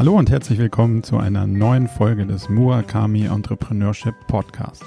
Hallo 0.00 0.16
und 0.16 0.30
herzlich 0.30 0.58
willkommen 0.58 1.02
zu 1.02 1.18
einer 1.18 1.46
neuen 1.46 1.86
Folge 1.86 2.24
des 2.24 2.48
Murakami 2.48 3.26
Entrepreneurship 3.26 4.14
Podcast. 4.28 4.82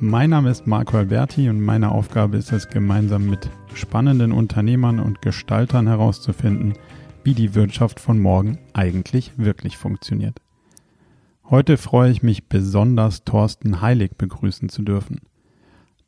Mein 0.00 0.30
Name 0.30 0.48
ist 0.48 0.66
Marco 0.66 0.96
Alberti 0.96 1.50
und 1.50 1.60
meine 1.60 1.90
Aufgabe 1.90 2.38
ist 2.38 2.52
es, 2.52 2.66
gemeinsam 2.66 3.26
mit 3.28 3.50
spannenden 3.74 4.32
Unternehmern 4.32 5.00
und 5.00 5.20
Gestaltern 5.20 5.86
herauszufinden, 5.86 6.72
wie 7.24 7.34
die 7.34 7.54
Wirtschaft 7.54 8.00
von 8.00 8.20
morgen 8.20 8.56
eigentlich 8.72 9.32
wirklich 9.36 9.76
funktioniert. 9.76 10.40
Heute 11.50 11.78
freue 11.78 12.10
ich 12.10 12.22
mich 12.22 12.48
besonders, 12.48 13.24
Thorsten 13.24 13.80
Heilig 13.80 14.18
begrüßen 14.18 14.68
zu 14.68 14.82
dürfen. 14.82 15.22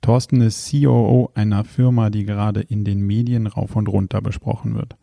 Thorsten 0.02 0.42
ist 0.42 0.70
COO 0.70 1.30
einer 1.34 1.64
Firma, 1.64 2.10
die 2.10 2.24
gerade 2.24 2.60
in 2.60 2.84
den 2.84 3.00
Medien 3.00 3.46
rauf 3.46 3.74
und 3.74 3.88
runter 3.88 4.20
besprochen 4.20 4.74
wird. 4.74 4.96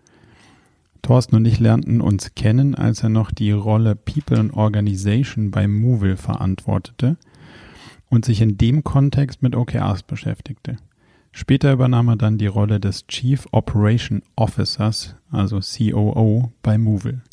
Thorsten 1.01 1.37
und 1.37 1.45
ich 1.45 1.59
lernten 1.59 2.01
uns 2.01 2.35
kennen, 2.35 2.75
als 2.75 3.01
er 3.01 3.09
noch 3.09 3.31
die 3.31 3.51
Rolle 3.51 3.95
People 3.95 4.37
and 4.37 4.53
Organization 4.53 5.49
bei 5.49 5.67
Movil 5.67 6.17
verantwortete 6.17 7.17
und 8.11 8.23
sich 8.23 8.39
in 8.39 8.59
dem 8.59 8.83
Kontext 8.83 9.41
mit 9.41 9.55
OKRs 9.55 10.03
beschäftigte. 10.03 10.77
Später 11.31 11.73
übernahm 11.73 12.09
er 12.09 12.15
dann 12.15 12.37
die 12.37 12.45
Rolle 12.45 12.79
des 12.79 13.07
Chief 13.07 13.47
Operation 13.51 14.21
Officers, 14.35 15.15
also 15.31 15.61
COO, 15.61 16.51
bei 16.61 16.77
Movil. 16.77 17.23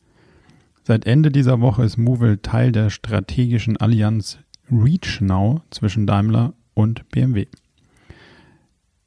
Seit 0.87 1.06
Ende 1.06 1.30
dieser 1.30 1.62
Woche 1.62 1.83
ist 1.83 1.97
Movil 1.97 2.37
Teil 2.43 2.70
der 2.70 2.91
strategischen 2.91 3.79
Allianz 3.79 4.38
Reach 4.70 5.23
Now 5.23 5.62
zwischen 5.70 6.06
Daimler 6.06 6.52
und 6.75 7.09
BMW. 7.09 7.47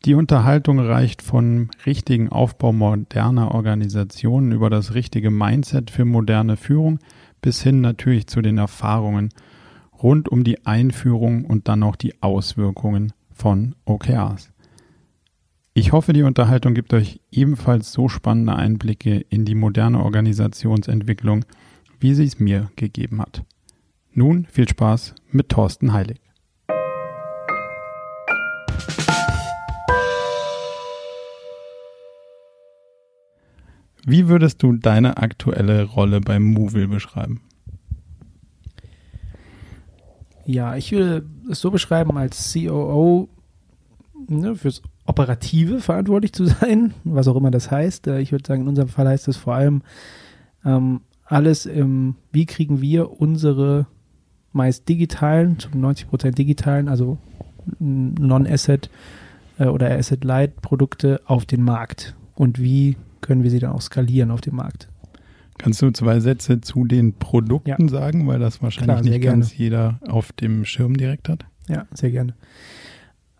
Die 0.04 0.16
Unterhaltung 0.16 0.79
reicht 0.79 1.21
von 1.21 1.70
richtigen 1.85 2.29
Aufbau 2.29 2.74
moderner 2.74 3.54
Organisationen 3.54 4.54
über 4.54 4.71
das 4.71 4.96
richtige 4.96 5.29
Mindset 5.29 5.91
für 5.91 6.05
moderne 6.05 6.57
Führung 6.57 6.98
bis 7.41 7.62
hin 7.62 7.82
natürlich 7.82 8.26
zu 8.26 8.41
den 8.41 8.57
Erfahrungen 8.57 9.29
rund 10.01 10.29
um 10.29 10.44
die 10.44 10.66
Einführung 10.66 11.46
und 11.46 11.68
dann 11.68 11.84
auch 11.84 11.96
die 11.96 12.23
Auswirkungen 12.23 13.13
von 13.32 13.76
OKRs. 13.85 14.51
Ich 15.76 15.91
hoffe, 15.91 16.12
die 16.12 16.23
Unterhaltung 16.23 16.73
gibt 16.73 16.91
euch 16.96 17.21
ebenfalls 17.32 17.91
so 17.91 18.10
spannende 18.10 18.55
Einblicke 18.55 19.20
in 19.29 19.46
die 19.46 19.54
moderne 19.54 20.04
Organisationsentwicklung, 20.04 21.46
wie 21.99 22.13
sie 22.13 22.26
es 22.26 22.40
mir 22.40 22.71
gegeben 22.76 23.21
hat. 23.21 23.43
Nun 24.13 24.45
viel 24.45 24.67
Spaß 24.67 25.15
mit 25.31 25.49
Thorsten 25.49 25.93
Heilig. 25.93 26.20
Wie 34.05 34.29
würdest 34.29 34.63
du 34.63 34.73
deine 34.73 35.17
aktuelle 35.17 35.84
Rolle 35.84 36.21
beim 36.21 36.43
Movil 36.43 36.87
beschreiben? 36.87 37.41
Ja, 40.45 40.77
ich 40.77 40.93
würde 40.93 41.26
es 41.51 41.59
so 41.59 41.71
beschreiben, 41.71 42.17
als 42.17 42.54
COO 42.54 43.27
ne, 44.29 44.55
fürs 44.55 44.82
Operative 45.05 45.82
verantwortlich 45.82 46.32
zu 46.32 46.45
sein, 46.45 46.93
was 47.04 47.27
auch 47.27 47.35
immer 47.35 47.51
das 47.51 47.70
heißt. 47.70 48.07
Äh, 48.07 48.21
ich 48.21 48.32
würde 48.32 48.48
sagen, 48.48 48.61
in 48.61 48.70
unserem 48.70 48.87
Fall 48.87 49.07
heißt 49.07 49.27
es 49.27 49.35
vor 49.35 49.55
allem 49.55 49.82
ähm, 50.63 51.01
alles 51.27 51.65
im, 51.65 52.15
wie 52.31 52.45
kriegen 52.45 52.81
wir 52.81 53.20
unsere 53.21 53.87
meist 54.53 54.89
digitalen, 54.89 55.59
zum 55.59 55.79
90 55.79 56.09
Prozent 56.09 56.37
digitalen, 56.37 56.87
also 56.87 57.17
Non-Asset 57.79 58.89
äh, 59.59 59.65
oder 59.65 59.91
Asset-Light-Produkte 59.91 61.21
auf 61.25 61.45
den 61.45 61.63
Markt 61.63 62.15
und 62.35 62.59
wie 62.59 62.95
können 63.21 63.43
wir 63.43 63.51
sie 63.51 63.59
dann 63.59 63.71
auch 63.71 63.81
skalieren 63.81 64.31
auf 64.31 64.41
dem 64.41 64.55
Markt. 64.55 64.89
Kannst 65.57 65.81
du 65.81 65.91
zwei 65.91 66.19
Sätze 66.19 66.61
zu 66.61 66.85
den 66.85 67.13
Produkten 67.13 67.69
ja. 67.69 67.87
sagen, 67.87 68.27
weil 68.27 68.39
das 68.39 68.61
wahrscheinlich 68.61 69.01
Klar, 69.01 69.01
nicht 69.01 69.23
ganz 69.23 69.57
jeder 69.57 69.99
auf 70.07 70.31
dem 70.31 70.66
Schirm 70.66 70.95
direkt 70.95 71.29
hat? 71.29 71.45
Ja, 71.67 71.87
sehr 71.93 72.11
gerne. 72.11 72.35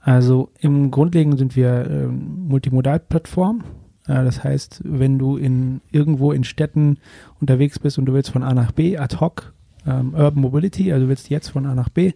Also 0.02 0.50
im 0.60 0.90
Grundlegenden 0.90 1.38
sind 1.38 1.56
wir 1.56 1.86
äh, 1.86 2.08
Multimodalplattform. 2.08 3.64
Äh, 4.08 4.24
das 4.24 4.44
heißt, 4.44 4.82
wenn 4.84 5.20
du 5.20 5.38
in 5.38 5.82
irgendwo 5.92 6.32
in 6.32 6.44
Städten 6.44 6.98
unterwegs 7.40 7.80
bist 7.80 7.98
und 7.98 8.06
du 8.06 8.14
willst 8.14 8.32
von 8.32 8.44
A 8.44 8.54
nach 8.54 8.72
B 8.72 8.98
ad 8.98 9.18
hoc 9.18 9.54
ähm, 9.86 10.14
Urban 10.14 10.42
Mobility, 10.42 10.92
also 10.92 11.06
du 11.06 11.10
willst 11.10 11.30
jetzt 11.30 11.50
von 11.50 11.66
A 11.66 11.76
nach 11.76 11.90
B, 11.90 12.14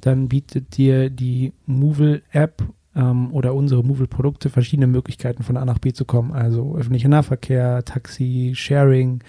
dann 0.00 0.28
bietet 0.28 0.76
dir 0.76 1.10
die 1.10 1.52
Movil 1.66 2.22
App 2.30 2.62
ähm, 2.94 3.32
oder 3.32 3.54
unsere 3.54 3.84
Movil-Produkte 3.84 4.50
verschiedene 4.50 4.86
Möglichkeiten 4.86 5.42
von 5.42 5.56
A 5.56 5.64
nach 5.64 5.78
B 5.78 5.92
zu 5.92 6.04
kommen. 6.04 6.32
Also 6.32 6.76
öffentlicher 6.76 7.08
Nahverkehr, 7.08 7.84
Taxi, 7.84 8.52
Sharing, 8.54 9.22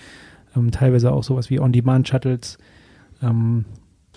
ähm, 0.55 0.71
teilweise 0.71 1.11
auch 1.11 1.23
sowas 1.23 1.49
wie 1.49 1.59
On-Demand-Shuttles, 1.59 2.57
ähm, 3.21 3.65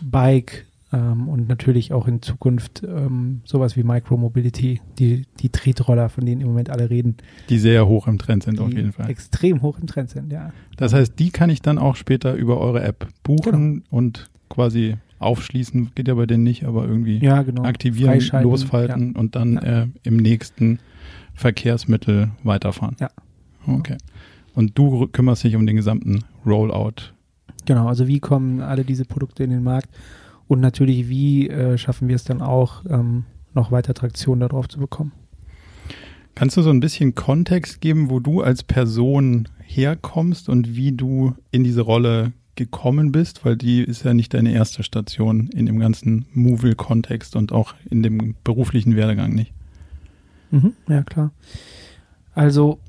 Bike 0.03 0.67
ähm, 0.93 1.29
und 1.29 1.49
natürlich 1.49 1.93
auch 1.93 2.09
in 2.09 2.21
Zukunft 2.23 2.83
ähm, 2.83 3.43
sowas 3.45 3.77
wie 3.77 3.83
Micromobility, 3.83 4.81
die, 4.99 5.25
die 5.39 5.49
Tretroller, 5.49 6.09
von 6.09 6.27
denen 6.27 6.41
im 6.41 6.49
Moment 6.49 6.71
alle 6.71 6.91
reden. 6.91 7.17
Die 7.49 7.59
sehr 7.59 7.87
hoch 7.87 8.09
im 8.09 8.19
Trend 8.19 8.43
sind 8.43 8.61
auf 8.61 8.73
jeden 8.73 8.93
Fall. 8.93 9.09
Extrem 9.09 9.63
hoch 9.63 9.79
im 9.79 9.87
Trend 9.87 10.11
sind, 10.11 10.33
ja. 10.33 10.53
Das 10.77 10.93
heißt, 10.93 11.19
die 11.19 11.31
kann 11.31 11.51
ich 11.51 11.63
dann 11.63 11.79
auch 11.79 11.97
später 11.97 12.35
über 12.35 12.59
eure 12.59 12.83
App 12.83 13.09
buchen 13.23 13.83
genau. 13.83 13.85
und 13.91 14.31
quasi 14.49 14.97
aufschließen 15.21 15.93
geht 15.95 16.09
ja 16.09 16.15
bei 16.15 16.27
denen 16.27 16.43
nicht, 16.43 16.65
aber 16.65 16.87
irgendwie 16.87 17.19
ja, 17.19 17.43
genau. 17.43 17.63
aktivieren, 17.63 18.19
losfalten 18.43 19.13
ja. 19.13 19.21
und 19.21 19.37
dann 19.37 19.55
ja. 19.55 19.83
äh, 19.83 19.87
im 20.03 20.17
nächsten 20.17 20.79
Verkehrsmittel 21.35 22.31
weiterfahren. 22.43 22.97
Ja. 22.99 23.11
Okay. 23.67 23.97
Und 24.55 24.77
du 24.77 25.07
kümmerst 25.07 25.45
dich 25.45 25.55
um 25.55 25.67
den 25.67 25.77
gesamten 25.77 26.25
Rollout. 26.45 27.13
Genau, 27.67 27.87
also 27.87 28.09
wie 28.09 28.19
kommen 28.19 28.61
alle 28.61 28.85
diese 28.85 29.05
Produkte 29.05 29.45
in 29.45 29.51
den 29.51 29.63
Markt 29.63 29.89
und 30.51 30.59
natürlich 30.59 31.09
wie 31.09 31.49
äh, 31.49 31.79
schaffen 31.79 32.09
wir 32.09 32.17
es 32.17 32.25
dann 32.25 32.43
auch, 32.43 32.85
ähm, 32.91 33.23
noch 33.55 33.71
weiter 33.71 33.95
Traktion 33.95 34.41
darauf 34.41 34.69
zu 34.69 34.81
bekommen. 34.81 35.13
Kannst 36.35 36.57
du 36.57 36.63
so 36.63 36.71
ein 36.71 36.81
bisschen 36.81 37.15
Kontext 37.15 37.81
geben, 37.81 38.11
wo 38.11 38.19
du 38.19 38.43
als 38.43 38.65
Person 38.65 39.49
herkommst 39.61 40.49
und 40.49 40.75
wie 40.75 40.91
du 40.91 41.37
in 41.53 41.63
diese 41.63 41.83
Rolle 41.83 42.33
gekommen 42.57 43.13
bist, 43.13 43.45
weil 43.45 43.57
die 43.57 43.81
ist 43.81 44.03
ja 44.03 44.13
nicht 44.13 44.35
deine 44.35 44.53
erste 44.53 44.83
Station 44.83 45.51
in 45.55 45.67
dem 45.67 45.79
ganzen 45.79 46.27
Movil-Kontext 46.33 47.37
und 47.37 47.53
auch 47.53 47.75
in 47.89 48.03
dem 48.03 48.35
beruflichen 48.43 48.97
Werdegang 48.97 49.33
nicht. 49.33 49.53
Mhm, 50.51 50.73
ja, 50.89 51.05
klar. 51.05 51.31
Also 52.35 52.81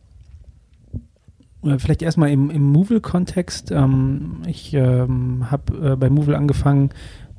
äh, 1.64 1.78
vielleicht 1.78 2.02
erstmal 2.02 2.32
im, 2.32 2.50
im 2.50 2.72
Movil-Kontext. 2.72 3.70
Ähm, 3.70 4.42
ich 4.48 4.74
ähm, 4.74 5.52
habe 5.52 5.92
äh, 5.92 5.96
bei 5.96 6.10
Movil 6.10 6.34
angefangen 6.34 6.90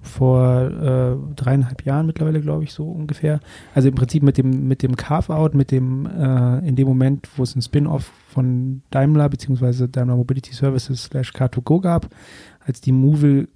vor 0.02 0.62
äh, 0.62 1.34
dreieinhalb 1.36 1.84
Jahren 1.84 2.06
mittlerweile, 2.06 2.40
glaube 2.40 2.64
ich, 2.64 2.72
so 2.72 2.84
ungefähr. 2.84 3.40
Also 3.74 3.88
im 3.88 3.94
Prinzip 3.94 4.22
mit 4.22 4.36
dem, 4.36 4.66
mit 4.68 4.82
dem 4.82 4.96
Carve-Out, 4.96 5.54
mit 5.54 5.70
dem, 5.70 6.06
äh, 6.06 6.58
in 6.66 6.76
dem 6.76 6.88
Moment, 6.88 7.28
wo 7.36 7.44
es 7.44 7.54
ein 7.54 7.62
Spin-off 7.62 8.10
von 8.28 8.82
Daimler 8.90 9.28
beziehungsweise 9.28 9.88
Daimler 9.88 10.16
Mobility 10.16 10.52
Services 10.52 11.04
slash 11.04 11.30
Car2Go 11.30 11.80
gab, 11.80 12.08
als 12.66 12.80
die 12.80 12.92
Movil 12.92 13.48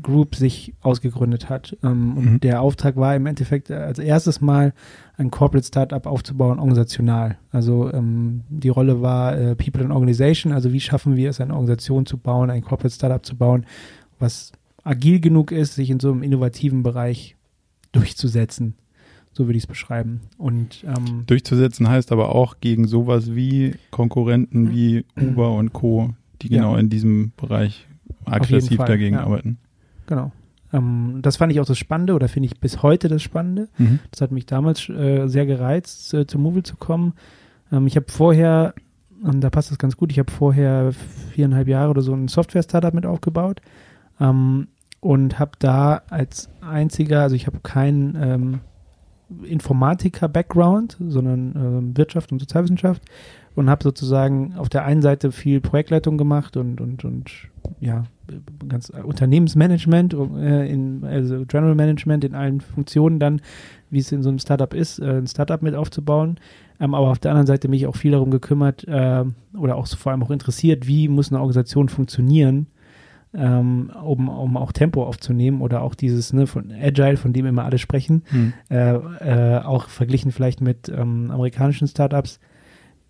Group 0.00 0.36
sich 0.36 0.74
ausgegründet 0.80 1.50
hat. 1.50 1.76
Ähm, 1.82 2.16
und 2.16 2.32
mhm. 2.32 2.40
der 2.40 2.62
Auftrag 2.62 2.96
war 2.96 3.14
im 3.14 3.26
Endeffekt 3.26 3.70
äh, 3.70 3.74
als 3.74 3.98
erstes 3.98 4.40
Mal 4.40 4.72
ein 5.18 5.30
Corporate 5.30 5.66
Startup 5.66 6.06
aufzubauen, 6.06 6.58
organisational. 6.58 7.36
Also 7.50 7.92
ähm, 7.92 8.42
die 8.48 8.70
Rolle 8.70 9.02
war 9.02 9.36
äh, 9.36 9.54
People 9.54 9.82
and 9.82 9.92
Organization, 9.92 10.52
also 10.52 10.72
wie 10.72 10.80
schaffen 10.80 11.16
wir 11.16 11.30
es, 11.30 11.40
eine 11.40 11.52
Organisation 11.52 12.06
zu 12.06 12.16
bauen, 12.16 12.50
ein 12.50 12.62
Corporate 12.62 12.94
Startup 12.94 13.24
zu 13.24 13.36
bauen, 13.36 13.66
was 14.18 14.52
agil 14.84 15.20
genug 15.20 15.52
ist, 15.52 15.74
sich 15.74 15.90
in 15.90 16.00
so 16.00 16.10
einem 16.10 16.22
innovativen 16.22 16.82
Bereich 16.82 17.36
durchzusetzen. 17.92 18.74
So 19.32 19.46
würde 19.46 19.56
ich 19.56 19.64
es 19.64 19.68
beschreiben. 19.68 20.20
Und 20.36 20.84
ähm, 20.84 21.24
durchzusetzen 21.26 21.88
heißt 21.88 22.12
aber 22.12 22.34
auch 22.34 22.56
gegen 22.60 22.86
sowas 22.86 23.34
wie 23.34 23.76
Konkurrenten 23.90 24.70
wie 24.70 25.06
Uber 25.18 25.52
und 25.52 25.72
Co., 25.72 26.10
die 26.42 26.50
genau 26.50 26.74
ja. 26.74 26.80
in 26.80 26.90
diesem 26.90 27.32
Bereich 27.36 27.86
aggressiv 28.26 28.78
dagegen 28.78 29.14
ja. 29.14 29.24
arbeiten. 29.24 29.58
Genau. 30.06 30.32
Ähm, 30.72 31.20
das 31.22 31.36
fand 31.36 31.52
ich 31.52 31.60
auch 31.60 31.66
das 31.66 31.78
Spannende 31.78 32.14
oder 32.14 32.28
finde 32.28 32.48
ich 32.48 32.60
bis 32.60 32.82
heute 32.82 33.08
das 33.08 33.22
Spannende. 33.22 33.68
Mhm. 33.78 34.00
Das 34.10 34.20
hat 34.20 34.32
mich 34.32 34.44
damals 34.44 34.88
äh, 34.88 35.26
sehr 35.28 35.46
gereizt, 35.46 36.12
äh, 36.12 36.26
zu 36.26 36.38
Movil 36.38 36.62
zu 36.62 36.76
kommen. 36.76 37.14
Ähm, 37.70 37.86
ich 37.86 37.96
habe 37.96 38.06
vorher, 38.10 38.74
und 39.22 39.40
da 39.40 39.48
passt 39.48 39.70
das 39.70 39.78
ganz 39.78 39.96
gut, 39.96 40.12
ich 40.12 40.18
habe 40.18 40.30
vorher 40.30 40.92
viereinhalb 41.30 41.68
Jahre 41.68 41.90
oder 41.90 42.02
so 42.02 42.12
ein 42.12 42.28
Software-Startup 42.28 42.92
mit 42.92 43.06
aufgebaut 43.06 43.62
ähm, 44.22 44.68
und 45.00 45.38
habe 45.38 45.52
da 45.58 46.02
als 46.10 46.48
einziger, 46.60 47.22
also 47.22 47.34
ich 47.34 47.46
habe 47.46 47.58
kein 47.62 48.16
ähm, 48.20 48.60
Informatiker-Background, 49.44 50.96
sondern 51.08 51.94
äh, 51.94 51.98
Wirtschaft 51.98 52.32
und 52.32 52.38
Sozialwissenschaft 52.38 53.02
und 53.54 53.68
habe 53.68 53.82
sozusagen 53.82 54.54
auf 54.56 54.68
der 54.68 54.84
einen 54.84 55.02
Seite 55.02 55.32
viel 55.32 55.60
Projektleitung 55.60 56.18
gemacht 56.18 56.56
und, 56.56 56.80
und, 56.80 57.04
und 57.04 57.30
ja, 57.80 58.04
ganz 58.68 58.90
Unternehmensmanagement, 58.90 60.14
äh, 60.14 60.70
in, 60.70 61.04
also 61.04 61.44
General 61.46 61.74
Management 61.74 62.24
in 62.24 62.34
allen 62.34 62.60
Funktionen 62.60 63.18
dann, 63.18 63.40
wie 63.90 63.98
es 63.98 64.12
in 64.12 64.22
so 64.22 64.28
einem 64.28 64.38
Startup 64.38 64.72
ist, 64.72 65.00
äh, 65.00 65.18
ein 65.18 65.26
Startup 65.26 65.60
mit 65.62 65.74
aufzubauen. 65.74 66.38
Ähm, 66.80 66.94
aber 66.94 67.08
auf 67.08 67.18
der 67.18 67.32
anderen 67.32 67.46
Seite 67.46 67.68
mich 67.68 67.86
auch 67.86 67.96
viel 67.96 68.12
darum 68.12 68.30
gekümmert 68.30 68.86
äh, 68.88 69.24
oder 69.56 69.76
auch 69.76 69.86
vor 69.86 70.12
allem 70.12 70.22
auch 70.22 70.30
interessiert, 70.30 70.86
wie 70.86 71.08
muss 71.08 71.30
eine 71.30 71.40
Organisation 71.40 71.88
funktionieren, 71.88 72.66
ähm, 73.34 73.90
um, 74.02 74.28
um 74.28 74.56
auch 74.56 74.72
Tempo 74.72 75.04
aufzunehmen 75.04 75.60
oder 75.62 75.82
auch 75.82 75.94
dieses 75.94 76.32
ne, 76.32 76.46
von 76.46 76.72
Agile, 76.72 77.16
von 77.16 77.32
dem 77.32 77.46
immer 77.46 77.64
alle 77.64 77.78
sprechen, 77.78 78.22
hm. 78.28 78.52
äh, 78.70 78.94
äh, 78.94 79.58
auch 79.62 79.88
verglichen 79.88 80.32
vielleicht 80.32 80.60
mit 80.60 80.88
ähm, 80.88 81.30
amerikanischen 81.30 81.88
Startups. 81.88 82.40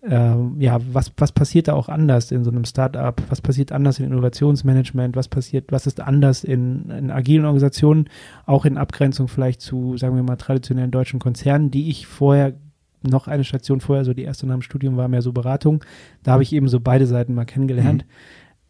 Äh, 0.01 0.35
ja, 0.59 0.79
was, 0.91 1.11
was 1.17 1.31
passiert 1.31 1.67
da 1.67 1.73
auch 1.73 1.89
anders 1.89 2.31
in 2.31 2.43
so 2.43 2.51
einem 2.51 2.65
Startup? 2.65 3.21
Was 3.29 3.41
passiert 3.41 3.71
anders 3.71 3.99
in 3.99 4.05
Innovationsmanagement? 4.05 5.15
Was 5.15 5.27
passiert, 5.27 5.71
was 5.71 5.87
ist 5.87 5.99
anders 6.01 6.43
in, 6.43 6.89
in 6.89 7.11
agilen 7.11 7.45
Organisationen, 7.45 8.09
auch 8.45 8.65
in 8.65 8.77
Abgrenzung 8.77 9.27
vielleicht 9.27 9.61
zu, 9.61 9.97
sagen 9.97 10.15
wir 10.15 10.23
mal, 10.23 10.35
traditionellen 10.35 10.91
deutschen 10.91 11.19
Konzernen, 11.19 11.71
die 11.71 11.89
ich 11.89 12.07
vorher 12.07 12.53
noch 13.01 13.27
eine 13.27 13.43
Station 13.43 13.81
vorher, 13.81 14.05
so 14.05 14.13
die 14.13 14.23
erste 14.23 14.47
nach 14.47 14.55
dem 14.55 14.61
Studium 14.61 14.97
war 14.97 15.07
mehr 15.07 15.21
so 15.21 15.33
Beratung. 15.33 15.83
Da 16.23 16.31
habe 16.31 16.43
ich 16.43 16.53
eben 16.53 16.69
so 16.69 16.79
beide 16.79 17.05
Seiten 17.05 17.33
mal 17.33 17.45
kennengelernt. 17.45 18.05
Mhm. 18.05 18.09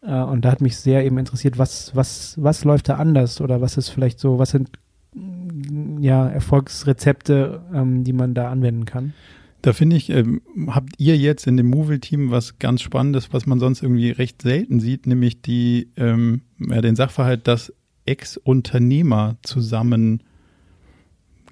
Äh, 0.06 0.22
und 0.22 0.44
da 0.44 0.52
hat 0.52 0.60
mich 0.60 0.76
sehr 0.76 1.04
eben 1.04 1.18
interessiert, 1.18 1.58
was, 1.58 1.94
was, 1.94 2.36
was 2.40 2.64
läuft 2.64 2.88
da 2.88 2.96
anders 2.96 3.40
oder 3.40 3.60
was 3.60 3.76
ist 3.76 3.88
vielleicht 3.88 4.18
so, 4.18 4.38
was 4.38 4.50
sind 4.50 4.70
ja 6.00 6.28
Erfolgsrezepte, 6.28 7.62
ähm, 7.72 8.04
die 8.04 8.12
man 8.12 8.34
da 8.34 8.50
anwenden 8.50 8.84
kann. 8.84 9.14
Da 9.62 9.72
finde 9.72 9.96
ich, 9.96 10.10
ähm, 10.10 10.42
habt 10.66 10.94
ihr 10.98 11.16
jetzt 11.16 11.46
in 11.46 11.56
dem 11.56 11.70
Movil-Team 11.70 12.30
was 12.30 12.58
ganz 12.58 12.82
Spannendes, 12.82 13.32
was 13.32 13.46
man 13.46 13.58
sonst 13.58 13.82
irgendwie 13.82 14.10
recht 14.10 14.42
selten 14.42 14.78
sieht, 14.78 15.06
nämlich 15.06 15.40
die, 15.40 15.88
ähm, 15.96 16.42
ja, 16.58 16.82
den 16.82 16.96
Sachverhalt, 16.96 17.48
dass 17.48 17.72
Ex-Unternehmer 18.04 19.36
zusammen 19.42 20.22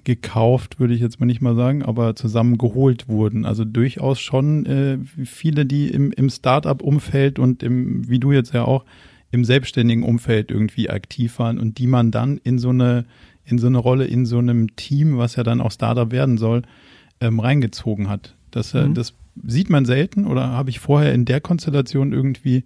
gekauft, 0.03 0.79
würde 0.79 0.93
ich 0.93 1.01
jetzt 1.01 1.19
mal 1.19 1.25
nicht 1.25 1.41
mal 1.41 1.55
sagen, 1.55 1.83
aber 1.83 2.15
zusammengeholt 2.15 3.07
wurden. 3.07 3.45
Also 3.45 3.65
durchaus 3.65 4.19
schon 4.19 4.65
äh, 4.65 4.97
viele, 5.25 5.65
die 5.65 5.87
im, 5.89 6.11
im 6.11 6.29
Start-up-Umfeld 6.29 7.39
und 7.39 7.63
im, 7.63 8.07
wie 8.09 8.19
du 8.19 8.31
jetzt 8.31 8.53
ja 8.53 8.65
auch, 8.65 8.85
im 9.31 9.45
selbstständigen 9.45 10.03
Umfeld 10.03 10.51
irgendwie 10.51 10.91
aktiv 10.91 11.39
waren 11.39 11.57
und 11.57 11.79
die 11.79 11.87
man 11.87 12.11
dann 12.11 12.37
in 12.37 12.59
so 12.59 12.69
eine, 12.69 13.05
in 13.43 13.57
so 13.57 13.65
eine 13.65 13.79
Rolle, 13.79 14.05
in 14.05 14.27
so 14.27 14.37
einem 14.37 14.75
Team, 14.75 15.17
was 15.17 15.35
ja 15.35 15.43
dann 15.43 15.59
auch 15.59 15.71
Startup 15.71 16.11
werden 16.11 16.37
soll, 16.37 16.61
ähm, 17.19 17.39
reingezogen 17.39 18.09
hat. 18.09 18.35
Das, 18.51 18.75
äh, 18.75 18.87
mhm. 18.87 18.93
das 18.93 19.15
sieht 19.43 19.71
man 19.71 19.85
selten 19.85 20.27
oder 20.27 20.49
habe 20.49 20.69
ich 20.69 20.79
vorher 20.79 21.13
in 21.13 21.25
der 21.25 21.41
Konstellation 21.41 22.13
irgendwie 22.13 22.63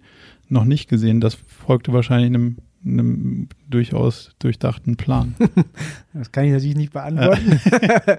noch 0.50 0.66
nicht 0.66 0.88
gesehen. 0.88 1.22
Das 1.22 1.34
folgte 1.34 1.94
wahrscheinlich 1.94 2.28
einem 2.28 2.58
einem 2.84 3.48
durchaus 3.68 4.32
durchdachten 4.38 4.96
Plan. 4.96 5.34
das 6.14 6.32
kann 6.32 6.44
ich 6.44 6.52
natürlich 6.52 6.76
nicht 6.76 6.92
beantworten. 6.92 7.60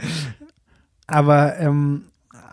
aber, 1.07 1.57
ähm, 1.59 2.03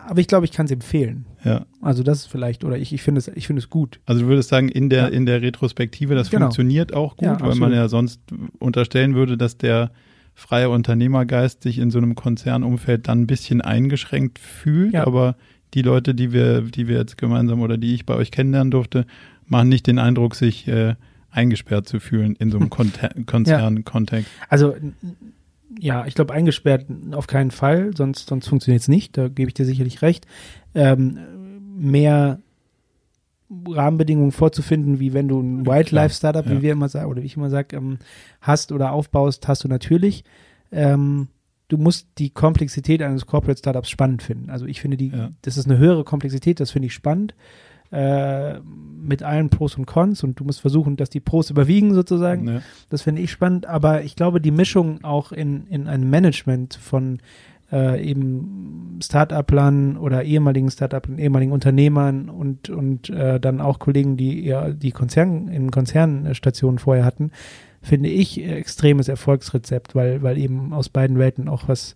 aber 0.07 0.19
ich 0.19 0.27
glaube, 0.27 0.45
ich 0.45 0.51
kann 0.51 0.65
es 0.65 0.71
empfehlen. 0.71 1.25
Ja. 1.43 1.65
Also 1.81 2.03
das 2.03 2.19
ist 2.19 2.27
vielleicht, 2.27 2.63
oder 2.63 2.77
ich, 2.77 2.93
ich 2.93 3.01
finde 3.01 3.19
es, 3.19 3.27
ich 3.27 3.49
es 3.49 3.69
gut. 3.69 3.99
Also 4.05 4.21
du 4.21 4.27
würdest 4.27 4.49
sagen, 4.49 4.69
in 4.69 4.89
der, 4.89 5.03
ja. 5.03 5.07
in 5.07 5.25
der 5.25 5.41
Retrospektive, 5.41 6.15
das 6.15 6.29
genau. 6.29 6.45
funktioniert 6.45 6.93
auch 6.93 7.17
gut, 7.17 7.27
ja, 7.27 7.41
weil 7.41 7.55
man 7.55 7.73
ja 7.73 7.87
sonst 7.87 8.21
unterstellen 8.59 9.15
würde, 9.15 9.37
dass 9.37 9.57
der 9.57 9.91
freie 10.33 10.69
Unternehmergeist 10.69 11.63
sich 11.63 11.79
in 11.79 11.89
so 11.89 11.97
einem 11.97 12.15
Konzernumfeld 12.15 13.07
dann 13.07 13.21
ein 13.21 13.27
bisschen 13.27 13.61
eingeschränkt 13.61 14.39
fühlt. 14.39 14.93
Ja. 14.93 15.07
Aber 15.07 15.35
die 15.73 15.81
Leute, 15.81 16.13
die 16.13 16.31
wir, 16.31 16.61
die 16.61 16.87
wir 16.87 16.97
jetzt 16.97 17.17
gemeinsam 17.17 17.61
oder 17.61 17.77
die 17.77 17.95
ich 17.95 18.05
bei 18.05 18.13
euch 18.13 18.31
kennenlernen 18.31 18.71
durfte, 18.71 19.05
machen 19.47 19.69
nicht 19.69 19.87
den 19.87 19.99
Eindruck, 19.99 20.35
sich 20.35 20.67
äh, 20.67 20.95
eingesperrt 21.31 21.87
zu 21.87 21.99
fühlen 21.99 22.35
in 22.35 22.51
so 22.51 22.57
einem 22.57 22.69
Konzernkontext. 23.25 24.31
Ja. 24.39 24.45
Also 24.49 24.75
ja, 25.79 26.05
ich 26.05 26.15
glaube, 26.15 26.33
eingesperrt 26.33 26.85
auf 27.11 27.27
keinen 27.27 27.51
Fall, 27.51 27.91
sonst, 27.95 28.27
sonst 28.29 28.47
funktioniert 28.47 28.81
es 28.81 28.87
nicht, 28.87 29.17
da 29.17 29.27
gebe 29.27 29.49
ich 29.49 29.53
dir 29.53 29.65
sicherlich 29.65 30.01
recht. 30.01 30.25
Ähm, 30.73 31.19
mehr 31.77 32.39
Rahmenbedingungen 33.49 34.31
vorzufinden, 34.31 34.99
wie 34.99 35.13
wenn 35.13 35.27
du 35.27 35.39
ein 35.39 35.65
Wildlife-Startup, 35.65 36.45
ja. 36.45 36.51
wie 36.51 36.61
wir 36.61 36.71
immer 36.73 36.89
sagen, 36.89 37.09
oder 37.09 37.21
wie 37.21 37.25
ich 37.25 37.37
immer 37.37 37.49
sage, 37.49 37.77
ähm, 37.77 37.99
hast 38.41 38.71
oder 38.71 38.91
aufbaust, 38.91 39.47
hast 39.47 39.63
du 39.63 39.67
natürlich. 39.67 40.23
Ähm, 40.71 41.27
du 41.69 41.77
musst 41.77 42.07
die 42.17 42.29
Komplexität 42.29 43.01
eines 43.01 43.25
Corporate 43.25 43.59
Startups 43.59 43.89
spannend 43.89 44.23
finden. 44.23 44.49
Also 44.49 44.65
ich 44.65 44.81
finde 44.81 44.97
die, 44.97 45.09
ja. 45.09 45.31
das 45.43 45.57
ist 45.57 45.69
eine 45.69 45.77
höhere 45.77 46.03
Komplexität, 46.03 46.59
das 46.59 46.71
finde 46.71 46.87
ich 46.87 46.93
spannend 46.93 47.35
äh, 47.91 48.59
mit 48.59 49.23
allen 49.23 49.49
Pros 49.49 49.77
und 49.77 49.85
Cons 49.85 50.23
und 50.23 50.39
du 50.39 50.43
musst 50.43 50.61
versuchen, 50.61 50.97
dass 50.97 51.09
die 51.09 51.19
Pros 51.19 51.49
überwiegen 51.49 51.93
sozusagen. 51.93 52.47
Ja. 52.47 52.61
Das 52.89 53.03
finde 53.03 53.21
ich 53.21 53.31
spannend, 53.31 53.65
aber 53.65 54.03
ich 54.03 54.15
glaube, 54.15 54.41
die 54.41 54.51
Mischung 54.51 55.03
auch 55.03 55.31
in, 55.31 55.67
in 55.67 55.87
einem 55.87 56.09
Management 56.09 56.75
von 56.75 57.19
äh, 57.71 58.03
eben 58.03 58.99
Start-up-Lern 59.01 59.97
oder 59.97 60.23
ehemaligen 60.23 60.71
Start-up 60.71 61.09
und 61.09 61.19
ehemaligen 61.19 61.51
Unternehmern 61.51 62.29
und, 62.29 62.69
und 62.69 63.09
äh, 63.09 63.39
dann 63.39 63.61
auch 63.61 63.79
Kollegen, 63.79 64.17
die 64.17 64.45
ja 64.45 64.69
die 64.69 64.91
Konzern, 64.91 65.47
in 65.47 65.71
Konzernstationen 65.71 66.79
vorher 66.79 67.05
hatten, 67.05 67.31
finde 67.81 68.09
ich 68.09 68.43
extremes 68.43 69.07
Erfolgsrezept, 69.07 69.95
weil, 69.95 70.21
weil 70.21 70.37
eben 70.37 70.73
aus 70.73 70.89
beiden 70.89 71.19
Welten 71.19 71.47
auch 71.47 71.67
was 71.67 71.95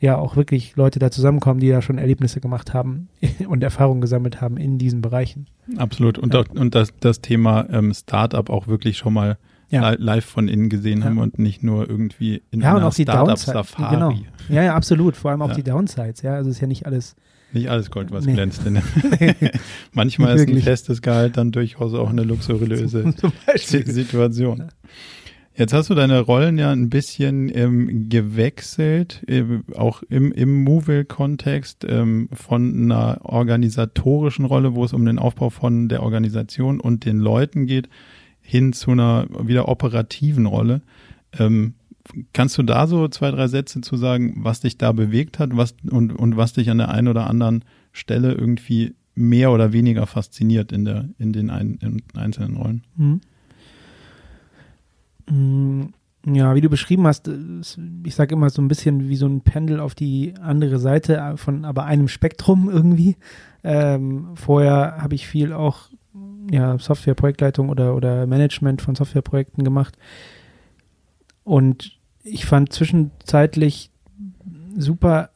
ja 0.00 0.16
auch 0.16 0.36
wirklich 0.36 0.76
Leute 0.76 0.98
da 0.98 1.10
zusammenkommen, 1.10 1.60
die 1.60 1.70
da 1.70 1.82
schon 1.82 1.98
Erlebnisse 1.98 2.40
gemacht 2.40 2.74
haben 2.74 3.08
und 3.48 3.62
Erfahrungen 3.62 4.00
gesammelt 4.00 4.40
haben 4.40 4.56
in 4.56 4.78
diesen 4.78 5.00
Bereichen. 5.00 5.46
Absolut. 5.76 6.18
Und, 6.18 6.34
ja. 6.34 6.40
auch, 6.40 6.48
und 6.48 6.74
das, 6.74 6.90
das 7.00 7.20
Thema 7.20 7.68
ähm, 7.70 7.92
Startup 7.94 8.48
auch 8.50 8.66
wirklich 8.66 8.98
schon 8.98 9.14
mal 9.14 9.38
ja. 9.70 9.94
live 9.98 10.24
von 10.24 10.48
innen 10.48 10.68
gesehen 10.68 11.00
ja. 11.00 11.06
haben 11.06 11.18
und 11.18 11.38
nicht 11.38 11.62
nur 11.62 11.88
irgendwie 11.88 12.42
in 12.50 12.60
ja, 12.60 12.76
einer 12.76 12.92
Startup-Safari. 12.92 13.94
Genau. 13.94 14.12
Ja, 14.48 14.62
ja, 14.62 14.74
absolut. 14.74 15.16
Vor 15.16 15.30
allem 15.30 15.42
auch 15.42 15.52
die 15.52 15.62
Downsides. 15.62 16.22
Ja, 16.22 16.34
also 16.34 16.50
ist 16.50 16.60
ja 16.60 16.66
nicht 16.66 16.86
alles. 16.86 17.16
Nicht 17.52 17.70
alles 17.70 17.90
Gold, 17.90 18.10
was 18.10 18.26
nee. 18.26 18.34
glänzt. 18.34 18.62
Manchmal 19.92 20.34
ist 20.36 20.48
ein 20.48 20.60
festes 20.60 21.02
Gehalt 21.02 21.36
dann 21.36 21.52
durchaus 21.52 21.94
auch 21.94 22.10
eine 22.10 22.24
luxuriöse 22.24 23.14
Situation. 23.56 24.64
Jetzt 25.56 25.72
hast 25.72 25.88
du 25.88 25.94
deine 25.94 26.18
Rollen 26.18 26.58
ja 26.58 26.72
ein 26.72 26.90
bisschen 26.90 27.48
ähm, 27.54 28.08
gewechselt, 28.08 29.22
äh, 29.28 29.44
auch 29.76 30.02
im, 30.08 30.32
im 30.32 30.64
Movil-Kontext 30.64 31.86
ähm, 31.88 32.28
von 32.32 32.90
einer 32.90 33.20
organisatorischen 33.22 34.46
Rolle, 34.46 34.74
wo 34.74 34.84
es 34.84 34.92
um 34.92 35.04
den 35.04 35.20
Aufbau 35.20 35.50
von 35.50 35.88
der 35.88 36.02
Organisation 36.02 36.80
und 36.80 37.04
den 37.04 37.18
Leuten 37.18 37.66
geht, 37.66 37.88
hin 38.40 38.72
zu 38.72 38.90
einer 38.90 39.28
wieder 39.46 39.68
operativen 39.68 40.46
Rolle. 40.46 40.82
Ähm, 41.38 41.74
kannst 42.32 42.58
du 42.58 42.64
da 42.64 42.88
so 42.88 43.06
zwei, 43.06 43.30
drei 43.30 43.46
Sätze 43.46 43.80
zu 43.80 43.96
sagen, 43.96 44.34
was 44.38 44.58
dich 44.58 44.76
da 44.76 44.90
bewegt 44.90 45.38
hat 45.38 45.56
was, 45.56 45.76
und, 45.88 46.12
und 46.12 46.36
was 46.36 46.54
dich 46.54 46.68
an 46.68 46.78
der 46.78 46.88
einen 46.88 47.06
oder 47.06 47.28
anderen 47.30 47.64
Stelle 47.92 48.32
irgendwie 48.32 48.96
mehr 49.14 49.52
oder 49.52 49.72
weniger 49.72 50.08
fasziniert 50.08 50.72
in, 50.72 50.84
der, 50.84 51.08
in 51.18 51.32
den 51.32 51.50
ein, 51.50 51.78
in 51.80 52.02
einzelnen 52.16 52.56
Rollen? 52.56 52.82
Mhm. 52.96 53.20
Mm, 55.30 55.86
ja, 56.26 56.54
wie 56.54 56.60
du 56.60 56.70
beschrieben 56.70 57.06
hast, 57.06 57.28
ich 57.28 58.14
sage 58.14 58.34
immer 58.34 58.48
so 58.48 58.62
ein 58.62 58.68
bisschen 58.68 59.08
wie 59.08 59.16
so 59.16 59.26
ein 59.26 59.42
Pendel 59.42 59.78
auf 59.80 59.94
die 59.94 60.34
andere 60.40 60.78
Seite 60.78 61.34
von 61.36 61.64
aber 61.64 61.84
einem 61.84 62.08
Spektrum 62.08 62.70
irgendwie. 62.70 63.16
Ähm, 63.62 64.28
vorher 64.34 64.96
habe 65.02 65.14
ich 65.14 65.26
viel 65.26 65.52
auch 65.52 65.90
ja, 66.50 66.78
Softwareprojektleitung 66.78 67.68
oder, 67.68 67.94
oder 67.94 68.26
Management 68.26 68.82
von 68.82 68.94
Softwareprojekten 68.94 69.64
gemacht. 69.64 69.96
Und 71.42 71.98
ich 72.22 72.46
fand 72.46 72.72
zwischenzeitlich 72.72 73.90
super 74.76 75.30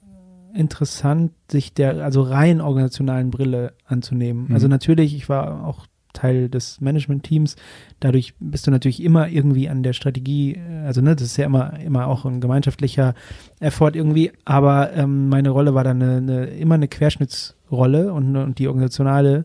interessant, 0.55 1.33
sich 1.51 1.75
der 1.75 2.03
also 2.03 2.23
rein 2.23 2.61
organisationalen 2.61 3.31
Brille 3.31 3.75
anzunehmen. 3.85 4.47
Mhm. 4.49 4.55
Also 4.55 4.69
natürlich, 4.69 5.15
ich 5.15 5.29
war 5.29 5.67
auch 5.67 5.87
Teil 6.19 6.49
des 6.49 6.81
Management-Teams. 6.81 7.57
Dadurch 8.01 8.35
bist 8.41 8.67
du 8.67 8.71
natürlich 8.71 9.03
immer 9.03 9.29
irgendwie 9.29 9.69
an 9.69 9.83
der 9.83 9.93
Strategie, 9.93 10.55
äh, 10.55 10.87
also 10.87 11.01
ne, 11.01 11.15
das 11.15 11.29
ist 11.29 11.37
ja 11.37 11.47
immer, 11.47 11.79
immer 11.81 12.07
auch 12.09 12.25
ein 12.25 12.41
gemeinschaftlicher 12.41 13.15
Effort 13.61 13.93
irgendwie, 13.95 14.33
aber 14.45 14.93
ähm, 14.95 15.29
meine 15.29 15.51
Rolle 15.51 15.75
war 15.75 15.85
dann 15.85 16.03
eine, 16.03 16.17
eine, 16.17 16.47
immer 16.47 16.75
eine 16.75 16.89
Querschnittsrolle 16.89 18.13
und, 18.13 18.37
und 18.37 18.59
die 18.59 18.69
organisationale 18.69 19.45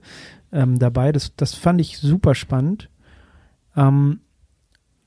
ähm, 0.52 0.80
dabei. 0.80 1.12
Das, 1.12 1.36
das 1.36 1.54
fand 1.54 1.80
ich 1.82 1.98
super 1.98 2.36
spannend. 2.36 2.90
Ähm, 3.76 4.20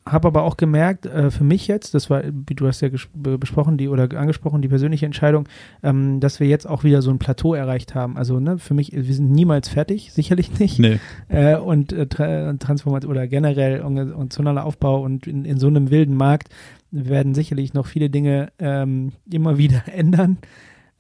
habe 0.06 0.28
aber 0.28 0.44
auch 0.44 0.56
gemerkt, 0.56 1.04
äh, 1.06 1.30
für 1.30 1.42
mich 1.42 1.66
jetzt, 1.66 1.94
das 1.94 2.08
war, 2.08 2.22
wie 2.24 2.54
du 2.54 2.66
hast 2.66 2.80
ja 2.80 2.88
besprochen, 3.12 3.76
die 3.76 3.88
oder 3.88 4.08
angesprochen, 4.16 4.62
die 4.62 4.68
persönliche 4.68 5.04
Entscheidung, 5.04 5.48
ähm, 5.82 6.20
dass 6.20 6.38
wir 6.38 6.46
jetzt 6.46 6.66
auch 6.68 6.84
wieder 6.84 7.02
so 7.02 7.10
ein 7.10 7.18
Plateau 7.18 7.54
erreicht 7.54 7.94
haben. 7.94 8.16
Also, 8.16 8.38
ne, 8.38 8.58
für 8.58 8.74
mich, 8.74 8.92
wir 8.92 9.14
sind 9.14 9.32
niemals 9.32 9.68
fertig, 9.68 10.12
sicherlich 10.14 10.58
nicht. 10.58 10.78
Nee. 10.78 11.00
Äh, 11.28 11.56
und 11.56 11.92
äh, 11.92 12.06
Transformation 12.06 13.10
oder 13.10 13.26
generell 13.26 13.80
emotionaler 13.80 14.64
Aufbau 14.64 15.02
und 15.02 15.26
in, 15.26 15.44
in 15.44 15.58
so 15.58 15.66
einem 15.66 15.90
wilden 15.90 16.14
Markt 16.14 16.48
werden 16.92 17.34
sicherlich 17.34 17.74
noch 17.74 17.86
viele 17.86 18.08
Dinge 18.08 18.52
ähm, 18.58 19.12
immer 19.30 19.58
wieder 19.58 19.82
ändern. 19.92 20.38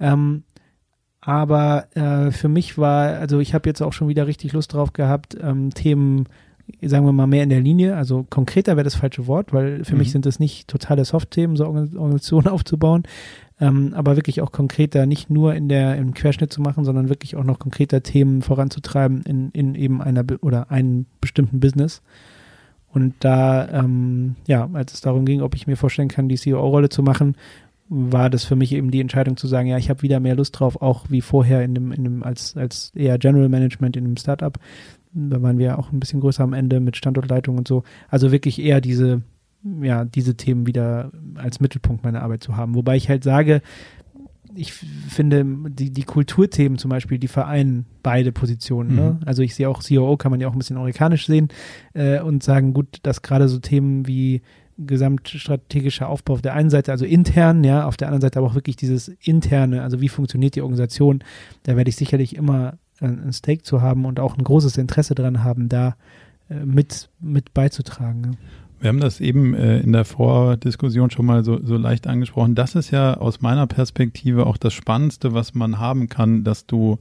Ähm, 0.00 0.42
aber 1.20 1.88
äh, 1.96 2.30
für 2.30 2.48
mich 2.48 2.78
war, 2.78 3.18
also 3.18 3.40
ich 3.40 3.54
habe 3.54 3.68
jetzt 3.68 3.82
auch 3.82 3.92
schon 3.92 4.08
wieder 4.08 4.26
richtig 4.26 4.52
Lust 4.52 4.72
drauf 4.72 4.92
gehabt, 4.92 5.36
ähm, 5.40 5.70
Themen, 5.70 6.28
sagen 6.82 7.06
wir 7.06 7.12
mal, 7.12 7.26
mehr 7.26 7.42
in 7.42 7.48
der 7.48 7.60
Linie. 7.60 7.96
Also 7.96 8.26
konkreter 8.28 8.76
wäre 8.76 8.84
das 8.84 8.96
falsche 8.96 9.26
Wort, 9.26 9.52
weil 9.52 9.84
für 9.84 9.92
mhm. 9.92 9.98
mich 9.98 10.12
sind 10.12 10.26
das 10.26 10.38
nicht 10.38 10.68
totale 10.68 11.04
Soft-Themen, 11.04 11.56
so 11.56 11.66
Organisationen 11.66 12.48
aufzubauen, 12.48 13.04
ähm, 13.60 13.92
aber 13.94 14.16
wirklich 14.16 14.42
auch 14.42 14.52
konkreter, 14.52 15.06
nicht 15.06 15.30
nur 15.30 15.54
in 15.54 15.68
der 15.68 15.96
im 15.96 16.14
Querschnitt 16.14 16.52
zu 16.52 16.60
machen, 16.60 16.84
sondern 16.84 17.08
wirklich 17.08 17.36
auch 17.36 17.44
noch 17.44 17.58
konkreter 17.58 18.02
Themen 18.02 18.42
voranzutreiben 18.42 19.22
in, 19.22 19.50
in 19.50 19.74
eben 19.74 20.02
einer 20.02 20.24
oder 20.40 20.70
einem 20.70 21.06
bestimmten 21.20 21.60
Business. 21.60 22.02
Und 22.88 23.14
da, 23.20 23.68
ähm, 23.68 24.36
ja, 24.46 24.68
als 24.72 24.94
es 24.94 25.00
darum 25.02 25.26
ging, 25.26 25.42
ob 25.42 25.54
ich 25.54 25.66
mir 25.66 25.76
vorstellen 25.76 26.08
kann, 26.08 26.28
die 26.28 26.36
CEO-Rolle 26.36 26.88
zu 26.88 27.02
machen, 27.02 27.36
war 27.88 28.30
das 28.30 28.44
für 28.44 28.56
mich 28.56 28.72
eben 28.72 28.90
die 28.90 29.00
Entscheidung 29.00 29.36
zu 29.36 29.46
sagen, 29.46 29.68
ja, 29.68 29.78
ich 29.78 29.90
habe 29.90 30.02
wieder 30.02 30.18
mehr 30.18 30.34
Lust 30.34 30.58
drauf, 30.58 30.80
auch 30.82 31.04
wie 31.08 31.20
vorher 31.20 31.62
in 31.62 31.74
dem, 31.74 31.92
in 31.92 32.04
dem 32.04 32.22
als, 32.22 32.56
als 32.56 32.90
eher 32.94 33.18
General 33.18 33.48
Management 33.48 33.96
in 33.96 34.04
einem 34.04 34.16
Startup. 34.16 34.58
Da 35.16 35.42
waren 35.42 35.58
wir 35.58 35.78
auch 35.78 35.92
ein 35.92 36.00
bisschen 36.00 36.20
größer 36.20 36.44
am 36.44 36.52
Ende 36.52 36.80
mit 36.80 36.96
Standortleitung 36.96 37.56
und 37.56 37.66
so. 37.66 37.82
Also 38.08 38.32
wirklich 38.32 38.60
eher 38.60 38.80
diese, 38.80 39.22
ja, 39.80 40.04
diese 40.04 40.36
Themen 40.36 40.66
wieder 40.66 41.10
als 41.34 41.60
Mittelpunkt 41.60 42.04
meiner 42.04 42.22
Arbeit 42.22 42.42
zu 42.42 42.56
haben. 42.56 42.74
Wobei 42.74 42.96
ich 42.96 43.08
halt 43.08 43.24
sage, 43.24 43.62
ich 44.54 44.72
finde, 44.72 45.44
die, 45.70 45.90
die 45.90 46.02
Kulturthemen 46.02 46.78
zum 46.78 46.90
Beispiel, 46.90 47.18
die 47.18 47.28
vereinen 47.28 47.86
beide 48.02 48.32
Positionen. 48.32 48.94
Ne? 48.94 49.02
Mhm. 49.02 49.18
Ne? 49.18 49.26
Also 49.26 49.42
ich 49.42 49.54
sehe 49.54 49.68
auch 49.68 49.82
COO, 49.82 50.16
kann 50.16 50.30
man 50.30 50.40
ja 50.40 50.48
auch 50.48 50.52
ein 50.52 50.58
bisschen 50.58 50.76
amerikanisch 50.76 51.26
sehen 51.26 51.48
äh, 51.94 52.20
und 52.20 52.42
sagen, 52.42 52.72
gut, 52.72 52.98
dass 53.02 53.22
gerade 53.22 53.48
so 53.48 53.58
Themen 53.58 54.06
wie 54.06 54.42
gesamtstrategischer 54.78 56.08
Aufbau 56.08 56.34
auf 56.34 56.42
der 56.42 56.54
einen 56.54 56.70
Seite, 56.70 56.92
also 56.92 57.04
intern, 57.06 57.64
ja, 57.64 57.86
auf 57.86 57.96
der 57.96 58.08
anderen 58.08 58.20
Seite 58.20 58.38
aber 58.38 58.48
auch 58.48 58.54
wirklich 58.54 58.76
dieses 58.76 59.08
interne, 59.08 59.82
also 59.82 60.00
wie 60.00 60.08
funktioniert 60.08 60.54
die 60.54 60.60
Organisation, 60.60 61.24
da 61.62 61.76
werde 61.76 61.88
ich 61.88 61.96
sicherlich 61.96 62.36
immer 62.36 62.78
ein 63.00 63.32
Stake 63.32 63.62
zu 63.62 63.82
haben 63.82 64.04
und 64.04 64.20
auch 64.20 64.36
ein 64.36 64.44
großes 64.44 64.78
Interesse 64.78 65.14
daran 65.14 65.44
haben, 65.44 65.68
da 65.68 65.96
äh, 66.48 66.64
mit, 66.64 67.10
mit 67.20 67.54
beizutragen. 67.54 68.36
Wir 68.78 68.88
haben 68.88 69.00
das 69.00 69.20
eben 69.20 69.54
äh, 69.54 69.80
in 69.80 69.92
der 69.92 70.04
Vordiskussion 70.04 71.10
schon 71.10 71.26
mal 71.26 71.44
so, 71.44 71.58
so 71.64 71.76
leicht 71.76 72.06
angesprochen. 72.06 72.54
Das 72.54 72.74
ist 72.74 72.90
ja 72.90 73.14
aus 73.14 73.40
meiner 73.40 73.66
Perspektive 73.66 74.46
auch 74.46 74.58
das 74.58 74.74
Spannendste, 74.74 75.32
was 75.32 75.54
man 75.54 75.78
haben 75.78 76.08
kann, 76.08 76.44
dass 76.44 76.66
du 76.66 76.98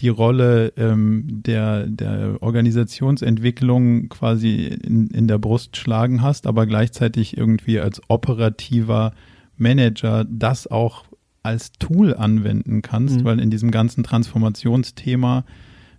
die 0.00 0.08
Rolle 0.08 0.72
ähm, 0.76 1.24
der, 1.28 1.86
der 1.86 2.36
Organisationsentwicklung 2.40 4.08
quasi 4.10 4.66
in, 4.66 5.08
in 5.08 5.28
der 5.28 5.38
Brust 5.38 5.76
schlagen 5.76 6.20
hast, 6.20 6.46
aber 6.46 6.66
gleichzeitig 6.66 7.36
irgendwie 7.36 7.80
als 7.80 8.02
operativer 8.08 9.12
Manager 9.56 10.24
das 10.28 10.66
auch 10.66 11.04
als 11.44 11.72
Tool 11.72 12.14
anwenden 12.14 12.82
kannst, 12.82 13.20
mhm. 13.20 13.24
weil 13.24 13.38
in 13.38 13.50
diesem 13.50 13.70
ganzen 13.70 14.02
Transformationsthema 14.02 15.44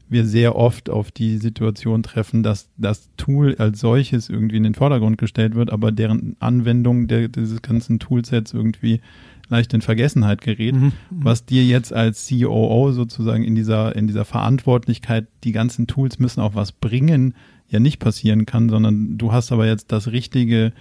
wir 0.07 0.25
sehr 0.25 0.55
oft 0.55 0.89
auf 0.89 1.11
die 1.11 1.37
Situation 1.37 2.03
treffen, 2.03 2.43
dass 2.43 2.69
das 2.77 3.09
Tool 3.17 3.55
als 3.57 3.79
solches 3.79 4.29
irgendwie 4.29 4.57
in 4.57 4.63
den 4.63 4.75
Vordergrund 4.75 5.17
gestellt 5.17 5.55
wird, 5.55 5.71
aber 5.71 5.91
deren 5.91 6.35
Anwendung 6.39 7.07
der, 7.07 7.27
dieses 7.27 7.61
ganzen 7.61 7.99
Toolsets 7.99 8.53
irgendwie 8.53 9.01
leicht 9.49 9.73
in 9.73 9.81
Vergessenheit 9.81 10.41
gerät, 10.41 10.75
mhm. 10.75 10.91
was 11.09 11.45
dir 11.45 11.63
jetzt 11.63 11.93
als 11.93 12.27
COO 12.27 12.91
sozusagen 12.91 13.43
in 13.43 13.55
dieser, 13.55 13.95
in 13.95 14.07
dieser 14.07 14.25
Verantwortlichkeit, 14.25 15.27
die 15.43 15.51
ganzen 15.51 15.87
Tools 15.87 16.19
müssen 16.19 16.41
auch 16.41 16.55
was 16.55 16.71
bringen, 16.71 17.35
ja 17.67 17.79
nicht 17.79 17.99
passieren 17.99 18.45
kann, 18.45 18.69
sondern 18.69 19.17
du 19.17 19.31
hast 19.31 19.51
aber 19.51 19.65
jetzt 19.65 19.91
das 19.91 20.07
richtige, 20.07 20.71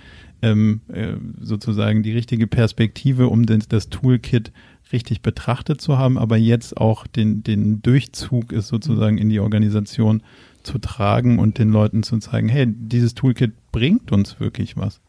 ähm, 0.45 0.83
äh, 0.89 1.15
sozusagen 1.41 2.03
die 2.03 2.13
richtige 2.13 2.47
Perspektive, 2.47 3.29
um 3.29 3.47
den, 3.47 3.63
das 3.69 3.89
Toolkit 3.89 4.53
richtig 4.93 5.23
betrachtet 5.23 5.81
zu 5.81 5.97
haben, 5.97 6.19
aber 6.19 6.37
jetzt 6.37 6.77
auch 6.77 7.07
den, 7.07 7.43
den 7.43 7.81
Durchzug 7.81 8.53
ist 8.53 8.69
sozusagen 8.69 9.17
in 9.17 9.31
die 9.31 9.41
Organisation 9.41 10.23
zu 10.63 10.79
tragen 10.79 11.39
und 11.39 11.59
den 11.59 11.71
Leuten 11.71 12.03
zu 12.03 12.19
zeigen, 12.19 12.49
hey, 12.49 12.67
dieses 12.69 13.15
Toolkit 13.15 13.53
bringt 13.73 14.13
uns 14.13 14.39
wirklich 14.39 14.77
was. 14.77 15.01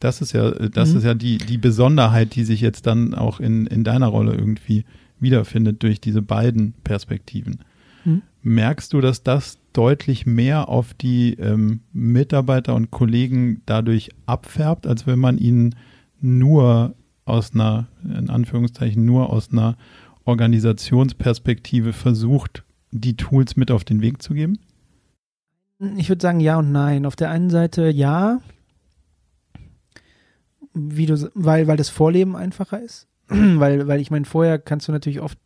Das 0.00 0.20
ist 0.20 0.32
ja, 0.32 0.50
das 0.50 0.90
mhm. 0.90 0.98
ist 0.98 1.04
ja 1.04 1.14
die, 1.14 1.38
die 1.38 1.58
Besonderheit, 1.58 2.34
die 2.34 2.44
sich 2.44 2.60
jetzt 2.60 2.86
dann 2.86 3.14
auch 3.14 3.40
in, 3.40 3.66
in 3.66 3.82
deiner 3.82 4.08
Rolle 4.08 4.34
irgendwie 4.34 4.84
wiederfindet 5.20 5.82
durch 5.82 6.00
diese 6.00 6.20
beiden 6.20 6.74
Perspektiven. 6.84 7.60
Merkst 8.46 8.92
du, 8.92 9.00
dass 9.00 9.22
das 9.22 9.58
deutlich 9.72 10.26
mehr 10.26 10.68
auf 10.68 10.92
die 10.92 11.32
ähm, 11.34 11.80
Mitarbeiter 11.94 12.74
und 12.74 12.90
Kollegen 12.90 13.62
dadurch 13.64 14.10
abfärbt, 14.26 14.86
als 14.86 15.06
wenn 15.06 15.18
man 15.18 15.38
ihnen 15.38 15.74
nur 16.20 16.94
aus 17.24 17.54
einer, 17.54 17.88
in 18.04 18.28
Anführungszeichen, 18.28 19.02
nur 19.02 19.30
aus 19.30 19.50
einer 19.50 19.78
Organisationsperspektive 20.24 21.94
versucht, 21.94 22.64
die 22.90 23.16
Tools 23.16 23.56
mit 23.56 23.70
auf 23.70 23.82
den 23.82 24.02
Weg 24.02 24.20
zu 24.20 24.34
geben? 24.34 24.58
Ich 25.96 26.10
würde 26.10 26.20
sagen 26.20 26.40
ja 26.40 26.58
und 26.58 26.70
nein. 26.70 27.06
Auf 27.06 27.16
der 27.16 27.30
einen 27.30 27.48
Seite 27.48 27.88
ja, 27.88 28.42
wie 30.74 31.06
du, 31.06 31.30
weil, 31.34 31.66
weil 31.66 31.78
das 31.78 31.88
Vorleben 31.88 32.36
einfacher 32.36 32.80
ist. 32.82 33.08
weil, 33.28 33.88
weil 33.88 34.02
ich 34.02 34.10
meine, 34.10 34.26
vorher 34.26 34.58
kannst 34.58 34.86
du 34.86 34.92
natürlich 34.92 35.20
oft 35.20 35.38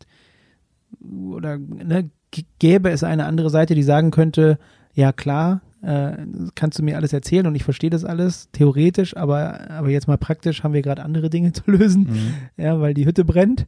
oder 1.01 1.57
ne, 1.57 2.09
gäbe 2.59 2.89
es 2.89 3.03
eine 3.03 3.25
andere 3.25 3.49
Seite, 3.49 3.75
die 3.75 3.83
sagen 3.83 4.11
könnte, 4.11 4.59
ja 4.93 5.11
klar, 5.11 5.61
äh, 5.81 6.11
kannst 6.55 6.77
du 6.77 6.83
mir 6.83 6.97
alles 6.97 7.13
erzählen 7.13 7.47
und 7.47 7.55
ich 7.55 7.63
verstehe 7.63 7.89
das 7.89 8.03
alles, 8.03 8.49
theoretisch, 8.51 9.15
aber, 9.15 9.69
aber 9.69 9.89
jetzt 9.89 10.07
mal 10.07 10.17
praktisch 10.17 10.63
haben 10.63 10.73
wir 10.73 10.81
gerade 10.81 11.03
andere 11.03 11.29
Dinge 11.29 11.53
zu 11.53 11.63
lösen, 11.67 12.07
mhm. 12.09 12.33
ja, 12.63 12.79
weil 12.79 12.93
die 12.93 13.05
Hütte 13.05 13.25
brennt. 13.25 13.65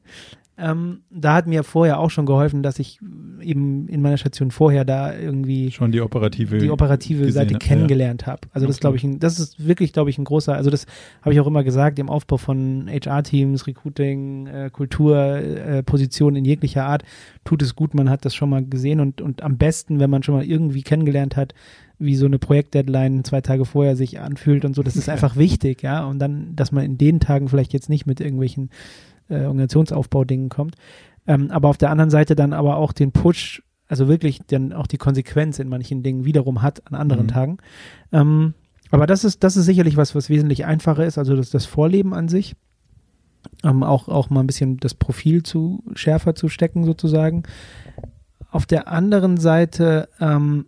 Ähm, 0.57 1.01
da 1.09 1.33
hat 1.33 1.47
mir 1.47 1.63
vorher 1.63 1.99
auch 1.99 2.09
schon 2.09 2.25
geholfen, 2.25 2.61
dass 2.61 2.77
ich 2.77 2.99
eben 3.41 3.87
in 3.87 4.01
meiner 4.01 4.17
Station 4.17 4.51
vorher 4.51 4.85
da 4.85 5.17
irgendwie 5.17 5.71
schon 5.71 5.91
die 5.91 6.01
operative 6.01 6.59
die 6.59 6.69
operative 6.69 7.31
Seite 7.31 7.55
kennengelernt 7.55 8.23
ja. 8.23 8.33
habe. 8.33 8.41
Also 8.51 8.67
das 8.67 8.79
glaube 8.79 8.97
ich, 8.97 9.07
das 9.17 9.39
ist 9.39 9.65
wirklich 9.65 9.93
glaube 9.93 10.09
ich 10.09 10.17
ein 10.17 10.25
großer. 10.25 10.53
Also 10.53 10.69
das 10.69 10.85
habe 11.21 11.33
ich 11.33 11.39
auch 11.39 11.47
immer 11.47 11.63
gesagt 11.63 11.99
im 11.99 12.09
Aufbau 12.09 12.37
von 12.37 12.87
HR-Teams, 12.89 13.65
Recruiting, 13.65 14.47
äh, 14.47 14.69
Kultur, 14.71 15.17
äh, 15.17 15.83
Positionen 15.83 16.37
in 16.37 16.45
jeglicher 16.45 16.85
Art 16.85 17.03
tut 17.43 17.61
es 17.61 17.75
gut. 17.75 17.95
Man 17.95 18.09
hat 18.09 18.25
das 18.25 18.35
schon 18.35 18.49
mal 18.49 18.63
gesehen 18.63 18.99
und 18.99 19.21
und 19.21 19.41
am 19.41 19.57
besten, 19.57 19.99
wenn 19.99 20.09
man 20.09 20.21
schon 20.21 20.35
mal 20.35 20.45
irgendwie 20.45 20.83
kennengelernt 20.83 21.37
hat, 21.37 21.55
wie 22.01 22.15
so 22.15 22.25
eine 22.25 22.39
Projektdeadline 22.39 23.23
zwei 23.23 23.41
Tage 23.41 23.63
vorher 23.63 23.95
sich 23.95 24.19
anfühlt 24.19 24.65
und 24.65 24.75
so. 24.75 24.83
Das 24.83 24.95
ist 24.95 25.07
einfach 25.09 25.37
wichtig, 25.37 25.83
ja. 25.83 26.05
Und 26.05 26.19
dann, 26.19 26.55
dass 26.55 26.71
man 26.71 26.83
in 26.83 26.97
den 26.97 27.19
Tagen 27.19 27.47
vielleicht 27.47 27.73
jetzt 27.73 27.89
nicht 27.89 28.05
mit 28.05 28.19
irgendwelchen 28.19 28.69
äh, 29.31 29.45
Organisationsaufbau-Dingen 29.45 30.49
kommt. 30.49 30.75
Ähm, 31.27 31.51
aber 31.51 31.69
auf 31.69 31.77
der 31.77 31.89
anderen 31.89 32.09
Seite 32.09 32.35
dann 32.35 32.53
aber 32.53 32.77
auch 32.77 32.93
den 32.93 33.11
Push, 33.11 33.63
also 33.87 34.07
wirklich 34.07 34.39
dann 34.47 34.73
auch 34.73 34.87
die 34.87 34.97
Konsequenz 34.97 35.59
in 35.59 35.69
manchen 35.69 36.03
Dingen 36.03 36.25
wiederum 36.25 36.61
hat 36.61 36.81
an 36.87 36.95
anderen 36.95 37.23
mhm. 37.23 37.29
Tagen. 37.29 37.57
Ähm, 38.11 38.53
aber 38.91 39.07
das 39.07 39.23
ist, 39.23 39.43
das 39.43 39.55
ist 39.55 39.65
sicherlich 39.65 39.97
was, 39.97 40.15
was 40.15 40.29
wesentlich 40.29 40.65
einfacher 40.65 41.05
ist, 41.05 41.17
also 41.17 41.35
das, 41.35 41.49
das 41.49 41.65
Vorleben 41.65 42.13
an 42.13 42.27
sich. 42.27 42.55
Ähm, 43.63 43.83
auch, 43.83 44.07
auch 44.07 44.29
mal 44.29 44.41
ein 44.41 44.47
bisschen 44.47 44.77
das 44.77 44.93
Profil 44.93 45.43
zu 45.43 45.83
schärfer 45.95 46.35
zu 46.35 46.49
stecken, 46.49 46.83
sozusagen. 46.83 47.43
Auf 48.51 48.65
der 48.65 48.87
anderen 48.87 49.37
Seite, 49.37 50.09
ähm, 50.19 50.65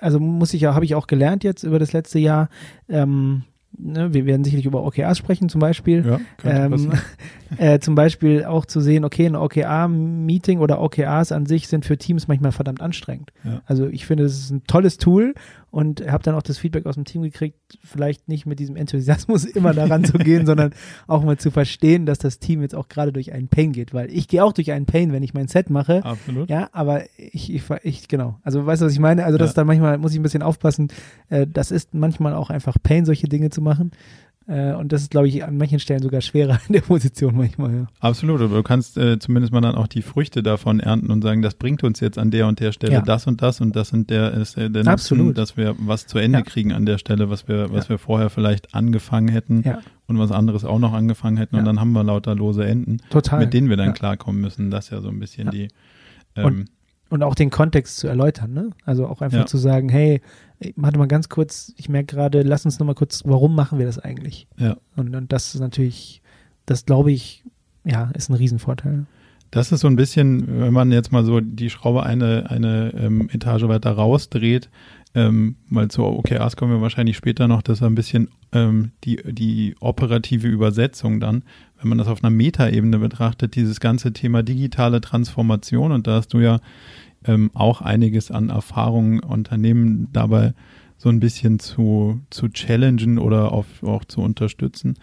also 0.00 0.18
muss 0.20 0.54
ich 0.54 0.62
ja, 0.62 0.74
habe 0.74 0.84
ich 0.84 0.94
auch 0.94 1.06
gelernt 1.06 1.44
jetzt 1.44 1.62
über 1.62 1.78
das 1.78 1.92
letzte 1.92 2.18
Jahr, 2.18 2.48
ähm, 2.88 3.44
ne, 3.78 4.12
wir 4.14 4.26
werden 4.26 4.44
sicherlich 4.44 4.66
über 4.66 4.84
OKRs 4.84 5.18
sprechen 5.18 5.48
zum 5.48 5.60
Beispiel. 5.60 6.04
Ja, 6.06 6.20
ähm, 6.44 6.92
äh, 7.58 7.78
zum 7.78 7.94
Beispiel 7.94 8.44
auch 8.44 8.66
zu 8.66 8.80
sehen, 8.80 9.04
okay, 9.04 9.26
ein 9.26 9.36
OKR-Meeting 9.36 10.58
oder 10.58 10.80
OKRs 10.80 11.32
an 11.32 11.46
sich 11.46 11.68
sind 11.68 11.84
für 11.84 11.96
Teams 11.96 12.28
manchmal 12.28 12.52
verdammt 12.52 12.82
anstrengend. 12.82 13.32
Ja. 13.44 13.62
Also 13.66 13.86
ich 13.86 14.06
finde, 14.06 14.24
das 14.24 14.34
ist 14.34 14.50
ein 14.50 14.64
tolles 14.66 14.98
Tool 14.98 15.34
und 15.74 16.08
habe 16.08 16.22
dann 16.22 16.36
auch 16.36 16.42
das 16.42 16.56
Feedback 16.56 16.86
aus 16.86 16.94
dem 16.94 17.04
Team 17.04 17.22
gekriegt, 17.22 17.58
vielleicht 17.82 18.28
nicht 18.28 18.46
mit 18.46 18.60
diesem 18.60 18.76
Enthusiasmus 18.76 19.44
immer 19.56 19.74
daran 19.74 20.04
zu 20.04 20.18
gehen, 20.18 20.46
sondern 20.46 20.72
auch 21.08 21.24
mal 21.24 21.36
zu 21.36 21.50
verstehen, 21.50 22.06
dass 22.06 22.18
das 22.18 22.38
Team 22.38 22.62
jetzt 22.62 22.76
auch 22.76 22.88
gerade 22.88 23.12
durch 23.12 23.32
einen 23.32 23.48
Pain 23.48 23.72
geht, 23.72 23.92
weil 23.92 24.08
ich 24.12 24.28
gehe 24.28 24.44
auch 24.44 24.52
durch 24.52 24.70
einen 24.70 24.86
Pain, 24.86 25.12
wenn 25.12 25.24
ich 25.24 25.34
mein 25.34 25.48
Set 25.48 25.70
mache. 25.70 26.04
Absolut. 26.04 26.48
Ja, 26.48 26.68
aber 26.70 27.02
ich, 27.16 27.52
ich, 27.52 27.64
ich 27.82 28.06
genau. 28.06 28.38
Also 28.44 28.64
weißt 28.64 28.82
du, 28.82 28.86
was 28.86 28.92
ich 28.92 29.00
meine? 29.00 29.24
Also 29.24 29.36
das 29.36 29.46
ja. 29.46 29.50
ist 29.50 29.58
dann 29.58 29.66
manchmal, 29.66 29.98
muss 29.98 30.12
ich 30.12 30.20
ein 30.20 30.22
bisschen 30.22 30.42
aufpassen, 30.42 30.88
äh, 31.28 31.44
das 31.44 31.72
ist 31.72 31.92
manchmal 31.92 32.34
auch 32.34 32.50
einfach 32.50 32.76
Pain, 32.80 33.04
solche 33.04 33.28
Dinge 33.28 33.50
zu 33.50 33.60
machen. 33.60 33.90
Äh, 34.46 34.72
und 34.74 34.92
das 34.92 35.02
ist, 35.02 35.10
glaube 35.10 35.28
ich, 35.28 35.42
an 35.42 35.56
manchen 35.56 35.78
Stellen 35.78 36.02
sogar 36.02 36.20
schwerer 36.20 36.60
in 36.68 36.74
der 36.74 36.82
Position 36.82 37.34
manchmal. 37.36 37.74
Ja. 37.74 37.86
Absolut, 38.00 38.40
aber 38.42 38.56
du 38.56 38.62
kannst 38.62 38.98
äh, 38.98 39.18
zumindest 39.18 39.52
mal 39.52 39.60
dann 39.60 39.74
auch 39.74 39.86
die 39.86 40.02
Früchte 40.02 40.42
davon 40.42 40.80
ernten 40.80 41.10
und 41.10 41.22
sagen, 41.22 41.40
das 41.40 41.54
bringt 41.54 41.82
uns 41.82 42.00
jetzt 42.00 42.18
an 42.18 42.30
der 42.30 42.46
und 42.46 42.60
der 42.60 42.72
Stelle 42.72 42.94
ja. 42.94 43.00
das 43.00 43.26
und 43.26 43.40
das 43.40 43.60
und 43.60 43.74
das 43.74 43.92
und 43.92 44.10
der 44.10 44.32
ist 44.32 44.58
äh, 44.58 44.70
der 44.70 44.84
Nutzen, 44.84 45.34
dass 45.34 45.56
wir 45.56 45.74
was 45.78 46.06
zu 46.06 46.18
Ende 46.18 46.38
ja. 46.38 46.44
kriegen 46.44 46.72
an 46.72 46.84
der 46.84 46.98
Stelle, 46.98 47.30
was 47.30 47.48
wir, 47.48 47.72
was 47.72 47.88
wir 47.88 47.98
vorher 47.98 48.28
vielleicht 48.28 48.74
angefangen 48.74 49.28
hätten 49.28 49.64
und 50.06 50.18
was 50.18 50.30
anderes 50.30 50.64
auch 50.64 50.78
noch 50.78 50.92
angefangen 50.92 51.36
hätten 51.36 51.56
und 51.56 51.64
dann 51.64 51.80
haben 51.80 51.92
wir 51.92 52.04
lauter 52.04 52.34
lose 52.34 52.64
Enden, 52.64 52.98
Total. 53.10 53.40
mit 53.40 53.54
denen 53.54 53.70
wir 53.70 53.76
dann 53.76 53.94
klarkommen 53.94 54.40
müssen. 54.40 54.70
Das 54.70 54.86
ist 54.86 54.90
ja 54.90 55.00
so 55.00 55.08
ein 55.08 55.18
bisschen 55.18 55.50
die 55.50 55.68
ähm, 56.36 56.44
und 56.44 56.70
und 57.10 57.22
auch 57.22 57.34
den 57.34 57.50
Kontext 57.50 57.98
zu 57.98 58.08
erläutern, 58.08 58.52
ne? 58.52 58.70
Also 58.84 59.06
auch 59.06 59.20
einfach 59.20 59.38
Ja. 59.40 59.46
zu 59.46 59.58
sagen, 59.58 59.88
hey, 59.88 60.20
warte 60.76 60.98
mal 60.98 61.06
ganz 61.08 61.28
kurz, 61.28 61.72
ich 61.76 61.88
merke 61.88 62.14
gerade, 62.16 62.42
lass 62.42 62.64
uns 62.64 62.78
noch 62.78 62.86
mal 62.86 62.94
kurz, 62.94 63.22
warum 63.24 63.54
machen 63.54 63.78
wir 63.78 63.86
das 63.86 63.98
eigentlich? 63.98 64.46
Ja. 64.56 64.76
Und, 64.96 65.14
und 65.14 65.32
das 65.32 65.54
ist 65.54 65.60
natürlich, 65.60 66.22
das 66.66 66.86
glaube 66.86 67.12
ich, 67.12 67.44
ja, 67.84 68.10
ist 68.14 68.30
ein 68.30 68.34
Riesenvorteil. 68.34 69.06
Das 69.50 69.70
ist 69.70 69.80
so 69.80 69.86
ein 69.86 69.94
bisschen, 69.96 70.60
wenn 70.60 70.72
man 70.72 70.90
jetzt 70.90 71.12
mal 71.12 71.24
so 71.24 71.40
die 71.40 71.70
Schraube 71.70 72.02
eine, 72.02 72.50
eine 72.50 72.92
ähm, 72.96 73.28
Etage 73.32 73.62
weiter 73.68 73.92
rausdreht, 73.92 74.68
ähm, 75.14 75.54
weil 75.70 75.88
zu 75.88 76.02
OKRs 76.02 76.56
kommen 76.56 76.72
wir 76.72 76.80
wahrscheinlich 76.80 77.16
später 77.16 77.46
noch, 77.46 77.62
das 77.62 77.78
ist 77.78 77.84
ein 77.84 77.94
bisschen 77.94 78.30
ähm, 78.52 78.90
die, 79.04 79.16
die 79.32 79.76
operative 79.78 80.48
Übersetzung 80.48 81.20
dann, 81.20 81.44
wenn 81.80 81.88
man 81.88 81.98
das 81.98 82.08
auf 82.08 82.22
einer 82.22 82.30
Metaebene 82.30 82.98
betrachtet, 82.98 83.56
dieses 83.56 83.80
ganze 83.80 84.12
Thema 84.12 84.42
digitale 84.42 85.00
Transformation 85.00 85.92
und 85.92 86.06
da 86.06 86.16
hast 86.16 86.32
du 86.32 86.40
ja 86.40 86.60
ähm, 87.24 87.50
auch 87.54 87.80
einiges 87.80 88.30
an 88.30 88.50
Erfahrungen 88.50 89.20
Unternehmen 89.20 90.08
dabei 90.12 90.54
so 90.96 91.08
ein 91.08 91.20
bisschen 91.20 91.58
zu, 91.58 92.20
zu 92.30 92.48
challengen 92.48 93.18
oder 93.18 93.52
auf, 93.52 93.82
auch 93.82 94.04
zu 94.04 94.20
unterstützen, 94.20 94.94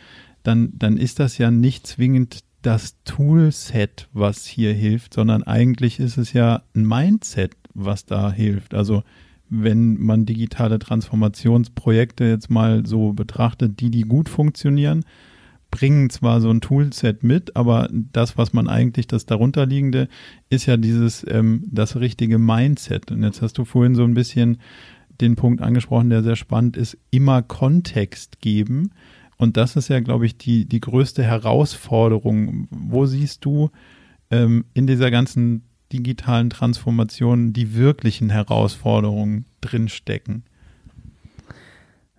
dann, 0.43 0.73
dann 0.73 0.97
ist 0.97 1.19
das 1.19 1.37
ja 1.37 1.51
nicht 1.51 1.85
zwingend 1.85 2.39
das 2.61 2.95
Toolset, 3.05 4.07
was 4.13 4.45
hier 4.45 4.73
hilft, 4.73 5.13
sondern 5.13 5.43
eigentlich 5.43 5.99
ist 5.99 6.17
es 6.17 6.33
ja 6.33 6.63
ein 6.75 6.87
Mindset, 6.87 7.55
was 7.73 8.05
da 8.05 8.31
hilft. 8.31 8.73
Also 8.73 9.03
wenn 9.49 9.99
man 9.99 10.25
digitale 10.25 10.79
Transformationsprojekte 10.79 12.23
jetzt 12.25 12.49
mal 12.49 12.85
so 12.85 13.13
betrachtet, 13.13 13.79
die, 13.79 13.89
die 13.89 14.03
gut 14.03 14.29
funktionieren, 14.29 15.03
bringen 15.71 16.09
zwar 16.09 16.41
so 16.41 16.51
ein 16.51 16.61
Toolset 16.61 17.23
mit, 17.23 17.55
aber 17.55 17.89
das, 17.91 18.37
was 18.37 18.53
man 18.53 18.67
eigentlich, 18.67 19.07
das 19.07 19.25
darunterliegende, 19.25 20.09
ist 20.49 20.65
ja 20.67 20.77
dieses, 20.77 21.25
ähm, 21.27 21.63
das 21.71 21.95
richtige 21.95 22.37
Mindset. 22.37 23.09
Und 23.11 23.23
jetzt 23.23 23.41
hast 23.41 23.57
du 23.57 23.65
vorhin 23.65 23.95
so 23.95 24.03
ein 24.03 24.13
bisschen 24.13 24.57
den 25.21 25.35
Punkt 25.35 25.61
angesprochen, 25.61 26.09
der 26.09 26.23
sehr 26.23 26.35
spannend 26.35 26.77
ist, 26.77 26.97
immer 27.09 27.41
Kontext 27.41 28.41
geben. 28.41 28.91
Und 29.37 29.57
das 29.57 29.75
ist 29.75 29.87
ja, 29.87 30.01
glaube 30.01 30.25
ich, 30.25 30.37
die, 30.37 30.65
die 30.65 30.81
größte 30.81 31.23
Herausforderung. 31.23 32.67
Wo 32.69 33.05
siehst 33.05 33.43
du 33.45 33.71
ähm, 34.29 34.65
in 34.73 34.87
dieser 34.87 35.09
ganzen 35.09 35.63
digitalen 35.91 36.49
Transformation 36.49 37.53
die 37.53 37.75
wirklichen 37.75 38.29
Herausforderungen 38.29 39.45
drinstecken? 39.61 40.43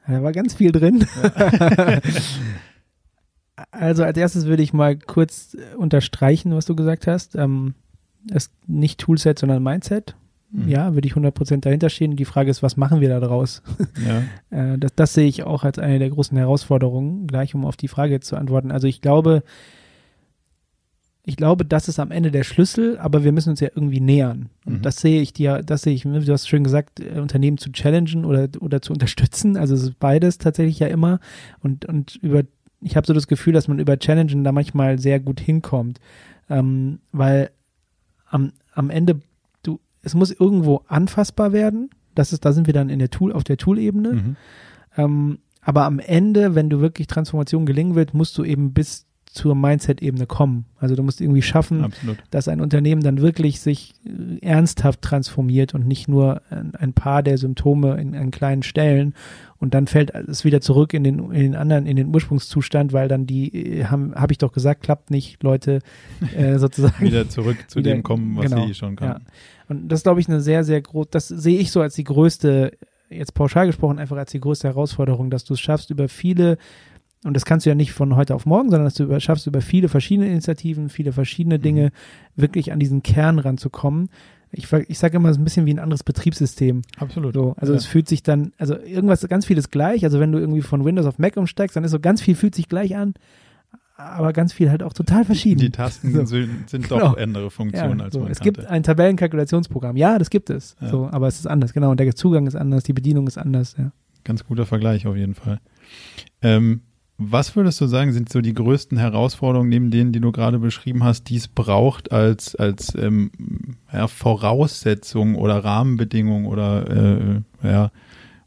Da 0.07 0.23
war 0.23 0.33
ganz 0.33 0.55
viel 0.55 0.73
drin. 0.73 1.07
also 3.71 4.05
als 4.05 4.17
erstes 4.19 4.47
würde 4.47 4.63
ich 4.63 4.73
mal 4.73 4.97
kurz 4.97 5.55
äh, 5.55 5.77
unterstreichen, 5.77 6.55
was 6.55 6.67
du 6.67 6.75
gesagt 6.75 7.07
hast. 7.07 7.37
Ähm, 7.37 7.75
es 8.31 8.51
nicht 8.67 9.01
Toolset, 9.01 9.39
sondern 9.39 9.63
Mindset. 9.63 10.15
Mhm. 10.51 10.69
Ja, 10.69 10.95
würde 10.95 11.09
ich 11.09 11.15
100% 11.15 11.61
dahinter 11.61 11.89
stehen. 11.91 12.15
Die 12.17 12.25
Frage 12.25 12.51
ist, 12.51 12.63
was 12.63 12.77
machen 12.77 13.01
wir 13.01 13.09
da 13.09 13.21
draus? 13.21 13.63
Ja. 14.51 14.75
Äh, 14.75 14.79
das, 14.79 14.95
das 14.95 15.15
sehe 15.15 15.27
ich 15.27 15.45
auch 15.45 15.65
als 15.65 15.79
eine 15.79 15.99
der 15.99 16.11
großen 16.11 16.37
Herausforderungen, 16.37 17.27
gleich 17.27 17.55
um 17.55 17.65
auf 17.65 17.77
die 17.77 17.89
Frage 17.89 18.21
zu 18.21 18.37
antworten. 18.37 18.71
Also 18.71 18.87
ich 18.87 19.01
glaube, 19.01 19.43
ich 21.25 21.37
glaube, 21.37 21.65
das 21.65 21.89
ist 21.89 22.01
am 22.01 22.11
Ende 22.11 22.33
der 22.33 22.43
Schlüssel, 22.43 22.99
aber 22.99 23.23
wir 23.23 23.31
müssen 23.31 23.51
uns 23.51 23.61
ja 23.61 23.69
irgendwie 23.75 24.01
nähern. 24.01 24.49
Und 24.67 24.79
Mhm. 24.79 24.83
das 24.83 25.01
sehe 25.01 25.23
ich 25.23 25.33
dir, 25.33 25.63
das 25.63 25.83
sehe 25.83 25.95
ich, 25.95 26.03
du 26.03 26.33
hast 26.33 26.49
schön 26.49 26.65
gesagt, 26.65 26.99
äh, 27.01 27.21
Unternehmen 27.21 27.59
zu 27.59 27.71
challengen 27.71 28.25
oder, 28.25 28.49
oder 28.61 28.83
zu 28.83 28.93
unterstützen. 28.93 29.57
Also 29.57 29.75
es 29.75 29.83
ist 29.83 29.99
beides 30.01 30.39
tatsächlich 30.39 30.81
ja 30.81 30.89
immer. 30.89 31.21
Und, 31.61 31.85
und 31.85 32.17
über, 32.17 32.43
ich 32.83 32.97
habe 32.97 33.07
so 33.07 33.13
das 33.13 33.27
Gefühl, 33.27 33.53
dass 33.53 33.69
man 33.69 33.79
über 33.79 33.99
Challengen 33.99 34.45
da 34.45 34.53
manchmal 34.53 34.99
sehr 34.99 35.21
gut 35.21 35.41
hinkommt. 35.41 36.01
Ähm, 36.51 37.01
weil 37.13 37.51
am, 38.27 38.53
am 38.75 38.91
Ende, 38.91 39.21
du, 39.63 39.81
es 40.03 40.15
muss 40.15 40.31
irgendwo 40.31 40.83
anfassbar 40.89 41.53
werden. 41.53 41.91
Das 42.15 42.33
ist, 42.33 42.45
da 42.45 42.53
sind 42.53 42.67
wir 42.67 42.75
dann 42.75 42.91
in 42.91 42.99
der 42.99 43.11
Tool, 43.11 43.33
auf 43.33 43.45
der 43.45 43.57
Tool-Ebene. 43.57 44.13
Mhm. 44.13 44.37
Ähm, 44.97 45.39
aber 45.61 45.85
am 45.85 46.01
Ende, 46.01 46.55
wenn 46.55 46.69
du 46.69 46.81
wirklich 46.81 47.07
Transformation 47.07 47.67
gelingen 47.67 47.95
wird, 47.95 48.15
musst 48.15 48.37
du 48.37 48.45
eben 48.45 48.73
bis 48.73 49.07
zur 49.33 49.55
Mindset-Ebene 49.55 50.27
kommen. 50.27 50.67
Also 50.79 50.95
du 50.95 51.03
musst 51.03 51.21
irgendwie 51.21 51.43
schaffen, 51.43 51.85
Absolut. 51.85 52.19
dass 52.31 52.49
ein 52.49 52.61
Unternehmen 52.61 53.03
dann 53.03 53.21
wirklich 53.21 53.61
sich 53.61 53.95
äh, 54.05 54.45
ernsthaft 54.45 55.03
transformiert 55.03 55.75
und 55.75 55.87
nicht 55.87 56.09
nur 56.09 56.43
ein, 56.51 56.93
paar 56.93 57.23
der 57.23 57.39
Symptome 57.39 57.97
in, 58.01 58.15
an 58.15 58.31
kleinen 58.31 58.63
Stellen 58.63 59.15
und 59.59 59.75
dann 59.75 59.87
fällt 59.87 60.13
es 60.13 60.45
wieder 60.45 60.61
zurück 60.61 60.93
in 60.93 61.05
den, 61.05 61.31
in 61.31 61.41
den 61.41 61.55
anderen, 61.55 61.87
in 61.87 61.97
den 61.97 62.13
Ursprungszustand, 62.13 62.93
weil 62.93 63.09
dann 63.09 63.27
die, 63.27 63.79
äh, 63.79 63.85
haben, 63.85 64.15
habe 64.15 64.33
ich 64.33 64.39
doch 64.39 64.53
gesagt, 64.53 64.83
klappt 64.83 65.11
nicht, 65.11 65.43
Leute 65.43 65.79
äh, 66.37 66.59
sozusagen. 66.59 67.05
Wieder 67.05 67.29
zurück 67.29 67.57
zu 67.69 67.79
Wieder- 67.79 67.93
dem 67.93 68.03
kommen, 68.03 68.37
was 68.37 68.51
genau, 68.51 68.67
sie 68.67 68.75
schon 68.75 68.97
kannten. 68.97 69.25
Und 69.69 69.89
das 69.89 70.03
glaube 70.03 70.21
ich 70.21 70.29
eine 70.29 70.41
sehr, 70.41 70.65
sehr 70.65 70.83
groß, 70.83 71.07
das 71.11 71.29
sehe 71.29 71.59
ich 71.59 71.71
so 71.71 71.81
als 71.81 71.95
die 71.95 72.05
größte, 72.05 72.73
jetzt 73.09 73.35
pauschal 73.35 73.67
gesprochen, 73.67 73.99
einfach 73.99 74.17
als 74.17 74.33
die 74.33 74.41
größte 74.41 74.69
Herausforderung, 74.69 75.31
dass 75.31 75.45
du 75.45 75.55
es 75.55 75.61
schaffst, 75.61 75.91
über 75.91 76.09
viele, 76.09 76.59
und 77.25 77.35
das 77.35 77.45
kannst 77.45 77.67
du 77.67 77.71
ja 77.71 77.75
nicht 77.77 77.93
von 77.93 78.17
heute 78.17 78.35
auf 78.35 78.47
morgen, 78.47 78.71
sondern 78.71 78.85
dass 78.87 78.95
du 78.95 79.05
über, 79.05 79.21
schaffst, 79.21 79.47
über 79.47 79.61
viele 79.61 79.89
verschiedene 79.89 80.29
Initiativen, 80.29 80.89
viele 80.89 81.13
verschiedene 81.13 81.59
Dinge 81.59 81.91
wirklich 82.37 82.73
an 82.73 82.81
diesen 82.81 83.03
Kern 83.03 83.39
ranzukommen. 83.39 84.09
Ich, 84.51 84.71
ich 84.73 84.99
sage 84.99 85.17
immer, 85.17 85.31
es 85.31 85.37
ist 85.37 85.41
ein 85.41 85.45
bisschen 85.45 85.65
wie 85.65 85.73
ein 85.73 85.79
anderes 85.79 86.03
Betriebssystem. 86.05 86.83
Absolut. 86.99 87.33
So, 87.35 87.55
also 87.57 87.73
ja. 87.73 87.79
es 87.79 87.87
fühlt 87.87 88.07
sich 88.09 88.23
dann, 88.23 88.53
also 88.59 88.77
irgendwas, 88.77 89.27
ganz 89.29 89.47
vieles 89.47 89.71
gleich. 89.71 90.05
Also 90.05 90.21
wenn 90.21 90.31
du 90.33 90.39
irgendwie 90.39 90.61
von 90.61 90.85
Windows 90.85 91.07
auf 91.07 91.19
Mac 91.19 91.37
umsteigst, 91.39 91.75
dann 91.77 91.85
ist 91.85 91.91
so 91.93 92.01
ganz 92.01 92.21
viel 92.21 92.35
fühlt 92.35 92.55
sich 92.55 92.69
gleich 92.69 92.95
an, 92.97 93.15
aber 93.97 94.33
ganz 94.35 94.53
viel 94.53 94.69
halt 94.71 94.83
auch 94.83 94.93
total 94.93 95.25
verschieden. 95.25 95.61
die 95.61 95.71
Tasten 95.71 96.13
So. 96.13 96.25
sind, 96.27 96.69
sind 96.69 96.89
Genau. 96.89 96.99
doch 97.13 97.17
andere 97.17 97.51
Funktionen 97.51 98.01
als 98.03 98.13
so. 98.15 98.21
man 98.21 98.31
Es 98.31 98.41
kannte. 98.41 98.53
gibt 98.61 98.67
ein 98.71 98.83
Tabellenkalkulationsprogramm. 98.83 99.97
Ja, 99.97 100.19
das 100.19 100.29
gibt 100.29 100.51
es. 100.51 100.77
Ja. 100.81 100.89
So, 100.89 101.09
aber 101.11 101.29
es 101.29 101.39
ist 101.39 101.47
anders, 101.47 101.73
genau. 101.73 101.91
Und 101.93 102.01
der 102.01 102.15
Zugang 102.15 102.47
ist 102.47 102.57
anders, 102.57 102.83
die 102.83 102.93
Bedienung 102.93 103.27
ist 103.29 103.39
anders. 103.39 103.75
Ja. 103.79 103.93
Ganz 104.25 104.45
guter 104.45 104.67
Vergleich 104.67 105.07
auf 105.07 105.17
jeden 105.17 105.35
Fall. 105.35 105.61
Ähm, 106.43 106.83
was 107.31 107.55
würdest 107.57 107.81
du 107.81 107.87
sagen, 107.87 108.13
sind 108.13 108.29
so 108.29 108.41
die 108.41 108.55
größten 108.55 108.99
Herausforderungen 108.99 109.69
neben 109.69 109.91
denen, 109.91 110.13
die 110.13 110.21
du 110.21 110.33
gerade 110.33 110.59
beschrieben 110.59 111.05
hast, 111.05 111.29
die 111.29 111.37
es 111.37 111.49
braucht 111.49 112.13
als, 112.13 112.55
als 112.57 112.95
ähm, 112.95 113.31
ja, 113.93 114.09
Voraussetzung 114.09 115.35
oder 115.35 115.65
Rahmenbedingung 115.65 116.47
oder 116.47 116.91
äh, 116.91 117.41
ja, 117.63 117.91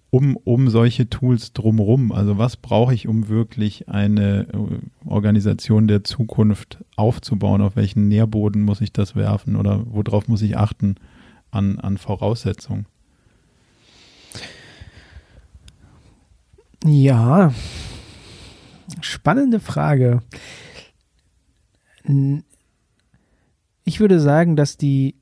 um, 0.10 0.38
um 0.38 0.70
solche 0.70 1.10
Tools 1.10 1.54
drumherum? 1.54 2.12
Also 2.12 2.38
was 2.38 2.58
brauche 2.58 2.94
ich, 2.94 3.08
um 3.08 3.28
wirklich 3.28 3.90
eine 3.90 4.48
äh, 4.54 5.08
Organisation 5.08 5.88
der 5.88 6.04
Zukunft 6.04 6.84
aufzubauen? 6.96 7.62
Auf 7.62 7.76
welchen 7.76 8.08
Nährboden 8.08 8.62
muss 8.62 8.82
ich 8.82 8.92
das 8.92 9.16
werfen 9.16 9.56
oder 9.56 9.84
worauf 9.86 10.28
muss 10.28 10.42
ich 10.42 10.58
achten 10.58 10.96
an, 11.52 11.80
an 11.80 11.98
Voraussetzungen? 11.98 12.86
ja, 16.86 17.52
spannende 19.02 19.60
Frage. 19.60 20.22
Ich 23.84 24.00
würde 24.00 24.20
sagen, 24.20 24.56
dass 24.56 24.78
die, 24.78 25.16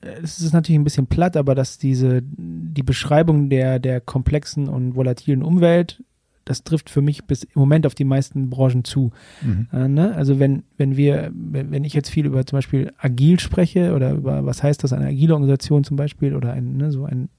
es 0.00 0.40
ist 0.40 0.52
natürlich 0.52 0.78
ein 0.78 0.84
bisschen 0.84 1.06
platt, 1.06 1.36
aber 1.36 1.54
dass 1.54 1.78
diese, 1.78 2.22
die 2.22 2.82
Beschreibung 2.82 3.50
der, 3.50 3.78
der 3.78 4.00
komplexen 4.00 4.68
und 4.68 4.94
volatilen 4.94 5.42
Umwelt, 5.42 6.02
das 6.44 6.62
trifft 6.62 6.90
für 6.90 7.00
mich 7.00 7.24
bis 7.24 7.42
im 7.42 7.52
Moment 7.54 7.86
auf 7.86 7.94
die 7.94 8.04
meisten 8.04 8.50
Branchen 8.50 8.84
zu. 8.84 9.12
Mhm. 9.42 9.68
Äh, 9.72 9.88
ne? 9.88 10.14
Also 10.14 10.38
wenn, 10.38 10.64
wenn 10.76 10.96
wir, 10.96 11.32
wenn, 11.34 11.70
wenn 11.70 11.84
ich 11.84 11.94
jetzt 11.94 12.10
viel 12.10 12.26
über 12.26 12.44
zum 12.44 12.58
Beispiel 12.58 12.92
agil 12.98 13.40
spreche 13.40 13.94
oder 13.94 14.12
über 14.12 14.44
was 14.44 14.62
heißt 14.62 14.84
das, 14.84 14.92
eine 14.92 15.06
agile 15.06 15.34
Organisation 15.34 15.84
zum 15.84 15.96
Beispiel 15.96 16.34
oder 16.34 16.52
ein, 16.52 16.76
ne, 16.76 16.92
so 16.92 17.04
ein, 17.04 17.30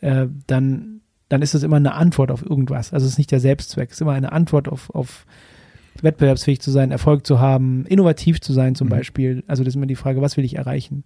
äh, 0.00 0.28
dann, 0.46 0.97
dann 1.28 1.42
ist 1.42 1.54
es 1.54 1.62
immer 1.62 1.76
eine 1.76 1.94
Antwort 1.94 2.30
auf 2.30 2.42
irgendwas. 2.44 2.92
Also 2.92 3.06
es 3.06 3.12
ist 3.12 3.18
nicht 3.18 3.30
der 3.32 3.40
Selbstzweck, 3.40 3.90
es 3.90 3.96
ist 3.96 4.00
immer 4.00 4.12
eine 4.12 4.32
Antwort 4.32 4.68
auf, 4.68 4.90
auf 4.90 5.26
wettbewerbsfähig 6.00 6.60
zu 6.60 6.70
sein, 6.70 6.90
Erfolg 6.90 7.26
zu 7.26 7.40
haben, 7.40 7.84
innovativ 7.86 8.40
zu 8.40 8.52
sein 8.52 8.74
zum 8.74 8.86
Mhm. 8.86 8.92
Beispiel. 8.92 9.44
Also 9.46 9.64
das 9.64 9.72
ist 9.72 9.76
immer 9.76 9.86
die 9.86 9.96
Frage, 9.96 10.22
was 10.22 10.36
will 10.36 10.44
ich 10.44 10.56
erreichen? 10.56 11.04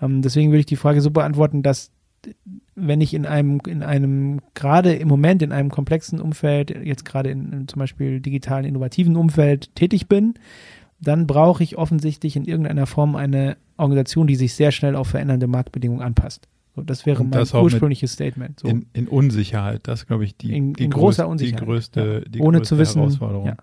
Ähm, 0.00 0.22
deswegen 0.22 0.50
würde 0.50 0.60
ich 0.60 0.66
die 0.66 0.76
Frage 0.76 1.00
so 1.00 1.10
beantworten, 1.10 1.62
dass 1.62 1.90
wenn 2.74 3.00
ich 3.00 3.14
in 3.14 3.24
einem, 3.24 3.60
in 3.68 3.82
einem, 3.82 4.40
gerade 4.54 4.94
im 4.94 5.06
Moment 5.06 5.42
in 5.42 5.52
einem 5.52 5.70
komplexen 5.70 6.20
Umfeld, 6.20 6.70
jetzt 6.70 7.04
gerade 7.04 7.30
in, 7.30 7.52
in 7.52 7.68
zum 7.68 7.78
Beispiel 7.78 8.20
digitalen, 8.20 8.64
innovativen 8.64 9.16
Umfeld 9.16 9.74
tätig 9.76 10.08
bin, 10.08 10.34
dann 11.00 11.26
brauche 11.26 11.62
ich 11.62 11.76
offensichtlich 11.78 12.36
in 12.36 12.44
irgendeiner 12.44 12.86
Form 12.86 13.16
eine 13.16 13.56
Organisation, 13.76 14.26
die 14.26 14.34
sich 14.34 14.54
sehr 14.54 14.72
schnell 14.72 14.96
auf 14.96 15.08
verändernde 15.08 15.46
Marktbedingungen 15.46 16.02
anpasst. 16.02 16.48
So, 16.76 16.82
das 16.82 17.06
wäre 17.06 17.22
mein 17.22 17.32
das 17.32 17.52
mit 17.54 17.62
ursprüngliches 17.62 18.12
Statement. 18.12 18.60
So. 18.60 18.68
In, 18.68 18.86
in 18.92 19.08
Unsicherheit, 19.08 19.80
das 19.88 20.00
ist, 20.02 20.06
glaube 20.06 20.24
ich, 20.24 20.36
die, 20.36 20.54
In- 20.56 20.74
die, 20.74 20.84
in 20.84 20.90
größ- 20.92 20.94
großer 20.94 21.26
Unsicherheit, 21.28 21.60
die 21.60 21.64
größte, 21.64 22.22
ja. 22.24 22.30
die 22.30 22.40
Ohne 22.40 22.58
größte 22.58 22.74
zu 22.74 22.78
wissen, 22.78 22.98
Herausforderung. 23.00 23.46
ja. 23.46 23.56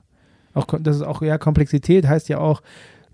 Auch, 0.56 0.66
das 0.82 0.98
ist 0.98 1.02
auch, 1.04 1.22
ja, 1.22 1.38
Komplexität 1.38 2.08
heißt 2.08 2.28
ja 2.30 2.40
auch, 2.40 2.62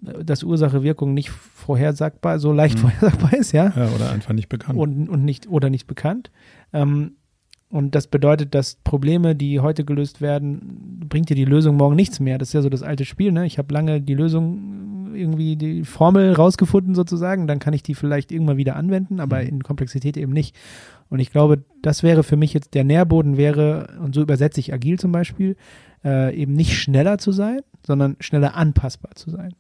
dass 0.02 0.44
Ursache-Wirkung 0.44 1.14
nicht 1.14 1.30
vorhersagbar, 1.30 2.40
so 2.40 2.52
leicht 2.54 2.78
Mhm. 2.78 2.82
vorhersagbar 2.90 3.34
ist, 3.34 3.52
ja. 3.52 3.74
Ja, 3.76 3.90
oder 3.94 4.12
einfach 4.12 4.34
nicht 4.34 4.48
bekannt. 4.50 4.80
und, 4.80 5.10
und 5.10 5.24
nicht 5.26 5.48
oder 5.50 5.70
nicht 5.70 5.86
bekannt. 5.88 6.32
Ähm, 6.74 7.14
und 7.72 7.94
das 7.94 8.08
bedeutet, 8.08 8.56
dass 8.56 8.76
Probleme, 8.84 9.36
die 9.36 9.60
heute 9.60 9.84
gelöst 9.86 10.22
werden, 10.22 11.02
bringt 11.08 11.30
dir 11.30 11.36
die 11.36 11.46
Lösung 11.46 11.76
morgen 11.78 11.96
nichts 11.96 12.20
mehr. 12.20 12.38
Das 12.40 12.48
ist 12.50 12.54
ja 12.54 12.62
so 12.64 12.70
das 12.70 12.82
alte 12.82 13.06
Spiel. 13.06 13.32
Ne? 13.32 13.46
Ich 13.46 13.58
habe 13.60 13.72
lange 13.74 14.02
die 14.02 14.16
Lösung 14.16 14.99
irgendwie 15.14 15.56
die 15.56 15.84
Formel 15.84 16.34
rausgefunden 16.34 16.96
sozusagen, 16.96 17.48
dann 17.48 17.60
kann 17.60 17.74
ich 17.74 17.84
die 17.84 17.96
vielleicht 17.96 18.32
irgendwann 18.32 18.58
wieder 18.58 18.76
anwenden, 18.76 19.20
aber 19.20 19.42
Mhm. 19.42 19.48
in 19.48 19.64
Komplexität 19.64 20.18
eben 20.18 20.32
nicht. 20.34 20.56
Und 21.10 21.20
ich 21.20 21.32
glaube, 21.32 21.64
das 21.82 22.04
wäre 22.04 22.24
für 22.24 22.38
mich 22.38 22.54
jetzt, 22.54 22.74
der 22.76 22.84
Nährboden 22.84 23.38
wäre, 23.38 23.98
und 24.02 24.14
so 24.16 24.22
übersetze 24.22 24.60
ich 24.60 24.74
agil 24.74 25.00
zum 25.00 25.12
Beispiel, 25.12 25.56
äh, 26.06 26.36
eben 26.36 26.54
nicht 26.54 26.78
schneller 26.78 27.18
zu 27.18 27.32
sein, 27.32 27.60
sondern 27.86 28.16
schneller 28.20 28.56
anpassbar 28.56 29.12
zu 29.16 29.30
sein. 29.32 29.54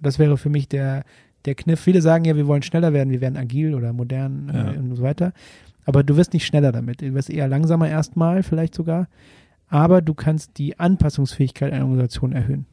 Das 0.00 0.18
wäre 0.18 0.36
für 0.38 0.48
mich 0.50 0.68
der, 0.68 1.04
der 1.44 1.54
Kniff. 1.54 1.80
Viele 1.80 2.00
sagen 2.02 2.24
ja, 2.24 2.34
wir 2.36 2.46
wollen 2.46 2.62
schneller 2.62 2.92
werden, 2.92 3.10
wir 3.10 3.20
werden 3.20 3.36
agil 3.36 3.74
oder 3.74 3.92
modern 3.92 4.50
Ja. 4.52 4.72
äh, 4.72 4.78
und 4.78 4.94
so 4.96 5.02
weiter. 5.02 5.32
Aber 5.84 6.02
du 6.02 6.16
wirst 6.16 6.32
nicht 6.32 6.46
schneller 6.46 6.72
damit. 6.72 7.00
Du 7.02 7.14
wirst 7.14 7.30
eher 7.30 7.46
langsamer 7.46 7.88
erstmal, 7.88 8.42
vielleicht 8.42 8.74
sogar. 8.74 9.06
Aber 9.68 10.00
du 10.02 10.14
kannst 10.14 10.58
die 10.58 10.78
Anpassungsfähigkeit 10.78 11.72
einer 11.72 11.84
Organisation 11.84 12.32
erhöhen. 12.32 12.66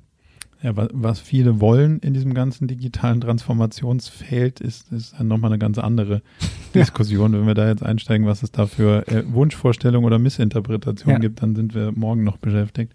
Ja, 0.63 0.78
wa- 0.78 0.88
was 0.93 1.19
viele 1.19 1.60
wollen 1.60 1.99
in 1.99 2.13
diesem 2.13 2.34
ganzen 2.34 2.67
digitalen 2.67 3.19
Transformationsfeld, 3.21 4.62
ist, 4.62 4.91
ist 4.93 5.19
nochmal 5.19 5.52
eine 5.52 5.60
ganz 5.60 5.78
andere 5.78 6.21
Diskussion. 6.73 7.34
Wenn 7.34 7.45
wir 7.45 7.54
da 7.54 7.67
jetzt 7.67 7.84
einsteigen, 7.84 8.26
was 8.26 8.43
es 8.43 8.52
da 8.52 8.65
für 8.65 9.06
äh, 9.10 9.23
Wunschvorstellungen 9.28 10.06
oder 10.06 10.19
Missinterpretationen 10.19 11.21
Ja. 11.21 11.28
gibt, 11.28 11.41
dann 11.43 11.56
sind 11.56 11.76
wir 11.76 11.91
morgen 11.91 12.23
noch 12.23 12.38
beschäftigt. 12.38 12.93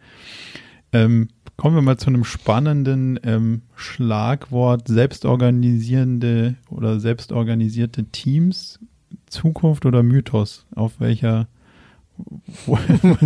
Ähm, 0.95 1.29
kommen 1.59 1.75
wir 1.75 1.83
mal 1.83 1.99
zu 1.99 2.07
einem 2.07 2.25
spannenden 2.25 3.21
ähm, 3.23 3.63
Schlagwort, 3.77 4.89
selbstorganisierende 4.89 6.55
oder 6.71 6.99
selbstorganisierte 7.01 8.05
Teams, 8.05 8.79
Zukunft 9.27 9.85
oder 9.85 10.03
Mythos? 10.03 10.65
Auf 10.75 11.01
welcher, 11.01 11.49
wo, 12.65 12.79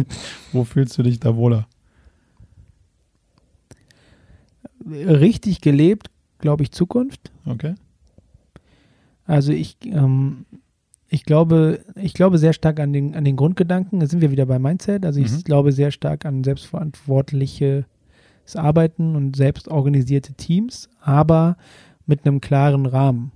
wo 0.52 0.64
fühlst 0.64 0.98
du 0.98 1.04
dich 1.04 1.20
da 1.20 1.36
wohler? 1.36 1.68
Richtig 4.86 5.60
gelebt, 5.60 6.08
glaube 6.38 6.62
ich, 6.62 6.72
Zukunft. 6.72 7.30
Okay. 7.46 7.74
Also 9.26 9.52
ich, 9.52 9.76
ähm, 9.84 10.44
ich 11.08 11.24
glaube, 11.24 11.80
ich 11.94 12.14
glaube 12.14 12.38
sehr 12.38 12.52
stark 12.52 12.80
an 12.80 12.92
den, 12.92 13.14
an 13.14 13.24
den 13.24 13.36
Grundgedanken. 13.36 14.00
Da 14.00 14.06
sind 14.06 14.20
wir 14.20 14.30
wieder 14.30 14.46
bei 14.46 14.58
Mindset. 14.58 15.04
Also 15.06 15.20
ich 15.20 15.30
Mhm. 15.30 15.44
glaube 15.44 15.72
sehr 15.72 15.90
stark 15.90 16.24
an 16.26 16.42
selbstverantwortliches 16.44 17.84
Arbeiten 18.54 19.14
und 19.16 19.36
selbstorganisierte 19.36 20.34
Teams, 20.34 20.88
aber 21.00 21.56
mit 22.06 22.26
einem 22.26 22.40
klaren 22.40 22.86
Rahmen. 22.86 23.32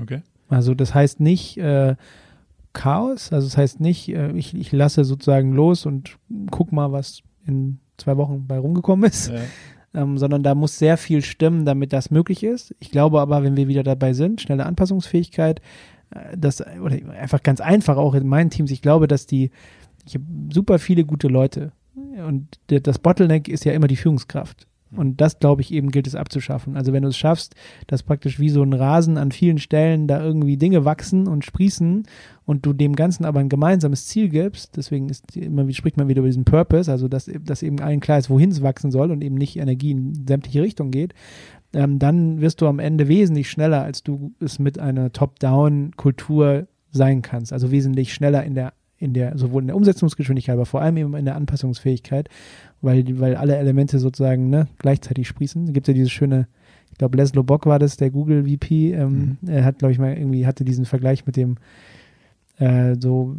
Okay. 0.00 0.22
Also 0.48 0.74
das 0.74 0.94
heißt 0.94 1.20
nicht 1.20 1.58
äh, 1.58 1.96
Chaos, 2.72 3.32
also 3.32 3.46
das 3.48 3.56
heißt 3.56 3.80
nicht, 3.80 4.08
äh, 4.08 4.32
ich, 4.32 4.54
ich 4.54 4.72
lasse 4.72 5.04
sozusagen 5.04 5.52
los 5.52 5.86
und 5.86 6.16
guck 6.50 6.72
mal, 6.72 6.92
was 6.92 7.20
in 7.46 7.78
zwei 7.96 8.16
Wochen 8.16 8.46
bei 8.46 8.58
rumgekommen 8.58 9.10
ist, 9.10 9.28
Ja. 9.30 9.40
Ähm, 9.94 10.18
sondern 10.18 10.42
da 10.42 10.54
muss 10.54 10.78
sehr 10.78 10.96
viel 10.96 11.22
stimmen, 11.22 11.64
damit 11.64 11.92
das 11.92 12.10
möglich 12.10 12.42
ist. 12.42 12.74
Ich 12.78 12.90
glaube 12.90 13.20
aber, 13.20 13.42
wenn 13.42 13.56
wir 13.56 13.68
wieder 13.68 13.82
dabei 13.82 14.12
sind, 14.12 14.40
schnelle 14.40 14.66
Anpassungsfähigkeit, 14.66 15.60
äh, 16.10 16.36
das 16.36 16.64
oder 16.82 16.96
einfach 17.12 17.42
ganz 17.42 17.60
einfach 17.60 17.96
auch 17.96 18.14
in 18.14 18.26
meinen 18.26 18.50
Teams. 18.50 18.70
Ich 18.70 18.82
glaube, 18.82 19.08
dass 19.08 19.26
die, 19.26 19.50
ich 20.06 20.14
habe 20.14 20.24
super 20.52 20.78
viele 20.78 21.04
gute 21.04 21.28
Leute 21.28 21.72
und 22.26 22.58
das 22.66 22.98
Bottleneck 22.98 23.48
ist 23.48 23.64
ja 23.64 23.72
immer 23.72 23.88
die 23.88 23.96
Führungskraft. 23.96 24.66
Und 24.96 25.20
das, 25.20 25.38
glaube 25.38 25.62
ich, 25.62 25.72
eben 25.72 25.90
gilt 25.90 26.08
es 26.08 26.16
abzuschaffen. 26.16 26.76
Also 26.76 26.92
wenn 26.92 27.02
du 27.02 27.08
es 27.08 27.16
schaffst, 27.16 27.54
dass 27.86 28.02
praktisch 28.02 28.40
wie 28.40 28.48
so 28.48 28.62
ein 28.62 28.72
Rasen 28.72 29.18
an 29.18 29.30
vielen 29.30 29.58
Stellen 29.58 30.08
da 30.08 30.22
irgendwie 30.22 30.56
Dinge 30.56 30.84
wachsen 30.84 31.28
und 31.28 31.44
sprießen 31.44 32.04
und 32.44 32.66
du 32.66 32.72
dem 32.72 32.96
Ganzen 32.96 33.24
aber 33.24 33.38
ein 33.38 33.48
gemeinsames 33.48 34.06
Ziel 34.06 34.28
gibst, 34.28 34.76
deswegen 34.76 35.08
ist 35.08 35.36
immer, 35.36 35.70
spricht 35.72 35.96
man 35.96 36.08
wieder 36.08 36.20
über 36.20 36.28
diesen 36.28 36.44
Purpose, 36.44 36.90
also 36.90 37.06
dass, 37.06 37.30
dass 37.44 37.62
eben 37.62 37.80
allen 37.80 38.00
klar 38.00 38.18
ist, 38.18 38.30
wohin 38.30 38.50
es 38.50 38.62
wachsen 38.62 38.90
soll 38.90 39.12
und 39.12 39.22
eben 39.22 39.36
nicht 39.36 39.56
Energie 39.56 39.92
in 39.92 40.26
sämtliche 40.26 40.62
Richtungen 40.62 40.90
geht, 40.90 41.14
ähm, 41.72 42.00
dann 42.00 42.40
wirst 42.40 42.60
du 42.60 42.66
am 42.66 42.80
Ende 42.80 43.06
wesentlich 43.06 43.48
schneller, 43.48 43.82
als 43.82 44.02
du 44.02 44.32
es 44.40 44.58
mit 44.58 44.78
einer 44.80 45.12
Top-Down-Kultur 45.12 46.66
sein 46.90 47.22
kannst. 47.22 47.52
Also 47.52 47.70
wesentlich 47.70 48.12
schneller 48.12 48.42
in 48.44 48.54
der, 48.54 48.72
in 49.00 49.14
der, 49.14 49.36
sowohl 49.36 49.62
in 49.62 49.68
der 49.68 49.76
Umsetzungsgeschwindigkeit, 49.76 50.54
aber 50.54 50.66
vor 50.66 50.82
allem 50.82 50.98
eben 50.98 51.16
in 51.16 51.24
der 51.24 51.34
Anpassungsfähigkeit, 51.34 52.28
weil, 52.82 53.18
weil 53.18 53.34
alle 53.34 53.56
Elemente 53.56 53.98
sozusagen 53.98 54.50
ne, 54.50 54.68
gleichzeitig 54.78 55.26
sprießen. 55.26 55.66
Da 55.66 55.72
gibt 55.72 55.88
es 55.88 55.92
ja 55.92 55.94
dieses 55.94 56.12
schöne, 56.12 56.46
ich 56.92 56.98
glaube, 56.98 57.16
Leslie 57.16 57.42
Bock 57.42 57.64
war 57.64 57.78
das, 57.78 57.96
der 57.96 58.10
Google 58.10 58.44
VP, 58.44 58.92
ähm, 58.92 59.38
er 59.46 59.64
hat, 59.64 59.78
glaube 59.78 59.92
ich, 59.92 59.98
mal 59.98 60.12
irgendwie 60.12 60.46
hatte 60.46 60.64
diesen 60.64 60.84
Vergleich 60.84 61.24
mit 61.24 61.36
dem, 61.36 61.56
äh, 62.58 62.94
so, 63.00 63.34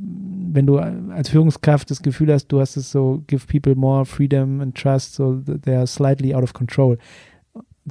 wenn 0.51 0.65
du 0.65 0.79
als 0.79 1.29
Führungskraft 1.29 1.91
das 1.91 2.01
Gefühl 2.01 2.33
hast, 2.33 2.47
du 2.47 2.59
hast 2.59 2.75
es 2.75 2.89
so, 2.89 3.23
give 3.27 3.45
people 3.45 3.75
more 3.75 4.03
freedom 4.03 4.61
and 4.61 4.75
trust, 4.75 5.13
so 5.13 5.35
they 5.35 5.75
are 5.75 5.85
slightly 5.85 6.33
out 6.33 6.41
of 6.43 6.53
control. 6.53 6.97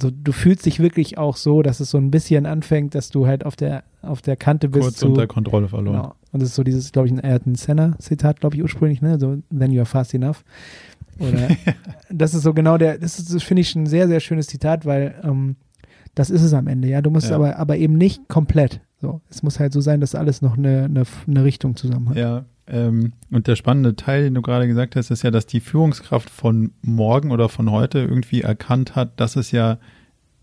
So, 0.01 0.09
du 0.11 0.31
fühlst 0.31 0.65
dich 0.65 0.79
wirklich 0.79 1.17
auch 1.17 1.37
so, 1.37 1.61
dass 1.61 1.79
es 1.79 1.91
so 1.91 1.97
ein 1.97 2.11
bisschen 2.11 2.45
anfängt, 2.45 2.95
dass 2.95 3.09
du 3.09 3.27
halt 3.27 3.45
auf 3.45 3.55
der, 3.55 3.83
auf 4.01 4.21
der 4.21 4.35
Kante 4.35 4.69
bist. 4.69 4.83
Kurz 4.83 4.97
zu, 4.97 5.07
unter 5.07 5.27
Kontrolle 5.27 5.67
verloren. 5.67 5.95
Genau. 5.97 6.15
Und 6.31 6.41
das 6.41 6.49
ist 6.49 6.55
so 6.55 6.63
dieses, 6.63 6.91
glaube 6.91 7.07
ich, 7.07 7.13
ein 7.13 7.19
Ayrton 7.19 7.55
Senna-Zitat, 7.55 8.39
glaube 8.39 8.55
ich, 8.55 8.61
ursprünglich, 8.63 9.01
ne? 9.01 9.19
So, 9.19 9.37
then 9.57 9.71
you 9.71 9.79
are 9.79 9.85
fast 9.85 10.13
enough. 10.13 10.43
Oder 11.19 11.49
das 12.09 12.33
ist 12.33 12.43
so 12.43 12.53
genau 12.53 12.77
der, 12.77 12.97
das 12.97 13.19
ist, 13.19 13.33
das 13.33 13.43
finde 13.43 13.61
ich 13.61 13.75
ein 13.75 13.85
sehr, 13.85 14.07
sehr 14.07 14.19
schönes 14.19 14.47
Zitat, 14.47 14.85
weil 14.85 15.15
ähm, 15.23 15.55
das 16.15 16.29
ist 16.29 16.41
es 16.41 16.53
am 16.53 16.67
Ende, 16.67 16.87
ja. 16.87 17.01
Du 17.01 17.09
musst 17.09 17.29
Ja. 17.29 17.35
aber, 17.35 17.57
aber 17.57 17.77
eben 17.77 17.95
nicht 17.97 18.27
komplett. 18.27 18.81
So, 18.99 19.21
es 19.29 19.43
muss 19.43 19.59
halt 19.59 19.73
so 19.73 19.81
sein, 19.81 19.99
dass 19.99 20.13
alles 20.15 20.41
noch 20.41 20.57
eine, 20.57 20.83
eine, 20.85 21.03
eine 21.27 21.43
Richtung 21.43 21.75
zusammen 21.75 22.09
hat. 22.09 22.17
Ja, 22.17 22.45
ähm, 22.67 23.13
und 23.31 23.47
der 23.47 23.55
spannende 23.55 23.95
Teil, 23.95 24.23
den 24.23 24.33
du 24.35 24.41
gerade 24.41 24.67
gesagt 24.67 24.95
hast, 24.95 25.11
ist 25.11 25.23
ja, 25.23 25.31
dass 25.31 25.45
die 25.45 25.59
Führungskraft 25.59 26.29
von 26.29 26.71
morgen 26.81 27.31
oder 27.31 27.49
von 27.49 27.71
heute 27.71 27.99
irgendwie 27.99 28.41
erkannt 28.41 28.95
hat, 28.95 29.19
dass 29.19 29.35
es 29.35 29.51
ja, 29.51 29.77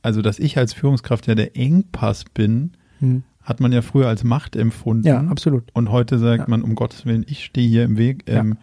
also 0.03 0.21
dass 0.23 0.39
ich 0.39 0.59
als 0.59 0.73
Führungskraft 0.73 1.27
ja 1.27 1.35
der 1.35 1.57
Engpass 1.57 2.25
bin, 2.25 2.73
Hm. 3.01 3.23
hat 3.43 3.61
man 3.61 3.71
ja 3.73 3.81
früher 3.83 4.09
als 4.09 4.25
Macht 4.25 4.57
empfunden. 4.57 5.07
Ja, 5.07 5.21
absolut. 5.21 5.65
Und 5.73 5.91
heute 5.91 6.19
sagt 6.19 6.41
Ja. 6.41 6.49
man, 6.49 6.63
um 6.63 6.75
Gottes 6.75 7.07
Willen, 7.07 7.25
ich 7.29 7.45
stehe 7.45 7.69
hier 7.69 7.85
im 7.85 7.97
Weg. 7.97 8.25
Ja. 8.29 8.41
Ähm, 8.41 8.59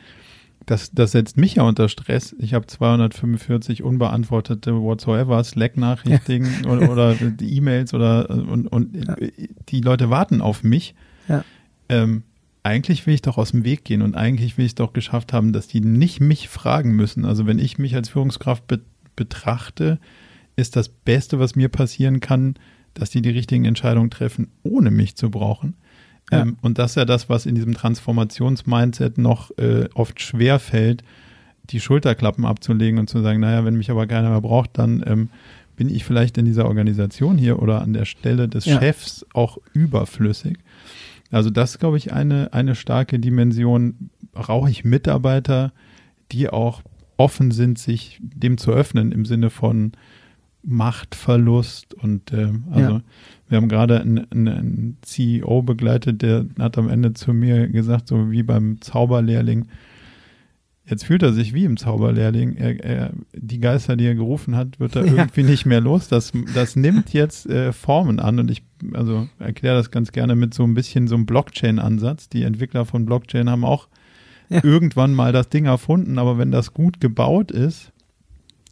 das, 0.65 0.91
das 0.91 1.11
setzt 1.11 1.37
mich 1.37 1.55
ja 1.55 1.63
unter 1.63 1.87
Stress. 1.89 2.35
Ich 2.39 2.53
habe 2.55 2.65
245 2.67 3.83
unbeantwortete 3.83 4.73
whatsoever, 4.81 5.43
Slack-Nachrichten 5.43 6.65
oder, 6.67 6.91
oder 6.91 7.13
die 7.15 7.55
E-Mails 7.55 7.93
oder 7.93 8.29
und, 8.29 8.67
und 8.67 8.95
Ja. 8.95 9.15
die 9.69 9.81
Leute 9.81 10.09
warten 10.09 10.41
auf 10.41 10.63
mich. 10.63 10.95
Ja. 11.27 11.43
Ähm, 11.87 12.23
eigentlich 12.65 13.05
will 13.05 13.13
ich 13.13 13.21
doch 13.21 13.37
aus 13.37 13.51
dem 13.51 13.63
Weg 13.63 13.85
gehen 13.85 14.01
und 14.01 14.15
eigentlich 14.15 14.57
will 14.57 14.65
ich 14.65 14.71
es 14.71 14.75
doch 14.75 14.91
geschafft 14.91 15.33
haben, 15.33 15.53
dass 15.53 15.67
die 15.67 15.81
nicht 15.81 16.19
mich 16.19 16.49
fragen 16.49 16.95
müssen. 16.95 17.23
Also 17.23 17.45
wenn 17.45 17.59
ich 17.59 17.77
mich 17.77 17.95
als 17.95 18.09
Führungskraft 18.09 18.67
be 18.67 18.81
betrachte, 19.15 19.97
ist 20.57 20.75
das 20.75 20.89
Beste, 20.89 21.39
was 21.39 21.55
mir 21.55 21.69
passieren 21.69 22.19
kann, 22.19 22.55
dass 22.93 23.11
die 23.11 23.21
die 23.21 23.29
richtigen 23.29 23.63
Entscheidungen 23.63 24.09
treffen, 24.09 24.49
ohne 24.63 24.91
mich 24.91 25.15
zu 25.15 25.29
brauchen. 25.29 25.75
Ja. 26.31 26.41
Ähm, 26.41 26.57
und 26.61 26.77
das 26.79 26.91
ist 26.91 26.95
ja 26.95 27.05
das, 27.05 27.29
was 27.29 27.45
in 27.45 27.55
diesem 27.55 27.75
Transformationsmindset 27.75 29.17
noch 29.17 29.57
äh, 29.57 29.87
oft 29.93 30.19
schwer 30.21 30.59
fällt, 30.59 31.03
die 31.69 31.79
Schulterklappen 31.79 32.45
abzulegen 32.45 32.99
und 32.99 33.09
zu 33.09 33.21
sagen, 33.21 33.39
naja, 33.39 33.63
wenn 33.63 33.75
mich 33.75 33.89
aber 33.89 34.05
keiner 34.05 34.31
mehr 34.31 34.41
braucht, 34.41 34.71
dann 34.77 35.03
ähm, 35.07 35.29
bin 35.77 35.89
ich 35.89 36.03
vielleicht 36.03 36.37
in 36.37 36.45
dieser 36.45 36.65
Organisation 36.65 37.37
hier 37.37 37.61
oder 37.61 37.81
an 37.81 37.93
der 37.93 38.05
Stelle 38.05 38.49
des 38.49 38.65
Ja. 38.65 38.79
Chefs 38.79 39.25
auch 39.33 39.59
überflüssig. 39.73 40.57
Also 41.31 41.49
das 41.49 41.71
ist, 41.71 41.79
glaube 41.79 41.97
ich, 41.97 42.13
eine, 42.13 42.53
eine 42.53 42.75
starke 42.75 43.19
Dimension. 43.19 44.09
Brauche 44.31 44.69
ich 44.69 44.83
Mitarbeiter, 44.85 45.71
die 46.31 46.49
auch 46.49 46.81
offen 47.17 47.51
sind, 47.51 47.79
sich 47.79 48.19
dem 48.21 48.57
zu 48.57 48.71
öffnen 48.71 49.11
im 49.11 49.25
Sinne 49.25 49.49
von 49.49 49.93
Machtverlust 50.63 51.93
und 51.93 52.31
äh, 52.33 52.49
also 52.71 52.91
Ja. 52.95 53.01
wir 53.49 53.57
haben 53.57 53.69
gerade 53.69 54.01
einen, 54.01 54.27
einen- 54.31 54.97
CEO 55.01 55.61
begleitet, 55.61 56.21
der 56.21 56.45
hat 56.59 56.77
am 56.77 56.89
Ende 56.89 57.13
zu 57.13 57.33
mir 57.33 57.67
gesagt, 57.67 58.07
so 58.07 58.31
wie 58.31 58.43
beim 58.43 58.81
Zauberlehrling, 58.81 59.67
jetzt 60.87 61.05
fühlt 61.05 61.23
er 61.23 61.33
sich 61.33 61.53
wie 61.53 61.65
im 61.65 61.77
Zauberlehrling, 61.77 62.55
er, 62.55 62.83
er, 62.83 63.13
die 63.33 63.59
Geister, 63.59 63.95
die 63.95 64.05
er 64.05 64.15
gerufen 64.15 64.55
hat, 64.55 64.79
wird 64.79 64.95
er 64.95 65.05
Ja. 65.05 65.13
irgendwie 65.13 65.43
nicht 65.43 65.65
mehr 65.65 65.81
los, 65.81 66.07
das, 66.07 66.33
das 66.55 66.75
nimmt 66.75 67.13
jetzt 67.13 67.47
äh, 67.47 67.71
Formen 67.71 68.19
an 68.19 68.39
und 68.39 68.49
ich 68.51 68.63
also 68.93 69.27
erkläre 69.39 69.75
das 69.77 69.89
ganz 69.91 70.11
gerne 70.11 70.35
mit 70.35 70.53
so 70.53 70.63
ein 70.63 70.73
bisschen 70.73 71.07
so 71.07 71.15
einem 71.15 71.25
Blockchain-Ansatz, 71.25 72.29
die 72.29 72.43
Entwickler 72.43 72.85
von 72.85 73.05
Blockchain 73.05 73.49
haben 73.49 73.63
auch 73.65 73.87
Ja. 74.49 74.63
irgendwann 74.63 75.13
mal 75.13 75.31
das 75.31 75.49
Ding 75.49 75.65
erfunden, 75.65 76.19
aber 76.19 76.37
wenn 76.37 76.51
das 76.51 76.73
gut 76.73 76.99
gebaut 77.01 77.51
ist, 77.51 77.91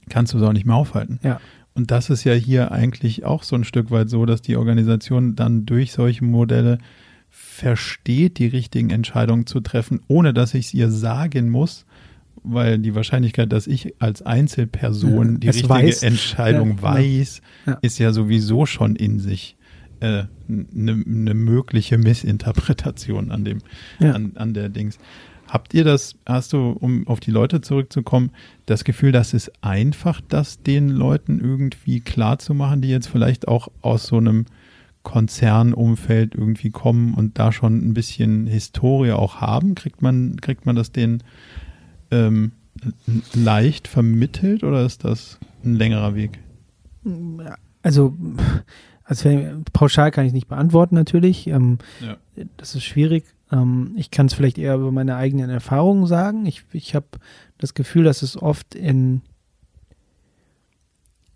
kannst 0.09 0.33
du 0.33 0.37
es 0.37 0.43
auch 0.43 0.53
nicht 0.53 0.65
mehr 0.67 0.75
aufhalten. 0.75 1.19
Ja. 1.23 1.39
Und 1.73 1.89
das 1.89 2.11
ist 2.11 2.23
ja 2.23 2.33
hier 2.33 2.71
eigentlich 2.71 3.25
auch 3.25 3.41
so 3.41 3.55
ein 3.55 3.63
Stück 3.63 3.89
weit 3.89 4.09
so, 4.09 4.25
dass 4.27 4.41
die 4.43 4.55
Organisation 4.57 5.35
dann 5.35 5.65
durch 5.65 5.91
solche 5.93 6.23
Modelle 6.23 6.77
versteht, 7.31 8.37
die 8.37 8.45
richtigen 8.47 8.91
Entscheidungen 8.91 9.47
zu 9.47 9.59
treffen, 9.59 10.01
ohne 10.07 10.33
dass 10.33 10.53
ich 10.53 10.67
es 10.67 10.73
ihr 10.75 10.91
sagen 10.91 11.49
muss, 11.49 11.85
weil 12.43 12.77
die 12.77 12.93
Wahrscheinlichkeit, 12.93 13.51
dass 13.51 13.65
ich 13.67 13.95
als 13.99 14.21
Einzelperson 14.21 15.33
Ja, 15.33 15.37
die 15.39 15.47
richtige 15.47 15.69
weiß. 15.69 16.03
Entscheidung 16.03 16.77
Ja, 16.77 16.81
weiß, 16.83 17.41
Ja. 17.65 17.77
ist 17.81 17.97
ja 17.99 18.11
sowieso 18.13 18.65
schon 18.67 18.95
in 18.95 19.19
sich 19.19 19.55
eine 20.03 20.29
ne 21.05 21.33
mögliche 21.33 21.97
Missinterpretation 21.97 23.31
an 23.31 23.45
dem, 23.45 23.59
Ja. 23.99 24.11
an, 24.13 24.33
an 24.35 24.53
der 24.53 24.69
Dings. 24.69 24.97
Habt 25.47 25.73
ihr 25.73 25.83
das, 25.83 26.15
hast 26.25 26.53
du, 26.53 26.69
um 26.71 27.05
auf 27.07 27.19
die 27.19 27.29
Leute 27.31 27.61
zurückzukommen, 27.61 28.31
das 28.65 28.83
Gefühl, 28.83 29.11
dass 29.11 29.33
es 29.33 29.51
einfach, 29.61 30.19
das 30.27 30.63
den 30.63 30.89
Leuten 30.89 31.39
irgendwie 31.39 31.99
klar 31.99 32.39
zu 32.39 32.53
machen, 32.53 32.81
die 32.81 32.89
jetzt 32.89 33.07
vielleicht 33.07 33.47
auch 33.47 33.67
aus 33.81 34.07
so 34.07 34.17
einem 34.17 34.45
Konzernumfeld 35.03 36.33
irgendwie 36.33 36.71
kommen 36.71 37.13
und 37.13 37.37
da 37.37 37.51
schon 37.51 37.77
ein 37.87 37.93
bisschen 37.93 38.47
Historie 38.47 39.11
auch 39.11 39.41
haben? 39.41 39.75
Kriegt 39.75 40.01
man, 40.01 40.37
kriegt 40.41 40.65
man 40.65 40.75
das 40.75 40.91
denen 40.91 41.21
ähm, 42.09 42.53
leicht 43.33 43.87
vermittelt 43.87 44.63
oder 44.63 44.85
ist 44.85 45.03
das 45.03 45.39
ein 45.63 45.75
längerer 45.75 46.15
Weg? 46.15 46.39
Also, 47.83 48.15
also 49.05 49.29
pauschal 49.73 50.11
kann 50.11 50.25
ich 50.25 50.33
nicht 50.33 50.47
beantworten 50.47 50.95
natürlich. 50.95 51.47
Ähm, 51.47 51.79
ja. 51.99 52.17
Das 52.57 52.75
ist 52.75 52.83
schwierig. 52.83 53.25
Ähm, 53.51 53.93
ich 53.97 54.11
kann 54.11 54.27
es 54.27 54.33
vielleicht 54.33 54.57
eher 54.57 54.75
über 54.75 54.91
meine 54.91 55.15
eigenen 55.15 55.49
Erfahrungen 55.49 56.07
sagen. 56.07 56.45
Ich, 56.45 56.63
ich 56.71 56.95
habe 56.95 57.07
das 57.57 57.73
Gefühl, 57.73 58.03
dass 58.03 58.21
es 58.21 58.41
oft 58.41 58.75
in, 58.75 59.21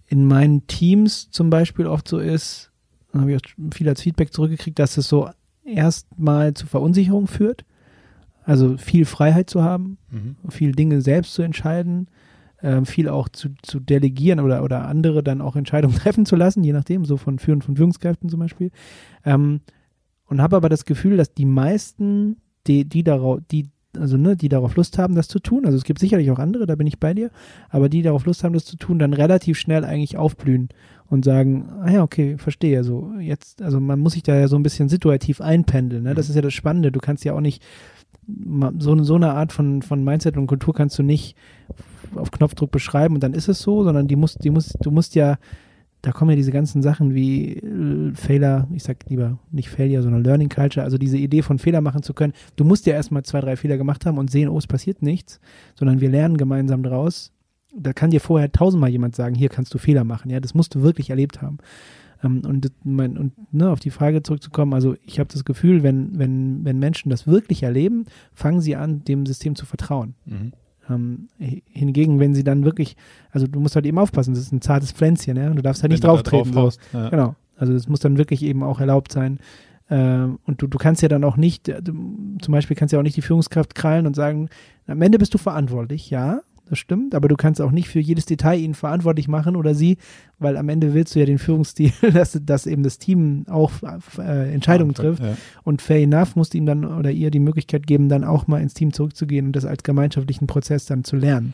in 0.07 0.25
meinen 0.25 0.65
Teams 0.67 1.29
zum 1.29 1.49
Beispiel 1.49 1.87
oft 1.87 2.07
so 2.07 2.19
ist, 2.19 2.71
habe 3.13 3.31
ich 3.31 3.37
auch 3.37 3.73
viel 3.73 3.89
als 3.89 4.01
Feedback 4.01 4.33
zurückgekriegt, 4.33 4.79
dass 4.79 4.97
es 4.97 5.07
so 5.07 5.29
erstmal 5.65 6.53
zu 6.53 6.67
Verunsicherung 6.67 7.27
führt. 7.27 7.65
Also 8.43 8.77
viel 8.77 9.05
Freiheit 9.05 9.49
zu 9.49 9.63
haben, 9.63 9.97
mhm. 10.09 10.37
viel 10.49 10.71
Dinge 10.71 11.01
selbst 11.01 11.33
zu 11.33 11.41
entscheiden, 11.41 12.07
äh, 12.61 12.83
viel 12.85 13.09
auch 13.09 13.29
zu, 13.29 13.49
zu 13.61 13.79
delegieren 13.79 14.39
oder, 14.39 14.63
oder 14.63 14.87
andere 14.87 15.23
dann 15.23 15.41
auch 15.41 15.55
Entscheidungen 15.55 15.95
treffen 15.97 16.25
zu 16.25 16.35
lassen, 16.35 16.63
je 16.63 16.73
nachdem, 16.73 17.05
so 17.05 17.17
von 17.17 17.39
Führen 17.39 17.61
von 17.61 17.75
Führungskräften 17.75 18.29
zum 18.29 18.39
Beispiel. 18.39 18.71
Ähm, 19.25 19.61
und 20.25 20.41
habe 20.41 20.57
aber 20.57 20.69
das 20.69 20.85
Gefühl, 20.85 21.17
dass 21.17 21.33
die 21.33 21.45
meisten, 21.45 22.37
die, 22.67 22.85
die 22.85 23.03
darauf, 23.03 23.39
die, 23.49 23.69
also 23.97 24.17
ne, 24.17 24.35
die 24.35 24.49
darauf 24.49 24.75
Lust 24.75 24.97
haben, 24.97 25.15
das 25.15 25.27
zu 25.27 25.39
tun, 25.39 25.65
also 25.65 25.77
es 25.77 25.83
gibt 25.83 25.99
sicherlich 25.99 26.29
auch 26.31 26.39
andere, 26.39 26.65
da 26.65 26.75
bin 26.75 26.87
ich 26.87 26.99
bei 26.99 27.13
dir, 27.13 27.31
aber 27.69 27.89
die 27.89 28.01
darauf 28.01 28.25
Lust 28.25 28.43
haben, 28.43 28.53
das 28.53 28.65
zu 28.65 28.75
tun, 28.75 28.99
dann 28.99 29.13
relativ 29.13 29.57
schnell 29.57 29.85
eigentlich 29.85 30.17
aufblühen 30.17 30.69
und 31.09 31.23
sagen, 31.23 31.69
ah 31.81 31.89
ja, 31.89 32.03
okay, 32.03 32.37
verstehe, 32.37 32.83
so 32.83 33.13
jetzt, 33.19 33.61
also 33.61 33.79
man 33.79 33.99
muss 33.99 34.13
sich 34.13 34.23
da 34.23 34.35
ja 34.35 34.47
so 34.47 34.57
ein 34.57 34.63
bisschen 34.63 34.89
situativ 34.89 35.39
einpendeln, 35.39 36.03
ne? 36.03 36.13
das 36.13 36.27
mhm. 36.27 36.31
ist 36.31 36.35
ja 36.35 36.41
das 36.41 36.53
Spannende, 36.53 36.91
du 36.91 36.99
kannst 36.99 37.23
ja 37.23 37.33
auch 37.33 37.41
nicht 37.41 37.63
so, 38.77 39.03
so 39.03 39.15
eine 39.15 39.33
Art 39.33 39.51
von, 39.51 39.81
von 39.81 40.03
Mindset 40.03 40.37
und 40.37 40.47
Kultur 40.47 40.73
kannst 40.73 40.99
du 40.99 41.03
nicht 41.03 41.35
auf 42.15 42.31
Knopfdruck 42.31 42.71
beschreiben 42.71 43.15
und 43.15 43.23
dann 43.23 43.33
ist 43.33 43.47
es 43.47 43.59
so, 43.59 43.83
sondern 43.83 44.07
die 44.07 44.15
muss, 44.15 44.35
die 44.35 44.49
muss, 44.49 44.73
du 44.81 44.91
musst 44.91 45.15
ja 45.15 45.37
da 46.01 46.11
kommen 46.11 46.29
ja 46.29 46.35
diese 46.35 46.51
ganzen 46.51 46.81
Sachen 46.81 47.15
wie 47.15 47.57
äh, 47.57 48.13
Fehler, 48.13 48.67
ich 48.73 48.83
sag 48.83 48.97
lieber 49.09 49.39
nicht 49.51 49.69
Failure, 49.69 50.03
sondern 50.03 50.23
Learning 50.23 50.49
Culture, 50.49 50.83
also 50.83 50.97
diese 50.97 51.17
Idee 51.17 51.41
von 51.41 51.59
Fehler 51.59 51.81
machen 51.81 52.03
zu 52.03 52.13
können. 52.13 52.33
Du 52.55 52.63
musst 52.63 52.85
ja 52.85 52.93
erstmal 52.93 53.23
zwei, 53.23 53.41
drei 53.41 53.55
Fehler 53.55 53.77
gemacht 53.77 54.05
haben 54.05 54.17
und 54.17 54.29
sehen, 54.29 54.49
oh, 54.49 54.57
es 54.57 54.67
passiert 54.67 55.01
nichts, 55.01 55.39
sondern 55.75 55.99
wir 55.99 56.09
lernen 56.09 56.37
gemeinsam 56.37 56.83
draus. 56.83 57.31
Da 57.75 57.93
kann 57.93 58.11
dir 58.11 58.21
vorher 58.21 58.51
tausendmal 58.51 58.89
jemand 58.89 59.15
sagen, 59.15 59.35
hier 59.35 59.49
kannst 59.49 59.73
du 59.73 59.77
Fehler 59.77 60.03
machen. 60.03 60.29
Ja, 60.29 60.39
das 60.39 60.53
musst 60.53 60.75
du 60.75 60.81
wirklich 60.81 61.09
erlebt 61.09 61.41
haben. 61.41 61.57
Ähm, 62.23 62.41
und 62.45 62.71
mein, 62.83 63.17
und 63.17 63.33
ne, 63.53 63.69
auf 63.69 63.79
die 63.79 63.89
Frage 63.89 64.23
zurückzukommen, 64.23 64.73
also 64.73 64.95
ich 65.05 65.19
habe 65.19 65.29
das 65.31 65.45
Gefühl, 65.45 65.83
wenn, 65.83 66.17
wenn, 66.17 66.63
wenn 66.65 66.79
Menschen 66.79 67.09
das 67.09 67.27
wirklich 67.27 67.63
erleben, 67.63 68.05
fangen 68.33 68.61
sie 68.61 68.75
an, 68.75 69.03
dem 69.03 69.25
System 69.25 69.55
zu 69.55 69.65
vertrauen. 69.65 70.15
Mhm. 70.25 70.53
Ähm, 70.89 71.27
hingegen, 71.67 72.19
wenn 72.19 72.33
sie 72.33 72.43
dann 72.43 72.63
wirklich, 72.63 72.95
also 73.31 73.45
du 73.45 73.59
musst 73.59 73.75
halt 73.75 73.85
eben 73.85 73.99
aufpassen, 73.99 74.33
das 74.33 74.43
ist 74.43 74.53
ein 74.53 74.61
zartes 74.61 74.91
Pflänzchen, 74.93 75.35
ja, 75.35 75.49
du 75.49 75.61
darfst 75.61 75.83
halt 75.83 75.91
nicht 75.91 76.03
drauf 76.03 76.23
treten. 76.23 76.53
Drauf 76.53 76.75
ja. 76.93 77.09
Genau. 77.09 77.35
Also 77.57 77.73
das 77.73 77.89
muss 77.89 77.99
dann 77.99 78.17
wirklich 78.17 78.43
eben 78.43 78.63
auch 78.63 78.79
erlaubt 78.79 79.11
sein. 79.11 79.39
Ähm, 79.89 80.39
und 80.45 80.61
du, 80.61 80.67
du 80.67 80.77
kannst 80.77 81.01
ja 81.01 81.07
dann 81.07 81.23
auch 81.23 81.37
nicht, 81.37 81.67
du, 81.67 81.93
zum 82.41 82.51
Beispiel 82.51 82.75
kannst 82.75 82.93
ja 82.93 82.99
auch 82.99 83.03
nicht 83.03 83.17
die 83.17 83.21
Führungskraft 83.21 83.75
krallen 83.75 84.05
und 84.05 84.15
sagen, 84.15 84.49
am 84.85 85.01
Ende 85.01 85.17
bist 85.17 85.33
du 85.33 85.37
verantwortlich, 85.37 86.09
ja, 86.09 86.41
das 86.69 86.79
stimmt, 86.79 87.15
aber 87.15 87.27
du 87.27 87.35
kannst 87.35 87.61
auch 87.61 87.71
nicht 87.71 87.87
für 87.87 87.99
jedes 87.99 88.25
Detail 88.25 88.59
ihn 88.59 88.73
verantwortlich 88.73 89.27
machen 89.27 89.55
oder 89.55 89.73
sie, 89.73 89.97
weil 90.39 90.57
am 90.57 90.69
Ende 90.69 90.93
willst 90.93 91.15
du 91.15 91.19
ja 91.19 91.25
den 91.25 91.39
Führungsstil, 91.39 91.91
dass, 92.13 92.39
dass 92.43 92.65
eben 92.65 92.83
das 92.83 92.99
Team 92.99 93.45
auch 93.49 93.71
äh, 94.17 94.53
Entscheidungen 94.53 94.93
trifft. 94.93 95.23
Ja. 95.23 95.37
Und 95.63 95.81
fair 95.81 96.01
enough 96.01 96.35
musst 96.35 96.53
du 96.53 96.57
ihm 96.57 96.65
dann 96.65 96.85
oder 96.85 97.11
ihr 97.11 97.31
die 97.31 97.39
Möglichkeit 97.39 97.87
geben, 97.87 98.09
dann 98.09 98.23
auch 98.23 98.47
mal 98.47 98.61
ins 98.61 98.73
Team 98.73 98.93
zurückzugehen 98.93 99.47
und 99.47 99.55
das 99.55 99.65
als 99.65 99.83
gemeinschaftlichen 99.83 100.47
Prozess 100.47 100.85
dann 100.85 101.03
zu 101.03 101.15
lernen. 101.15 101.53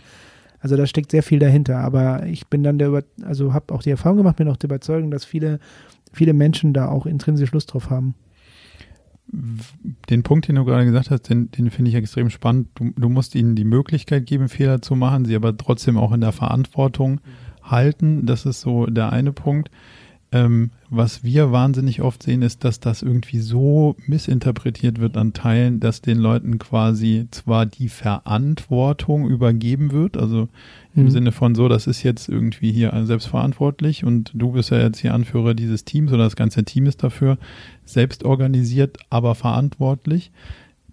Also 0.59 0.77
da 0.77 0.87
steckt 0.87 1.11
sehr 1.11 1.23
viel 1.23 1.39
dahinter. 1.39 1.79
Aber 1.79 2.25
ich 2.25 2.47
bin 2.47 2.63
dann 2.63 2.77
der, 2.77 2.87
über 2.87 3.03
also 3.23 3.53
habe 3.53 3.73
auch 3.73 3.83
die 3.83 3.91
Erfahrung 3.91 4.17
gemacht, 4.17 4.37
bin 4.37 4.47
auch 4.47 4.57
der 4.57 4.69
Überzeugung, 4.69 5.11
dass 5.11 5.25
viele, 5.25 5.59
viele 6.13 6.33
Menschen 6.33 6.73
da 6.73 6.87
auch 6.87 7.05
intrinsisch 7.05 7.51
Lust 7.51 7.73
drauf 7.73 7.89
haben 7.89 8.15
den 9.27 10.23
Punkt, 10.23 10.47
den 10.47 10.55
du 10.55 10.65
gerade 10.65 10.85
gesagt 10.85 11.09
hast, 11.09 11.29
den, 11.29 11.49
den 11.51 11.71
finde 11.71 11.89
ich 11.89 11.95
extrem 11.95 12.29
spannend. 12.29 12.67
Du, 12.75 12.91
du, 12.95 13.09
musst 13.09 13.35
ihnen 13.35 13.55
die 13.55 13.63
Möglichkeit 13.63 14.25
geben, 14.25 14.49
Fehler 14.49 14.81
zu 14.81 14.95
machen, 14.95 15.25
sie 15.25 15.35
aber 15.35 15.55
trotzdem 15.57 15.97
auch 15.97 16.11
in 16.11 16.21
der 16.21 16.31
Verantwortung 16.31 17.21
halten. 17.63 18.25
Das 18.25 18.45
ist 18.45 18.61
so 18.61 18.85
der 18.85 19.11
eine 19.11 19.31
Punkt. 19.31 19.69
Ähm, 20.33 20.71
was 20.89 21.23
wir 21.23 21.51
wahnsinnig 21.51 22.01
oft 22.01 22.23
sehen, 22.23 22.41
ist, 22.41 22.63
dass 22.63 22.79
das 22.79 23.03
irgendwie 23.03 23.37
so 23.37 23.95
missinterpretiert 24.07 24.99
wird 24.99 25.15
an 25.15 25.33
Teilen, 25.33 25.79
dass 25.79 26.01
den 26.01 26.17
Leuten 26.17 26.57
quasi 26.57 27.27
zwar 27.29 27.67
die 27.67 27.87
Verantwortung 27.87 29.29
übergeben 29.29 29.91
wird, 29.91 30.17
also 30.17 30.49
im 30.95 31.03
mhm. 31.03 31.09
Sinne 31.11 31.31
von 31.31 31.53
so, 31.53 31.67
das 31.67 31.85
ist 31.85 32.01
jetzt 32.01 32.29
irgendwie 32.29 32.71
hier 32.71 32.99
selbstverantwortlich 33.05 34.05
und 34.05 34.31
du 34.33 34.53
bist 34.53 34.71
ja 34.71 34.79
jetzt 34.79 34.99
hier 34.99 35.13
Anführer 35.13 35.53
dieses 35.53 35.85
Teams 35.85 36.11
oder 36.11 36.23
das 36.23 36.35
ganze 36.35 36.63
Team 36.63 36.87
ist 36.87 37.03
dafür 37.03 37.37
selbst 37.85 38.23
organisiert, 38.23 38.97
aber 39.11 39.35
verantwortlich. 39.35 40.31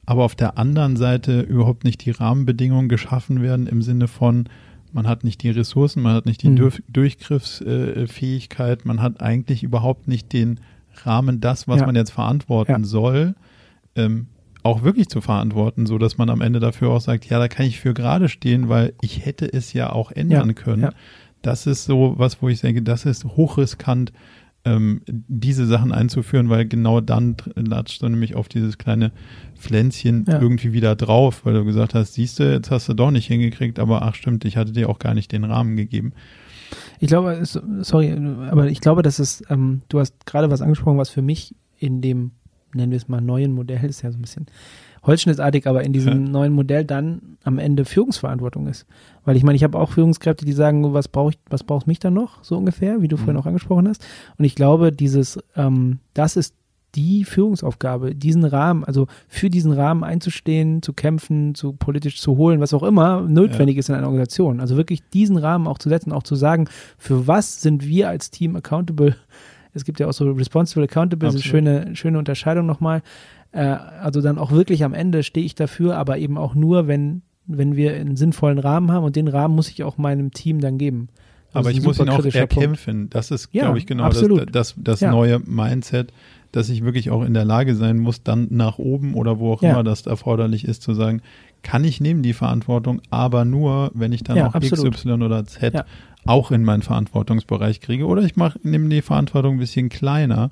Aber 0.04 0.24
auf 0.24 0.34
der 0.34 0.58
anderen 0.58 0.96
Seite 0.96 1.40
überhaupt 1.40 1.84
nicht 1.84 2.04
die 2.04 2.10
Rahmenbedingungen 2.10 2.88
geschaffen 2.88 3.40
werden 3.40 3.66
im 3.66 3.80
Sinne 3.80 4.06
von, 4.08 4.48
man 4.92 5.06
hat 5.06 5.24
nicht 5.24 5.42
die 5.42 5.50
Ressourcen, 5.50 6.02
man 6.02 6.14
hat 6.14 6.26
nicht 6.26 6.42
die 6.42 6.48
mhm. 6.48 6.72
Durchgriffsfähigkeit, 6.88 8.84
man 8.84 9.00
hat 9.02 9.20
eigentlich 9.20 9.62
überhaupt 9.62 10.08
nicht 10.08 10.32
den 10.32 10.60
Rahmen, 11.04 11.40
das, 11.40 11.68
was 11.68 11.80
ja. 11.80 11.86
man 11.86 11.96
jetzt 11.96 12.10
verantworten 12.10 12.72
ja. 12.72 12.84
soll, 12.84 13.34
ähm, 13.96 14.26
auch 14.62 14.82
wirklich 14.82 15.08
zu 15.08 15.20
verantworten, 15.20 15.86
so 15.86 15.98
dass 15.98 16.18
man 16.18 16.28
am 16.28 16.40
Ende 16.40 16.60
dafür 16.60 16.90
auch 16.90 17.00
sagt, 17.00 17.26
ja, 17.26 17.38
da 17.38 17.48
kann 17.48 17.66
ich 17.66 17.80
für 17.80 17.94
gerade 17.94 18.28
stehen, 18.28 18.68
weil 18.68 18.92
ich 19.00 19.24
hätte 19.24 19.50
es 19.50 19.72
ja 19.72 19.90
auch 19.90 20.12
ändern 20.12 20.48
ja. 20.48 20.54
können. 20.54 20.90
Das 21.42 21.66
ist 21.66 21.84
so 21.84 22.14
was, 22.18 22.42
wo 22.42 22.48
ich 22.50 22.60
denke, 22.60 22.82
das 22.82 23.06
ist 23.06 23.24
hochriskant, 23.24 24.12
ähm, 24.64 25.02
diese 25.06 25.66
Sachen 25.66 25.92
einzuführen, 25.92 26.50
weil 26.50 26.66
genau 26.66 27.00
dann 27.00 27.36
latscht 27.54 28.02
du 28.02 28.08
nämlich 28.08 28.34
auf 28.34 28.48
dieses 28.48 28.78
kleine 28.78 29.12
Pflänzchen 29.58 30.24
ja. 30.28 30.40
irgendwie 30.40 30.72
wieder 30.72 30.96
drauf, 30.96 31.44
weil 31.44 31.54
du 31.54 31.64
gesagt 31.64 31.94
hast, 31.94 32.14
siehst 32.14 32.38
du, 32.38 32.52
jetzt 32.52 32.70
hast 32.70 32.88
du 32.88 32.94
doch 32.94 33.10
nicht 33.10 33.26
hingekriegt, 33.26 33.78
aber 33.78 34.02
ach 34.02 34.14
stimmt, 34.14 34.44
ich 34.44 34.56
hatte 34.56 34.72
dir 34.72 34.88
auch 34.88 34.98
gar 34.98 35.14
nicht 35.14 35.32
den 35.32 35.44
Rahmen 35.44 35.76
gegeben. 35.76 36.12
Ich 37.00 37.08
glaube, 37.08 37.40
sorry, 37.42 38.12
aber 38.50 38.68
ich 38.68 38.80
glaube, 38.80 39.02
dass 39.02 39.18
es, 39.18 39.42
ähm, 39.48 39.82
du 39.88 39.98
hast 39.98 40.26
gerade 40.26 40.50
was 40.50 40.62
angesprochen, 40.62 40.98
was 40.98 41.10
für 41.10 41.22
mich 41.22 41.54
in 41.78 42.00
dem, 42.00 42.32
nennen 42.74 42.92
wir 42.92 42.96
es 42.96 43.08
mal, 43.08 43.20
neuen 43.20 43.52
Modell 43.52 43.84
ist 43.86 44.02
ja 44.02 44.12
so 44.12 44.18
ein 44.18 44.22
bisschen 44.22 44.46
holzschnittartig, 45.02 45.66
aber 45.66 45.82
in 45.82 45.92
diesem 45.92 46.26
ja. 46.26 46.30
neuen 46.30 46.52
Modell 46.52 46.84
dann 46.84 47.38
am 47.44 47.58
Ende 47.58 47.84
Führungsverantwortung 47.84 48.66
ist. 48.66 48.86
Weil 49.24 49.36
ich 49.36 49.42
meine, 49.42 49.56
ich 49.56 49.64
habe 49.64 49.78
auch 49.78 49.90
Führungskräfte, 49.92 50.44
die 50.44 50.52
sagen, 50.52 50.92
was 50.92 51.08
brauche 51.08 51.30
ich, 51.30 51.38
was 51.48 51.64
brauchst 51.64 51.86
mich 51.86 51.98
dann 51.98 52.14
noch, 52.14 52.42
so 52.44 52.56
ungefähr, 52.56 53.00
wie 53.02 53.08
du 53.08 53.16
mhm. 53.16 53.20
vorhin 53.20 53.36
auch 53.36 53.46
angesprochen 53.46 53.88
hast. 53.88 54.04
Und 54.36 54.44
ich 54.44 54.54
glaube, 54.54 54.92
dieses, 54.92 55.38
ähm, 55.56 56.00
das 56.14 56.36
ist 56.36 56.54
die 56.94 57.24
Führungsaufgabe, 57.24 58.14
diesen 58.14 58.44
Rahmen, 58.44 58.84
also 58.84 59.06
für 59.28 59.48
diesen 59.48 59.72
Rahmen 59.72 60.02
einzustehen, 60.04 60.82
zu 60.82 60.92
kämpfen, 60.92 61.54
zu 61.54 61.72
politisch 61.72 62.20
zu 62.20 62.36
holen, 62.36 62.60
was 62.60 62.74
auch 62.74 62.82
immer 62.82 63.22
notwendig 63.22 63.76
ja. 63.76 63.80
ist 63.80 63.88
in 63.88 63.94
einer 63.94 64.06
Organisation. 64.06 64.60
Also 64.60 64.76
wirklich 64.76 65.02
diesen 65.12 65.36
Rahmen 65.36 65.66
auch 65.66 65.78
zu 65.78 65.88
setzen, 65.88 66.12
auch 66.12 66.24
zu 66.24 66.34
sagen, 66.34 66.68
für 66.98 67.26
was 67.26 67.62
sind 67.62 67.86
wir 67.86 68.08
als 68.08 68.30
Team 68.30 68.56
accountable? 68.56 69.14
Es 69.72 69.84
gibt 69.84 70.00
ja 70.00 70.08
auch 70.08 70.12
so 70.12 70.30
responsible 70.32 70.84
accountable, 70.84 71.28
Absolut. 71.28 71.44
diese 71.44 71.50
schöne, 71.50 71.96
schöne 71.96 72.18
Unterscheidung 72.18 72.66
nochmal. 72.66 73.02
Äh, 73.52 73.60
also 73.60 74.20
dann 74.20 74.38
auch 74.38 74.52
wirklich 74.52 74.84
am 74.84 74.94
Ende 74.94 75.22
stehe 75.22 75.44
ich 75.44 75.54
dafür, 75.54 75.96
aber 75.96 76.18
eben 76.18 76.38
auch 76.38 76.54
nur, 76.54 76.86
wenn, 76.86 77.22
wenn 77.46 77.76
wir 77.76 77.94
einen 77.94 78.16
sinnvollen 78.16 78.58
Rahmen 78.58 78.90
haben 78.92 79.04
und 79.04 79.16
den 79.16 79.28
Rahmen 79.28 79.54
muss 79.54 79.68
ich 79.68 79.82
auch 79.82 79.98
meinem 79.98 80.32
Team 80.32 80.60
dann 80.60 80.78
geben. 80.78 81.08
Das 81.52 81.60
aber 81.60 81.70
ich 81.72 81.82
muss 81.82 81.98
ihn 81.98 82.08
auch 82.08 82.24
erkämpfen. 82.24 82.94
Punkt. 82.94 83.14
Das 83.14 83.32
ist, 83.32 83.48
ja, 83.52 83.64
glaube 83.64 83.78
ich, 83.78 83.86
genau 83.86 84.08
das, 84.08 84.22
das, 84.52 84.74
das 84.76 85.00
ja. 85.00 85.10
neue 85.10 85.40
Mindset, 85.40 86.12
dass 86.52 86.68
ich 86.68 86.84
wirklich 86.84 87.10
auch 87.10 87.24
in 87.24 87.34
der 87.34 87.44
Lage 87.44 87.74
sein 87.74 87.98
muss, 87.98 88.22
dann 88.22 88.46
nach 88.50 88.78
oben 88.78 89.14
oder 89.14 89.38
wo 89.40 89.52
auch 89.52 89.62
ja. 89.62 89.72
immer 89.72 89.82
das 89.82 90.06
erforderlich 90.06 90.64
ist, 90.64 90.82
zu 90.82 90.94
sagen, 90.94 91.22
kann 91.62 91.84
ich 91.84 92.00
nehmen 92.00 92.22
die 92.22 92.32
Verantwortung, 92.32 93.02
aber 93.10 93.44
nur, 93.44 93.90
wenn 93.94 94.12
ich 94.12 94.22
dann 94.22 94.38
auch 94.40 94.54
absolut. 94.54 94.94
X, 94.94 95.04
Y 95.04 95.22
oder 95.22 95.44
Z 95.44 95.84
auch 96.24 96.50
in 96.50 96.64
meinen 96.64 96.82
Verantwortungsbereich 96.82 97.80
kriege. 97.80 98.06
Oder 98.06 98.22
ich 98.22 98.36
mache, 98.36 98.58
nehme 98.62 98.88
die 98.88 99.02
Verantwortung 99.02 99.54
ein 99.54 99.60
bisschen 99.60 99.88
kleiner. 99.88 100.50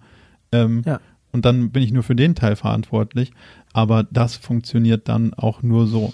Ähm, 0.52 0.83
ja 0.87 1.00
und 1.33 1.44
dann 1.44 1.70
bin 1.70 1.83
ich 1.83 1.92
nur 1.92 2.02
für 2.02 2.16
den 2.16 2.35
Teil 2.35 2.57
verantwortlich. 2.57 3.33
Aber 3.72 4.04
das 4.04 4.37
funktioniert 4.37 5.09
dann 5.09 5.35
auch 5.35 5.62
nur 5.62 5.87
so. 5.87 6.12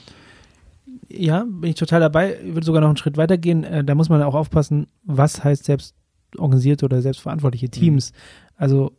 Ja, 1.08 1.44
bin 1.44 1.70
ich 1.70 1.76
total 1.76 2.00
dabei. 2.00 2.38
Ich 2.44 2.54
würde 2.54 2.66
sogar 2.66 2.80
noch 2.80 2.88
einen 2.88 2.96
Schritt 2.96 3.16
weiter 3.16 3.38
gehen. 3.38 3.64
Äh, 3.64 3.84
da 3.84 3.94
muss 3.94 4.08
man 4.08 4.22
auch 4.22 4.34
aufpassen, 4.34 4.88
was 5.04 5.44
heißt 5.44 5.64
selbst 5.64 5.94
organisierte 6.36 6.84
oder 6.84 7.00
selbstverantwortliche 7.00 7.68
Teams. 7.68 8.12
Mhm. 8.12 8.16
Also 8.56 8.92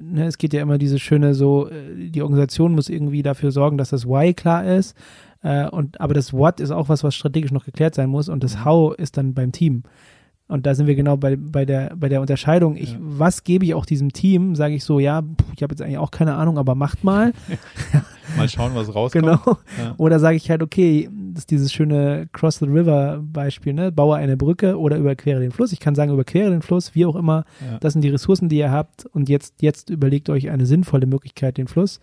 ne, 0.00 0.26
es 0.26 0.38
geht 0.38 0.52
ja 0.52 0.62
immer 0.62 0.78
diese 0.78 0.98
schöne 0.98 1.34
so, 1.34 1.68
äh, 1.68 2.10
die 2.10 2.22
Organisation 2.22 2.74
muss 2.74 2.88
irgendwie 2.88 3.22
dafür 3.22 3.52
sorgen, 3.52 3.78
dass 3.78 3.90
das 3.90 4.06
Why 4.06 4.34
klar 4.34 4.64
ist. 4.64 4.96
Äh, 5.42 5.68
und, 5.68 6.00
aber 6.00 6.14
das 6.14 6.32
What 6.32 6.60
ist 6.60 6.70
auch 6.70 6.88
was, 6.88 7.04
was 7.04 7.14
strategisch 7.14 7.52
noch 7.52 7.64
geklärt 7.64 7.94
sein 7.94 8.08
muss 8.08 8.28
und 8.28 8.44
das 8.44 8.56
mhm. 8.56 8.64
How 8.64 8.94
ist 8.94 9.16
dann 9.16 9.34
beim 9.34 9.52
Team. 9.52 9.82
Und 10.48 10.66
da 10.66 10.74
sind 10.74 10.86
wir 10.86 10.94
genau 10.94 11.16
bei, 11.16 11.36
bei, 11.36 11.64
der, 11.64 11.94
bei 11.96 12.10
der 12.10 12.20
Unterscheidung. 12.20 12.76
Ich, 12.76 12.92
ja. 12.92 12.98
Was 13.00 13.42
gebe 13.42 13.64
ich 13.64 13.72
auch 13.72 13.86
diesem 13.86 14.12
Team? 14.12 14.54
Sage 14.54 14.74
ich 14.74 14.84
so, 14.84 15.00
ja, 15.00 15.22
ich 15.56 15.62
habe 15.62 15.72
jetzt 15.72 15.80
eigentlich 15.80 15.96
auch 15.96 16.10
keine 16.10 16.34
Ahnung, 16.34 16.58
aber 16.58 16.74
macht 16.74 17.04
mal. 17.04 17.32
mal 18.36 18.48
schauen, 18.50 18.72
was 18.74 18.94
rauskommt. 18.94 19.24
Genau. 19.24 19.40
Ja. 19.82 19.94
Oder 19.96 20.18
sage 20.18 20.36
ich 20.36 20.50
halt, 20.50 20.62
okay, 20.62 21.08
das 21.32 21.44
ist 21.44 21.50
dieses 21.50 21.72
schöne 21.72 22.28
Cross 22.32 22.58
the 22.58 22.66
River 22.66 23.20
Beispiel, 23.22 23.72
ne? 23.72 23.90
Baue 23.90 24.16
eine 24.16 24.36
Brücke 24.36 24.78
oder 24.78 24.98
überquere 24.98 25.40
den 25.40 25.52
Fluss. 25.52 25.72
Ich 25.72 25.80
kann 25.80 25.94
sagen, 25.94 26.12
überquere 26.12 26.50
den 26.50 26.60
Fluss, 26.60 26.94
wie 26.94 27.06
auch 27.06 27.16
immer. 27.16 27.46
Ja. 27.60 27.78
Das 27.78 27.94
sind 27.94 28.02
die 28.02 28.10
Ressourcen, 28.10 28.50
die 28.50 28.58
ihr 28.58 28.70
habt. 28.70 29.06
Und 29.06 29.30
jetzt, 29.30 29.62
jetzt 29.62 29.88
überlegt 29.88 30.28
euch 30.28 30.50
eine 30.50 30.66
sinnvolle 30.66 31.06
Möglichkeit, 31.06 31.56
den 31.56 31.66
Fluss. 31.66 31.98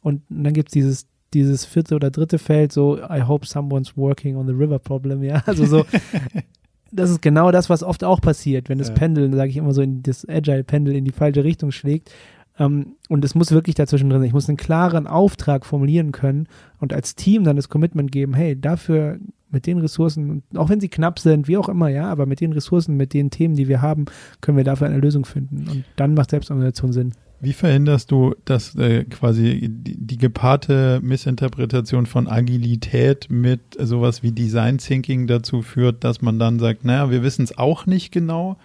Und 0.00 0.22
dann 0.28 0.52
gibt 0.52 0.68
es 0.68 0.72
dieses 0.72 1.06
dieses 1.34 1.64
vierte 1.64 1.94
oder 1.94 2.10
dritte 2.10 2.38
Feld, 2.38 2.72
so 2.72 2.98
I 2.98 3.22
hope 3.22 3.46
someone's 3.46 3.96
working 3.96 4.36
on 4.36 4.46
the 4.46 4.52
river 4.52 4.78
problem, 4.78 5.22
ja, 5.22 5.42
also 5.46 5.66
so 5.66 5.84
das 6.92 7.10
ist 7.10 7.22
genau 7.22 7.50
das, 7.50 7.68
was 7.68 7.82
oft 7.82 8.04
auch 8.04 8.20
passiert, 8.20 8.68
wenn 8.68 8.78
das 8.78 8.88
ja. 8.88 8.94
Pendel, 8.94 9.32
sage 9.34 9.50
ich 9.50 9.56
immer 9.56 9.72
so, 9.72 9.82
in 9.82 10.02
das 10.02 10.26
Agile-Pendel 10.28 10.94
in 10.94 11.04
die 11.04 11.12
falsche 11.12 11.44
Richtung 11.44 11.70
schlägt. 11.70 12.10
Ähm, 12.58 12.96
und 13.08 13.24
es 13.24 13.34
muss 13.34 13.52
wirklich 13.52 13.74
dazwischen 13.74 14.10
drin 14.10 14.20
sein. 14.20 14.28
Ich 14.28 14.34
muss 14.34 14.48
einen 14.48 14.56
klaren 14.56 15.06
Auftrag 15.06 15.64
formulieren 15.64 16.12
können 16.12 16.48
und 16.80 16.92
als 16.92 17.14
Team 17.14 17.44
dann 17.44 17.56
das 17.56 17.68
Commitment 17.68 18.10
geben, 18.10 18.34
hey, 18.34 18.58
dafür 18.58 19.18
mit 19.50 19.66
den 19.66 19.78
Ressourcen, 19.78 20.42
auch 20.56 20.68
wenn 20.68 20.80
sie 20.80 20.88
knapp 20.88 21.18
sind, 21.18 21.48
wie 21.48 21.56
auch 21.56 21.68
immer, 21.68 21.88
ja, 21.88 22.10
aber 22.10 22.26
mit 22.26 22.40
den 22.40 22.52
Ressourcen, 22.52 22.96
mit 22.96 23.14
den 23.14 23.30
Themen, 23.30 23.54
die 23.54 23.68
wir 23.68 23.80
haben, 23.80 24.06
können 24.40 24.56
wir 24.56 24.64
dafür 24.64 24.88
eine 24.88 24.98
Lösung 24.98 25.24
finden. 25.24 25.66
Und 25.70 25.84
dann 25.96 26.14
macht 26.14 26.30
Selbstorganisation 26.30 26.92
Sinn. 26.92 27.12
Wie 27.40 27.52
verhinderst 27.52 28.10
du, 28.10 28.34
dass 28.44 28.74
äh, 28.74 29.04
quasi 29.04 29.68
die, 29.70 29.96
die, 29.96 30.18
gepaarte 30.18 31.00
Missinterpretation 31.02 32.06
von 32.06 32.26
Agilität 32.26 33.30
mit 33.30 33.60
sowas 33.78 34.24
wie 34.24 34.32
Design 34.32 34.78
Thinking 34.78 35.28
dazu 35.28 35.62
führt, 35.62 36.02
dass 36.02 36.20
man 36.20 36.40
dann 36.40 36.58
sagt, 36.58 36.84
naja, 36.84 37.10
wir 37.10 37.22
wissen 37.22 37.44
es 37.44 37.56
auch 37.56 37.86
nicht 37.86 38.10
genau 38.10 38.56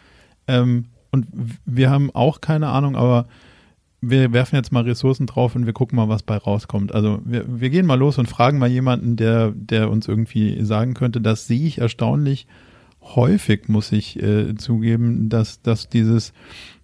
ähm, 0.48 0.86
und 1.12 1.28
wir 1.66 1.92
haben 1.92 2.10
auch 2.16 2.42
keine 2.42 2.70
Ahnung, 2.70 2.96
aber 2.96 3.28
wir 4.02 4.34
werfen 4.34 4.56
jetzt 4.56 4.72
mal 4.72 4.84
Ressourcen 4.84 5.28
drauf 5.28 5.56
und 5.56 5.66
wir 5.66 5.74
gucken 5.74 5.96
mal, 5.96 6.10
was 6.10 6.24
bei 6.24 6.36
rauskommt. 6.36 6.94
Also 6.94 7.22
wir, 7.24 7.46
wir 7.48 7.70
gehen 7.70 7.86
mal 7.86 8.00
los 8.00 8.18
und 8.18 8.28
fragen 8.28 8.58
mal 8.58 8.70
jemanden, 8.70 9.16
der, 9.16 9.52
der 9.56 9.90
uns 9.90 10.08
irgendwie 10.08 10.64
sagen 10.66 10.94
könnte, 10.94 11.22
das 11.22 11.48
sehe 11.48 11.66
ich 11.66 11.78
erstaunlich 11.78 12.48
häufig, 13.02 13.70
muss 13.70 13.92
ich 13.92 14.22
äh, 14.22 14.56
zugeben, 14.56 15.30
dass, 15.30 15.62
dass 15.62 15.90
dieses 15.90 16.34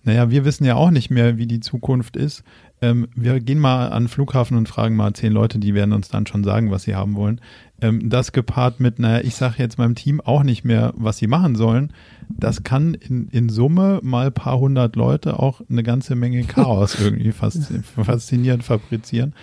naja, 0.09 0.31
wir 0.31 0.43
wissen 0.43 0.65
ja 0.65 0.73
auch 0.73 0.89
nicht 0.89 1.11
mehr, 1.11 1.37
wie 1.37 1.45
die 1.45 1.59
Zukunft 1.59 2.17
ist. 2.17 2.43
Ähm, 2.81 3.09
wir 3.15 3.39
gehen 3.39 3.59
mal 3.59 3.89
an 3.89 4.05
den 4.05 4.09
Flughafen 4.09 4.57
und 4.57 4.67
fragen 4.67 4.95
mal 4.95 5.13
zehn 5.13 5.31
Leute, 5.31 5.59
die 5.59 5.75
werden 5.75 5.93
uns 5.93 6.07
dann 6.07 6.25
schon 6.25 6.43
sagen, 6.43 6.71
was 6.71 6.81
sie 6.81 6.95
haben 6.95 7.15
wollen. 7.15 7.41
Ähm, 7.79 8.09
das 8.09 8.31
gepaart 8.31 8.79
mit, 8.79 8.97
naja, 8.97 9.23
ich 9.23 9.35
sage 9.35 9.55
jetzt 9.59 9.77
meinem 9.77 9.93
Team 9.93 10.19
auch 10.19 10.41
nicht 10.41 10.65
mehr, 10.65 10.93
was 10.97 11.17
sie 11.17 11.27
machen 11.27 11.55
sollen. 11.55 11.93
Das 12.27 12.63
kann 12.63 12.95
in, 12.95 13.27
in 13.27 13.49
Summe 13.49 13.99
mal 14.01 14.27
ein 14.27 14.33
paar 14.33 14.57
hundert 14.57 14.95
Leute 14.95 15.37
auch 15.37 15.61
eine 15.69 15.83
ganze 15.83 16.15
Menge 16.15 16.43
Chaos 16.43 16.99
irgendwie 16.99 17.31
faszinierend 17.31 18.63
fabrizieren. 18.63 19.35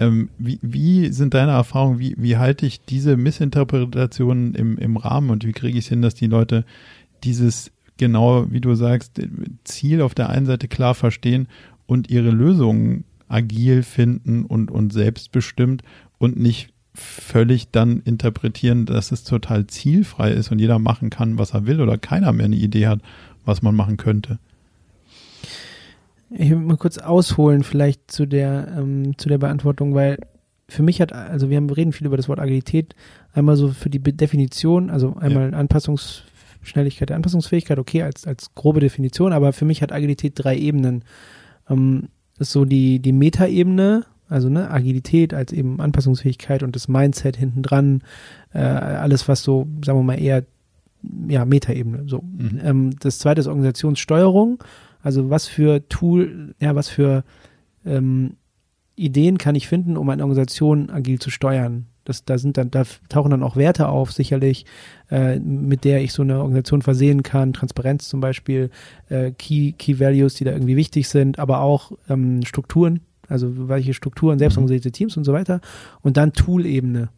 Ähm, 0.00 0.30
wie, 0.38 0.58
wie 0.62 1.12
sind 1.12 1.34
deine 1.34 1.52
Erfahrungen? 1.52 1.98
Wie, 1.98 2.14
wie 2.16 2.38
halte 2.38 2.64
ich 2.64 2.82
diese 2.82 3.18
Missinterpretationen 3.18 4.54
im, 4.54 4.78
im 4.78 4.96
Rahmen 4.96 5.28
und 5.28 5.44
wie 5.44 5.52
kriege 5.52 5.76
ich 5.76 5.84
es 5.84 5.90
hin, 5.90 6.00
dass 6.00 6.14
die 6.14 6.28
Leute 6.28 6.64
dieses 7.24 7.73
genau, 7.96 8.50
wie 8.50 8.60
du 8.60 8.74
sagst, 8.74 9.20
Ziel 9.64 10.02
auf 10.02 10.14
der 10.14 10.30
einen 10.30 10.46
Seite 10.46 10.68
klar 10.68 10.94
verstehen 10.94 11.48
und 11.86 12.10
ihre 12.10 12.30
Lösungen 12.30 13.04
agil 13.28 13.82
finden 13.82 14.44
und, 14.44 14.70
und 14.70 14.92
selbstbestimmt 14.92 15.82
und 16.18 16.38
nicht 16.38 16.70
völlig 16.94 17.70
dann 17.70 18.00
interpretieren, 18.04 18.86
dass 18.86 19.10
es 19.10 19.24
total 19.24 19.66
zielfrei 19.66 20.30
ist 20.30 20.52
und 20.52 20.60
jeder 20.60 20.78
machen 20.78 21.10
kann, 21.10 21.38
was 21.38 21.52
er 21.52 21.66
will 21.66 21.80
oder 21.80 21.98
keiner 21.98 22.32
mehr 22.32 22.46
eine 22.46 22.56
Idee 22.56 22.86
hat, 22.86 23.00
was 23.44 23.62
man 23.62 23.74
machen 23.74 23.96
könnte. 23.96 24.38
Ich 26.30 26.50
will 26.50 26.58
mal 26.58 26.76
kurz 26.76 26.98
ausholen 26.98 27.62
vielleicht 27.62 28.10
zu 28.10 28.26
der, 28.26 28.74
ähm, 28.78 29.18
zu 29.18 29.28
der 29.28 29.38
Beantwortung, 29.38 29.94
weil 29.94 30.18
für 30.68 30.82
mich 30.82 31.00
hat, 31.00 31.12
also 31.12 31.50
wir 31.50 31.56
haben, 31.56 31.68
reden 31.68 31.92
viel 31.92 32.06
über 32.06 32.16
das 32.16 32.28
Wort 32.28 32.40
Agilität, 32.40 32.94
einmal 33.32 33.56
so 33.56 33.68
für 33.68 33.90
die 33.90 34.00
Definition, 34.00 34.90
also 34.90 35.14
einmal 35.16 35.50
ja. 35.52 35.58
Anpassungs 35.58 36.24
Schnelligkeit 36.64 37.10
der 37.10 37.16
Anpassungsfähigkeit, 37.16 37.78
okay, 37.78 38.02
als, 38.02 38.26
als 38.26 38.54
grobe 38.54 38.80
Definition, 38.80 39.32
aber 39.32 39.52
für 39.52 39.64
mich 39.64 39.82
hat 39.82 39.92
Agilität 39.92 40.32
drei 40.36 40.56
Ebenen. 40.56 41.04
Ähm, 41.68 42.08
ist 42.38 42.52
so 42.52 42.64
die, 42.64 42.98
die 42.98 43.12
Metaebene, 43.12 44.04
also 44.28 44.48
ne, 44.48 44.70
Agilität 44.70 45.34
als 45.34 45.52
eben 45.52 45.80
Anpassungsfähigkeit 45.80 46.62
und 46.62 46.74
das 46.74 46.88
Mindset 46.88 47.36
hinten 47.36 47.62
dran, 47.62 48.02
äh, 48.52 48.58
alles 48.58 49.28
was 49.28 49.42
so, 49.42 49.68
sagen 49.84 49.98
wir 49.98 50.02
mal, 50.02 50.20
eher 50.20 50.44
ja, 51.28 51.44
Metaebene. 51.44 52.04
So. 52.06 52.22
Mhm. 52.22 52.60
Ähm, 52.62 52.90
das 52.98 53.18
zweite 53.18 53.40
ist 53.40 53.46
Organisationssteuerung, 53.46 54.62
also 55.02 55.30
was 55.30 55.46
für 55.46 55.86
Tool, 55.88 56.54
ja, 56.60 56.74
was 56.74 56.88
für 56.88 57.24
ähm, 57.84 58.36
Ideen 58.96 59.38
kann 59.38 59.54
ich 59.54 59.68
finden, 59.68 59.96
um 59.96 60.08
eine 60.08 60.22
Organisation 60.22 60.90
agil 60.90 61.18
zu 61.18 61.30
steuern. 61.30 61.86
Das, 62.04 62.24
da 62.24 62.38
sind 62.38 62.56
dann, 62.56 62.70
da 62.70 62.84
tauchen 63.08 63.30
dann 63.30 63.42
auch 63.42 63.56
Werte 63.56 63.88
auf, 63.88 64.12
sicherlich, 64.12 64.66
äh, 65.10 65.38
mit 65.38 65.84
der 65.84 66.02
ich 66.02 66.12
so 66.12 66.22
eine 66.22 66.38
Organisation 66.38 66.82
versehen 66.82 67.22
kann. 67.22 67.52
Transparenz 67.52 68.08
zum 68.08 68.20
Beispiel, 68.20 68.70
äh, 69.08 69.32
Key, 69.32 69.72
Key 69.72 69.98
Values, 69.98 70.34
die 70.34 70.44
da 70.44 70.52
irgendwie 70.52 70.76
wichtig 70.76 71.08
sind, 71.08 71.38
aber 71.38 71.60
auch 71.60 71.92
ähm, 72.08 72.42
Strukturen, 72.44 73.00
also 73.28 73.68
welche 73.68 73.94
Strukturen, 73.94 74.38
selbstorganisierte 74.38 74.92
Teams 74.92 75.16
und 75.16 75.24
so 75.24 75.32
weiter. 75.32 75.60
Und 76.02 76.16
dann 76.16 76.32
Tool-Ebene. 76.32 77.08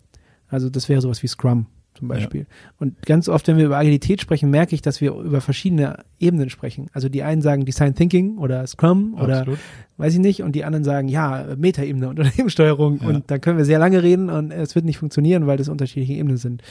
Also 0.49 0.71
das 0.71 0.89
wäre 0.89 1.01
sowas 1.01 1.23
wie 1.23 1.29
Scrum 1.29 1.67
zum 1.97 2.09
Beispiel. 2.09 2.41
Ja. 2.41 2.47
Und 2.79 3.03
ganz 3.03 3.29
oft, 3.29 3.47
wenn 3.49 3.57
wir 3.57 3.67
über 3.67 3.79
Agilität 3.79 4.21
sprechen, 4.21 4.51
merke 4.51 4.75
ich, 4.75 4.83
dass 4.83 5.01
wir 5.01 5.13
über 5.15 5.41
verschiedene 5.41 6.05
Ebenen 6.19 6.51
sprechen. 6.51 6.89
Also 6.93 7.09
die 7.09 7.23
einen 7.23 7.43
sagen 7.43 7.65
Design 7.65 7.95
Thinking 7.95 8.39
oder 8.39 8.67
Scrum 8.67 9.15
oder 9.15 9.41
Absolut. 9.41 9.59
weiß 9.97 10.15
ich 10.15 10.21
nicht, 10.21 10.43
und 10.43 10.53
die 10.53 10.65
anderen 10.65 10.85
sagen, 10.85 11.09
ja, 11.09 11.47
Metaebene 11.57 12.09
und 12.09 12.19
Unternehmenssteuerung. 12.19 13.01
Ja. 13.01 13.09
Und 13.09 13.31
dann 13.31 13.41
können 13.41 13.59
wir 13.59 13.65
sehr 13.65 13.79
lange 13.79 14.03
reden 14.03 14.31
und 14.31 14.53
es 14.53 14.75
wird 14.75 14.85
nicht 14.85 14.99
funktionieren, 14.99 15.47
weil 15.47 15.57
das 15.57 15.69
unterschiedliche 15.69 16.15
Ebenen 16.15 16.37
sind. 16.37 16.63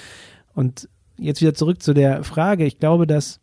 Und 0.54 0.90
jetzt 1.18 1.42
wieder 1.42 1.54
zurück 1.54 1.82
zu 1.82 1.94
der 1.94 2.24
Frage. 2.24 2.66
Ich 2.66 2.80
glaube, 2.80 3.08
dass 3.08 3.40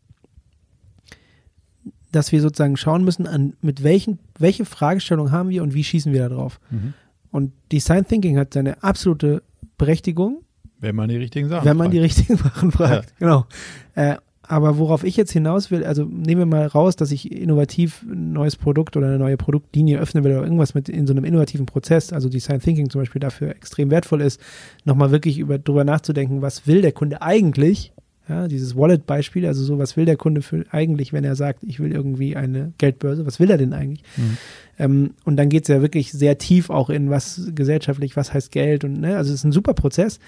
dass 2.12 2.30
wir 2.30 2.42
sozusagen 2.42 2.76
schauen 2.76 3.04
müssen, 3.04 3.26
an 3.26 3.54
mit 3.62 3.82
welchen, 3.82 4.18
welche 4.38 4.66
Fragestellung 4.66 5.32
haben 5.32 5.48
wir 5.48 5.62
und 5.62 5.72
wie 5.72 5.82
schießen 5.82 6.12
wir 6.12 6.28
da 6.28 6.28
drauf. 6.28 6.60
Mhm. 6.70 6.92
Und 7.30 7.52
Design 7.72 8.06
Thinking 8.06 8.36
hat 8.36 8.52
seine 8.52 8.82
absolute 8.82 9.42
Berechtigung 9.78 10.44
wenn 10.82 10.94
man 10.94 11.08
die 11.08 11.16
richtigen 11.16 11.48
Sachen 11.48 11.64
Wenn 11.64 11.76
man 11.76 11.86
fragt. 11.86 11.94
die 11.94 12.00
richtigen 12.00 12.36
Sachen 12.36 12.72
fragt, 12.72 13.10
ja. 13.10 13.16
genau. 13.18 13.46
Äh, 13.94 14.16
aber 14.42 14.76
worauf 14.76 15.04
ich 15.04 15.16
jetzt 15.16 15.32
hinaus 15.32 15.70
will, 15.70 15.84
also 15.84 16.04
nehmen 16.04 16.40
wir 16.40 16.46
mal 16.46 16.66
raus, 16.66 16.96
dass 16.96 17.12
ich 17.12 17.32
innovativ 17.32 18.02
ein 18.02 18.32
neues 18.32 18.56
Produkt 18.56 18.96
oder 18.96 19.06
eine 19.06 19.18
neue 19.18 19.36
Produktlinie 19.36 19.98
öffnen 19.98 20.24
will 20.24 20.32
oder 20.32 20.42
irgendwas 20.42 20.74
mit 20.74 20.88
in 20.88 21.06
so 21.06 21.14
einem 21.14 21.24
innovativen 21.24 21.64
Prozess, 21.64 22.12
also 22.12 22.28
Design 22.28 22.60
Thinking 22.60 22.90
zum 22.90 23.00
Beispiel 23.00 23.20
dafür 23.20 23.50
extrem 23.50 23.90
wertvoll 23.90 24.20
ist, 24.20 24.40
nochmal 24.84 25.10
wirklich 25.12 25.38
über, 25.38 25.58
drüber 25.58 25.84
nachzudenken, 25.84 26.42
was 26.42 26.66
will 26.66 26.82
der 26.82 26.92
Kunde 26.92 27.22
eigentlich? 27.22 27.92
Ja, 28.28 28.46
dieses 28.46 28.76
Wallet-Beispiel, 28.76 29.46
also 29.46 29.64
so, 29.64 29.78
was 29.78 29.96
will 29.96 30.04
der 30.04 30.16
Kunde 30.16 30.42
für 30.42 30.64
eigentlich, 30.70 31.12
wenn 31.12 31.24
er 31.24 31.34
sagt, 31.34 31.64
ich 31.64 31.80
will 31.80 31.90
irgendwie 31.90 32.36
eine 32.36 32.72
Geldbörse, 32.78 33.26
was 33.26 33.40
will 33.40 33.50
er 33.50 33.58
denn 33.58 33.72
eigentlich? 33.72 34.02
Mhm. 34.16 34.36
Ähm, 34.78 35.10
und 35.24 35.36
dann 35.36 35.48
geht 35.48 35.62
es 35.64 35.68
ja 35.68 35.82
wirklich 35.82 36.12
sehr 36.12 36.38
tief 36.38 36.70
auch 36.70 36.88
in 36.88 37.10
was 37.10 37.50
gesellschaftlich, 37.54 38.16
was 38.16 38.32
heißt 38.32 38.52
Geld 38.52 38.84
und 38.84 39.00
ne, 39.00 39.16
also 39.16 39.32
es 39.32 39.40
ist 39.40 39.44
ein 39.44 39.52
super 39.52 39.74
Prozess, 39.74 40.20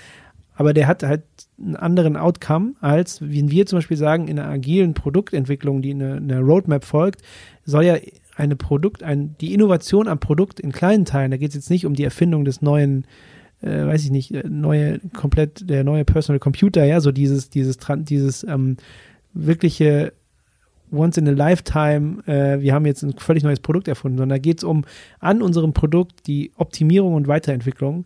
aber 0.55 0.73
der 0.73 0.87
hat 0.87 1.03
halt 1.03 1.23
einen 1.59 1.77
anderen 1.77 2.17
Outcome, 2.17 2.75
als 2.81 3.21
wie 3.23 3.51
wir 3.51 3.67
zum 3.67 3.79
Beispiel 3.79 3.97
sagen, 3.97 4.29
in 4.29 4.39
einer 4.39 4.51
agilen 4.51 4.95
Produktentwicklung, 4.95 5.83
die 5.83 5.91
eine, 5.91 6.17
eine 6.17 6.41
Roadmap 6.41 6.85
folgt, 6.85 7.23
soll 7.65 7.85
ja 7.85 7.97
eine 8.37 8.57
Produkt, 8.57 9.03
ein, 9.03 9.37
die 9.41 9.55
Innovation 9.55 10.09
am 10.09 10.19
Produkt 10.19 10.61
in 10.61 10.73
kleinen 10.73 11.05
Teilen, 11.05 11.31
da 11.31 11.37
geht 11.37 11.51
es 11.51 11.55
jetzt 11.55 11.71
nicht 11.71 11.87
um 11.87 11.95
die 11.95 12.05
Erfindung 12.05 12.45
des 12.45 12.63
neuen, 12.63 13.07
äh, 13.63 13.87
weiß 13.87 14.05
ich 14.05 14.11
nicht, 14.11 14.33
äh, 14.33 14.45
neue, 14.49 15.01
komplett, 15.13 15.69
der 15.69 15.85
neue 15.85 16.05
Personal 16.05 16.41
Computer, 16.41 16.85
ja, 16.85 17.01
so 17.01 17.13
dieses, 17.13 17.51
dieses, 17.51 17.79
dieses 18.05 18.45
ähm, 18.45 18.77
wirkliche 19.33 20.13
once 20.93 21.17
in 21.17 21.29
a 21.29 21.33
lifetime, 21.33 22.23
äh, 22.27 22.61
wir 22.61 22.75
haben 22.75 22.87
jetzt 22.87 23.03
ein 23.03 23.15
völlig 23.19 23.43
neues 23.43 23.61
Produkt 23.61 23.89
erfunden, 23.89 24.19
sondern 24.19 24.37
da 24.37 24.43
geht 24.43 24.59
es 24.59 24.65
um 24.65 24.85
an 25.19 25.43
unserem 25.43 25.73
Produkt 25.73 26.27
die 26.27 26.53
Optimierung 26.57 27.15
und 27.15 27.27
Weiterentwicklung 27.27 28.05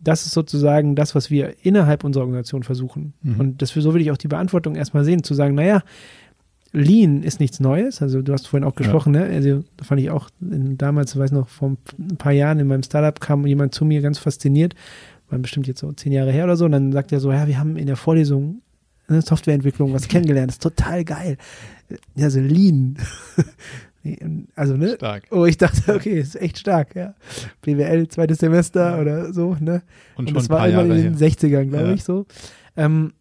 das 0.00 0.26
ist 0.26 0.32
sozusagen 0.32 0.94
das, 0.94 1.14
was 1.14 1.30
wir 1.30 1.54
innerhalb 1.62 2.04
unserer 2.04 2.24
Organisation 2.24 2.62
versuchen. 2.62 3.14
Mhm. 3.22 3.40
Und 3.40 3.62
das, 3.62 3.70
so 3.70 3.94
will 3.94 4.02
ich 4.02 4.10
auch 4.10 4.16
die 4.16 4.28
Beantwortung 4.28 4.76
erstmal 4.76 5.04
sehen, 5.04 5.22
zu 5.22 5.34
sagen, 5.34 5.54
naja, 5.54 5.82
Lean 6.72 7.22
ist 7.22 7.40
nichts 7.40 7.58
Neues. 7.58 8.02
Also 8.02 8.22
du 8.22 8.32
hast 8.32 8.48
vorhin 8.48 8.68
auch 8.68 8.74
gesprochen, 8.74 9.14
ja. 9.14 9.20
ne? 9.20 9.34
Also 9.34 9.64
da 9.76 9.84
fand 9.84 10.00
ich 10.00 10.10
auch 10.10 10.28
in, 10.40 10.76
damals, 10.76 11.16
weiß 11.16 11.32
noch, 11.32 11.48
vor 11.48 11.76
ein 11.98 12.16
paar 12.18 12.32
Jahren 12.32 12.58
in 12.60 12.66
meinem 12.66 12.82
Startup 12.82 13.18
kam 13.18 13.46
jemand 13.46 13.74
zu 13.74 13.84
mir 13.84 14.02
ganz 14.02 14.18
fasziniert, 14.18 14.74
war 15.30 15.38
bestimmt 15.38 15.66
jetzt 15.66 15.80
so 15.80 15.90
zehn 15.92 16.12
Jahre 16.12 16.32
her 16.32 16.44
oder 16.44 16.56
so, 16.56 16.66
und 16.66 16.72
dann 16.72 16.92
sagt 16.92 17.12
er 17.12 17.20
so, 17.20 17.32
ja, 17.32 17.46
wir 17.46 17.58
haben 17.58 17.76
in 17.76 17.86
der 17.86 17.96
Vorlesung 17.96 18.60
eine 19.08 19.22
Softwareentwicklung 19.22 19.92
was 19.94 20.08
kennengelernt, 20.08 20.48
das 20.48 20.56
ist 20.56 20.62
total 20.62 21.04
geil. 21.04 21.38
Ja, 22.14 22.28
so 22.28 22.40
Lean. 22.40 22.98
Also, 24.54 24.76
ne? 24.76 24.94
Stark. 24.96 25.24
Oh, 25.30 25.44
ich 25.46 25.56
dachte, 25.56 25.94
okay, 25.94 26.18
ist 26.20 26.36
echt 26.40 26.58
stark, 26.58 26.94
ja. 26.94 27.14
BWL, 27.62 28.08
zweites 28.08 28.38
Semester 28.38 29.00
oder 29.00 29.32
so, 29.32 29.56
ne? 29.60 29.82
Und, 30.16 30.26
Und 30.26 30.28
schon 30.28 30.34
das 30.34 30.44
ein 30.46 30.48
war 30.50 30.58
paar 30.58 30.68
irgendwann 30.68 30.88
Jahre 30.88 30.98
in 31.00 31.12
den 31.14 31.18
her. 31.18 31.30
60ern, 31.30 31.64
glaube 31.68 31.86
Ja. 31.88 31.92
ich, 31.94 32.04
so. 32.04 32.26
Ähm, 32.76 33.12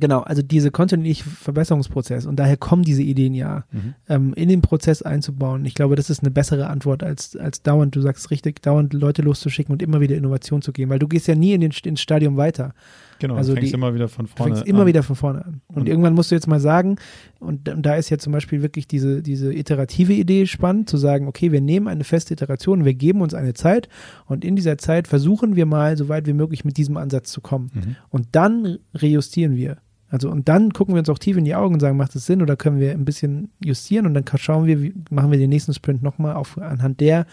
genau, 0.00 0.20
also 0.20 0.42
diese 0.42 0.70
kontinuierliche 0.70 1.24
Verbesserungsprozess 1.24 2.26
und 2.26 2.36
daher 2.36 2.56
kommen 2.56 2.82
diese 2.82 3.02
Ideen 3.02 3.34
ja, 3.34 3.64
Mhm. 3.72 3.94
ähm, 4.08 4.34
in 4.34 4.48
den 4.48 4.60
Prozess 4.62 5.02
einzubauen. 5.02 5.64
Ich 5.64 5.74
glaube, 5.74 5.96
das 5.96 6.10
ist 6.10 6.20
eine 6.20 6.30
bessere 6.30 6.68
Antwort, 6.68 7.02
als, 7.02 7.36
als 7.36 7.62
dauernd, 7.62 7.96
du 7.96 8.00
sagst 8.02 8.30
richtig, 8.30 8.62
dauernd 8.62 8.92
Leute 8.92 9.22
loszuschicken 9.22 9.72
und 9.72 9.82
immer 9.82 10.00
wieder 10.00 10.16
Innovation 10.16 10.62
zu 10.62 10.72
geben, 10.72 10.90
weil 10.90 10.98
du 10.98 11.08
gehst 11.08 11.26
ja 11.28 11.34
nie 11.34 11.52
in 11.54 11.60
den, 11.62 11.72
ins 11.84 12.00
Stadium 12.00 12.36
weiter. 12.36 12.74
Genau, 13.18 13.34
Also 13.36 13.52
du 13.52 13.56
fängst 13.60 13.72
die- 13.72 13.74
immer 13.74 13.94
wieder 13.94 14.08
von 14.08 14.26
vorne 14.26 14.54
fängst 14.56 14.68
immer 14.68 14.80
an. 14.82 14.86
wieder 14.86 15.02
von 15.02 15.16
vorne 15.16 15.44
an. 15.44 15.60
Und, 15.68 15.76
Und- 15.82 15.88
irgendwann 15.88 16.14
musst 16.14 16.30
du 16.30 16.34
jetzt 16.34 16.46
mal 16.46 16.60
sagen, 16.60 16.96
und, 17.40 17.68
und 17.68 17.82
da 17.84 17.94
ist 17.96 18.10
ja 18.10 18.18
zum 18.18 18.32
Beispiel 18.32 18.62
wirklich 18.62 18.86
diese, 18.86 19.22
diese 19.22 19.52
iterative 19.54 20.12
Idee 20.12 20.46
spannend, 20.46 20.88
zu 20.90 20.96
sagen, 20.96 21.26
okay, 21.28 21.52
wir 21.52 21.60
nehmen 21.60 21.88
eine 21.88 22.04
feste 22.04 22.34
Iteration, 22.34 22.84
wir 22.84 22.94
geben 22.94 23.20
uns 23.22 23.34
eine 23.34 23.54
Zeit 23.54 23.88
und 24.26 24.44
in 24.44 24.56
dieser 24.56 24.78
Zeit 24.78 25.08
versuchen 25.08 25.56
wir 25.56 25.66
mal, 25.66 25.96
so 25.96 26.08
weit 26.08 26.26
wie 26.26 26.32
möglich 26.34 26.64
mit 26.64 26.76
diesem 26.76 26.96
Ansatz 26.96 27.30
zu 27.32 27.40
kommen. 27.40 27.70
Mhm. 27.74 27.96
Und 28.10 28.28
dann 28.32 28.78
rejustieren 28.94 29.56
wir. 29.56 29.78
Also 30.08 30.30
und 30.30 30.48
dann 30.48 30.72
gucken 30.72 30.94
wir 30.94 31.00
uns 31.00 31.08
auch 31.08 31.18
tief 31.18 31.36
in 31.36 31.44
die 31.44 31.54
Augen 31.56 31.74
und 31.74 31.80
sagen, 31.80 31.96
macht 31.96 32.14
das 32.14 32.26
Sinn 32.26 32.40
oder 32.40 32.54
können 32.56 32.78
wir 32.78 32.92
ein 32.92 33.04
bisschen 33.04 33.50
justieren 33.64 34.06
und 34.06 34.14
dann 34.14 34.24
schauen 34.38 34.66
wir, 34.66 34.80
wie 34.80 34.94
machen 35.10 35.32
wir 35.32 35.38
den 35.38 35.50
nächsten 35.50 35.74
Sprint 35.74 36.02
nochmal 36.02 36.34
auf 36.36 36.56
anhand 36.58 37.00
der 37.00 37.26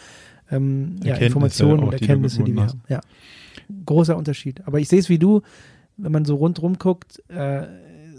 ähm, 0.49 0.95
ja, 1.03 1.15
Informationen 1.17 1.83
und 1.83 1.91
die 1.91 2.01
Erkenntnisse, 2.01 2.43
die 2.43 2.47
wir 2.55 2.63
gewonnen 2.65 2.69
haben. 2.69 2.81
Ja. 2.89 3.01
Großer 3.85 4.17
Unterschied. 4.17 4.61
Aber 4.65 4.79
ich 4.79 4.87
sehe 4.89 4.99
es 4.99 5.07
wie 5.09 5.19
du, 5.19 5.41
wenn 5.97 6.11
man 6.11 6.25
so 6.25 6.35
rundrum 6.35 6.77
guckt, 6.77 7.21
äh, 7.29 7.67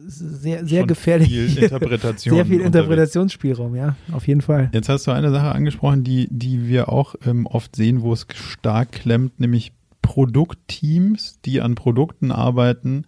sehr, 0.06 0.66
sehr 0.66 0.80
Schon 0.80 0.88
gefährlich. 0.88 1.28
Viel 1.28 1.58
Interpretation. 1.62 2.34
sehr 2.34 2.46
viel. 2.46 2.60
Interpretationsspielraum, 2.60 3.74
ja, 3.74 3.96
auf 4.12 4.26
jeden 4.28 4.42
Fall. 4.42 4.70
Jetzt 4.72 4.88
hast 4.88 5.06
du 5.06 5.12
eine 5.12 5.30
Sache 5.30 5.52
angesprochen, 5.52 6.04
die, 6.04 6.28
die 6.30 6.68
wir 6.68 6.88
auch 6.90 7.14
ähm, 7.26 7.46
oft 7.46 7.74
sehen, 7.76 8.02
wo 8.02 8.12
es 8.12 8.26
stark 8.34 8.92
klemmt, 8.92 9.40
nämlich 9.40 9.72
Produktteams, 10.02 11.40
die 11.44 11.60
an 11.60 11.74
Produkten 11.74 12.30
arbeiten, 12.30 13.06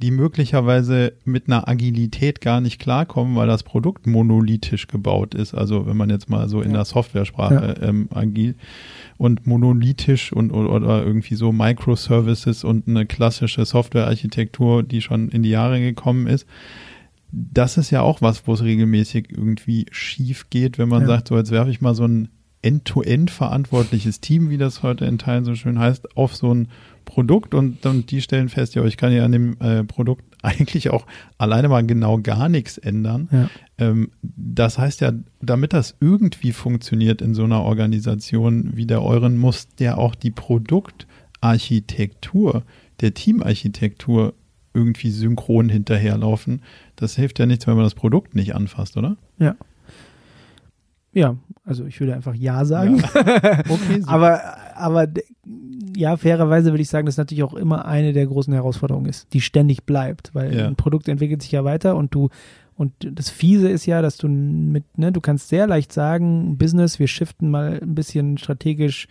die 0.00 0.10
möglicherweise 0.12 1.12
mit 1.24 1.48
einer 1.48 1.66
Agilität 1.68 2.40
gar 2.40 2.60
nicht 2.60 2.78
klarkommen, 2.78 3.34
weil 3.34 3.48
das 3.48 3.64
Produkt 3.64 4.06
monolithisch 4.06 4.86
gebaut 4.86 5.34
ist. 5.34 5.54
Also 5.54 5.86
wenn 5.86 5.96
man 5.96 6.08
jetzt 6.10 6.30
mal 6.30 6.48
so 6.48 6.60
in 6.62 6.70
Ja. 6.70 6.76
der 6.78 6.84
Softwaresprache 6.84 7.74
ähm, 7.82 8.08
agil 8.14 8.54
und 9.16 9.46
monolithisch 9.46 10.32
und 10.32 10.52
oder, 10.52 11.04
irgendwie 11.04 11.34
so 11.34 11.50
Microservices 11.50 12.62
und 12.62 12.86
eine 12.86 13.06
klassische 13.06 13.64
Softwarearchitektur, 13.64 14.82
die 14.84 15.00
schon 15.02 15.28
in 15.30 15.42
die 15.42 15.50
Jahre 15.50 15.80
gekommen 15.80 16.26
ist. 16.28 16.46
Das 17.32 17.76
ist 17.76 17.90
ja 17.90 18.00
auch 18.02 18.22
was, 18.22 18.46
wo 18.46 18.54
es 18.54 18.62
regelmäßig 18.62 19.30
irgendwie 19.30 19.86
schief 19.90 20.48
geht, 20.48 20.78
wenn 20.78 20.88
man 20.88 21.02
Ja. 21.02 21.08
sagt, 21.08 21.28
so 21.28 21.36
jetzt 21.36 21.50
werfe 21.50 21.70
ich 21.70 21.80
mal 21.80 21.94
so 21.94 22.04
ein 22.06 22.28
end-to-end 22.62 23.30
verantwortliches 23.30 24.20
Team, 24.20 24.50
wie 24.50 24.58
das 24.58 24.82
heute 24.82 25.04
in 25.04 25.18
Teilen 25.18 25.44
so 25.44 25.54
schön 25.54 25.78
heißt, 25.78 26.16
auf 26.16 26.34
so 26.34 26.52
ein 26.52 26.68
Produkt 27.08 27.54
und, 27.54 27.84
und 27.86 28.10
die 28.10 28.20
stellen 28.20 28.50
fest, 28.50 28.74
ja, 28.74 28.84
ich 28.84 28.98
kann 28.98 29.12
ja 29.12 29.24
an 29.24 29.32
dem 29.32 29.56
äh, 29.60 29.82
Produkt 29.82 30.24
eigentlich 30.42 30.90
auch 30.90 31.06
alleine 31.38 31.70
mal 31.70 31.86
genau 31.86 32.18
gar 32.18 32.50
nichts 32.50 32.76
ändern. 32.76 33.30
Ja. 33.32 33.48
Ähm, 33.78 34.10
das 34.22 34.76
heißt 34.78 35.00
ja, 35.00 35.12
damit 35.40 35.72
das 35.72 35.96
irgendwie 36.00 36.52
funktioniert 36.52 37.22
in 37.22 37.34
so 37.34 37.44
einer 37.44 37.62
Organisation 37.62 38.76
wie 38.76 38.84
der 38.86 39.02
euren, 39.02 39.38
muss 39.38 39.68
ja 39.80 39.96
auch 39.96 40.14
die 40.14 40.30
Produktarchitektur, 40.30 42.62
der 43.00 43.14
Teamarchitektur 43.14 44.34
irgendwie 44.74 45.10
synchron 45.10 45.70
hinterherlaufen. 45.70 46.60
Das 46.94 47.16
hilft 47.16 47.38
ja 47.38 47.46
nichts, 47.46 47.66
wenn 47.66 47.74
man 47.74 47.84
das 47.84 47.94
Produkt 47.94 48.34
nicht 48.34 48.54
anfasst, 48.54 48.98
oder? 48.98 49.16
Ja, 51.12 51.36
also 51.64 51.86
ich 51.86 51.98
würde 52.00 52.14
einfach 52.14 52.34
Ja 52.34 52.66
sagen. 52.66 53.02
Okay, 53.68 54.00
super. 54.00 54.08
aber, 54.08 54.40
aber 54.78 55.06
ja, 55.96 56.16
fairerweise 56.16 56.70
würde 56.72 56.82
ich 56.82 56.88
sagen, 56.88 57.06
dass 57.06 57.16
natürlich 57.16 57.44
auch 57.44 57.54
immer 57.54 57.84
eine 57.86 58.12
der 58.12 58.26
großen 58.26 58.52
Herausforderungen 58.52 59.06
ist, 59.06 59.32
die 59.32 59.40
ständig 59.40 59.84
bleibt, 59.84 60.34
weil 60.34 60.56
Ja. 60.56 60.66
ein 60.66 60.76
Produkt 60.76 61.08
entwickelt 61.08 61.42
sich 61.42 61.52
ja 61.52 61.64
weiter 61.64 61.96
und 61.96 62.14
du 62.14 62.28
und 62.76 62.92
das 63.00 63.28
Fiese 63.28 63.68
ist 63.68 63.86
ja, 63.86 64.02
dass 64.02 64.18
du 64.18 64.28
mit, 64.28 64.84
ne, 64.96 65.10
du 65.10 65.20
kannst 65.20 65.48
sehr 65.48 65.66
leicht 65.66 65.92
sagen, 65.92 66.58
Business, 66.58 67.00
wir 67.00 67.08
shiften 67.08 67.50
mal 67.50 67.80
ein 67.82 67.96
bisschen 67.96 68.38
strategisch 68.38 69.08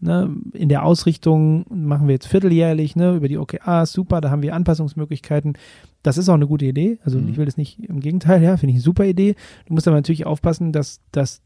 ne, 0.00 0.36
in 0.52 0.68
der 0.68 0.84
Ausrichtung, 0.84 1.64
machen 1.70 2.08
wir 2.08 2.12
jetzt 2.14 2.26
vierteljährlich, 2.26 2.94
ne, 2.94 3.14
über 3.16 3.28
die 3.28 3.38
OKRs, 3.38 3.90
super, 3.92 4.20
da 4.20 4.28
haben 4.30 4.42
wir 4.42 4.54
Anpassungsmöglichkeiten. 4.54 5.54
Das 6.02 6.18
ist 6.18 6.28
auch 6.28 6.34
eine 6.34 6.46
gute 6.46 6.66
Idee. 6.66 6.98
Also 7.04 7.18
Mhm. 7.18 7.28
ich 7.30 7.36
will 7.38 7.46
das 7.46 7.56
nicht 7.56 7.80
im 7.80 8.00
Gegenteil, 8.00 8.42
ja, 8.42 8.58
finde 8.58 8.72
ich 8.72 8.76
eine 8.76 8.82
super 8.84 9.06
Idee. 9.06 9.34
Du 9.64 9.72
musst 9.72 9.88
aber 9.88 9.96
natürlich 9.96 10.26
aufpassen, 10.26 10.72
dass, 10.72 11.00
dass 11.10 11.40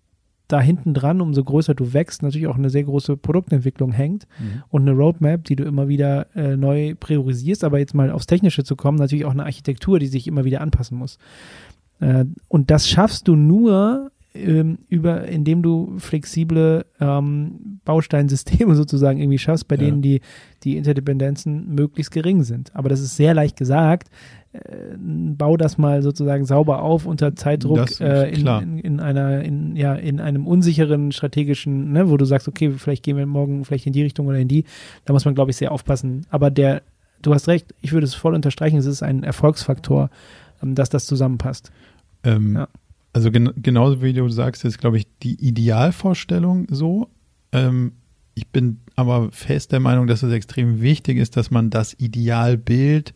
da 0.52 0.60
hinten 0.60 0.94
dran, 0.94 1.20
umso 1.20 1.42
größer 1.44 1.74
du 1.74 1.92
wächst, 1.92 2.22
natürlich 2.22 2.46
auch 2.46 2.56
eine 2.56 2.70
sehr 2.70 2.84
große 2.84 3.16
Produktentwicklung 3.16 3.92
hängt 3.92 4.26
Mhm. 4.38 4.62
und 4.68 4.82
eine 4.82 4.92
Roadmap, 4.92 5.44
die 5.44 5.56
du 5.56 5.64
immer 5.64 5.88
wieder 5.88 6.26
äh, 6.36 6.56
neu 6.56 6.94
priorisierst, 6.98 7.64
aber 7.64 7.78
jetzt 7.78 7.94
mal 7.94 8.10
aufs 8.10 8.26
Technische 8.26 8.64
zu 8.64 8.76
kommen, 8.76 8.98
natürlich 8.98 9.24
auch 9.24 9.32
eine 9.32 9.44
Architektur, 9.44 9.98
die 9.98 10.06
sich 10.08 10.26
immer 10.26 10.44
wieder 10.44 10.60
anpassen 10.60 10.96
muss. 10.98 11.18
Äh, 12.00 12.24
und 12.48 12.70
das 12.70 12.88
schaffst 12.88 13.28
du 13.28 13.36
nur 13.36 14.10
ähm, 14.32 14.78
über, 14.88 15.26
indem 15.26 15.60
du 15.60 15.94
flexible 15.98 16.86
ähm, 17.00 17.80
Bausteinsysteme 17.84 18.74
sozusagen 18.76 19.18
irgendwie 19.18 19.38
schaffst, 19.38 19.66
bei 19.66 19.74
Ja. 19.74 19.82
denen 19.82 20.02
die, 20.02 20.20
die 20.62 20.76
Interdependenzen 20.76 21.74
möglichst 21.74 22.12
gering 22.12 22.44
sind. 22.44 22.74
Aber 22.76 22.88
das 22.88 23.00
ist 23.00 23.16
sehr 23.16 23.34
leicht 23.34 23.56
gesagt. 23.56 24.08
Äh, 24.52 24.96
bau 24.98 25.56
das 25.56 25.78
mal 25.78 26.02
sozusagen 26.02 26.44
sauber 26.44 26.82
auf 26.82 27.06
unter 27.06 27.36
Zeitdruck 27.36 28.00
äh, 28.00 28.30
in, 28.30 28.46
in, 28.46 28.78
in 28.78 29.00
einer, 29.00 29.42
in, 29.42 29.76
ja, 29.76 29.94
in 29.94 30.20
einem 30.20 30.44
unsicheren 30.46 31.12
strategischen, 31.12 31.92
ne, 31.92 32.10
wo 32.10 32.16
du 32.16 32.24
sagst, 32.24 32.48
okay, 32.48 32.72
vielleicht 32.72 33.04
gehen 33.04 33.16
wir 33.16 33.26
morgen 33.26 33.64
vielleicht 33.64 33.86
in 33.86 33.92
die 33.92 34.02
Richtung 34.02 34.26
oder 34.26 34.38
in 34.38 34.48
die. 34.48 34.64
Da 35.04 35.12
muss 35.12 35.24
man, 35.24 35.36
glaube 35.36 35.52
ich, 35.52 35.56
sehr 35.56 35.70
aufpassen. 35.70 36.26
Aber 36.30 36.50
der, 36.50 36.82
du 37.22 37.32
hast 37.32 37.46
recht, 37.46 37.74
ich 37.80 37.92
würde 37.92 38.06
es 38.06 38.14
voll 38.14 38.34
unterstreichen, 38.34 38.76
es 38.76 38.86
ist 38.86 39.04
ein 39.04 39.22
Erfolgsfaktor, 39.22 40.10
ähm, 40.62 40.74
dass 40.74 40.90
das 40.90 41.06
zusammenpasst. 41.06 41.70
Ähm, 42.24 42.56
Ja. 42.56 42.68
Also 43.12 43.30
gen 43.32 43.50
genauso 43.56 44.02
wie 44.02 44.12
du 44.12 44.28
sagst, 44.28 44.64
ist, 44.64 44.78
glaube 44.78 44.96
ich, 44.96 45.06
die 45.22 45.34
Idealvorstellung 45.34 46.66
so. 46.70 47.08
Ähm, 47.52 47.92
ich 48.34 48.48
bin 48.48 48.78
aber 48.96 49.30
fest 49.32 49.72
der 49.72 49.80
Meinung, 49.80 50.06
dass 50.06 50.22
es 50.22 50.32
extrem 50.32 50.80
wichtig 50.80 51.18
ist, 51.18 51.36
dass 51.36 51.50
man 51.50 51.70
das 51.70 51.94
Idealbild 51.98 53.12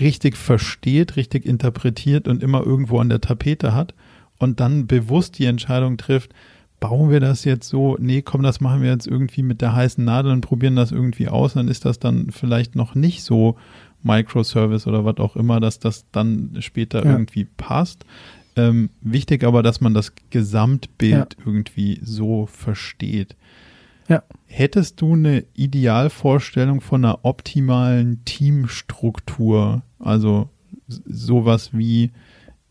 richtig 0.00 0.36
versteht, 0.36 1.16
richtig 1.16 1.46
interpretiert 1.46 2.28
und 2.28 2.42
immer 2.42 2.64
irgendwo 2.64 2.98
an 2.98 3.08
der 3.08 3.20
Tapete 3.20 3.74
hat 3.74 3.94
und 4.38 4.60
dann 4.60 4.86
bewusst 4.86 5.38
die 5.38 5.46
Entscheidung 5.46 5.96
trifft, 5.96 6.32
bauen 6.80 7.10
wir 7.10 7.20
das 7.20 7.44
jetzt 7.44 7.68
so, 7.68 7.96
nee, 7.98 8.22
komm, 8.22 8.42
das 8.42 8.60
machen 8.60 8.82
wir 8.82 8.90
jetzt 8.90 9.06
irgendwie 9.06 9.42
mit 9.42 9.60
der 9.60 9.74
heißen 9.74 10.04
Nadel 10.04 10.32
und 10.32 10.42
probieren 10.42 10.76
das 10.76 10.92
irgendwie 10.92 11.28
aus, 11.28 11.54
dann 11.54 11.68
ist 11.68 11.84
das 11.84 11.98
dann 11.98 12.30
vielleicht 12.30 12.76
noch 12.76 12.94
nicht 12.94 13.24
so 13.24 13.56
Microservice 14.02 14.86
oder 14.86 15.04
was 15.04 15.16
auch 15.18 15.34
immer, 15.34 15.58
dass 15.58 15.80
das 15.80 16.06
dann 16.12 16.56
später 16.60 17.04
Ja. 17.04 17.12
irgendwie 17.12 17.44
passt. 17.56 18.04
Ähm, 18.54 18.90
wichtig 19.00 19.44
aber, 19.44 19.62
dass 19.62 19.80
man 19.80 19.94
das 19.94 20.12
Gesamtbild 20.30 21.36
irgendwie 21.44 22.00
so 22.02 22.46
versteht. 22.46 23.36
Ja. 24.08 24.22
Hättest 24.46 25.00
du 25.00 25.12
eine 25.12 25.44
Idealvorstellung 25.54 26.80
von 26.80 27.04
einer 27.04 27.24
optimalen 27.24 28.24
Teamstruktur? 28.24 29.82
Also 29.98 30.48
sowas 30.88 31.70
wie 31.72 32.10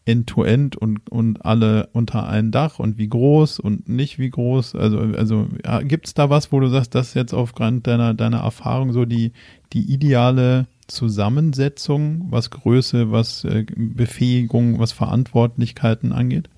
End-to-End 0.06 0.76
und, 0.76 1.10
und 1.10 1.46
alle 1.46 1.90
unter 1.94 2.28
ein 2.28 2.52
Dach 2.52 2.80
und 2.80 2.98
wie 2.98 3.10
groß 3.10 3.60
und 3.60 3.88
nicht 3.88 4.18
wie 4.18 4.30
groß? 4.30 4.76
Also, 4.76 5.00
also 5.00 5.48
ja, 5.64 5.82
gibt 5.82 6.08
es 6.08 6.14
da 6.14 6.30
was, 6.30 6.52
wo 6.52 6.60
du 6.60 6.70
sagst, 6.70 6.96
das 6.96 7.10
ist 7.10 7.14
jetzt 7.14 7.34
aufgrund 7.34 7.86
deiner, 7.86 8.14
deiner 8.14 8.40
Erfahrung 8.40 8.94
so 8.94 9.06
die, 9.06 9.34
die 9.74 9.92
ideale 9.94 10.66
Zusammensetzung, 10.88 12.28
was 12.30 12.50
Größe, 12.50 13.12
was 13.12 13.44
äh, 13.44 13.66
Befähigung, 13.76 14.80
was 14.80 14.94
Verantwortlichkeiten 14.94 16.14
angeht? 16.14 16.50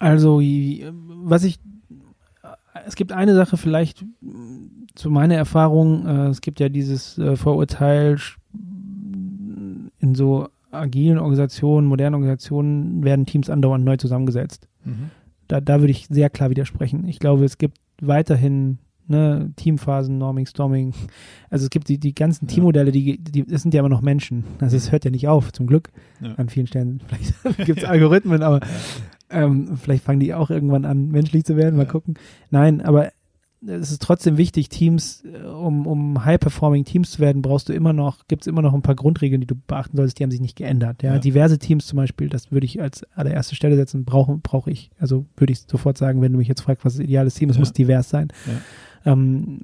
Also, 0.00 0.40
was 0.40 1.44
ich, 1.44 1.60
es 2.86 2.96
gibt 2.96 3.12
eine 3.12 3.34
Sache 3.36 3.56
vielleicht 3.56 4.04
zu 4.96 5.10
meiner 5.10 5.36
Erfahrung, 5.36 6.06
äh, 6.06 6.26
es 6.28 6.40
gibt 6.40 6.58
ja 6.58 6.68
dieses 6.68 7.16
äh, 7.18 7.36
Vorurteil, 7.36 8.18
in 10.00 10.14
so 10.14 10.48
agilen 10.72 11.18
Organisationen, 11.18 11.86
modernen 11.86 12.14
Organisationen 12.14 13.04
werden 13.04 13.26
Teams 13.26 13.50
andauernd 13.50 13.84
neu 13.84 13.96
zusammengesetzt. 13.96 14.66
Da, 15.48 15.60
da 15.60 15.80
würde 15.80 15.90
ich 15.90 16.06
sehr 16.08 16.30
klar 16.30 16.48
widersprechen. 16.50 17.06
Ich 17.06 17.18
glaube, 17.18 17.44
es 17.44 17.58
gibt 17.58 17.78
weiterhin 18.00 18.78
ne, 19.08 19.52
Teamphasen, 19.56 20.16
Norming, 20.16 20.46
Storming. 20.46 20.94
Also 21.50 21.64
es 21.64 21.70
gibt 21.70 21.88
die, 21.88 21.98
die 21.98 22.14
ganzen 22.14 22.46
Ja. 22.46 22.54
Teammodelle, 22.54 22.92
die, 22.92 23.18
die, 23.18 23.44
das 23.44 23.62
sind 23.62 23.74
ja 23.74 23.80
immer 23.80 23.88
noch 23.88 24.00
Menschen. 24.00 24.44
Also 24.60 24.76
es 24.76 24.90
hört 24.92 25.04
ja 25.04 25.10
nicht 25.10 25.28
auf, 25.28 25.52
zum 25.52 25.66
Glück. 25.66 25.90
Ja. 26.20 26.34
An 26.34 26.48
vielen 26.48 26.66
Stellen. 26.66 27.02
Vielleicht 27.08 27.66
gibt 27.66 27.80
es 27.80 27.84
Algorithmen, 27.84 28.42
aber 28.42 28.60
ähm, 29.30 29.76
vielleicht 29.76 30.04
fangen 30.04 30.20
die 30.20 30.34
auch 30.34 30.50
irgendwann 30.50 30.84
an, 30.84 31.08
menschlich 31.08 31.44
zu 31.44 31.56
werden. 31.56 31.76
Mal 31.76 31.84
Ja. 31.84 31.90
gucken. 31.90 32.14
Nein, 32.50 32.80
aber 32.80 33.10
es 33.66 33.90
ist 33.90 34.02
trotzdem 34.02 34.38
wichtig, 34.38 34.70
Teams, 34.70 35.22
äh, 35.24 35.46
um, 35.46 35.86
um 35.86 36.24
high-performing 36.24 36.84
Teams 36.84 37.10
zu 37.10 37.18
werden, 37.18 37.42
brauchst 37.42 37.68
du 37.68 37.72
immer 37.74 37.92
noch, 37.92 38.26
gibt 38.26 38.42
es 38.42 38.46
immer 38.46 38.62
noch 38.62 38.72
ein 38.72 38.82
paar 38.82 38.94
Grundregeln, 38.94 39.40
die 39.40 39.46
du 39.46 39.54
beachten 39.54 39.96
solltest, 39.96 40.18
die 40.18 40.22
haben 40.22 40.30
sich 40.30 40.40
nicht 40.40 40.56
geändert. 40.56 41.02
Ja? 41.02 41.14
ja. 41.14 41.18
Diverse 41.18 41.58
Teams 41.58 41.86
zum 41.86 41.98
Beispiel, 41.98 42.28
das 42.28 42.52
würde 42.52 42.64
ich 42.64 42.80
als 42.80 43.04
allererste 43.14 43.54
Stelle 43.54 43.76
setzen, 43.76 44.04
brauche 44.04 44.38
brauch 44.38 44.66
ich. 44.66 44.90
Also 44.98 45.26
würde 45.36 45.52
ich 45.52 45.60
sofort 45.60 45.98
sagen, 45.98 46.22
wenn 46.22 46.32
du 46.32 46.38
mich 46.38 46.48
jetzt 46.48 46.62
fragst, 46.62 46.84
was 46.84 46.94
ist 46.94 47.00
ideales 47.00 47.34
Team, 47.34 47.50
es 47.50 47.56
ja. 47.56 47.60
muss 47.60 47.72
divers 47.72 48.08
sein. 48.08 48.28
Ja 48.46 48.60
ähm, 49.04 49.60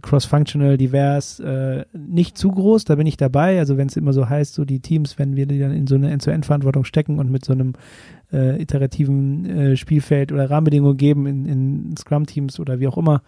cross-functional, 0.00 0.76
divers, 0.76 1.40
äh, 1.40 1.84
nicht 1.92 2.38
zu 2.38 2.50
groß, 2.50 2.84
da 2.84 2.94
bin 2.94 3.06
ich 3.06 3.16
dabei. 3.16 3.58
Also 3.58 3.76
wenn 3.76 3.88
es 3.88 3.96
immer 3.96 4.12
so 4.12 4.28
heißt, 4.28 4.54
so 4.54 4.64
die 4.64 4.80
Teams, 4.80 5.18
wenn 5.18 5.36
wir 5.36 5.46
die 5.46 5.58
dann 5.58 5.72
in 5.72 5.86
so 5.86 5.94
eine 5.94 6.10
End-zu-End-Verantwortung 6.10 6.84
stecken 6.84 7.18
und 7.18 7.30
mit 7.30 7.44
so 7.44 7.52
einem 7.52 7.74
äh, 8.34 8.60
iterativen 8.60 9.46
äh, 9.46 9.76
Spielfeld 9.76 10.32
oder 10.32 10.50
Rahmenbedingungen 10.50 10.96
geben 10.96 11.26
in, 11.26 11.46
in 11.46 11.96
Scrum-Teams 11.96 12.58
oder 12.58 12.80
wie 12.80 12.88
auch 12.88 12.98
immer, 12.98 13.22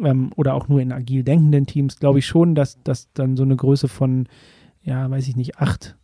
ähm, 0.00 0.30
oder 0.36 0.54
auch 0.54 0.68
nur 0.68 0.80
in 0.80 0.92
agil 0.92 1.24
denkenden 1.24 1.66
Teams, 1.66 1.98
glaube 1.98 2.20
ich 2.20 2.26
schon, 2.26 2.54
dass, 2.54 2.82
dass 2.82 3.12
dann 3.12 3.36
so 3.36 3.42
eine 3.42 3.56
Größe 3.56 3.88
von, 3.88 4.28
ja, 4.82 5.10
weiß 5.10 5.28
ich 5.28 5.36
nicht, 5.36 5.58
acht, 5.58 5.96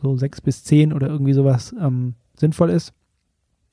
so 0.00 0.16
sechs 0.16 0.40
bis 0.40 0.64
zehn 0.64 0.92
oder 0.92 1.08
irgendwie 1.08 1.32
sowas 1.32 1.74
ähm, 1.80 2.14
sinnvoll 2.36 2.70
ist. 2.70 2.92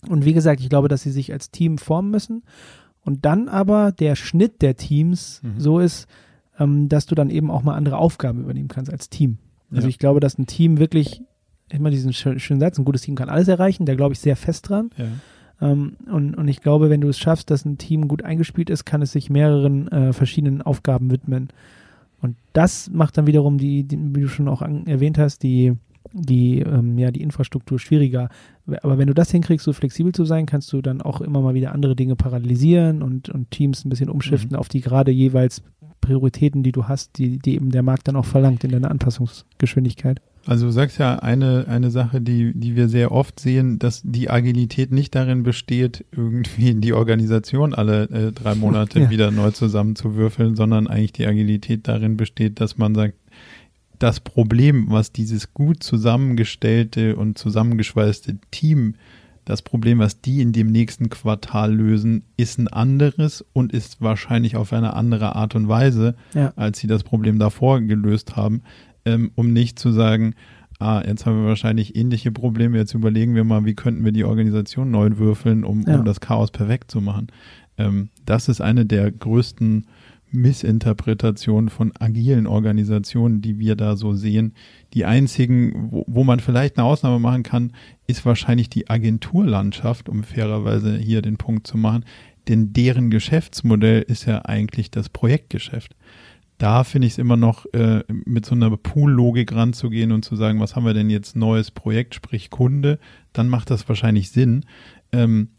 Und 0.08 0.26
wie 0.26 0.34
gesagt, 0.34 0.62
ich 0.62 0.70
glaube, 0.70 0.88
dass 0.88 1.04
sie 1.04 1.12
sich 1.12 1.32
als 1.32 1.52
Team 1.52 1.78
formen 1.78 2.10
müssen 2.10 2.44
und 3.02 3.26
dann 3.26 3.48
aber 3.48 3.92
der 3.92 4.16
Schnitt 4.16 4.62
der 4.62 4.76
Teams 4.76 5.42
mhm. 5.44 5.60
so 5.60 5.80
ist, 5.80 6.08
ähm, 6.58 6.90
dass 6.90 7.06
du 7.06 7.16
dann 7.16 7.30
eben 7.30 7.52
auch 7.52 7.64
mal 7.64 7.76
andere 7.76 7.98
Aufgaben 7.98 8.42
übernehmen 8.42 8.70
kannst 8.70 8.92
als 8.92 9.10
Team. 9.10 9.38
Also 9.72 9.84
ja. 9.84 9.90
ich 9.90 10.00
glaube, 10.00 10.20
dass 10.20 10.38
ein 10.38 10.48
Team 10.48 10.80
wirklich, 10.80 11.22
immer 11.72 11.90
diesen 11.90 12.14
schönen 12.14 12.60
Satz, 12.60 12.78
ein 12.78 12.86
gutes 12.86 13.02
Team 13.02 13.16
kann 13.16 13.30
alles 13.30 13.48
erreichen, 13.48 13.86
da 13.86 13.96
glaube 13.96 14.14
ich 14.14 14.20
sehr 14.20 14.36
fest 14.36 14.70
dran. 14.70 14.90
Ja. 14.98 15.06
Ähm, 15.62 15.94
und, 16.12 16.36
und 16.36 16.48
ich 16.48 16.62
glaube, 16.62 16.90
wenn 16.90 17.02
du 17.02 17.10
es 17.10 17.20
schaffst, 17.20 17.52
dass 17.52 17.66
ein 17.66 17.78
Team 17.78 18.08
gut 18.08 18.24
eingespielt 18.24 18.70
ist, 18.70 18.86
kann 18.86 19.02
es 19.02 19.12
sich 19.12 19.30
mehreren 19.30 19.88
äh, 19.90 20.14
verschiedenen 20.14 20.62
Aufgaben 20.62 21.12
widmen. 21.12 21.50
Und 22.22 22.36
das 22.54 22.90
macht 22.90 23.18
dann 23.18 23.28
wiederum 23.28 23.58
die, 23.58 23.84
die 23.84 23.98
wie 24.16 24.22
du 24.22 24.28
schon 24.28 24.48
auch 24.48 24.62
an, 24.62 24.88
erwähnt 24.88 25.18
hast, 25.18 25.44
die, 25.44 25.74
die, 26.12 26.60
ähm, 26.60 26.98
ja, 26.98 27.12
die 27.12 27.22
Infrastruktur 27.22 27.80
schwieriger. 27.80 28.30
Aber 28.82 28.98
wenn 28.98 29.08
du 29.08 29.14
das 29.14 29.32
hinkriegst, 29.32 29.66
so 29.66 29.74
flexibel 29.74 30.12
zu 30.12 30.26
sein, 30.26 30.46
kannst 30.46 30.72
du 30.74 30.82
dann 30.82 31.02
auch 31.02 31.22
immer 31.22 31.42
mal 31.42 31.54
wieder 31.54 31.74
andere 31.74 31.96
Dinge 31.96 32.16
parallelisieren 32.16 33.02
und, 33.02 33.30
und 33.30 33.52
Teams 33.52 33.86
ein 33.86 33.90
bisschen 33.90 34.10
umschiften 34.10 34.52
mhm. 34.52 34.60
auf 34.60 34.68
die 34.68 34.82
gerade 34.82 35.12
jeweils 35.12 35.64
Prioritäten, 36.02 36.64
die 36.64 36.72
du 36.72 36.88
hast, 36.88 37.18
die, 37.18 37.40
die 37.40 37.56
eben 37.56 37.72
der 37.72 37.84
Markt 37.84 38.08
dann 38.08 38.16
auch 38.16 38.26
verlangt 38.26 38.64
in 38.64 38.72
deiner 38.72 38.92
Anpassungsgeschwindigkeit. 38.92 40.22
Also 40.46 40.68
du 40.68 40.72
sagst 40.72 40.98
ja 40.98 41.16
eine, 41.18 41.66
eine 41.68 41.92
Sache, 41.92 42.22
die, 42.22 42.54
die 42.54 42.76
wir 42.76 42.90
sehr 42.90 43.12
oft 43.12 43.40
sehen, 43.40 43.78
dass 43.78 44.02
die 44.04 44.30
Agilität 44.30 44.92
nicht 44.92 45.14
darin 45.14 45.44
besteht, 45.44 46.06
irgendwie 46.12 46.74
die 46.76 46.94
Organisation 46.94 47.74
alle 47.74 48.04
äh, 48.10 48.32
drei 48.32 48.56
Monate 48.56 49.00
ja. 49.02 49.10
wieder 49.10 49.32
neu 49.32 49.52
zusammenzuwürfeln, 49.52 50.56
sondern 50.56 50.88
eigentlich 50.88 51.14
die 51.14 51.28
Agilität 51.28 51.88
darin 51.88 52.18
besteht, 52.18 52.60
dass 52.62 52.78
man 52.78 52.96
sagt, 52.96 53.16
das 54.00 54.22
Problem, 54.22 54.90
was 54.90 55.12
dieses 55.12 55.54
gut 55.54 55.84
zusammengestellte 55.84 57.18
und 57.18 57.38
zusammengeschweißte 57.38 58.38
Team, 58.50 58.96
das 59.44 59.62
Problem, 59.62 60.00
was 60.00 60.22
die 60.22 60.42
in 60.42 60.54
dem 60.54 60.72
nächsten 60.72 61.10
Quartal 61.10 61.74
lösen, 61.74 62.24
ist 62.38 62.60
ein 62.60 62.68
anderes 62.68 63.44
und 63.52 63.74
ist 63.74 64.00
wahrscheinlich 64.00 64.56
auf 64.56 64.72
eine 64.74 64.94
andere 64.94 65.36
Art 65.36 65.56
und 65.56 65.68
Weise, 65.68 66.16
ja. 66.34 66.54
als 66.56 66.80
sie 66.80 66.88
das 66.88 67.04
Problem 67.04 67.40
davor 67.40 67.82
gelöst 67.82 68.36
haben, 68.36 68.62
ähm, 69.06 69.32
um 69.36 69.52
nicht 69.54 69.80
zu 69.80 69.92
sagen, 69.92 70.36
ah, 70.80 71.04
jetzt 71.06 71.26
haben 71.26 71.42
wir 71.42 71.48
wahrscheinlich 71.48 71.96
ähnliche 71.96 72.32
Probleme, 72.32 72.78
jetzt 72.78 72.94
überlegen 72.94 73.36
wir 73.36 73.44
mal, 73.44 73.66
wie 73.66 73.76
könnten 73.76 74.06
wir 74.06 74.12
die 74.12 74.24
Organisation 74.24 74.92
neu 74.92 75.10
würfeln, 75.18 75.64
um, 75.64 75.84
ja. 75.88 75.98
um 75.98 76.06
das 76.06 76.20
Chaos 76.20 76.52
perfekt 76.52 76.90
zu 76.90 77.02
machen. 77.02 77.28
Ähm, 77.78 78.10
das 78.26 78.50
ist 78.50 78.62
eine 78.62 78.86
der 78.86 79.12
größten 79.12 79.86
Missinterpretation 80.32 81.70
von 81.70 81.92
agilen 82.00 82.46
Organisationen, 82.46 83.42
die 83.42 83.58
wir 83.58 83.76
da 83.76 83.96
so 83.96 84.14
sehen. 84.14 84.54
Die 84.94 85.06
einzigen, 85.06 85.90
wo, 85.92 86.06
wo, 86.08 86.24
man 86.24 86.40
vielleicht 86.40 86.78
eine 86.78 86.86
Ausnahme 86.86 87.20
machen 87.20 87.44
kann, 87.44 87.74
ist 88.08 88.26
wahrscheinlich 88.26 88.70
die 88.70 88.90
Agenturlandschaft, 88.90 90.08
um 90.08 90.24
fairerweise 90.24 90.98
hier 90.98 91.22
den 91.22 91.38
Punkt 91.38 91.66
zu 91.66 91.78
machen. 91.78 92.06
Denn 92.48 92.74
deren 92.74 93.10
Geschäftsmodell 93.10 94.04
ist 94.04 94.26
ja 94.26 94.46
eigentlich 94.46 94.92
das 94.92 95.10
Projektgeschäft. 95.10 95.96
Da 96.60 96.84
finde 96.84 97.08
ich 97.08 97.14
es 97.14 97.20
immer 97.20 97.38
noch 97.38 97.66
äh, 97.74 98.04
mit 98.10 98.46
so 98.46 98.54
einer 98.54 98.70
Pool-Logik 98.76 99.56
ranzugehen 99.56 100.12
und 100.12 100.26
zu 100.26 100.36
sagen, 100.36 100.60
was 100.60 100.76
haben 100.76 100.86
wir 100.86 100.94
denn 100.94 101.10
jetzt 101.10 101.38
neues 101.38 101.72
Projekt, 101.72 102.16
sprich 102.16 102.50
Kunde, 102.50 103.00
dann 103.32 103.48
macht 103.48 103.72
das 103.72 103.88
wahrscheinlich 103.88 104.30
Sinn. 104.30 104.66
Ähm, 105.14 105.50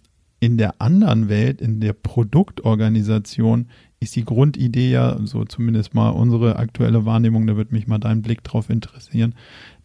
in 0.40 0.58
der 0.58 0.80
anderen 0.80 1.30
Welt, 1.30 1.62
in 1.62 1.80
der 1.80 1.94
Produktorganisation, 1.94 3.68
ist 3.98 4.14
die 4.14 4.24
Grundidee 4.24 4.90
ja, 4.90 5.18
so 5.24 5.44
zumindest 5.44 5.94
mal 5.94 6.10
unsere 6.10 6.56
aktuelle 6.56 7.06
Wahrnehmung, 7.06 7.46
da 7.46 7.56
wird 7.56 7.72
mich 7.72 7.86
mal 7.86 7.98
dein 7.98 8.20
Blick 8.20 8.44
drauf 8.44 8.68
interessieren, 8.68 9.34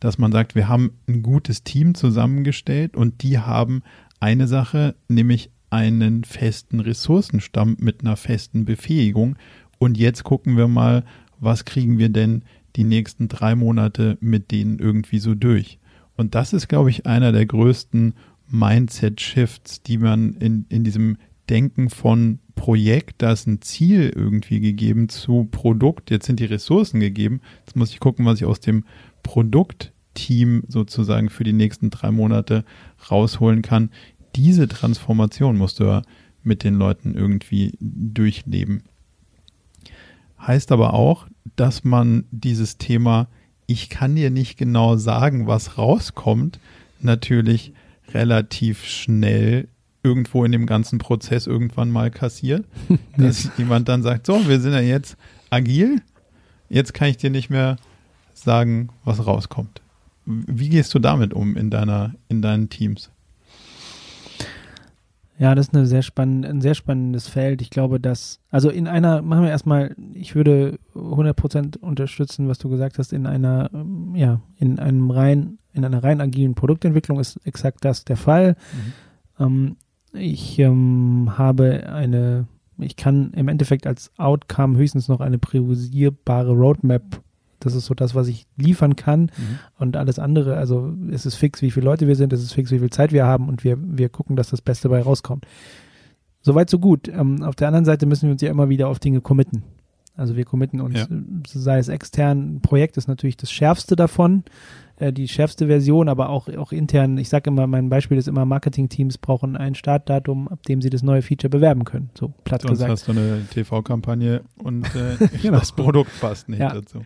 dass 0.02 0.18
man 0.18 0.34
sagt, 0.34 0.54
wir 0.54 0.68
haben 0.68 0.98
ein 1.08 1.24
gutes 1.24 1.64
Team 1.64 1.96
zusammengestellt 1.96 2.96
und 2.96 3.24
die 3.24 3.40
haben 3.40 3.84
eine 4.20 4.48
Sache, 4.48 4.96
nämlich 5.08 5.50
einen 5.70 6.24
festen 6.24 6.80
Ressourcenstamm 6.80 7.76
mit 7.80 8.02
einer 8.02 8.16
festen 8.16 8.64
Befähigung. 8.64 9.36
Und 9.78 9.98
jetzt 9.98 10.24
gucken 10.24 10.58
wir 10.58 10.68
mal, 10.68 11.04
was 11.40 11.66
kriegen 11.66 11.98
wir 11.98 12.10
denn 12.10 12.44
die 12.76 12.84
nächsten 12.84 13.28
drei 13.28 13.56
Monate 13.56 14.18
mit 14.20 14.52
denen 14.52 14.80
irgendwie 14.80 15.20
so 15.20 15.36
durch. 15.36 15.80
Und 16.16 16.36
das 16.36 16.54
ist, 16.54 16.68
glaube 16.68 16.90
ich, 16.90 17.06
einer 17.06 17.32
der 17.32 17.46
größten 17.46 18.14
Mindset-Shifts, 18.50 19.82
die 19.82 19.98
man 19.98 20.34
in, 20.36 20.66
in 20.70 20.84
diesem 20.84 21.18
Denken 21.50 21.90
von 21.90 22.40
Projekt, 22.56 23.22
da 23.22 23.34
ist 23.34 23.48
ein 23.48 23.62
Ziel 23.62 24.12
irgendwie 24.16 24.60
gegeben 24.60 25.10
zu 25.10 25.48
Produkt, 25.52 26.10
jetzt 26.10 26.26
sind 26.26 26.40
die 26.40 26.46
Ressourcen 26.46 27.00
gegeben, 27.00 27.42
jetzt 27.60 27.76
muss 27.76 27.92
ich 27.92 28.00
gucken, 28.00 28.26
was 28.26 28.40
ich 28.40 28.46
aus 28.46 28.60
dem 28.60 28.86
Produktteam 29.24 30.64
sozusagen 30.68 31.30
für 31.30 31.44
die 31.44 31.54
nächsten 31.54 31.90
drei 31.90 32.12
Monate 32.12 32.64
rausholen 33.12 33.62
kann. 33.62 33.90
Diese 34.36 34.68
Transformation 34.68 35.58
musst 35.58 35.80
du 35.80 35.86
ja 35.86 36.02
mit 36.44 36.64
den 36.64 36.76
Leuten 36.76 37.14
irgendwie 37.16 37.74
durchleben. 37.80 38.84
Heißt 40.46 40.72
aber 40.72 40.94
auch, 40.94 41.28
dass 41.56 41.84
man 41.84 42.26
dieses 42.32 42.78
Thema, 42.78 43.28
ich 43.68 43.90
kann 43.90 44.16
dir 44.16 44.30
nicht 44.30 44.58
genau 44.58 44.96
sagen, 44.98 45.48
was 45.48 45.78
rauskommt, 45.78 46.60
natürlich 47.02 47.74
relativ 48.14 48.84
schnell 48.86 49.68
irgendwo 50.04 50.46
in 50.46 50.52
dem 50.52 50.68
ganzen 50.68 51.00
Prozess 51.00 51.48
irgendwann 51.48 51.90
mal 51.90 52.12
kassiert, 52.12 52.66
dass 53.18 53.50
jemand 53.58 53.90
dann 53.90 54.04
sagt, 54.04 54.28
so, 54.28 54.48
wir 54.48 54.60
sind 54.60 54.74
ja 54.74 54.82
jetzt 54.82 55.18
agil, 55.50 56.02
jetzt 56.70 56.94
kann 56.94 57.10
ich 57.10 57.18
dir 57.18 57.32
nicht 57.32 57.50
mehr 57.50 57.78
sagen, 58.34 58.90
was 59.04 59.26
rauskommt. 59.26 59.82
Wie 60.26 60.70
gehst 60.70 60.94
du 60.94 61.00
damit 61.00 61.34
um 61.34 61.56
in 61.56 61.70
deiner, 61.70 62.14
in 62.30 62.42
deinen 62.42 62.70
Teams? 62.70 63.10
Ja, 65.38 65.54
das 65.54 65.68
ist 65.68 65.76
eine 65.76 65.86
sehr 65.86 66.02
spannend, 66.02 66.46
ein 66.46 66.62
sehr 66.62 66.76
spannendes 66.76 67.28
Feld. 67.28 67.62
Ich 67.62 67.70
glaube, 67.70 68.00
dass, 68.00 68.40
also 68.52 68.70
in 68.70 68.88
einer, 68.88 69.22
machen 69.22 69.44
wir 69.44 69.50
erstmal, 69.50 69.96
ich 70.14 70.34
würde 70.34 70.80
100% 70.96 71.80
unterstützen, 71.80 72.48
was 72.48 72.58
du 72.58 72.70
gesagt 72.70 72.98
hast, 73.00 73.12
in 73.12 73.28
einer, 73.28 73.70
ja, 74.14 74.40
in 74.58 74.80
einem 74.80 75.12
rein, 75.12 75.58
in 75.74 75.84
einer 75.84 76.04
rein 76.04 76.22
agilen 76.22 76.56
Produktentwicklung 76.56 77.20
ist 77.20 77.38
exakt 77.46 77.84
das 77.84 78.06
der 78.06 78.16
Fall. 78.16 78.56
Mhm. 79.38 79.44
Ähm, 79.46 79.76
ich 80.14 80.58
ähm, 80.60 81.34
habe 81.38 81.90
eine, 81.92 82.48
ich 82.78 82.96
kann 82.96 83.32
im 83.32 83.50
Endeffekt 83.50 83.88
als 83.88 84.12
Outcome 84.18 84.78
höchstens 84.78 85.10
noch 85.10 85.20
eine 85.20 85.38
priorisierbare 85.38 86.54
Roadmap. 86.54 87.22
Das 87.60 87.76
ist 87.76 87.86
so 87.86 87.94
das, 87.94 88.16
was 88.16 88.28
ich 88.28 88.46
liefern 88.58 88.96
kann. 88.96 89.22
Mhm. 89.22 89.60
Und 89.78 89.98
alles 89.98 90.20
andere, 90.20 90.58
also 90.58 90.94
es 91.12 91.26
ist 91.26 91.36
fix, 91.36 91.62
wie 91.62 91.72
viele 91.72 91.86
Leute 91.86 92.08
wir 92.08 92.16
sind, 92.16 92.34
es 92.34 92.44
ist 92.44 92.54
fix, 92.54 92.72
wie 92.72 92.80
viel 92.80 92.90
Zeit 92.90 93.12
wir 93.12 93.26
haben 93.26 93.48
und 93.50 93.64
wir, 93.64 93.78
wir 93.80 94.10
gucken, 94.10 94.36
dass 94.36 94.50
das 94.50 94.62
Beste 94.62 94.90
dabei 94.90 95.02
rauskommt. 95.02 95.46
Soweit, 96.42 96.70
so 96.70 96.80
gut. 96.80 97.08
Ähm, 97.08 97.42
auf 97.44 97.56
der 97.56 97.68
anderen 97.68 97.86
Seite 97.86 98.06
müssen 98.06 98.28
wir 98.28 98.34
uns 98.34 98.42
ja 98.42 98.52
immer 98.52 98.70
wieder 98.70 98.88
auf 98.88 99.00
Dinge 99.00 99.22
committen. 99.22 99.64
Also 100.18 100.36
wir 100.38 100.46
committen 100.46 100.80
uns, 100.80 100.96
ja. 100.98 101.08
sei 101.46 101.78
es 101.78 101.90
extern, 101.90 102.56
ein 102.56 102.62
Projekt 102.62 102.96
ist 102.96 103.08
natürlich 103.08 103.36
das 103.36 103.52
schärfste 103.52 103.98
davon. 103.98 104.44
Äh, 104.98 105.12
die 105.12 105.28
schärfste 105.28 105.68
Version, 105.68 106.08
aber 106.08 106.30
auch, 106.30 106.48
auch 106.56 106.72
intern. 106.72 107.18
Ich 107.18 107.28
sage 107.28 107.50
immer, 107.50 107.68
mein 107.68 107.90
Beispiel 107.90 108.18
ist 108.18 108.28
immer, 108.28 108.46
Marketing-Teams 108.46 109.18
brauchen 109.18 109.58
ein 109.58 109.76
Startdatum, 109.76 110.48
ab 110.48 110.64
dem 110.64 110.82
sie 110.82 110.90
das 110.90 111.04
neue 111.04 111.22
Feature 111.22 111.50
bewerben 111.50 111.84
können. 111.84 112.10
So 112.18 112.34
platt 112.46 112.62
Sonst 112.62 112.72
gesagt. 112.72 112.92
hast 112.92 113.08
du 113.08 113.12
eine 113.12 113.46
TV-Kampagne 113.52 114.42
und 114.58 114.86
äh, 114.96 115.28
genau. 115.42 115.60
das 115.60 115.74
Produkt 115.74 116.12
passt 116.22 116.48
nicht 116.48 116.60
ja. 116.60 116.74
dazu. 116.74 117.02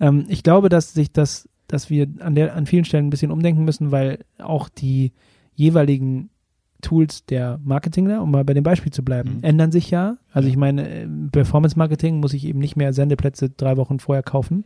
Ähm, 0.00 0.24
ich 0.28 0.42
glaube, 0.42 0.68
dass 0.68 0.94
sich 0.94 1.12
das, 1.12 1.48
dass 1.68 1.90
wir 1.90 2.06
an 2.20 2.34
der, 2.34 2.54
an 2.54 2.66
vielen 2.66 2.84
Stellen 2.84 3.06
ein 3.06 3.10
bisschen 3.10 3.30
umdenken 3.30 3.64
müssen, 3.64 3.90
weil 3.90 4.20
auch 4.38 4.68
die 4.68 5.12
jeweiligen 5.54 6.30
Tools 6.82 7.24
der 7.24 7.58
Marketingler, 7.64 8.22
um 8.22 8.30
mal 8.30 8.44
bei 8.44 8.54
dem 8.54 8.62
Beispiel 8.62 8.92
zu 8.92 9.04
bleiben, 9.04 9.36
mhm. 9.38 9.44
ändern 9.44 9.72
sich 9.72 9.90
ja. 9.90 10.18
Also 10.32 10.48
ich 10.48 10.56
meine, 10.56 10.88
äh, 10.88 11.08
Performance 11.32 11.78
Marketing 11.78 12.20
muss 12.20 12.34
ich 12.34 12.44
eben 12.44 12.58
nicht 12.58 12.76
mehr 12.76 12.92
Sendeplätze 12.92 13.50
drei 13.50 13.76
Wochen 13.76 13.98
vorher 13.98 14.22
kaufen, 14.22 14.64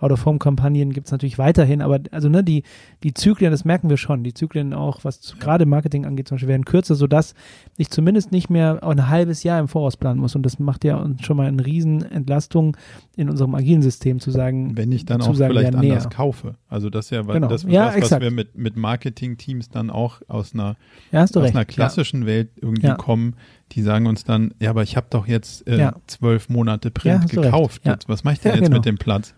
Out-of-Home-Kampagnen 0.00 0.92
gibt 0.92 1.06
es 1.06 1.12
natürlich 1.12 1.38
weiterhin, 1.38 1.82
aber 1.82 2.00
also 2.10 2.28
ne, 2.28 2.42
die, 2.44 2.62
die 3.02 3.14
Zyklen, 3.14 3.50
das 3.50 3.64
merken 3.64 3.88
wir 3.90 3.96
schon, 3.96 4.24
die 4.24 4.34
Zyklen 4.34 4.74
auch, 4.74 5.04
was 5.04 5.36
gerade 5.38 5.66
Marketing 5.66 6.04
angeht, 6.06 6.28
zum 6.28 6.36
Beispiel 6.36 6.48
werden 6.48 6.64
kürzer, 6.64 6.94
sodass 6.94 7.34
ich 7.76 7.90
zumindest 7.90 8.32
nicht 8.32 8.50
mehr 8.50 8.82
ein 8.82 9.08
halbes 9.08 9.42
Jahr 9.42 9.60
im 9.60 9.68
Voraus 9.68 9.96
planen 9.96 10.20
muss 10.20 10.34
und 10.36 10.44
das 10.44 10.58
macht 10.58 10.84
ja 10.84 10.96
uns 10.96 11.24
schon 11.24 11.36
mal 11.36 11.46
eine 11.46 11.64
riesen 11.64 12.02
Entlastung 12.02 12.76
in 13.16 13.28
unserem 13.30 13.54
agilen 13.54 13.82
System 13.82 14.20
zu 14.20 14.30
sagen, 14.30 14.76
wenn 14.76 14.92
ich 14.92 15.04
dann 15.04 15.20
auch 15.22 15.34
sagen, 15.34 15.52
vielleicht 15.54 15.72
ja, 15.74 15.78
anders 15.80 16.04
näher. 16.04 16.10
kaufe. 16.12 16.54
Also 16.68 16.90
das 16.90 17.06
ist 17.06 17.10
ja 17.10 17.22
Genau. 17.22 17.48
das, 17.48 17.62
Ja, 17.64 17.94
was, 17.96 18.10
was 18.10 18.20
wir 18.20 18.30
mit, 18.30 18.56
mit 18.56 18.76
Marketing-Teams 18.76 19.68
dann 19.68 19.90
auch 19.90 20.20
aus 20.28 20.54
einer 20.54 20.76
ja, 21.12 21.22
aus 21.22 21.36
recht. 21.36 21.54
einer 21.54 21.64
klassischen 21.64 22.26
Welt 22.26 22.50
irgendwie 22.60 22.94
kommen, 22.94 23.34
die 23.72 23.82
sagen 23.82 24.06
uns 24.06 24.24
dann, 24.24 24.52
ja, 24.60 24.70
aber 24.70 24.82
ich 24.82 24.96
habe 24.96 25.06
doch 25.10 25.26
jetzt 25.26 25.66
äh, 25.68 25.78
Ja. 25.78 25.94
zwölf 26.06 26.48
Monate 26.48 26.88
Ja, 26.88 26.92
Print 27.18 27.22
recht. 27.32 27.42
gekauft. 27.42 27.82
Ja. 27.84 27.92
Jetzt, 27.92 28.08
was 28.08 28.24
mache 28.24 28.34
ich 28.34 28.40
denn 28.40 28.50
Ja, 28.52 28.56
jetzt 28.56 28.66
genau. 28.66 28.78
mit 28.78 28.84
dem 28.86 28.98
Platz? 28.98 29.34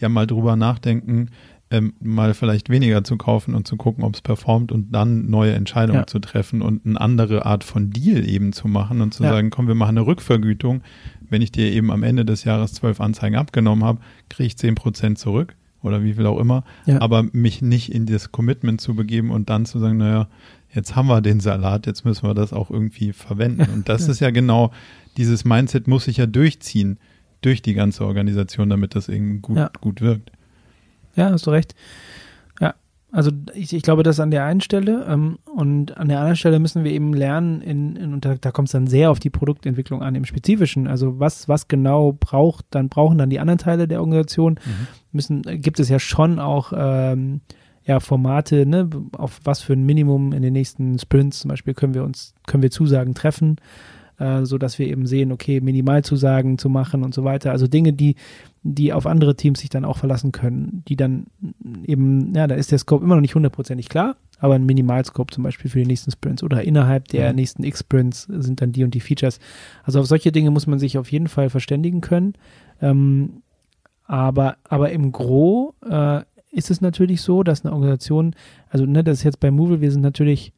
Ja. 0.00 0.08
mal 0.08 0.26
drüber 0.26 0.56
nachdenken, 0.56 1.28
ähm, 1.70 1.94
mal 2.00 2.34
vielleicht 2.34 2.68
weniger 2.70 3.04
zu 3.04 3.16
kaufen 3.16 3.54
und 3.54 3.66
zu 3.66 3.76
gucken, 3.76 4.04
ob 4.04 4.14
es 4.14 4.22
performt 4.22 4.70
und 4.70 4.92
dann 4.92 5.28
neue 5.30 5.54
Entscheidungen 5.54 6.00
Ja. 6.00 6.06
zu 6.06 6.18
treffen 6.18 6.62
und 6.62 6.86
eine 6.86 7.00
andere 7.00 7.46
Art 7.46 7.64
von 7.64 7.90
Deal 7.90 8.28
eben 8.28 8.52
zu 8.52 8.68
machen 8.68 9.00
und 9.00 9.12
zu 9.14 9.24
Ja. 9.24 9.30
sagen, 9.30 9.50
komm, 9.50 9.66
wir 9.66 9.74
machen 9.74 9.96
eine 9.98 10.06
Rückvergütung. 10.06 10.82
Wenn 11.28 11.42
ich 11.42 11.50
dir 11.52 11.72
eben 11.72 11.90
am 11.90 12.02
Ende 12.02 12.24
des 12.24 12.44
Jahres 12.44 12.74
zwölf 12.74 13.00
Anzeigen 13.00 13.36
abgenommen 13.36 13.82
habe, 13.84 13.98
kriege 14.28 14.46
ich 14.46 14.56
zehn 14.58 14.74
Prozent 14.74 15.18
zurück 15.18 15.56
oder 15.82 16.02
wie 16.04 16.12
viel 16.14 16.26
auch 16.26 16.38
immer. 16.38 16.64
Ja. 16.86 17.00
Aber 17.00 17.24
mich 17.32 17.60
nicht 17.62 17.92
in 17.92 18.06
das 18.06 18.30
Commitment 18.30 18.80
zu 18.80 18.94
begeben 18.94 19.30
und 19.30 19.50
dann 19.50 19.64
zu 19.66 19.78
sagen, 19.78 19.96
naja, 19.96 20.28
jetzt 20.74 20.96
haben 20.96 21.06
wir 21.08 21.20
den 21.20 21.40
Salat, 21.40 21.86
jetzt 21.86 22.04
müssen 22.04 22.26
wir 22.28 22.34
das 22.34 22.52
auch 22.52 22.70
irgendwie 22.70 23.12
verwenden. 23.12 23.66
Und 23.72 23.88
das 23.88 24.08
ist 24.08 24.20
ja 24.20 24.30
genau, 24.30 24.72
dieses 25.16 25.44
Mindset 25.44 25.86
muss 25.88 26.04
sich 26.04 26.16
ja 26.18 26.26
durchziehen 26.26 26.98
durch 27.40 27.62
die 27.62 27.74
ganze 27.74 28.04
Organisation, 28.04 28.70
damit 28.70 28.94
das 28.94 29.08
irgendwie 29.08 29.38
gut, 29.40 29.56
Ja. 29.56 29.70
gut 29.80 30.00
wirkt. 30.00 30.32
Ja, 31.14 31.30
hast 31.30 31.46
du 31.46 31.50
recht. 31.50 31.74
Ja, 32.60 32.74
also 33.12 33.30
ich, 33.54 33.72
ich 33.72 33.82
glaube, 33.82 34.02
das 34.02 34.18
an 34.18 34.30
der 34.32 34.44
einen 34.44 34.60
Stelle 34.60 35.06
ähm, 35.08 35.38
und 35.44 35.96
an 35.96 36.08
der 36.08 36.18
anderen 36.18 36.36
Stelle 36.36 36.58
müssen 36.58 36.82
wir 36.84 36.90
eben 36.90 37.12
lernen, 37.14 37.60
in, 37.60 37.94
in, 37.96 38.12
und 38.14 38.24
da, 38.24 38.34
da 38.34 38.50
kommt 38.50 38.68
es 38.68 38.72
dann 38.72 38.86
sehr 38.88 39.10
auf 39.10 39.20
die 39.20 39.30
Produktentwicklung 39.30 40.02
an, 40.02 40.14
im 40.16 40.24
Spezifischen. 40.24 40.88
Also 40.88 41.20
was, 41.20 41.48
was 41.48 41.68
genau 41.68 42.12
braucht, 42.18 42.64
dann 42.70 42.88
brauchen 42.88 43.18
dann 43.18 43.30
die 43.30 43.38
anderen 43.38 43.58
Teile 43.58 43.86
der 43.86 44.00
Organisation, 44.00 44.58
müssen, 45.12 45.46
äh, 45.46 45.58
gibt 45.58 45.78
es 45.78 45.88
ja 45.88 45.98
schon 46.00 46.38
auch 46.40 46.72
ähm, 46.74 47.42
ja, 47.86 48.00
Formate, 48.00 48.66
ne, 48.66 48.88
auf 49.12 49.40
was 49.44 49.60
für 49.60 49.74
ein 49.74 49.84
Minimum 49.84 50.32
in 50.32 50.42
den 50.42 50.52
nächsten 50.54 50.98
Sprints 50.98 51.40
zum 51.40 51.50
Beispiel 51.50 51.74
können 51.74 51.94
wir 51.94 52.04
uns, 52.04 52.34
können 52.46 52.62
wir 52.62 52.70
Zusagen 52.70 53.14
treffen, 53.14 53.56
äh, 54.18 54.44
so 54.44 54.56
dass 54.58 54.78
wir 54.78 54.86
eben 54.86 55.06
sehen, 55.06 55.32
okay, 55.32 55.60
Minimalzusagen 55.60 56.56
zu 56.56 56.68
machen 56.70 57.02
und 57.02 57.12
so 57.12 57.24
weiter. 57.24 57.50
Also 57.50 57.66
Dinge, 57.66 57.92
die, 57.92 58.16
die 58.62 58.92
auf 58.92 59.06
andere 59.06 59.36
Teams 59.36 59.60
sich 59.60 59.68
dann 59.68 59.84
auch 59.84 59.98
verlassen 59.98 60.32
können, 60.32 60.82
die 60.88 60.96
dann 60.96 61.26
eben, 61.84 62.34
ja, 62.34 62.46
da 62.46 62.54
ist 62.54 62.72
der 62.72 62.78
Scope 62.78 63.04
immer 63.04 63.16
noch 63.16 63.20
nicht 63.22 63.34
hundertprozentig 63.34 63.88
klar, 63.90 64.16
aber 64.38 64.54
ein 64.54 64.64
Minimalscope 64.64 65.34
zum 65.34 65.44
Beispiel 65.44 65.70
für 65.70 65.80
die 65.80 65.86
nächsten 65.86 66.10
Sprints 66.10 66.42
oder 66.42 66.62
innerhalb 66.62 67.08
der 67.08 67.30
Mhm. 67.30 67.36
nächsten 67.36 67.64
X-Sprints 67.64 68.22
sind 68.30 68.62
dann 68.62 68.72
die 68.72 68.84
und 68.84 68.94
die 68.94 69.00
Features. 69.00 69.40
Also 69.82 70.00
auf 70.00 70.06
solche 70.06 70.32
Dinge 70.32 70.50
muss 70.50 70.66
man 70.66 70.78
sich 70.78 70.96
auf 70.96 71.12
jeden 71.12 71.28
Fall 71.28 71.50
verständigen 71.50 72.00
können. 72.00 72.34
Ähm, 72.80 73.42
aber, 74.06 74.56
aber 74.64 74.90
im 74.90 75.12
Gro 75.12 75.74
äh, 75.88 76.20
ist 76.54 76.70
es 76.70 76.80
natürlich 76.80 77.20
so, 77.20 77.42
dass 77.42 77.64
eine 77.64 77.74
Organisation, 77.74 78.34
also 78.68 78.86
ne, 78.86 79.04
das 79.04 79.18
ist 79.18 79.24
jetzt 79.24 79.40
bei 79.40 79.50
Movil, 79.50 79.80
wir 79.80 79.90
sind 79.90 80.02
natürlich, 80.02 80.52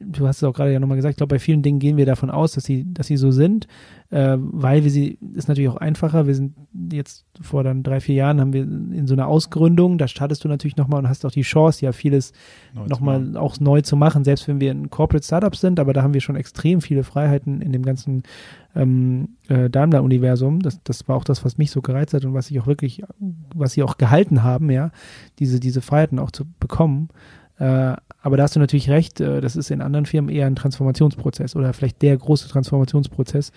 du 0.00 0.26
hast 0.26 0.38
es 0.38 0.44
auch 0.44 0.54
gerade 0.54 0.72
ja 0.72 0.80
nochmal 0.80 0.96
gesagt, 0.96 1.12
ich 1.12 1.16
glaube, 1.16 1.34
bei 1.34 1.38
vielen 1.38 1.62
Dingen 1.62 1.78
gehen 1.78 1.96
wir 1.96 2.06
davon 2.06 2.30
aus, 2.30 2.52
dass 2.52 2.64
sie, 2.64 2.84
dass 2.92 3.06
sie 3.06 3.16
so 3.16 3.30
sind, 3.30 3.66
äh, 4.10 4.36
weil 4.38 4.84
wir 4.84 4.90
sie, 4.90 5.18
ist 5.34 5.48
natürlich 5.48 5.70
auch 5.70 5.76
einfacher, 5.76 6.26
wir 6.26 6.34
sind 6.34 6.54
jetzt 6.90 7.24
vor 7.40 7.62
dann 7.64 7.82
drei, 7.82 8.00
vier 8.00 8.14
Jahren 8.14 8.40
haben 8.40 8.52
wir 8.52 8.62
in 8.62 9.06
so 9.06 9.14
einer 9.14 9.26
Ausgründung, 9.26 9.98
da 9.98 10.08
startest 10.08 10.44
du 10.44 10.48
natürlich 10.48 10.76
nochmal 10.76 11.00
und 11.00 11.08
hast 11.08 11.24
auch 11.24 11.30
die 11.30 11.42
Chance, 11.42 11.84
ja 11.84 11.92
vieles 11.92 12.32
nochmal 12.88 13.36
auch 13.36 13.60
neu 13.60 13.82
zu 13.82 13.96
machen, 13.96 14.24
selbst 14.24 14.48
wenn 14.48 14.60
wir 14.60 14.70
ein 14.70 14.90
Corporate 14.90 15.24
Startup 15.24 15.54
sind, 15.54 15.78
aber 15.78 15.92
da 15.92 16.02
haben 16.02 16.14
wir 16.14 16.20
schon 16.20 16.36
extrem 16.36 16.80
viele 16.80 17.04
Freiheiten 17.04 17.60
in 17.60 17.72
dem 17.72 17.82
ganzen 17.82 18.22
ähm, 18.74 19.36
äh, 19.48 19.68
Daimler-Universum. 19.68 20.60
Das, 20.60 20.82
das 20.82 21.08
war 21.08 21.16
auch 21.16 21.24
das, 21.24 21.44
was 21.44 21.58
mich 21.58 21.70
so 21.70 21.82
gereizt 21.82 22.14
hat 22.14 22.24
und 22.24 22.34
was 22.34 22.50
ich 22.50 22.60
auch 22.60 22.66
wirklich, 22.66 23.02
was 23.54 23.72
sie 23.72 23.82
auch 23.82 23.98
gehalten 23.98 24.42
haben, 24.42 24.70
ja, 24.70 24.90
diese, 25.38 25.60
diese 25.60 25.82
Freiheiten 25.82 26.18
auch 26.18 26.30
zu 26.30 26.44
bekommen. 26.58 27.08
Äh, 27.58 27.94
aber 28.22 28.36
da 28.36 28.44
hast 28.44 28.56
du 28.56 28.60
natürlich 28.60 28.88
recht, 28.88 29.20
äh, 29.20 29.40
das 29.40 29.56
ist 29.56 29.70
in 29.70 29.80
anderen 29.80 30.06
Firmen 30.06 30.30
eher 30.30 30.46
ein 30.46 30.56
Transformationsprozess 30.56 31.56
oder 31.56 31.72
vielleicht 31.72 32.02
der 32.02 32.16
große 32.16 32.48
Transformationsprozess, 32.48 33.52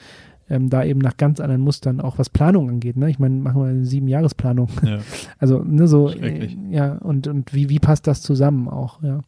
ähm, 0.49 0.69
da 0.69 0.83
eben 0.83 0.99
nach 0.99 1.17
ganz 1.17 1.39
anderen 1.39 1.61
Mustern, 1.61 2.01
auch 2.01 2.17
was 2.17 2.29
Planung 2.29 2.69
angeht. 2.69 2.97
Ne? 2.97 3.09
Ich 3.09 3.19
meine, 3.19 3.35
machen 3.35 3.61
wir 3.61 3.67
eine 3.67 3.85
Sieben-Jahres-Planung. 3.85 4.69
Ja. 4.83 4.99
Also, 5.39 5.59
ne, 5.63 5.87
so, 5.87 6.09
äh, 6.09 6.49
ja, 6.69 6.93
und, 6.93 7.27
und 7.27 7.53
wie, 7.53 7.69
wie 7.69 7.79
passt 7.79 8.07
das 8.07 8.21
zusammen 8.21 8.67
auch, 8.67 9.01
ja. 9.03 9.21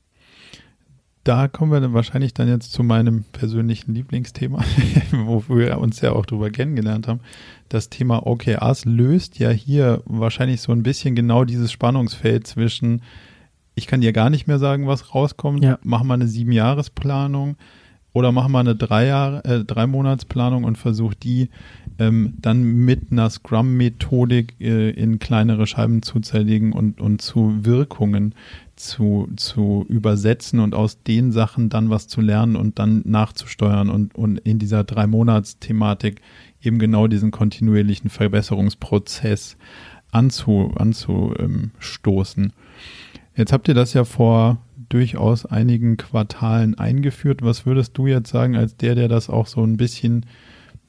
Da 1.23 1.49
kommen 1.49 1.73
wir 1.73 1.81
dann 1.81 1.93
wahrscheinlich 1.93 2.33
dann 2.33 2.47
jetzt 2.47 2.71
zu 2.71 2.83
meinem 2.83 3.25
persönlichen 3.33 3.93
Lieblingsthema, 3.93 4.63
wo 5.11 5.43
wir 5.49 5.77
uns 5.79 5.99
ja 5.99 6.13
auch 6.13 6.25
drüber 6.25 6.49
kennengelernt 6.49 7.09
haben. 7.09 7.19
Das 7.67 7.89
Thema 7.89 8.25
OKRs 8.25 8.85
löst 8.85 9.37
ja 9.37 9.49
hier 9.49 10.01
wahrscheinlich 10.05 10.61
so 10.61 10.71
ein 10.71 10.83
bisschen 10.83 11.15
genau 11.15 11.43
dieses 11.43 11.69
Spannungsfeld 11.69 12.47
zwischen, 12.47 13.01
ich 13.77 13.85
kann 13.87 14.01
dir 14.01 14.11
gar 14.11 14.29
nicht 14.29 14.47
mehr 14.47 14.59
sagen, 14.59 14.87
was 14.87 15.13
rauskommt, 15.13 15.63
Ja. 15.63 15.77
mach 15.83 16.03
mal 16.03 16.15
eine 16.15 16.27
Sieben-Jahres-Planung 16.27 17.55
oder 18.11 18.31
mach 18.31 18.47
mal 18.47 18.61
eine 18.61 18.75
drei 18.75 19.05
Jahre, 19.05 19.45
äh, 19.45 19.63
drei 19.63 19.85
Monatsplanung 19.85 20.63
und 20.63 20.77
versuch 20.79 21.13
die 21.13 21.49
ähm, 21.99 22.33
dann 22.41 22.63
mit 22.63 23.11
einer 23.11 23.29
Scrum-Methodik 23.29 24.55
äh, 24.59 24.89
in 24.89 25.19
kleinere 25.19 25.67
Scheiben 25.67 26.01
zu 26.01 26.19
zerlegen 26.19 26.73
und, 26.73 26.99
und 26.99 27.21
zu 27.21 27.63
Wirkungen 27.65 28.33
zu, 28.75 29.27
zu 29.35 29.85
übersetzen 29.89 30.59
und 30.59 30.73
aus 30.73 31.03
den 31.03 31.31
Sachen 31.31 31.69
dann 31.69 31.91
was 31.91 32.07
zu 32.07 32.21
lernen 32.21 32.55
und 32.55 32.79
dann 32.79 33.03
nachzusteuern 33.05 33.89
und, 33.89 34.15
und 34.15 34.39
in 34.39 34.57
dieser 34.57 34.83
Drei-Monats-Thematik 34.83 36.21
eben 36.63 36.79
genau 36.79 37.05
diesen 37.07 37.29
kontinuierlichen 37.29 38.09
Verbesserungsprozess 38.09 39.57
anzu, 40.11 40.73
anzustoßen. 40.75 42.53
Jetzt 43.37 43.53
habt 43.53 43.67
ihr 43.67 43.75
das 43.75 43.93
ja 43.93 44.03
vor 44.03 44.57
durchaus 44.89 45.45
einigen 45.45 45.95
Quartalen 45.95 46.75
eingeführt. 46.75 47.43
Was 47.43 47.67
würdest 47.67 47.95
du 47.95 48.07
jetzt 48.07 48.31
sagen, 48.31 48.55
als 48.55 48.75
der, 48.77 48.95
der 48.95 49.07
das 49.07 49.29
auch 49.29 49.45
so 49.45 49.63
ein 49.63 49.77
bisschen 49.77 50.25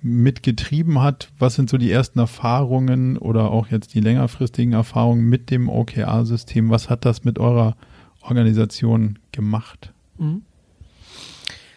mitgetrieben 0.00 1.02
hat? 1.02 1.30
Was 1.38 1.56
sind 1.56 1.68
so 1.68 1.76
die 1.76 1.92
ersten 1.92 2.18
Erfahrungen 2.18 3.18
oder 3.18 3.50
auch 3.50 3.68
jetzt 3.68 3.94
die 3.94 4.00
längerfristigen 4.00 4.72
Erfahrungen 4.72 5.28
mit 5.28 5.50
dem 5.50 5.68
OKR-System? 5.68 6.70
Was 6.70 6.88
hat 6.88 7.04
das 7.04 7.22
mit 7.22 7.38
eurer 7.38 7.76
Organisation 8.22 9.18
gemacht? 9.30 9.92
Mhm. 10.16 10.42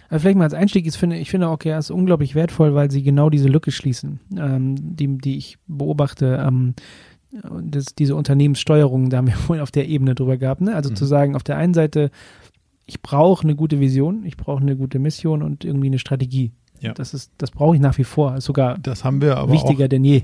Also 0.07 0.23
vielleicht 0.23 0.37
mal 0.37 0.43
als 0.43 0.53
Einstieg, 0.53 0.85
ich 0.85 0.97
finde, 0.97 1.17
ich 1.17 1.29
finde 1.29 1.49
OKRs 1.49 1.89
unglaublich 1.89 2.35
wertvoll, 2.35 2.75
weil 2.75 2.91
sie 2.91 3.01
genau 3.01 3.29
diese 3.29 3.47
Lücke 3.47 3.71
schließen, 3.71 4.19
ähm, 4.37 4.75
die, 4.77 5.17
die 5.17 5.37
ich 5.37 5.57
beobachte. 5.67 6.41
Ähm, 6.45 6.75
das, 7.63 7.95
diese 7.95 8.15
Unternehmenssteuerung, 8.15 9.09
da 9.09 9.17
haben 9.17 9.27
wir 9.27 9.33
vorhin 9.47 9.63
auf 9.63 9.71
der 9.71 9.87
Ebene 9.87 10.15
drüber 10.15 10.37
gehabt. 10.37 10.61
Ne? 10.61 10.75
Also 10.75 10.89
Mhm. 10.89 10.95
zu 10.95 11.05
sagen, 11.05 11.35
auf 11.35 11.43
der 11.43 11.57
einen 11.57 11.73
Seite, 11.73 12.11
ich 12.85 13.01
brauche 13.01 13.43
eine 13.43 13.55
gute 13.55 13.79
Vision, 13.79 14.25
ich 14.25 14.37
brauche 14.37 14.61
eine 14.61 14.75
gute 14.75 14.99
Mission 14.99 15.41
und 15.43 15.63
irgendwie 15.63 15.87
eine 15.87 15.99
Strategie. 15.99 16.51
Ja. 16.81 16.93
Das 16.93 17.13
ist, 17.13 17.31
das 17.37 17.51
brauche 17.51 17.75
ich 17.75 17.81
nach 17.81 17.97
wie 17.99 18.03
vor, 18.03 18.35
ist 18.37 18.45
sogar 18.45 18.79
Das 18.79 19.03
haben 19.03 19.21
wir 19.21 19.37
aber 19.37 19.53
wichtiger 19.53 19.87
denn 19.87 20.03
je. 20.03 20.23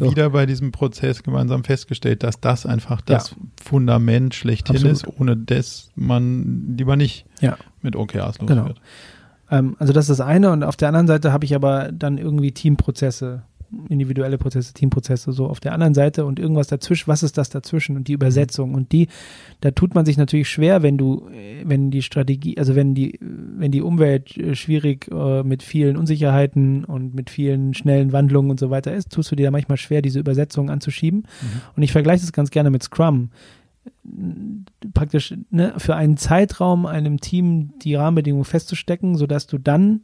auch 0.00 0.10
wieder 0.10 0.30
bei 0.30 0.46
diesem 0.46 0.72
Prozess 0.72 1.22
gemeinsam 1.22 1.62
festgestellt, 1.62 2.24
dass 2.24 2.40
das 2.40 2.66
einfach 2.66 3.00
das 3.02 3.36
Fundament 3.62 4.34
schlechthin 4.34 4.74
Absolut. 4.76 4.96
ist, 4.96 5.20
ohne 5.20 5.36
das 5.36 5.90
man 5.94 6.74
lieber 6.76 6.96
nicht 6.96 7.24
Ja. 7.40 7.56
mit 7.82 7.94
OKRs 7.94 8.40
los 8.40 8.48
Genau. 8.48 8.64
wird. 8.66 8.80
Ähm, 9.48 9.76
also 9.78 9.92
das 9.92 10.06
ist 10.10 10.18
das 10.18 10.26
eine 10.26 10.50
und 10.50 10.64
auf 10.64 10.76
der 10.76 10.88
anderen 10.88 11.06
Seite 11.06 11.32
habe 11.32 11.44
ich 11.44 11.54
aber 11.54 11.92
dann 11.92 12.18
irgendwie 12.18 12.50
Teamprozesse, 12.50 13.42
individuelle 13.88 14.38
Prozesse, 14.38 14.74
Teamprozesse 14.74 15.32
so 15.32 15.46
auf 15.46 15.60
der 15.60 15.72
anderen 15.72 15.94
Seite 15.94 16.24
und 16.24 16.38
irgendwas 16.38 16.66
dazwischen, 16.66 17.08
was 17.08 17.22
ist 17.22 17.38
das 17.38 17.50
dazwischen 17.50 17.96
und 17.96 18.08
die 18.08 18.12
Übersetzung 18.12 18.74
und 18.74 18.92
die, 18.92 19.08
da 19.60 19.70
tut 19.70 19.94
man 19.94 20.04
sich 20.04 20.16
natürlich 20.16 20.48
schwer, 20.48 20.82
wenn 20.82 20.98
du, 20.98 21.28
wenn 21.64 21.90
die 21.90 22.02
Strategie, 22.02 22.58
also 22.58 22.74
wenn 22.74 22.94
die, 22.94 23.18
wenn 23.20 23.70
die 23.70 23.82
Umwelt 23.82 24.36
äh, 24.36 24.54
schwierig 24.54 25.08
äh, 25.10 25.42
mit 25.42 25.62
vielen 25.62 25.96
Unsicherheiten 25.96 26.84
und 26.84 27.14
mit 27.14 27.30
vielen 27.30 27.74
schnellen 27.74 28.12
Wandlungen 28.12 28.50
und 28.50 28.60
so 28.60 28.70
weiter 28.70 28.94
ist, 28.94 29.10
tust 29.10 29.30
du 29.30 29.36
dir 29.36 29.46
da 29.46 29.50
manchmal 29.50 29.78
schwer, 29.78 30.02
diese 30.02 30.20
Übersetzung 30.20 30.70
anzuschieben. 30.70 31.26
Und 31.76 31.82
ich 31.82 31.92
vergleiche 31.92 32.22
das 32.22 32.32
ganz 32.32 32.50
gerne 32.50 32.70
mit 32.70 32.82
Scrum. 32.82 33.30
Praktisch 34.94 35.34
ne, 35.50 35.74
für 35.78 35.96
einen 35.96 36.16
Zeitraum 36.16 36.86
einem 36.86 37.20
Team 37.20 37.72
die 37.82 37.94
Rahmenbedingungen 37.94 38.44
festzustecken, 38.44 39.16
sodass 39.16 39.46
du 39.46 39.58
dann 39.58 40.02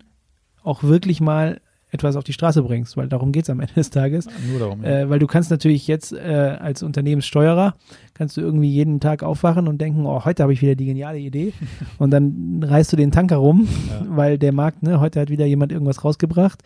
auch 0.63 0.83
wirklich 0.83 1.21
mal 1.21 1.61
etwas 1.91 2.17
auf 2.17 2.25
die 2.25 2.33
Straße 2.33 2.63
bringst, 2.63 2.97
weil 2.97 3.09
darum 3.09 3.33
geht 3.33 3.45
es 3.45 3.51
am 3.51 3.61
Ende 3.61 3.75
des 3.75 3.91
Tages. 3.91 4.29
Nur 4.51 4.59
darum. 4.59 4.83
ja. 4.83 5.01
Äh, 5.01 5.11
weil 5.11 5.19
du 5.19 5.27
kannst 5.27 5.51
natürlich 5.51 5.87
jetzt 5.87 6.13
äh, 6.13 6.57
als 6.61 6.83
Unternehmenssteuerer, 6.83 7.75
kannst 8.15 8.37
du 8.37 8.41
irgendwie 8.41 8.71
jeden 8.71 9.01
Tag 9.01 9.23
aufwachen 9.23 9.69
und 9.69 9.81
denken, 9.81 10.07
oh, 10.07 10.25
heute 10.25 10.43
habe 10.43 10.53
ich 10.53 10.63
wieder 10.63 10.75
die 10.75 10.87
geniale 10.87 11.19
Idee 11.19 11.53
und 11.99 12.11
dann 12.11 12.63
reißt 12.63 12.93
du 12.93 12.97
den 12.97 13.11
Tanker 13.13 13.37
rum, 13.37 13.69
Ja. 13.89 14.05
weil 14.09 14.39
der 14.39 14.53
Markt, 14.53 14.83
ne, 14.83 15.01
heute 15.01 15.21
hat 15.21 15.31
wieder 15.31 15.47
jemand 15.47 15.73
irgendwas 15.73 16.05
rausgebracht, 16.05 16.63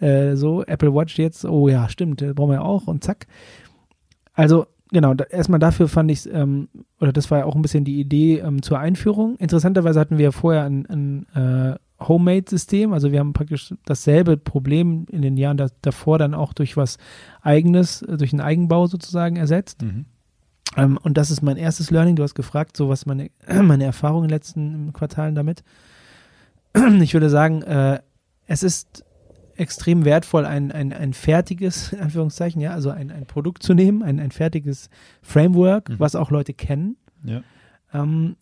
äh, 0.00 0.36
so, 0.36 0.62
Apple 0.64 0.94
Watch 0.94 1.18
jetzt, 1.18 1.44
oh 1.44 1.68
ja, 1.68 1.88
stimmt, 1.88 2.22
äh, 2.22 2.32
brauchen 2.32 2.52
wir 2.52 2.64
auch 2.64 2.86
und 2.86 3.02
zack. 3.02 3.26
Also 4.32 4.66
genau, 4.92 5.14
da, 5.14 5.24
erstmal 5.24 5.58
dafür 5.58 5.88
fand 5.88 6.10
ich 6.10 6.32
ähm, 6.32 6.68
oder 7.00 7.12
das 7.12 7.30
war 7.30 7.38
ja 7.38 7.44
auch 7.44 7.56
ein 7.56 7.62
bisschen 7.62 7.84
die 7.84 7.98
Idee 7.98 8.38
ähm, 8.38 8.62
zur 8.62 8.78
Einführung. 8.78 9.36
Interessanterweise 9.38 9.98
hatten 9.98 10.18
wir 10.18 10.30
vorher 10.32 10.62
ein, 10.64 10.86
ein 10.86 11.26
äh, 11.34 11.76
Homemade-System, 12.00 12.92
also 12.92 13.10
wir 13.10 13.18
haben 13.18 13.32
praktisch 13.32 13.74
dasselbe 13.84 14.36
Problem 14.36 15.06
in 15.10 15.22
den 15.22 15.36
Jahren 15.36 15.56
da, 15.56 15.66
davor 15.82 16.18
dann 16.18 16.34
auch 16.34 16.52
durch 16.52 16.76
was 16.76 16.96
eigenes, 17.42 18.04
durch 18.06 18.32
einen 18.32 18.40
Eigenbau 18.40 18.86
sozusagen 18.86 19.36
ersetzt. 19.36 19.82
Mhm. 19.82 20.04
Ähm, 20.76 20.98
und 21.02 21.18
das 21.18 21.30
ist 21.30 21.42
mein 21.42 21.56
erstes 21.56 21.90
Learning. 21.90 22.14
Du 22.14 22.22
hast 22.22 22.34
gefragt, 22.34 22.76
so 22.76 22.88
was 22.88 23.06
meine, 23.06 23.30
meine 23.62 23.84
Erfahrungen 23.84 24.24
in 24.24 24.28
den 24.28 24.34
letzten 24.34 24.92
Quartalen 24.92 25.34
damit. 25.34 25.62
Ich 27.00 27.14
würde 27.14 27.30
sagen, 27.30 27.62
äh, 27.62 28.00
es 28.46 28.62
ist 28.62 29.04
extrem 29.56 30.04
wertvoll, 30.04 30.46
ein, 30.46 30.70
ein, 30.70 30.92
ein 30.92 31.12
fertiges, 31.12 31.92
in 31.92 32.00
Anführungszeichen, 32.00 32.60
ja, 32.60 32.70
also 32.72 32.90
ein, 32.90 33.10
ein 33.10 33.26
Produkt 33.26 33.62
zu 33.62 33.74
nehmen, 33.74 34.02
ein, 34.02 34.20
ein 34.20 34.30
fertiges 34.30 34.88
Framework, 35.22 35.88
mhm. 35.88 35.98
was 35.98 36.14
auch 36.14 36.30
Leute 36.30 36.54
kennen. 36.54 36.96
Ja. 37.24 37.42
Ähm, 37.92 38.36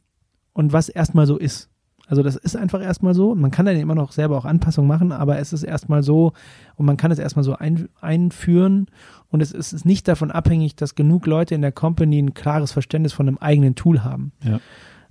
und 0.53 0.73
was 0.73 0.89
erstmal 0.89 1.27
so 1.27 1.39
ist. 1.39 1.71
Also 2.07 2.23
das 2.23 2.37
ist 2.37 2.57
einfach 2.57 2.81
erstmal 2.83 3.15
so. 3.15 3.35
Man 3.35 3.51
kann 3.51 3.67
dann 3.67 3.77
immer 3.77 3.95
noch 3.95 4.13
selber 4.13 4.39
auch 4.39 4.45
Anpassungen 4.45 4.89
machen, 4.89 5.13
aber 5.13 5.39
es 5.39 5.53
ist 5.53 5.65
erstmal 5.65 6.03
so 6.03 6.33
und 6.77 6.87
man 6.87 6.97
kann 6.97 7.11
es 7.11 7.19
erstmal 7.19 7.45
so 7.45 7.57
ein, 7.57 7.89
einführen 8.01 8.87
und 9.31 9.41
es 9.41 9.53
ist 9.53 9.85
nicht 9.85 10.07
davon 10.07 10.31
abhängig, 10.31 10.77
dass 10.77 10.95
genug 10.95 11.27
Leute 11.27 11.55
in 11.55 11.63
der 11.63 11.73
Company 11.73 12.21
ein 12.21 12.35
klares 12.35 12.73
Verständnis 12.73 13.13
von 13.13 13.27
einem 13.27 13.39
eigenen 13.39 13.75
Tool 13.75 14.05
haben. 14.05 14.33
Ja. 14.45 14.61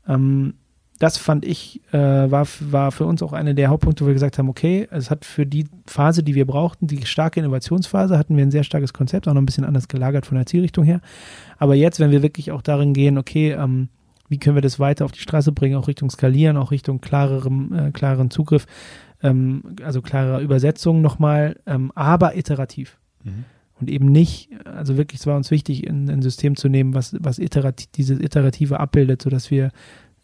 Ähm, 0.08 0.54
das 1.00 1.18
fand 1.18 1.44
ich, 1.44 1.82
äh, 1.92 1.98
war, 1.98 2.48
war 2.62 2.92
für 2.92 3.06
uns 3.06 3.22
auch 3.22 3.34
einer 3.34 3.54
der 3.54 3.68
Hauptpunkte, 3.68 4.06
wo 4.06 4.08
wir 4.08 4.14
gesagt 4.14 4.38
haben, 4.38 4.48
okay, 4.48 4.88
es 4.92 5.12
hat 5.12 5.26
für 5.26 5.46
die 5.46 5.66
Phase, 5.86 6.24
die 6.24 6.36
wir 6.36 6.48
brauchten, 6.48 6.88
die 6.88 7.06
starke 7.06 7.42
Innovationsphase, 7.42 8.18
hatten 8.18 8.38
wir 8.38 8.46
ein 8.46 8.52
sehr 8.52 8.64
starkes 8.64 8.94
Konzept, 8.94 9.28
auch 9.28 9.34
noch 9.34 9.42
ein 9.42 9.46
bisschen 9.46 9.66
anders 9.66 9.90
gelagert 9.90 10.26
von 10.26 10.38
der 10.38 10.46
Zielrichtung 10.46 10.86
her. 10.86 11.02
Aber 11.58 11.76
jetzt, 11.76 12.00
wenn 12.00 12.12
wir 12.12 12.22
wirklich 12.22 12.54
auch 12.54 12.62
darin 12.62 12.94
gehen, 12.94 13.18
okay, 13.18 13.52
ähm, 13.52 13.90
wie 14.30 14.38
können 14.38 14.56
wir 14.56 14.62
das 14.62 14.80
weiter 14.80 15.06
auf 15.06 15.12
die 15.12 15.20
Straße 15.20 15.52
bringen, 15.52 15.76
auch 15.76 15.88
Richtung 15.88 16.10
Skalieren, 16.10 16.58
auch 16.58 16.72
Richtung 16.72 17.02
klarerem, 17.02 17.74
äh, 17.74 17.92
klareren 17.92 18.32
Zugriff, 18.32 18.66
ähm, 19.22 19.76
also 19.84 20.02
klarer 20.02 20.40
Übersetzung 20.40 21.02
nochmal, 21.02 21.58
ähm, 21.66 21.92
aber 21.96 22.36
iterativ. 22.38 22.98
Mhm. 23.24 23.46
Und 23.80 23.90
eben 23.90 24.06
nicht, 24.06 24.50
also 24.66 24.96
wirklich, 24.96 25.20
es 25.20 25.28
war 25.28 25.36
uns 25.36 25.52
wichtig, 25.52 25.88
ein, 25.90 26.10
ein 26.10 26.22
System 26.22 26.56
zu 26.56 26.70
nehmen, 26.70 26.94
was, 26.94 27.16
was 27.20 27.40
iterativ, 27.40 27.88
dieses 27.92 28.20
Iterative 28.20 28.80
abbildet, 28.80 29.22
sodass 29.22 29.52
wir 29.52 29.72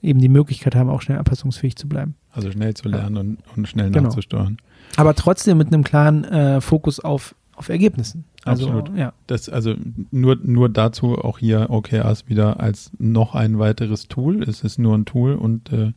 eben 0.02 0.20
die 0.20 0.30
Möglichkeit 0.30 0.74
haben, 0.76 0.90
auch 0.90 1.02
schnell 1.02 1.18
anpassungsfähig 1.18 1.76
zu 1.76 1.88
bleiben. 1.88 2.16
Also 2.32 2.50
schnell 2.52 2.74
zu 2.74 2.88
lernen 2.88 3.16
ja. 3.16 3.22
und, 3.22 3.58
und, 3.58 3.68
schnell 3.68 3.92
genau. 3.92 4.08
nachzusteuern. 4.08 4.58
Aber 4.96 5.14
trotzdem 5.16 5.58
mit 5.58 5.68
einem 5.68 5.84
klaren 5.84 6.24
äh, 6.24 6.62
Fokus 6.62 7.00
auf, 7.00 7.36
auf 7.56 7.70
Ergebnissen. 7.70 8.24
Also, 8.44 8.70
Absolut. 8.70 8.98
Ja. 8.98 9.14
Das, 9.28 9.50
also 9.50 9.76
nur, 10.10 10.36
nur 10.42 10.70
dazu 10.70 11.18
auch 11.18 11.38
hier 11.38 11.70
OKRs 11.70 12.28
wieder 12.28 12.60
als 12.60 12.92
noch 12.98 13.36
ein 13.36 13.60
weiteres 13.60 14.08
Tool. 14.08 14.42
Es 14.44 14.64
ist 14.64 14.80
nur 14.80 14.98
ein 14.98 15.06
Tool 15.06 15.36
und 15.36 15.72
äh, 15.72 15.94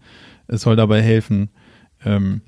es 0.46 0.62
soll 0.62 0.76
dabei 0.76 1.00
helfen, 1.00 1.48
ähm, 2.04 2.42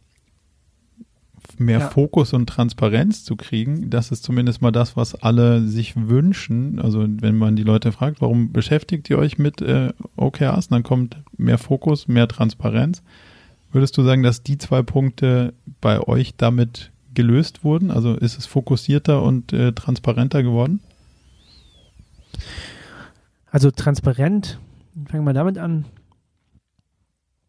mehr 1.58 1.78
ja. 1.78 1.88
Fokus 1.88 2.34
und 2.34 2.46
Transparenz 2.46 3.24
zu 3.24 3.36
kriegen. 3.36 3.88
Das 3.88 4.10
ist 4.10 4.22
zumindest 4.22 4.60
mal 4.60 4.72
das, 4.72 4.96
was 4.96 5.14
alle 5.14 5.66
sich 5.66 5.94
wünschen. 5.96 6.78
Also 6.78 7.06
wenn 7.08 7.36
man 7.36 7.56
die 7.56 7.62
Leute 7.62 7.92
fragt, 7.92 8.20
warum 8.20 8.52
beschäftigt 8.52 9.08
ihr 9.08 9.16
euch 9.16 9.38
mit 9.38 9.62
äh, 9.62 9.94
OKRs, 10.16 10.68
dann 10.68 10.82
kommt 10.82 11.16
mehr 11.38 11.58
Fokus, 11.58 12.08
mehr 12.08 12.28
Transparenz. 12.28 13.02
Würdest 13.72 13.96
du 13.96 14.02
sagen, 14.02 14.22
dass 14.22 14.42
die 14.42 14.58
zwei 14.58 14.82
Punkte 14.82 15.54
bei 15.80 16.00
euch 16.00 16.34
damit 16.36 16.92
gelöst 17.16 17.64
wurden? 17.64 17.90
Also 17.90 18.14
ist 18.14 18.38
es 18.38 18.46
fokussierter 18.46 19.22
und 19.22 19.52
äh, 19.52 19.72
transparenter 19.72 20.44
geworden? 20.44 20.80
Also 23.50 23.72
transparent, 23.72 24.60
fangen 25.08 25.24
wir 25.24 25.32
damit 25.32 25.58
an. 25.58 25.86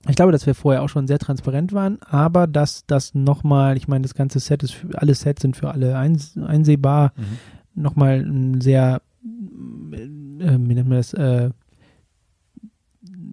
Ich 0.08 0.16
glaube, 0.16 0.32
dass 0.32 0.46
wir 0.46 0.56
vorher 0.56 0.84
auch 0.84 0.90
schon 0.90 1.08
sehr 1.08 1.20
transparent 1.20 1.74
waren, 1.74 2.00
aber 2.02 2.48
dass 2.48 2.86
das 2.86 3.14
nochmal, 3.14 3.76
ich 3.78 3.88
meine, 3.88 4.04
das 4.04 4.14
ganze 4.14 4.40
Set 4.40 4.64
ist, 4.64 4.74
für, 4.74 5.00
alle 5.00 5.14
Sets 5.14 5.42
sind 5.42 5.58
für 5.58 5.72
alle 5.72 5.98
eins, 5.98 6.38
einsehbar, 6.38 7.12
mhm. 7.18 7.82
nochmal 7.84 8.22
ein 8.22 8.62
sehr, 8.62 9.02
äh, 9.22 9.98
wie 10.00 10.76
nennt 10.76 10.88
man 10.88 10.98
das, 10.98 11.14
äh, 11.14 11.50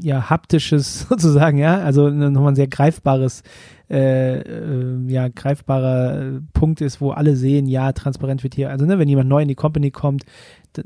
ja, 0.00 0.28
haptisches 0.30 1.02
sozusagen, 1.08 1.58
ja, 1.58 1.78
also 1.78 2.10
nochmal 2.10 2.52
ein 2.52 2.56
sehr 2.56 2.68
greifbares, 2.68 3.42
äh, 3.90 4.38
äh, 4.40 4.98
ja, 5.08 5.28
greifbarer 5.28 6.40
Punkt 6.52 6.80
ist, 6.80 7.00
wo 7.00 7.10
alle 7.10 7.36
sehen, 7.36 7.66
ja, 7.66 7.92
transparent 7.92 8.42
wird 8.42 8.54
hier, 8.54 8.70
also 8.70 8.86
ne, 8.86 8.98
wenn 8.98 9.08
jemand 9.08 9.28
neu 9.28 9.42
in 9.42 9.48
die 9.48 9.54
Company 9.54 9.90
kommt, 9.90 10.24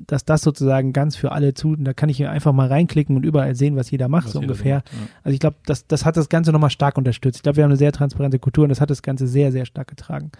dass 0.07 0.24
das 0.24 0.42
sozusagen 0.42 0.92
ganz 0.92 1.16
für 1.16 1.32
alle 1.32 1.55
zu, 1.55 1.76
da 1.76 1.94
kann 1.94 2.09
ich 2.09 2.26
einfach 2.26 2.53
mal 2.53 2.68
reinklicken 2.68 3.16
und 3.16 3.24
überall 3.24 3.55
sehen, 3.55 3.76
was 3.76 3.90
jeder 3.90 4.09
macht, 4.09 4.26
was 4.26 4.32
so 4.32 4.40
ungefähr. 4.40 4.76
Macht, 4.76 4.92
ja. 4.92 5.09
Also 5.22 5.34
ich 5.34 5.40
glaube, 5.40 5.57
das, 5.64 5.86
das 5.86 6.05
hat 6.05 6.16
das 6.16 6.28
Ganze 6.28 6.53
nochmal 6.53 6.70
stark 6.70 6.99
unterstützt. 6.99 7.36
Ich 7.36 7.42
glaube, 7.42 7.57
wir 7.57 7.64
haben 7.64 7.70
eine 7.70 7.78
sehr 7.78 7.92
transparente 7.92 8.38
Kultur 8.38 8.64
und 8.64 8.70
das 8.70 8.80
hat 8.80 8.90
das 8.90 9.03
Ganze 9.03 9.26
sehr, 9.26 9.53
sehr 9.53 9.64
stark 9.64 9.88
getragen. 9.88 10.30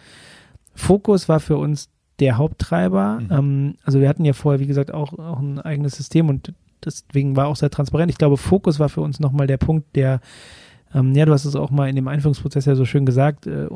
Fokus 0.75 1.29
war 1.29 1.41
für 1.41 1.57
uns 1.57 1.89
der 2.21 2.37
Haupttreiber. 2.37 3.21
Mhm. 3.21 3.29
Ähm, 3.31 3.75
also 3.85 4.01
wir 4.01 4.09
hatten 4.09 4.25
ja 4.25 4.33
vorher, 4.33 4.61
wie 4.61 4.67
gesagt, 4.67 4.93
auch, 4.93 5.19
auch 5.19 5.39
ein 5.39 5.61
eigenes 5.61 5.97
System 5.97 6.29
und 6.29 6.53
deswegen 6.85 7.37
war 7.37 7.47
auch 7.47 7.57
sehr 7.57 7.71
transparent. 7.71 8.11
Ich 8.11 8.19
glaube, 8.19 8.37
Fokus 8.37 8.79
war 8.79 8.89
für 8.89 9.01
uns 9.01 9.21
nochmal 9.21 9.47
der 9.47 9.57
Punkt, 9.57 9.97
der 9.97 10.21
ähm, 10.95 11.15
ja, 11.15 11.27
du 11.27 11.33
hast 11.33 11.45
es 11.45 11.57
auch 11.57 11.71
mal 11.71 11.89
in 11.89 11.97
dem 11.97 12.09
Einführungsprozess 12.09 12.65
ja 12.65 12.75
so 12.75 12.85
schön 12.85 13.05
gesagt, 13.05 13.47
äh, 13.47 13.67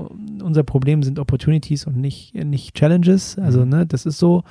unser 0.43 0.63
Problem 0.63 1.03
sind 1.03 1.19
Opportunities 1.19 1.87
und 1.87 1.97
nicht, 1.97 2.35
nicht 2.35 2.75
Challenges. 2.75 3.39
Also, 3.39 3.65
mhm. 3.65 3.69
ne, 3.69 3.87
das 3.87 4.07
ist 4.07 4.19
so. 4.19 4.45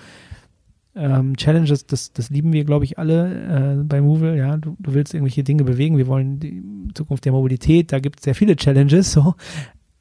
Ähm, 0.94 1.38
Challenges, 1.38 1.86
das, 1.86 2.12
das 2.12 2.30
lieben 2.30 2.52
wir, 2.52 2.66
glaube 2.66 2.84
ich, 2.84 3.00
alle 3.00 3.80
äh, 3.80 3.84
bei 3.84 4.02
Movil. 4.02 4.36
Ja, 4.36 4.58
du, 4.58 4.76
du 4.78 4.94
willst 4.94 5.14
irgendwelche 5.14 5.44
Dinge 5.44 5.64
bewegen. 5.64 5.98
Wir 5.98 6.08
wollen 6.08 6.40
die 6.40 6.62
Zukunft 6.94 7.24
der 7.24 7.32
Mobilität. 7.32 7.94
Da 7.94 8.00
gibt 8.00 8.20
es 8.20 8.26
sehr 8.26 8.36
viele 8.36 8.58
Challenges, 8.58 9.14
so. 9.14 9.36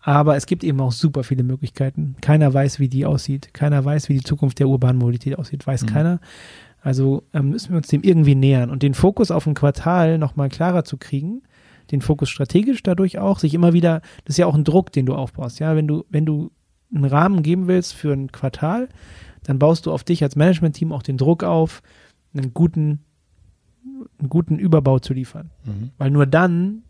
Aber 0.00 0.36
es 0.36 0.46
gibt 0.46 0.64
eben 0.64 0.80
auch 0.80 0.92
super 0.92 1.22
viele 1.22 1.44
Möglichkeiten. 1.44 2.16
Keiner 2.20 2.52
weiß, 2.52 2.80
wie 2.80 2.88
die 2.88 3.06
aussieht. 3.06 3.50
Keiner 3.52 3.84
weiß, 3.84 4.08
wie 4.08 4.14
die 4.14 4.24
Zukunft 4.24 4.58
der 4.58 4.68
urbanen 4.68 4.98
Mobilität 4.98 5.38
aussieht. 5.38 5.66
Weiß 5.66 5.82
mhm. 5.82 5.86
keiner. 5.86 6.20
Also 6.82 7.22
ähm, 7.34 7.50
müssen 7.50 7.70
wir 7.70 7.76
uns 7.76 7.88
dem 7.88 8.02
irgendwie 8.02 8.34
nähern 8.34 8.70
und 8.70 8.82
den 8.82 8.94
Fokus 8.94 9.30
auf 9.30 9.46
ein 9.46 9.54
Quartal 9.54 10.18
nochmal 10.18 10.48
klarer 10.48 10.84
zu 10.84 10.96
kriegen, 10.96 11.42
den 11.90 12.02
Fokus 12.02 12.28
strategisch 12.30 12.82
dadurch 12.82 13.18
auch, 13.18 13.38
sich 13.38 13.54
immer 13.54 13.72
wieder, 13.72 14.00
das 14.24 14.34
ist 14.34 14.38
ja 14.38 14.46
auch 14.46 14.54
ein 14.54 14.64
Druck, 14.64 14.92
den 14.92 15.06
du 15.06 15.14
aufbaust, 15.14 15.58
ja, 15.58 15.76
wenn 15.76 15.88
du, 15.88 16.04
wenn 16.08 16.26
du 16.26 16.50
einen 16.94 17.04
Rahmen 17.04 17.42
geben 17.42 17.68
willst 17.68 17.94
für 17.94 18.12
ein 18.12 18.32
Quartal, 18.32 18.88
dann 19.42 19.58
baust 19.58 19.86
du 19.86 19.92
auf 19.92 20.04
dich 20.04 20.22
als 20.22 20.36
Management-Team 20.36 20.92
auch 20.92 21.02
den 21.02 21.16
Druck 21.16 21.44
auf, 21.44 21.82
einen 22.34 22.54
guten, 22.54 23.00
einen 24.18 24.28
guten 24.28 24.58
Überbau 24.58 24.98
zu 24.98 25.14
liefern. 25.14 25.50
Mhm. 25.64 25.90
Weil 25.98 26.10
nur 26.10 26.26
dann 26.26 26.82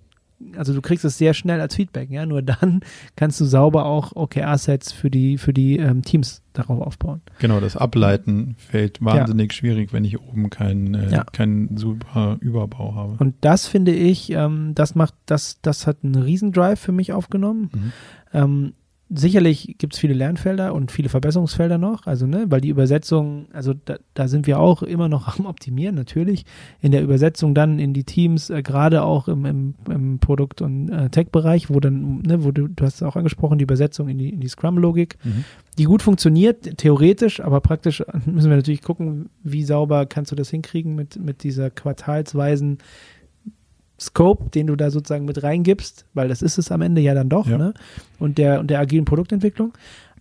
also 0.57 0.73
du 0.73 0.81
kriegst 0.81 1.05
es 1.05 1.19
sehr 1.19 1.35
schnell 1.35 1.61
als 1.61 1.75
Feedback, 1.77 2.11
ja. 2.11 2.27
Nur 2.27 2.43
dann 2.43 2.81
kannst 3.17 3.41
du 3.41 3.45
sauber 3.45 3.85
auch 3.87 4.15
OKR-Sets 4.15 4.93
für 4.93 5.11
die, 5.11 5.39
für 5.39 5.53
die 5.53 5.77
ähm, 5.79 6.03
Teams 6.03 6.43
darauf 6.53 6.81
aufbauen. 6.81 7.21
Genau, 7.39 7.61
das 7.61 7.77
Ableiten 7.77 8.57
fällt 8.59 9.05
wahnsinnig 9.05 9.53
ja. 9.53 9.57
schwierig, 9.57 9.93
wenn 9.93 10.05
ich 10.05 10.21
oben 10.21 10.51
keinen 10.51 10.95
äh, 10.95 11.11
ja. 11.11 11.25
keinen 11.25 11.77
super 11.77 12.39
Überbau 12.41 12.95
habe. 12.95 13.17
Und 13.19 13.37
das 13.41 13.67
finde 13.67 13.93
ich, 13.93 14.31
ähm, 14.31 14.73
das 14.75 14.95
macht, 14.95 15.15
das, 15.27 15.61
das 15.63 15.87
hat 15.87 15.99
einen 16.03 16.17
Riesendrive 16.17 16.77
für 16.77 16.93
mich 16.93 17.13
aufgenommen. 17.13 17.71
Mhm. 17.73 17.93
Ähm, 18.33 18.73
sicherlich 19.13 19.75
gibt 19.79 19.95
es 19.95 19.99
viele 19.99 20.15
Lernfelder 20.15 20.73
und 20.73 20.93
viele 20.93 21.09
Verbesserungsfelder 21.09 21.79
noch, 21.79 22.07
also 22.07 22.27
ne, 22.27 22.47
weil 22.49 22.61
die 22.61 22.69
Übersetzung, 22.69 23.47
also 23.53 23.75
da, 23.75 23.97
da 24.15 24.29
sind 24.29 24.47
wir 24.47 24.61
auch 24.61 24.83
immer 24.83 25.09
noch 25.09 25.39
am 25.39 25.47
Optimieren, 25.47 25.97
natürlich. 25.97 26.45
In 26.81 26.93
der 26.93 27.03
Übersetzung 27.03 27.55
dann 27.55 27.79
in 27.79 27.93
die 27.93 28.05
Teams, 28.05 28.51
äh, 28.51 28.63
gerade 28.63 29.03
auch 29.03 29.27
im, 29.27 29.45
im, 29.45 29.75
im 29.89 30.19
Produkt- 30.21 30.63
und 30.63 30.89
äh, 30.91 31.11
Tech-Bereich, 31.11 31.71
wo 31.71 31.81
dann, 31.81 32.21
ne, 32.23 32.45
wo 32.45 32.53
du, 32.53 32.69
du 32.69 32.85
hast 32.85 32.97
es 32.97 33.03
auch 33.03 33.17
angesprochen, 33.17 33.59
die 33.59 33.65
Übersetzung 33.65 34.09
in 34.09 34.19
die, 34.19 34.31
in 34.31 34.41
die 34.41 34.49
Scrum-Logik, 34.49 35.17
mhm. 35.25 35.45
die 35.77 35.85
gut 35.85 36.03
funktioniert, 36.03 36.79
theoretisch, 36.79 37.41
aber 37.41 37.61
praktisch 37.61 38.05
müssen 38.27 38.51
wir 38.51 38.57
natürlich 38.57 38.83
gucken, 38.83 39.29
wie 39.43 39.65
sauber 39.65 40.07
kannst 40.07 40.31
du 40.31 40.37
das 40.37 40.51
hinkriegen 40.51 40.95
mit, 40.95 41.19
mit 41.21 41.43
dieser 41.43 41.71
quartalsweisen 41.71 42.79
Scope, 44.01 44.51
den 44.51 44.67
du 44.67 44.77
da 44.77 44.91
sozusagen 44.91 45.27
mit 45.27 45.43
reingibst, 45.43 46.07
weil 46.15 46.29
das 46.29 46.43
ist 46.43 46.59
es 46.59 46.73
am 46.73 46.81
Ende 46.81 47.01
ja 47.01 47.15
dann 47.15 47.29
doch, 47.29 47.47
ja. 47.47 47.59
Ne? 47.59 47.75
Und 48.19 48.39
der, 48.39 48.61
und 48.61 48.71
der 48.71 48.81
agilen 48.81 49.05
Produktentwicklung. 49.05 49.73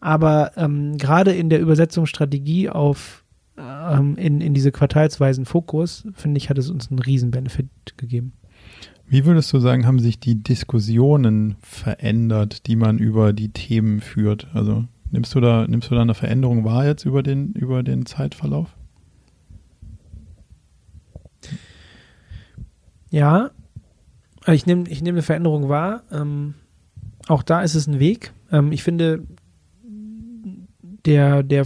Aber 0.02 0.52
ähm, 0.58 0.98
gerade 0.98 1.32
in 1.34 1.50
der 1.50 1.60
Übersetzungsstrategie 1.60 2.70
auf 2.70 3.24
ähm, 3.58 4.16
in, 4.18 4.42
in 4.42 4.54
diese 4.54 4.72
quartalsweisen 4.72 5.46
Fokus, 5.46 6.08
finde 6.14 6.38
ich, 6.38 6.50
hat 6.50 6.58
es 6.58 6.70
uns 6.70 6.90
einen 6.90 7.00
riesen 7.00 7.32
Benefit 7.32 7.68
gegeben. 7.98 8.34
Wie 9.08 9.26
würdest 9.26 9.52
du 9.52 9.60
sagen, 9.60 9.88
haben 9.88 10.00
sich 10.00 10.20
die 10.20 10.36
Diskussionen 10.36 11.56
verändert, 11.62 12.68
die 12.68 12.76
man 12.76 13.00
über 13.00 13.34
die 13.34 13.50
Themen 13.50 14.02
führt? 14.02 14.48
Also 14.54 14.86
nimmst 15.12 15.34
du 15.34 15.40
da, 15.40 15.66
nimmst 15.68 15.90
du 15.90 15.96
da 15.96 16.02
eine 16.02 16.14
Veränderung 16.14 16.64
wahr 16.64 16.86
jetzt 16.86 17.06
über 17.06 17.24
den, 17.24 17.54
über 17.54 17.82
den 17.82 18.06
Zeitverlauf? 18.06 18.76
Ja, 23.10 23.50
ich 24.48 24.66
nehme 24.66 24.90
ich 24.90 25.02
nehm 25.02 25.16
eine 25.16 25.22
Veränderung 25.22 25.70
wahr. 25.70 26.04
Ähm, 26.12 26.56
auch 27.28 27.44
da 27.44 27.62
ist 27.62 27.76
es 27.76 27.88
ein 27.88 28.00
Weg. 28.00 28.32
Ähm, 28.52 28.72
ich 28.72 28.84
finde, 28.84 29.24
der, 31.06 31.44
der, 31.44 31.66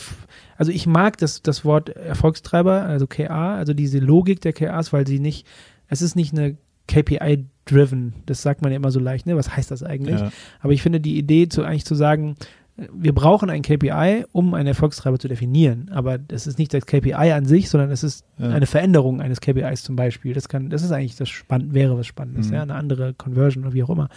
also 0.58 0.72
ich 0.72 0.86
mag 0.86 1.18
das, 1.18 1.42
das 1.42 1.66
Wort 1.66 1.90
Erfolgstreiber, 1.90 2.84
also 2.84 3.08
KA, 3.08 3.56
also 3.56 3.74
diese 3.74 4.00
Logik 4.00 4.42
der 4.42 4.54
KAs, 4.54 4.94
weil 4.94 5.08
sie 5.08 5.20
nicht, 5.20 5.48
es 5.88 6.02
ist 6.02 6.16
nicht 6.16 6.34
eine 6.34 6.58
KPI-driven, 6.88 8.14
das 8.26 8.42
sagt 8.42 8.62
man 8.62 8.72
ja 8.72 8.76
immer 8.76 8.92
so 8.92 9.00
leicht, 9.00 9.26
ne? 9.26 9.36
Was 9.36 9.56
heißt 9.56 9.72
das 9.72 9.84
eigentlich? 9.84 10.20
Ja. 10.20 10.32
Aber 10.60 10.74
ich 10.74 10.82
finde 10.82 11.00
die 11.00 11.18
Idee, 11.18 11.48
zu, 11.48 11.64
eigentlich 11.64 11.86
zu 11.86 11.96
sagen, 11.96 12.36
wir 12.76 13.14
brauchen 13.14 13.50
ein 13.50 13.62
KPI, 13.62 14.26
um 14.32 14.54
einen 14.56 14.68
Erfolgstreiber 14.68 15.20
zu 15.20 15.28
definieren. 15.28 15.92
Aber 15.94 16.18
das 16.18 16.48
ist 16.48 16.58
nicht 16.58 16.74
das 16.74 16.86
KPI 16.86 17.14
an 17.14 17.46
sich, 17.46 17.70
sondern 17.70 17.92
es 17.92 18.04
ist 18.04 18.26
ja. 18.40 18.50
eine 18.50 18.66
Veränderung 18.66 19.22
eines 19.22 19.42
KPIs 19.42 19.84
zum 19.84 19.96
Beispiel. 19.96 20.34
Das 20.34 20.50
kann, 20.50 20.70
das 20.70 20.82
ist 20.82 20.92
eigentlich 20.92 21.16
das 21.16 21.30
spannend, 21.30 21.74
wäre 21.74 21.98
was 21.98 22.08
Spannendes, 22.08 22.48
mhm. 22.48 22.54
ja, 22.56 22.62
eine 22.64 22.76
andere 22.76 23.14
Conversion 23.14 23.64
oder 23.64 23.74
wie 23.74 23.84
auch 23.84 23.92
immer. 23.92 24.10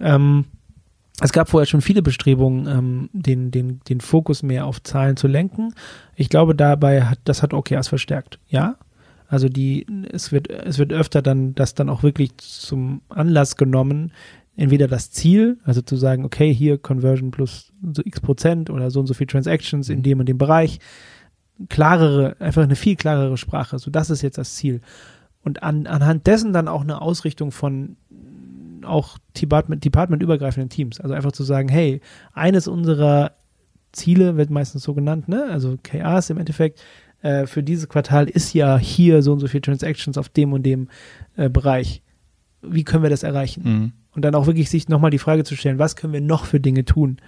Ähm, 0.00 0.46
es 1.20 1.32
gab 1.32 1.50
vorher 1.50 1.66
schon 1.66 1.82
viele 1.82 2.02
Bestrebungen, 2.02 2.66
ähm, 2.66 3.10
den, 3.12 3.50
den, 3.50 3.80
den 3.88 4.00
Fokus 4.00 4.42
mehr 4.42 4.64
auf 4.64 4.82
Zahlen 4.82 5.16
zu 5.16 5.28
lenken. 5.28 5.74
Ich 6.16 6.30
glaube, 6.30 6.54
dabei 6.54 7.04
hat, 7.04 7.18
das 7.24 7.42
hat 7.42 7.52
OKRs 7.52 7.88
verstärkt. 7.88 8.38
Ja. 8.48 8.76
Also 9.28 9.48
die, 9.48 9.86
es 10.10 10.32
wird, 10.32 10.50
es 10.50 10.78
wird 10.78 10.92
öfter 10.92 11.22
dann, 11.22 11.54
das 11.54 11.74
dann 11.74 11.88
auch 11.88 12.02
wirklich 12.02 12.36
zum 12.38 13.02
Anlass 13.08 13.56
genommen, 13.56 14.12
entweder 14.56 14.88
das 14.88 15.10
Ziel, 15.10 15.58
also 15.64 15.80
zu 15.82 15.96
sagen, 15.96 16.24
okay, 16.24 16.52
hier 16.52 16.78
Conversion 16.78 17.30
plus 17.30 17.72
so 17.94 18.02
x 18.04 18.20
Prozent 18.20 18.70
oder 18.70 18.90
so 18.90 19.00
und 19.00 19.06
so 19.06 19.14
viel 19.14 19.26
Transactions 19.26 19.88
in 19.88 19.98
mhm. 19.98 20.02
dem 20.02 20.20
und 20.20 20.28
dem 20.28 20.38
Bereich, 20.38 20.78
klarere, 21.68 22.36
einfach 22.38 22.62
eine 22.62 22.76
viel 22.76 22.96
klarere 22.96 23.36
Sprache. 23.36 23.78
So, 23.78 23.90
das 23.90 24.10
ist 24.10 24.22
jetzt 24.22 24.38
das 24.38 24.54
Ziel. 24.54 24.80
Und 25.42 25.62
an, 25.62 25.86
anhand 25.86 26.26
dessen 26.26 26.52
dann 26.52 26.68
auch 26.68 26.82
eine 26.82 27.00
Ausrichtung 27.00 27.50
von 27.50 27.96
auch 28.84 29.18
Department, 29.40 29.84
departmentübergreifenden 29.84 30.68
Teams. 30.68 31.00
Also 31.00 31.14
einfach 31.14 31.32
zu 31.32 31.44
sagen, 31.44 31.68
hey, 31.68 32.00
eines 32.32 32.68
unserer 32.68 33.32
Ziele 33.92 34.36
wird 34.36 34.50
meistens 34.50 34.82
so 34.82 34.94
genannt, 34.94 35.28
ne? 35.28 35.44
Also 35.50 35.76
KAs 35.82 36.30
im 36.30 36.38
Endeffekt, 36.38 36.82
äh, 37.22 37.46
für 37.46 37.62
dieses 37.62 37.88
Quartal 37.88 38.28
ist 38.28 38.52
ja 38.54 38.76
hier 38.78 39.22
so 39.22 39.32
und 39.32 39.38
so 39.38 39.46
viel 39.46 39.60
Transactions 39.60 40.18
auf 40.18 40.28
dem 40.28 40.52
und 40.52 40.64
dem 40.64 40.88
äh, 41.36 41.48
Bereich. 41.48 42.02
Wie 42.62 42.84
können 42.84 43.02
wir 43.02 43.10
das 43.10 43.22
erreichen? 43.22 43.62
Mhm 43.64 43.92
und 44.14 44.24
dann 44.24 44.34
auch 44.34 44.46
wirklich 44.46 44.70
sich 44.70 44.88
nochmal 44.88 45.10
die 45.10 45.18
Frage 45.18 45.44
zu 45.44 45.56
stellen, 45.56 45.78
was 45.78 45.96
können 45.96 46.12
wir 46.12 46.20
noch 46.20 46.44
für 46.44 46.60
Dinge 46.60 46.84
tun? 46.84 47.18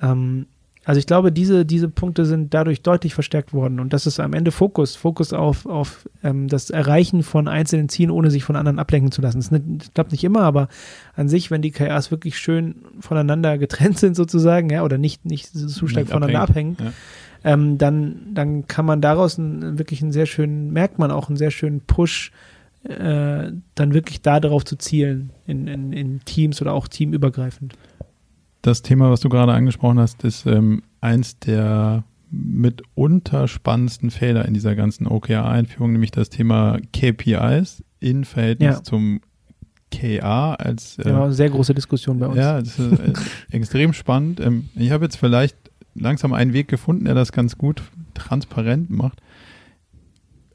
Ähm, 0.00 0.46
also 0.86 1.00
ich 1.00 1.06
glaube, 1.06 1.32
diese, 1.32 1.66
diese 1.66 1.88
Punkte 1.88 2.24
sind 2.24 2.54
dadurch 2.54 2.80
deutlich 2.80 3.12
verstärkt 3.12 3.52
worden 3.52 3.80
und 3.80 3.92
das 3.92 4.06
ist 4.06 4.20
am 4.20 4.34
Ende 4.34 4.52
Fokus, 4.52 4.94
Fokus 4.94 5.32
auf, 5.32 5.66
auf 5.66 6.08
ähm, 6.22 6.46
das 6.46 6.70
Erreichen 6.70 7.24
von 7.24 7.48
einzelnen 7.48 7.88
Zielen, 7.88 8.12
ohne 8.12 8.30
sich 8.30 8.44
von 8.44 8.54
anderen 8.54 8.78
ablenken 8.78 9.10
zu 9.10 9.20
lassen. 9.20 9.40
Das 9.40 9.90
klappt 9.94 10.12
nicht 10.12 10.22
immer, 10.22 10.42
aber 10.42 10.68
an 11.16 11.28
sich, 11.28 11.50
wenn 11.50 11.60
die 11.60 11.72
KRs 11.72 12.12
wirklich 12.12 12.38
schön 12.38 12.76
voneinander 13.00 13.58
getrennt 13.58 13.98
sind 13.98 14.14
sozusagen, 14.14 14.70
ja, 14.70 14.84
oder 14.84 14.96
nicht, 14.96 15.24
nicht 15.24 15.46
zu 15.52 15.88
stark 15.88 16.04
nicht 16.04 16.12
voneinander 16.12 16.42
abhängen, 16.42 16.76
ja. 16.78 16.92
ähm, 17.42 17.78
dann, 17.78 18.18
dann 18.32 18.68
kann 18.68 18.84
man 18.84 19.00
daraus 19.00 19.40
einen, 19.40 19.80
wirklich 19.80 20.02
einen 20.02 20.12
sehr 20.12 20.26
schönen, 20.26 20.72
merkt 20.72 21.00
man 21.00 21.10
auch 21.10 21.26
einen 21.28 21.36
sehr 21.36 21.50
schönen 21.50 21.80
Push 21.80 22.30
äh, 22.88 23.52
dann 23.74 23.94
wirklich 23.94 24.22
da 24.22 24.40
darauf 24.40 24.64
zu 24.64 24.76
zielen, 24.76 25.30
in, 25.46 25.66
in, 25.66 25.92
in, 25.92 26.20
Teams 26.24 26.60
oder 26.60 26.72
auch 26.72 26.88
teamübergreifend. 26.88 27.74
Das 28.62 28.82
Thema, 28.82 29.10
was 29.10 29.20
du 29.20 29.28
gerade 29.28 29.52
angesprochen 29.52 29.98
hast, 29.98 30.24
ist 30.24 30.46
ähm, 30.46 30.82
eins 31.00 31.38
der 31.38 32.04
mitunter 32.30 33.48
spannendsten 33.48 34.10
Fehler 34.10 34.44
in 34.44 34.54
dieser 34.54 34.74
ganzen 34.74 35.06
OKR-Einführung, 35.06 35.92
nämlich 35.92 36.10
das 36.10 36.28
Thema 36.28 36.78
KPIs 36.92 37.84
in 38.00 38.24
Verhältnis 38.24 38.76
ja. 38.76 38.82
zum 38.82 39.20
KA 39.92 40.54
als 40.54 40.98
äh, 40.98 41.08
ja, 41.08 41.30
sehr 41.30 41.50
große 41.50 41.74
Diskussion 41.74 42.18
bei 42.18 42.26
uns. 42.26 42.36
Ja, 42.36 42.60
das 42.60 42.78
ist 42.78 43.00
äh, 43.00 43.12
extrem 43.50 43.92
spannend. 43.92 44.40
Ähm, 44.40 44.68
ich 44.74 44.90
habe 44.90 45.04
jetzt 45.04 45.16
vielleicht 45.16 45.56
langsam 45.94 46.32
einen 46.32 46.52
Weg 46.52 46.68
gefunden, 46.68 47.04
der 47.04 47.14
das 47.14 47.32
ganz 47.32 47.56
gut 47.56 47.82
transparent 48.14 48.90
macht 48.90 49.22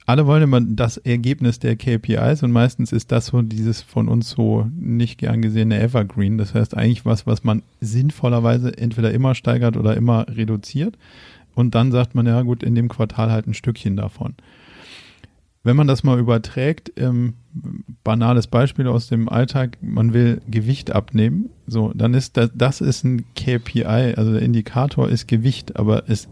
alle 0.06 0.26
wollen 0.26 0.44
immer 0.44 0.62
das 0.62 0.98
Ergebnis 0.98 1.60
der 1.60 1.76
KPIs 1.76 2.44
und 2.44 2.52
meistens 2.52 2.92
ist 2.92 3.12
das 3.12 3.28
so 3.28 3.42
dieses 3.42 3.82
von 3.82 4.08
uns 4.08 4.30
so 4.30 4.68
nicht 4.76 5.20
gern 5.20 5.42
gesehene 5.42 5.80
Evergreen. 5.80 6.38
Das 6.38 6.54
heißt 6.54 6.76
eigentlich 6.76 7.06
was, 7.06 7.28
was 7.28 7.44
man 7.44 7.62
sinnvollerweise 7.80 8.78
entweder 8.78 9.12
immer 9.12 9.36
steigert 9.36 9.78
oder 9.78 9.96
immer 9.96 10.26
reduziert. 10.28 10.98
Und 11.54 11.76
dann 11.76 11.92
sagt 11.92 12.16
man, 12.16 12.26
ja 12.26 12.42
gut, 12.42 12.64
in 12.64 12.76
dem 12.76 12.88
Quartal 12.88 13.32
halt 13.32 13.48
ein 13.48 13.54
Stückchen 13.54 13.96
davon. 13.96 14.36
Wenn 15.64 15.76
man 15.76 15.88
das 15.88 16.04
mal 16.04 16.18
überträgt, 16.18 16.94
ähm, 16.98 17.36
banales 18.04 18.48
Beispiel 18.48 18.88
aus 18.88 19.08
dem 19.08 19.30
Alltag, 19.30 19.78
man 19.82 20.14
will 20.14 20.42
Gewicht 20.50 20.92
abnehmen, 20.92 21.52
so, 21.68 21.92
dann 21.94 22.16
ist 22.16 22.36
das, 22.38 22.50
das 22.56 22.82
ist 22.82 23.04
ein 23.04 23.26
KPI, 23.36 24.16
also 24.16 24.32
der 24.34 24.42
Indikator 24.42 25.08
ist 25.08 25.28
Gewicht, 25.28 25.76
aber 25.76 26.10
es 26.10 26.30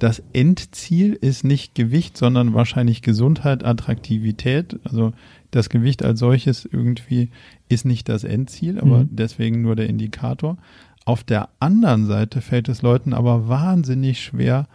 das 0.00 0.22
Endziel 0.32 1.12
ist 1.12 1.44
nicht 1.44 1.74
Gewicht, 1.74 2.16
sondern 2.16 2.54
wahrscheinlich 2.54 3.02
Gesundheit, 3.02 3.64
Attraktivität. 3.64 4.80
Also 4.84 5.12
das 5.50 5.68
Gewicht 5.68 6.02
als 6.02 6.18
solches 6.18 6.64
irgendwie 6.64 7.30
ist 7.68 7.84
nicht 7.84 8.08
das 8.08 8.24
Endziel, 8.24 8.80
aber 8.80 9.00
mhm. 9.00 9.08
deswegen 9.12 9.62
nur 9.62 9.76
der 9.76 9.88
Indikator. 9.88 10.56
Auf 11.04 11.22
der 11.22 11.50
anderen 11.60 12.06
Seite 12.06 12.40
fällt 12.40 12.68
es 12.68 12.82
Leuten 12.82 13.12
aber 13.12 13.48
wahnsinnig 13.48 14.22
schwer 14.22 14.68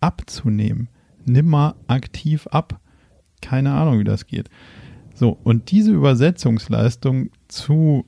abzunehmen. 0.00 0.88
Nimm 1.26 1.48
mal 1.48 1.74
aktiv 1.86 2.46
ab. 2.46 2.80
Keine 3.42 3.72
Ahnung, 3.72 3.98
wie 3.98 4.04
das 4.04 4.26
geht. 4.26 4.48
So, 5.14 5.38
und 5.44 5.70
diese 5.70 5.92
Übersetzungsleistung 5.92 7.30
zu 7.48 8.06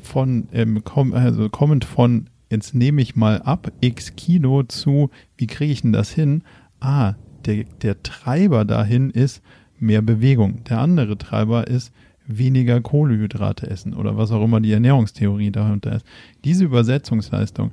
von, 0.00 0.48
ähm, 0.52 0.80
also 1.12 1.48
kommend 1.48 1.84
von 1.84 2.30
jetzt 2.50 2.74
nehme 2.74 3.02
ich 3.02 3.16
mal 3.16 3.42
ab, 3.42 3.72
x 3.80 4.16
Kilo 4.16 4.62
zu, 4.62 5.10
wie 5.36 5.46
kriege 5.46 5.72
ich 5.72 5.82
denn 5.82 5.92
das 5.92 6.10
hin? 6.10 6.42
Ah, 6.80 7.14
der, 7.44 7.64
der 7.82 8.02
Treiber 8.02 8.64
dahin 8.64 9.10
ist 9.10 9.42
mehr 9.78 10.02
Bewegung. 10.02 10.64
Der 10.64 10.80
andere 10.80 11.18
Treiber 11.18 11.66
ist 11.66 11.92
weniger 12.26 12.80
Kohlenhydrate 12.80 13.70
essen 13.70 13.94
oder 13.94 14.16
was 14.16 14.30
auch 14.30 14.44
immer 14.44 14.60
die 14.60 14.72
Ernährungstheorie 14.72 15.50
dahinter 15.50 15.96
ist. 15.96 16.06
Diese 16.44 16.64
Übersetzungsleistung, 16.64 17.72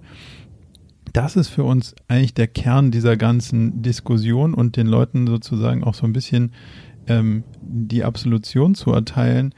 das 1.12 1.36
ist 1.36 1.50
für 1.50 1.64
uns 1.64 1.96
eigentlich 2.08 2.34
der 2.34 2.48
Kern 2.48 2.92
dieser 2.92 3.18
ganzen 3.18 3.82
Diskussion 3.82 4.54
und 4.54 4.78
den 4.78 4.88
Leuten 4.88 5.28
sozusagen 5.28 5.84
auch 5.84 5.94
so 5.94 6.06
ein 6.06 6.14
bisschen 6.14 6.52
ähm, 7.08 7.44
die 7.62 8.04
Absolution 8.04 8.76
zu 8.76 8.92
erteilen, 8.92 9.54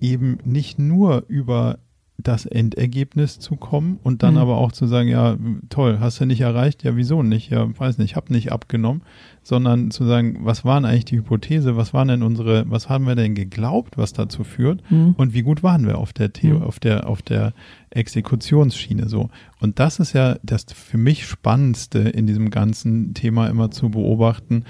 eben 0.00 0.38
nicht 0.44 0.78
nur 0.78 1.24
über 1.28 1.78
das 2.20 2.46
Endergebnis 2.46 3.38
zu 3.38 3.54
kommen 3.54 4.00
und 4.02 4.24
dann 4.24 4.34
mhm. 4.34 4.40
aber 4.40 4.56
auch 4.56 4.72
zu 4.72 4.86
sagen, 4.86 5.08
ja, 5.08 5.36
toll, 5.68 5.98
hast 6.00 6.20
du 6.20 6.26
nicht 6.26 6.40
erreicht? 6.40 6.82
Ja, 6.82 6.96
wieso 6.96 7.22
nicht? 7.22 7.48
Ja, 7.48 7.68
weiß 7.78 7.98
nicht, 7.98 8.16
hab 8.16 8.28
nicht 8.28 8.50
abgenommen, 8.50 9.02
sondern 9.42 9.92
zu 9.92 10.04
sagen, 10.04 10.40
was 10.42 10.64
waren 10.64 10.84
eigentlich 10.84 11.04
die 11.04 11.18
Hypothese, 11.18 11.76
was 11.76 11.94
waren 11.94 12.08
denn 12.08 12.22
unsere, 12.24 12.68
was 12.68 12.88
haben 12.88 13.06
wir 13.06 13.14
denn 13.14 13.36
geglaubt, 13.36 13.96
was 13.96 14.12
dazu 14.12 14.42
führt 14.42 14.82
mhm. 14.90 15.14
und 15.16 15.32
wie 15.32 15.42
gut 15.42 15.62
waren 15.62 15.86
wir 15.86 15.98
auf 15.98 16.12
der 16.12 16.32
Theo, 16.32 16.56
mhm. 16.56 16.62
auf 16.64 16.80
der, 16.80 17.08
auf 17.08 17.22
der 17.22 17.52
Exekutionsschiene 17.90 19.08
so. 19.08 19.30
Und 19.60 19.78
das 19.78 20.00
ist 20.00 20.12
ja 20.12 20.38
das 20.42 20.66
für 20.74 20.98
mich 20.98 21.24
Spannendste 21.24 22.00
in 22.00 22.26
diesem 22.26 22.50
ganzen 22.50 23.14
Thema 23.14 23.46
immer 23.46 23.70
zu 23.70 23.90
beobachten. 23.90 24.64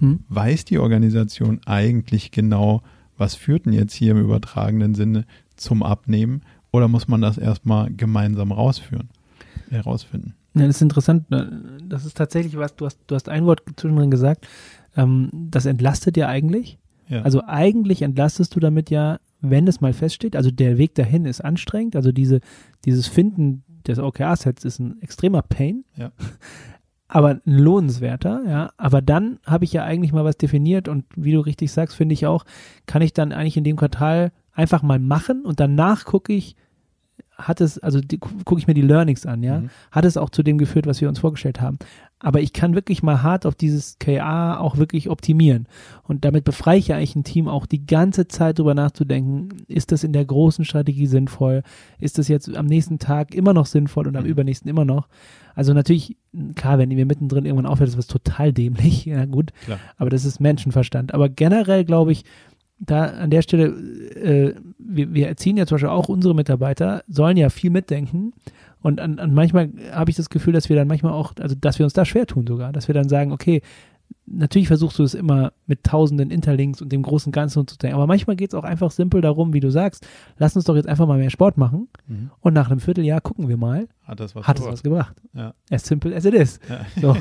Mhm. 0.00 0.20
Weiß 0.30 0.64
die 0.64 0.78
Organisation 0.78 1.60
eigentlich 1.66 2.30
genau, 2.30 2.82
was 3.18 3.34
führt 3.34 3.66
denn 3.66 3.74
jetzt 3.74 3.92
hier 3.92 4.12
im 4.12 4.20
übertragenen 4.20 4.94
Sinne 4.94 5.26
zum 5.56 5.82
Abnehmen? 5.82 6.42
Oder 6.72 6.88
muss 6.88 7.08
man 7.08 7.20
das 7.20 7.38
erstmal 7.38 7.92
gemeinsam 7.92 8.52
rausführen, 8.52 9.08
herausfinden? 9.70 10.34
Ja, 10.54 10.66
das 10.66 10.76
ist 10.76 10.82
interessant. 10.82 11.26
Das 11.88 12.04
ist 12.04 12.16
tatsächlich 12.16 12.56
was, 12.56 12.74
du 12.76 12.86
hast, 12.86 12.98
du 13.06 13.14
hast 13.14 13.28
ein 13.28 13.46
Wort 13.46 13.62
zwischendrin 13.76 14.10
gesagt, 14.10 14.46
ähm, 14.96 15.30
das 15.32 15.66
entlastet 15.66 16.16
ja 16.16 16.28
eigentlich. 16.28 16.78
Ja. 17.08 17.22
Also 17.22 17.42
eigentlich 17.46 18.02
entlastest 18.02 18.54
du 18.54 18.60
damit 18.60 18.90
ja, 18.90 19.18
wenn 19.40 19.66
es 19.66 19.80
mal 19.80 19.92
feststeht, 19.92 20.36
also 20.36 20.50
der 20.50 20.78
Weg 20.78 20.94
dahin 20.94 21.24
ist 21.24 21.42
anstrengend, 21.42 21.96
also 21.96 22.12
diese, 22.12 22.40
dieses 22.84 23.06
Finden 23.06 23.64
des 23.86 23.98
OKR-Sets 23.98 24.64
ist 24.64 24.78
ein 24.78 25.00
extremer 25.00 25.42
Pain. 25.42 25.84
Ja. 25.96 26.12
aber 27.08 27.30
ein 27.30 27.40
lohnenswerter, 27.44 28.42
ja. 28.46 28.70
Aber 28.76 29.00
dann 29.00 29.38
habe 29.46 29.64
ich 29.64 29.72
ja 29.72 29.84
eigentlich 29.84 30.12
mal 30.12 30.24
was 30.24 30.36
definiert 30.36 30.88
und 30.88 31.06
wie 31.16 31.32
du 31.32 31.40
richtig 31.40 31.72
sagst, 31.72 31.96
finde 31.96 32.12
ich 32.12 32.26
auch, 32.26 32.44
kann 32.86 33.00
ich 33.00 33.14
dann 33.14 33.32
eigentlich 33.32 33.56
in 33.56 33.64
dem 33.64 33.76
Quartal 33.76 34.30
einfach 34.58 34.82
mal 34.82 34.98
machen 34.98 35.44
und 35.44 35.60
danach 35.60 36.04
gucke 36.04 36.32
ich, 36.32 36.56
hat 37.36 37.60
es, 37.60 37.78
also 37.78 38.00
gucke 38.44 38.60
ich 38.60 38.66
mir 38.66 38.74
die 38.74 38.82
Learnings 38.82 39.24
an, 39.24 39.44
ja, 39.44 39.60
mhm. 39.60 39.70
hat 39.92 40.04
es 40.04 40.16
auch 40.16 40.30
zu 40.30 40.42
dem 40.42 40.58
geführt, 40.58 40.86
was 40.86 41.00
wir 41.00 41.08
uns 41.08 41.20
vorgestellt 41.20 41.60
haben. 41.60 41.78
Aber 42.18 42.40
ich 42.40 42.52
kann 42.52 42.74
wirklich 42.74 43.00
mal 43.04 43.22
hart 43.22 43.46
auf 43.46 43.54
dieses 43.54 44.00
KA 44.00 44.58
auch 44.58 44.76
wirklich 44.76 45.08
optimieren. 45.08 45.68
Und 46.02 46.24
damit 46.24 46.42
befreie 46.42 46.80
ich 46.80 46.88
ja 46.88 46.96
eigentlich 46.96 47.14
ein 47.14 47.22
Team 47.22 47.46
auch 47.46 47.66
die 47.66 47.86
ganze 47.86 48.26
Zeit 48.26 48.58
drüber 48.58 48.74
nachzudenken, 48.74 49.50
ist 49.68 49.92
das 49.92 50.02
in 50.02 50.12
der 50.12 50.24
großen 50.24 50.64
Strategie 50.64 51.06
sinnvoll? 51.06 51.62
Ist 52.00 52.18
das 52.18 52.26
jetzt 52.26 52.52
am 52.56 52.66
nächsten 52.66 52.98
Tag 52.98 53.32
immer 53.36 53.54
noch 53.54 53.66
sinnvoll 53.66 54.08
und 54.08 54.16
am 54.16 54.24
mhm. 54.24 54.30
übernächsten 54.30 54.68
immer 54.68 54.84
noch? 54.84 55.06
Also 55.54 55.72
natürlich, 55.72 56.16
klar, 56.56 56.78
wenn 56.78 56.90
ihr 56.90 57.06
mittendrin 57.06 57.44
irgendwann 57.44 57.70
aufhört, 57.70 57.90
ist 57.90 57.98
das 57.98 58.08
total 58.08 58.52
dämlich, 58.52 59.04
ja 59.04 59.24
gut. 59.24 59.52
Klar. 59.64 59.78
Aber 59.96 60.10
das 60.10 60.24
ist 60.24 60.40
Menschenverstand. 60.40 61.14
Aber 61.14 61.28
generell 61.28 61.84
glaube 61.84 62.10
ich, 62.10 62.24
da 62.78 63.04
an 63.04 63.30
der 63.30 63.42
Stelle, 63.42 63.66
äh, 63.66 64.54
wir, 64.78 65.12
wir 65.12 65.28
erziehen 65.28 65.56
ja 65.56 65.66
zum 65.66 65.76
Beispiel 65.76 65.90
auch 65.90 66.08
unsere 66.08 66.34
Mitarbeiter, 66.34 67.02
sollen 67.08 67.36
ja 67.36 67.50
viel 67.50 67.70
mitdenken 67.70 68.32
Und 68.80 69.00
an, 69.00 69.18
an 69.18 69.34
manchmal 69.34 69.70
habe 69.92 70.10
ich 70.10 70.16
das 70.16 70.30
Gefühl, 70.30 70.52
dass 70.52 70.68
wir 70.68 70.76
dann 70.76 70.88
manchmal 70.88 71.12
auch, 71.12 71.32
also 71.40 71.54
dass 71.54 71.78
wir 71.78 71.84
uns 71.84 71.92
da 71.92 72.04
schwer 72.04 72.26
tun 72.26 72.46
sogar, 72.46 72.72
dass 72.72 72.88
wir 72.88 72.94
dann 72.94 73.08
sagen, 73.08 73.32
okay, 73.32 73.62
natürlich 74.26 74.68
versuchst 74.68 74.98
du 74.98 75.02
es 75.02 75.14
immer 75.14 75.52
mit 75.66 75.82
tausenden 75.84 76.30
Interlinks 76.30 76.80
und 76.80 76.90
dem 76.92 77.02
großen 77.02 77.32
Ganzen 77.32 77.66
zu 77.66 77.76
denken, 77.76 77.96
aber 77.96 78.06
manchmal 78.06 78.36
geht 78.36 78.50
es 78.50 78.54
auch 78.54 78.64
einfach 78.64 78.90
simpel 78.90 79.20
darum, 79.20 79.52
wie 79.52 79.60
du 79.60 79.70
sagst, 79.70 80.06
lass 80.38 80.54
uns 80.54 80.64
doch 80.64 80.76
jetzt 80.76 80.88
einfach 80.88 81.06
mal 81.06 81.18
mehr 81.18 81.30
Sport 81.30 81.58
machen 81.58 81.88
mhm. 82.06 82.30
und 82.40 82.54
nach 82.54 82.70
einem 82.70 82.80
Vierteljahr 82.80 83.20
gucken 83.20 83.48
wir 83.48 83.56
mal, 83.56 83.88
hat 84.04 84.20
das 84.20 84.34
was, 84.34 84.46
hat 84.46 84.56
gebracht. 84.56 84.72
Das 84.72 84.78
was 84.78 84.82
gebracht. 84.82 85.16
Ja. 85.34 85.54
As 85.70 85.84
simple 85.84 86.14
as 86.14 86.24
it 86.24 86.34
is. 86.34 86.60
Ja. 86.68 86.86
So. 87.00 87.16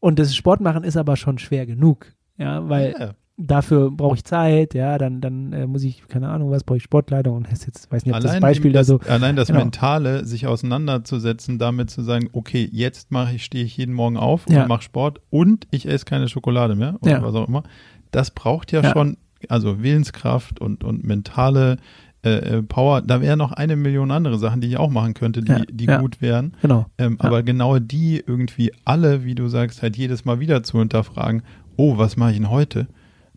Und 0.00 0.18
das 0.18 0.34
Sportmachen 0.34 0.84
ist 0.84 0.96
aber 0.96 1.16
schon 1.16 1.38
schwer 1.38 1.66
genug, 1.66 2.12
ja, 2.36 2.68
weil 2.68 2.94
ja 2.98 3.14
dafür 3.38 3.90
brauche 3.90 4.16
ich 4.16 4.24
Zeit, 4.24 4.74
ja, 4.74 4.96
dann, 4.98 5.20
dann 5.20 5.52
äh, 5.52 5.66
muss 5.66 5.82
ich, 5.82 6.06
keine 6.08 6.28
Ahnung 6.28 6.50
was, 6.50 6.64
brauche 6.64 6.78
ich 6.78 6.82
Sportkleidung 6.82 7.36
und 7.36 7.48
jetzt, 7.50 7.90
weiß 7.90 8.04
nicht, 8.04 8.14
ob 8.14 8.20
allein 8.22 8.32
das 8.34 8.40
Beispiel 8.40 8.72
das, 8.72 8.86
da 8.86 8.98
so. 8.98 9.10
Allein 9.10 9.36
das 9.36 9.48
genau. 9.48 9.60
Mentale, 9.60 10.24
sich 10.24 10.46
auseinanderzusetzen, 10.46 11.58
damit 11.58 11.90
zu 11.90 12.02
sagen, 12.02 12.28
okay, 12.32 12.68
jetzt 12.72 13.10
mache 13.10 13.34
ich, 13.34 13.44
stehe 13.44 13.64
ich 13.64 13.76
jeden 13.76 13.94
Morgen 13.94 14.16
auf 14.16 14.46
ja. 14.48 14.62
und 14.62 14.68
mache 14.68 14.82
Sport 14.82 15.20
und 15.30 15.66
ich 15.70 15.86
esse 15.86 16.04
keine 16.04 16.28
Schokolade 16.28 16.76
mehr 16.76 16.96
oder 17.00 17.10
ja. 17.10 17.22
was 17.22 17.34
auch 17.34 17.48
immer. 17.48 17.62
Das 18.10 18.30
braucht 18.30 18.72
ja, 18.72 18.80
ja, 18.80 18.92
schon, 18.92 19.18
also 19.48 19.82
Willenskraft 19.82 20.60
und, 20.60 20.82
und 20.82 21.04
mentale 21.04 21.76
äh, 22.24 22.30
äh 22.30 22.62
Power, 22.62 23.02
da 23.02 23.20
wären 23.20 23.38
noch 23.38 23.52
eine 23.52 23.76
Million 23.76 24.10
andere 24.10 24.38
Sachen, 24.38 24.62
die 24.62 24.68
ich 24.68 24.78
auch 24.78 24.90
machen 24.90 25.12
könnte, 25.12 25.42
die, 25.42 25.66
die 25.70 25.86
gut 25.86 26.22
wären. 26.22 26.54
Genau. 26.62 26.86
Ähm, 26.96 27.16
aber 27.18 27.42
genau 27.42 27.78
die 27.78 28.22
irgendwie 28.26 28.72
alle, 28.86 29.24
wie 29.24 29.34
du 29.34 29.48
sagst, 29.48 29.82
halt 29.82 29.96
jedes 29.98 30.24
Mal 30.24 30.40
wieder 30.40 30.62
zu 30.62 30.78
hinterfragen, 30.78 31.42
oh, 31.76 31.98
was 31.98 32.16
mache 32.16 32.30
ich 32.30 32.38
denn 32.38 32.48
heute? 32.48 32.86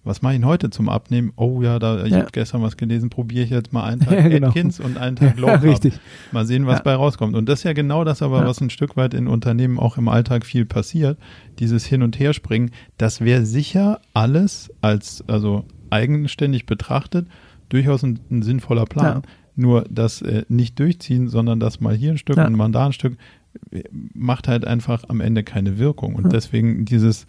Was 0.10 0.24
mache 0.24 0.36
ich 0.36 0.44
heute 0.44 0.72
zum 0.72 0.90
Abnehmen? 0.90 1.32
Oh 1.36 1.62
ja, 1.62 1.78
da, 1.78 2.04
ich 2.04 2.12
ja. 2.12 2.22
habe 2.22 2.32
gestern 2.32 2.64
was 2.64 2.78
gelesen, 2.78 3.12
probiere 3.12 3.44
ich 3.44 3.52
jetzt 3.52 3.72
mal 3.72 3.84
einen 3.84 4.02
Tag 4.06 4.14
ja, 4.14 4.28
genau. 4.28 4.48
Atkins 4.48 4.80
und 4.80 4.98
einen 4.98 5.16
Tag 5.16 5.40
Low 5.40 5.48
ja, 5.48 5.56
richtig. 5.56 6.00
Mal 6.32 6.48
sehen, 6.48 6.66
was 6.66 6.82
bei 6.82 6.96
rauskommt. 6.96 7.36
Und 7.36 7.48
das 7.48 7.60
ist 7.60 7.64
ja 7.64 7.74
genau 7.74 8.04
das 8.04 8.24
aber, 8.24 8.46
was 8.46 8.60
ein 8.60 8.72
Stück 8.72 8.98
weit 8.98 9.14
in 9.14 9.28
Unternehmen 9.28 9.78
auch 9.78 9.98
im 9.98 10.08
Alltag 10.08 10.46
viel 10.46 10.66
passiert. 10.66 11.20
Dieses 11.60 11.86
Hin- 11.86 12.02
und 12.02 12.20
Herspringen, 12.20 12.72
das 12.98 13.22
wäre 13.22 13.46
sicher 13.46 14.02
alles 14.16 14.74
als, 14.82 15.24
also 15.28 15.66
eigenständig 15.92 16.66
betrachtet, 16.66 17.28
durchaus 17.70 18.02
ein, 18.02 18.20
ein 18.32 18.42
sinnvoller 18.42 18.86
Plan. 18.86 19.22
Nur 19.56 19.86
das 19.92 20.24
äh, 20.24 20.44
nicht 20.50 20.80
durchziehen, 20.80 21.28
sondern 21.28 21.60
das 21.60 21.82
mal 21.82 21.96
hier 21.96 22.12
ein 22.12 22.18
Stück 22.18 22.38
und 22.38 22.56
mal 22.56 22.72
da 22.72 22.88
ein 22.88 22.94
Stück, 22.94 23.16
äh, 23.70 23.84
macht 23.92 24.48
halt 24.48 24.66
einfach 24.66 25.04
am 25.08 25.22
Ende 25.22 25.44
keine 25.44 25.78
Wirkung. 25.78 26.16
Und 26.16 26.34
deswegen 26.34 26.86
dieses, 26.86 27.28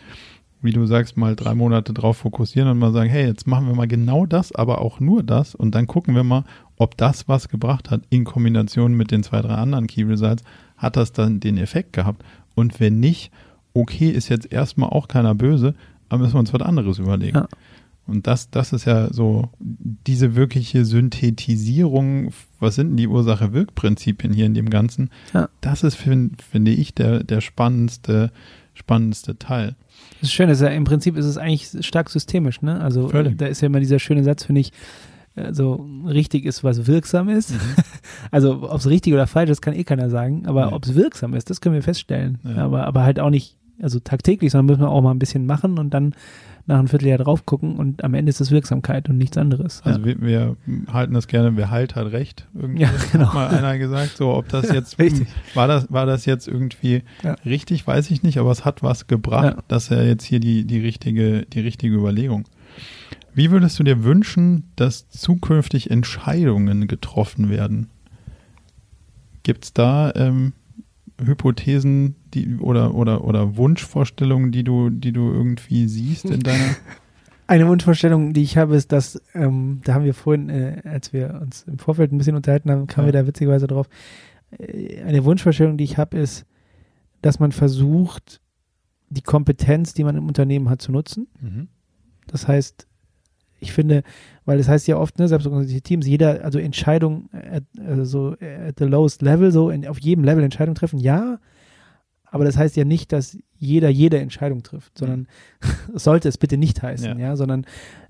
wie 0.62 0.72
du 0.72 0.86
sagst, 0.86 1.16
mal 1.16 1.36
drei 1.36 1.54
Monate 1.54 1.92
drauf 1.92 2.18
fokussieren 2.18 2.68
und 2.68 2.78
mal 2.78 2.92
sagen, 2.92 3.10
hey, 3.10 3.26
jetzt 3.26 3.46
machen 3.46 3.66
wir 3.66 3.74
mal 3.74 3.88
genau 3.88 4.26
das, 4.26 4.52
aber 4.54 4.80
auch 4.80 5.00
nur 5.00 5.22
das 5.22 5.54
und 5.54 5.74
dann 5.74 5.86
gucken 5.86 6.14
wir 6.14 6.24
mal, 6.24 6.44
ob 6.76 6.96
das 6.96 7.28
was 7.28 7.48
gebracht 7.48 7.90
hat 7.90 8.02
in 8.10 8.24
Kombination 8.24 8.94
mit 8.94 9.10
den 9.10 9.22
zwei, 9.22 9.40
drei 9.40 9.54
anderen 9.54 9.86
Key 9.86 10.02
Results, 10.02 10.42
hat 10.76 10.96
das 10.96 11.12
dann 11.12 11.40
den 11.40 11.58
Effekt 11.58 11.92
gehabt 11.92 12.22
und 12.54 12.80
wenn 12.80 13.00
nicht, 13.00 13.30
okay, 13.74 14.10
ist 14.10 14.28
jetzt 14.28 14.52
erstmal 14.52 14.90
auch 14.90 15.08
keiner 15.08 15.34
böse, 15.34 15.74
aber 16.08 16.22
müssen 16.22 16.34
wir 16.34 16.40
uns 16.40 16.52
was 16.52 16.62
anderes 16.62 16.98
überlegen. 16.98 17.38
Ja. 17.38 17.48
Und 18.10 18.26
das, 18.26 18.50
das 18.50 18.72
ist 18.72 18.86
ja 18.86 19.12
so 19.12 19.50
diese 19.60 20.34
wirkliche 20.34 20.84
Synthetisierung, 20.84 22.32
was 22.58 22.74
sind 22.74 22.88
denn 22.88 22.96
die 22.96 23.06
Ursache-Wirk-Prinzipien 23.06 24.32
hier 24.32 24.46
in 24.46 24.54
dem 24.54 24.68
Ganzen? 24.68 25.10
Ja. 25.32 25.48
Das 25.60 25.84
ist, 25.84 25.94
find, 25.94 26.42
finde 26.42 26.72
ich, 26.72 26.92
der, 26.92 27.22
der 27.22 27.40
spannendste, 27.40 28.32
spannendste 28.74 29.38
Teil. 29.38 29.76
Das 30.20 30.28
ist 30.28 30.32
schön, 30.32 30.48
ist 30.48 30.60
ja, 30.60 30.68
im 30.68 30.84
Prinzip 30.84 31.16
ist 31.16 31.26
es 31.26 31.38
eigentlich 31.38 31.84
stark 31.84 32.10
systemisch, 32.10 32.62
ne? 32.62 32.80
Also 32.80 33.08
Völlig. 33.08 33.38
da 33.38 33.46
ist 33.46 33.60
ja 33.60 33.66
immer 33.66 33.80
dieser 33.80 33.98
schöne 33.98 34.22
Satz, 34.22 34.44
finde 34.44 34.60
ich, 34.60 34.72
also 35.36 35.86
richtig 36.06 36.44
ist, 36.44 36.64
was 36.64 36.86
wirksam 36.86 37.28
ist. 37.28 37.52
Mhm. 37.52 37.58
Also 38.32 38.62
ob 38.62 38.78
es 38.78 38.88
richtig 38.88 39.12
oder 39.12 39.26
falsch 39.26 39.50
ist, 39.50 39.60
kann 39.60 39.74
eh 39.74 39.82
keiner 39.82 40.08
sagen, 40.08 40.46
aber 40.46 40.66
nee. 40.66 40.72
ob 40.72 40.84
es 40.84 40.94
wirksam 40.94 41.34
ist, 41.34 41.50
das 41.50 41.60
können 41.60 41.74
wir 41.74 41.82
feststellen. 41.82 42.38
Ja. 42.44 42.64
Aber, 42.64 42.86
aber 42.86 43.02
halt 43.02 43.18
auch 43.18 43.30
nicht, 43.30 43.56
also 43.82 43.98
tagtäglich, 43.98 44.52
sondern 44.52 44.66
müssen 44.66 44.82
wir 44.82 44.90
auch 44.90 45.02
mal 45.02 45.10
ein 45.10 45.18
bisschen 45.18 45.46
machen 45.46 45.78
und 45.78 45.94
dann 45.94 46.14
nach 46.70 46.78
einem 46.78 46.88
Vierteljahr 46.88 47.18
drauf 47.18 47.44
gucken 47.44 47.76
und 47.76 48.04
am 48.04 48.14
Ende 48.14 48.30
ist 48.30 48.40
es 48.40 48.50
Wirksamkeit 48.50 49.08
und 49.08 49.18
nichts 49.18 49.36
anderes. 49.36 49.82
Also 49.84 50.00
ja. 50.00 50.06
wir, 50.06 50.20
wir, 50.20 50.56
halten 50.92 51.14
das 51.14 51.26
gerne, 51.26 51.56
wer 51.56 51.70
halt 51.70 51.96
hat 51.96 52.12
recht. 52.12 52.46
Irgendwie 52.54 52.82
ja, 52.82 52.90
genau. 53.12 53.26
hat 53.26 53.34
mal 53.34 53.48
einer 53.48 53.76
gesagt, 53.78 54.16
so 54.16 54.32
ob 54.32 54.48
das 54.48 54.70
jetzt 54.72 54.96
war 55.54 55.66
das 55.66 55.92
war 55.92 56.06
das 56.06 56.26
jetzt 56.26 56.48
irgendwie 56.48 57.02
ja. 57.22 57.34
richtig, 57.44 57.86
weiß 57.86 58.10
ich 58.10 58.22
nicht, 58.22 58.38
aber 58.38 58.50
es 58.52 58.64
hat 58.64 58.82
was 58.82 59.08
gebracht, 59.08 59.56
ja. 59.56 59.64
dass 59.68 59.90
er 59.90 60.06
jetzt 60.06 60.24
hier 60.24 60.40
die 60.40 60.64
die 60.64 60.80
richtige 60.80 61.44
die 61.46 61.60
richtige 61.60 61.96
Überlegung. 61.96 62.44
Wie 63.34 63.50
würdest 63.50 63.78
du 63.78 63.82
dir 63.82 64.04
wünschen, 64.04 64.70
dass 64.76 65.08
zukünftig 65.08 65.90
Entscheidungen 65.90 66.86
getroffen 66.86 67.50
werden? 67.50 67.88
Gibt 69.42 69.64
es 69.64 69.72
da 69.72 70.12
ähm, 70.14 70.52
Hypothesen, 71.24 72.16
die 72.34 72.56
oder 72.58 72.94
oder 72.94 73.24
oder 73.24 73.56
Wunschvorstellungen, 73.56 74.52
die 74.52 74.64
du 74.64 74.90
die 74.90 75.12
du 75.12 75.32
irgendwie 75.32 75.86
siehst 75.86 76.24
in 76.26 76.40
deiner 76.40 76.76
eine 77.50 77.66
Wunschvorstellung, 77.66 78.32
die 78.32 78.42
ich 78.42 78.56
habe, 78.56 78.76
ist, 78.76 78.92
dass 78.92 79.20
ähm, 79.34 79.80
da 79.82 79.94
haben 79.94 80.04
wir 80.04 80.14
vorhin, 80.14 80.48
äh, 80.48 80.82
als 80.84 81.12
wir 81.12 81.40
uns 81.42 81.62
im 81.64 81.78
Vorfeld 81.78 82.12
ein 82.12 82.18
bisschen 82.18 82.36
unterhalten 82.36 82.70
haben, 82.70 82.86
kamen 82.86 83.08
ja. 83.08 83.12
wir 83.12 83.20
da 83.20 83.26
witzigerweise 83.26 83.66
drauf. 83.66 83.88
Äh, 84.56 85.02
eine 85.02 85.24
Wunschvorstellung, 85.24 85.76
die 85.76 85.84
ich 85.84 85.98
habe, 85.98 86.16
ist, 86.16 86.46
dass 87.22 87.40
man 87.40 87.50
versucht, 87.50 88.40
die 89.08 89.22
Kompetenz, 89.22 89.94
die 89.94 90.04
man 90.04 90.16
im 90.16 90.28
Unternehmen 90.28 90.70
hat, 90.70 90.80
zu 90.80 90.92
nutzen. 90.92 91.26
Mhm. 91.40 91.66
Das 92.28 92.46
heißt, 92.46 92.86
ich 93.58 93.72
finde, 93.72 94.04
weil 94.50 94.58
das 94.58 94.68
heißt 94.68 94.88
ja 94.88 94.96
oft, 94.96 95.16
ne, 95.20 95.28
selbst 95.28 95.46
organisierte 95.46 95.84
Teams, 95.84 96.08
jeder, 96.08 96.44
also 96.44 96.58
Entscheidung 96.58 97.28
at, 97.32 97.62
also 97.86 98.32
at 98.40 98.80
the 98.80 98.84
lowest 98.84 99.22
level, 99.22 99.52
so 99.52 99.70
in, 99.70 99.86
auf 99.86 100.00
jedem 100.00 100.24
Level 100.24 100.42
Entscheidung 100.42 100.74
treffen, 100.74 100.98
ja, 100.98 101.38
aber 102.24 102.44
das 102.44 102.56
heißt 102.56 102.76
ja 102.76 102.84
nicht, 102.84 103.12
dass 103.12 103.38
jeder 103.58 103.90
jede 103.90 104.18
Entscheidung 104.18 104.64
trifft, 104.64 104.98
sondern 104.98 105.28
mhm. 105.62 105.68
sollte 105.94 106.28
es 106.28 106.36
bitte 106.36 106.56
nicht 106.56 106.82
heißen, 106.82 107.16
ja, 107.16 107.28
ja 107.28 107.36
sondern 107.36 107.64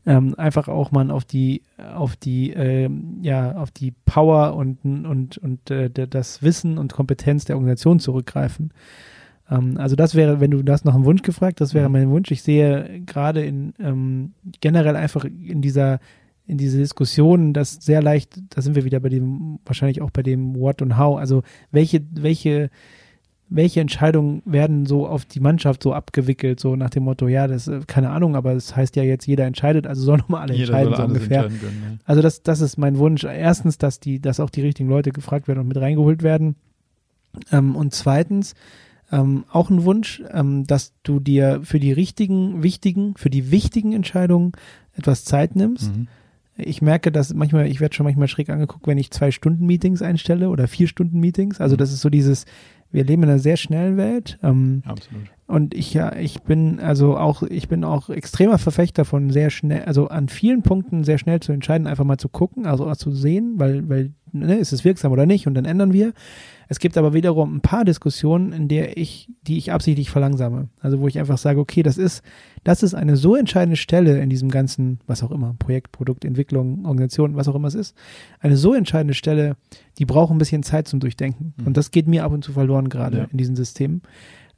ähm, 0.07 0.35
einfach 0.39 0.69
auch 0.69 0.93
mal 0.93 1.11
auf 1.11 1.27
die, 1.27 1.61
auf 1.95 2.17
die, 2.17 2.53
ähm, 2.55 3.19
ja, 3.21 3.57
auf 3.57 3.71
die 3.71 3.93
Power 4.07 4.57
und, 4.57 4.83
und, 4.83 5.37
und 5.37 5.71
äh, 5.71 5.91
das 5.91 6.43
Wissen 6.43 6.79
und 6.79 6.95
Kompetenz 6.95 7.45
der 7.45 7.57
Organisation 7.57 8.01
zurückgreifen. 8.01 8.73
Ähm, 9.51 9.77
also 9.77 9.95
das 9.95 10.15
wäre, 10.15 10.41
wenn 10.41 10.53
du 10.53 10.63
das 10.63 10.85
nach 10.85 10.95
einem 10.95 11.05
Wunsch 11.05 11.21
gefragt, 11.21 11.61
das 11.61 11.75
wäre 11.75 11.89
mhm. 11.89 11.93
mein 11.93 12.11
Wunsch. 12.11 12.31
Ich 12.31 12.43
sehe 12.43 13.03
gerade 13.05 13.45
in 13.45 13.75
ähm, 13.79 14.33
generell 14.63 14.97
einfach 14.97 15.25
in 15.25 15.61
dieser 15.61 16.01
in 16.51 16.59
diese 16.59 16.79
Diskussion, 16.79 17.53
das 17.53 17.75
sehr 17.75 18.03
leicht, 18.03 18.41
da 18.51 18.61
sind 18.61 18.75
wir 18.75 18.85
wieder 18.85 18.99
bei 18.99 19.09
dem, 19.09 19.61
wahrscheinlich 19.65 20.03
auch 20.03 20.11
bei 20.11 20.23
dem 20.23 20.57
What 20.57 20.83
und 20.83 20.99
How. 20.99 21.17
Also 21.17 21.43
welche, 21.71 22.03
welche, 22.11 22.71
welche 23.49 23.81
Entscheidungen 23.81 24.43
werden 24.45 24.85
so 24.85 25.07
auf 25.07 25.25
die 25.25 25.39
Mannschaft 25.39 25.83
so 25.85 25.95
abgewickelt, 25.95 26.59
so 26.59 26.75
nach 26.75 26.91
dem 26.91 27.05
Motto, 27.05 27.29
ja, 27.29 27.47
das 27.47 27.69
ist 27.69 27.87
keine 27.87 28.11
Ahnung, 28.11 28.35
aber 28.35 28.53
es 28.53 28.67
das 28.67 28.77
heißt 28.77 28.97
ja 28.97 29.05
jetzt, 29.05 29.27
jeder 29.27 29.45
entscheidet, 29.45 29.87
also 29.87 30.03
sollen 30.03 30.19
nochmal 30.19 30.43
alle 30.43 30.55
jeder 30.55 30.77
entscheiden, 30.77 30.97
so 30.97 31.03
ungefähr. 31.05 31.43
Können, 31.43 31.61
ja. 31.63 31.97
Also 32.05 32.21
das, 32.21 32.43
das 32.43 32.61
ist 32.61 32.79
mein 32.79 32.99
Wunsch. 32.99 33.23
Erstens, 33.23 33.79
dass 33.79 34.01
die, 34.01 34.21
dass 34.21 34.41
auch 34.41 34.51
die 34.51 34.63
richtigen 34.63 34.89
Leute 34.89 35.13
gefragt 35.13 35.47
werden 35.47 35.61
und 35.61 35.69
mit 35.69 35.77
reingeholt 35.77 36.25
werden. 36.25 36.57
Ähm, 37.53 37.77
und 37.77 37.95
zweitens, 37.95 38.55
ähm, 39.13 39.45
auch 39.53 39.71
ein 39.71 39.85
Wunsch, 39.85 40.21
ähm, 40.33 40.67
dass 40.67 40.95
du 41.05 41.21
dir 41.21 41.61
für 41.63 41.79
die 41.79 41.93
richtigen, 41.93 42.65
wichtigen, 42.65 43.15
für 43.17 43.31
die 43.31 43.53
wichtigen 43.53 43.93
Entscheidungen 43.93 44.51
etwas 44.95 45.25
Zeit 45.25 45.55
nimmst. 45.55 45.97
Mhm. 45.97 46.09
Ich 46.65 46.83
merke, 46.83 47.13
dass 47.13 47.35
manchmal, 47.35 47.67
ich 47.67 47.81
werde 47.81 47.95
schon 47.95 48.05
manchmal 48.05 48.29
schräg 48.29 48.51
angeguckt, 48.51 48.87
wenn 48.87 48.99
ich 48.99 49.11
zwei 49.11 49.31
Stunden 49.31 49.67
Meetings 49.67 50.03
einstelle 50.03 50.49
oder 50.49 50.69
vier 50.69 50.89
Stunden 50.89 51.21
Meetings. 51.21 51.61
Also 51.61 51.75
mhm. 51.75 51.79
das 51.79 51.93
ist 51.93 52.01
so 52.01 52.11
dieses, 52.11 52.47
wir 52.93 53.05
leben 53.05 53.23
in 53.23 53.29
einer 53.29 53.39
sehr 53.39 53.57
schnellen 53.57 53.97
Welt. 53.97 54.39
Ähm, 54.43 54.83
Absolut. 54.85 55.23
Und 55.47 55.75
ich 55.75 55.95
ja, 55.95 56.15
ich 56.15 56.43
bin 56.43 56.79
also 56.79 57.17
auch, 57.17 57.43
ich 57.43 57.69
bin 57.69 57.83
auch 57.85 58.09
extremer 58.09 58.59
Verfechter 58.59 59.05
von 59.05 59.31
sehr 59.31 59.51
schnell, 59.51 59.83
also 59.83 60.09
an 60.09 60.29
vielen 60.29 60.63
Punkten 60.63 61.03
sehr 61.03 61.19
schnell 61.19 61.41
zu 61.41 61.53
entscheiden, 61.53 61.87
einfach 61.87 62.05
mal 62.05 62.19
zu 62.19 62.29
gucken, 62.29 62.67
also 62.67 62.89
auch 62.89 62.97
zu 62.97 63.11
sehen, 63.11 63.55
weil, 63.57 63.89
weil, 63.89 64.13
ne, 64.33 64.57
ist 64.57 64.73
es 64.73 64.85
wirksam 64.85 65.11
oder 65.11 65.27
nicht 65.27 65.47
und 65.47 65.55
dann 65.55 65.65
ändern 65.65 65.93
wir. 65.93 66.13
Es 66.69 66.79
gibt 66.79 66.97
aber 66.97 67.15
wiederum 67.15 67.57
ein 67.57 67.61
paar 67.63 67.85
Diskussionen, 67.85 68.53
in 68.53 68.69
der 68.69 68.97
ich, 68.97 69.29
die 69.43 69.59
ich 69.59 69.73
absichtlich 69.73 70.09
verlangsame. 70.09 70.69
Also 70.81 71.01
wo 71.01 71.09
ich 71.09 71.19
einfach 71.19 71.39
sage, 71.39 71.59
okay, 71.59 71.83
das 71.83 71.99
ist, 71.99 72.23
das 72.65 72.83
ist 72.83 72.95
eine 72.95 73.17
so 73.17 73.37
entscheidende 73.37 73.77
Stelle 73.77 74.21
in 74.21 74.31
diesem 74.31 74.51
ganzen, 74.51 75.01
was 75.07 75.23
auch 75.23 75.31
immer, 75.31 75.55
Projekt, 75.59 75.93
Produkt, 75.93 76.25
Entwicklung, 76.25 76.85
Organisation, 76.85 77.37
was 77.37 77.49
auch 77.49 77.55
immer 77.55 77.69
es 77.69 77.75
ist, 77.75 77.97
eine 78.41 78.57
so 78.57 78.75
entscheidende 78.75 79.15
Stelle, 79.15 79.57
die 79.99 80.05
braucht 80.05 80.31
ein 80.31 80.39
bisschen 80.39 80.63
Zeit 80.63 80.89
zum 80.89 81.01
Durchdenken. 81.01 81.55
Mhm. 81.57 81.69
Und 81.69 81.77
das 81.77 81.91
geht 81.91 82.07
mir 82.07 82.25
ab 82.25 82.33
und 82.33 82.45
zu 82.45 82.53
verloren 82.53 82.89
gerade 82.89 83.19
ja. 83.19 83.25
in 83.25 83.39
diesen 83.39 83.57
Systemen. 83.57 84.03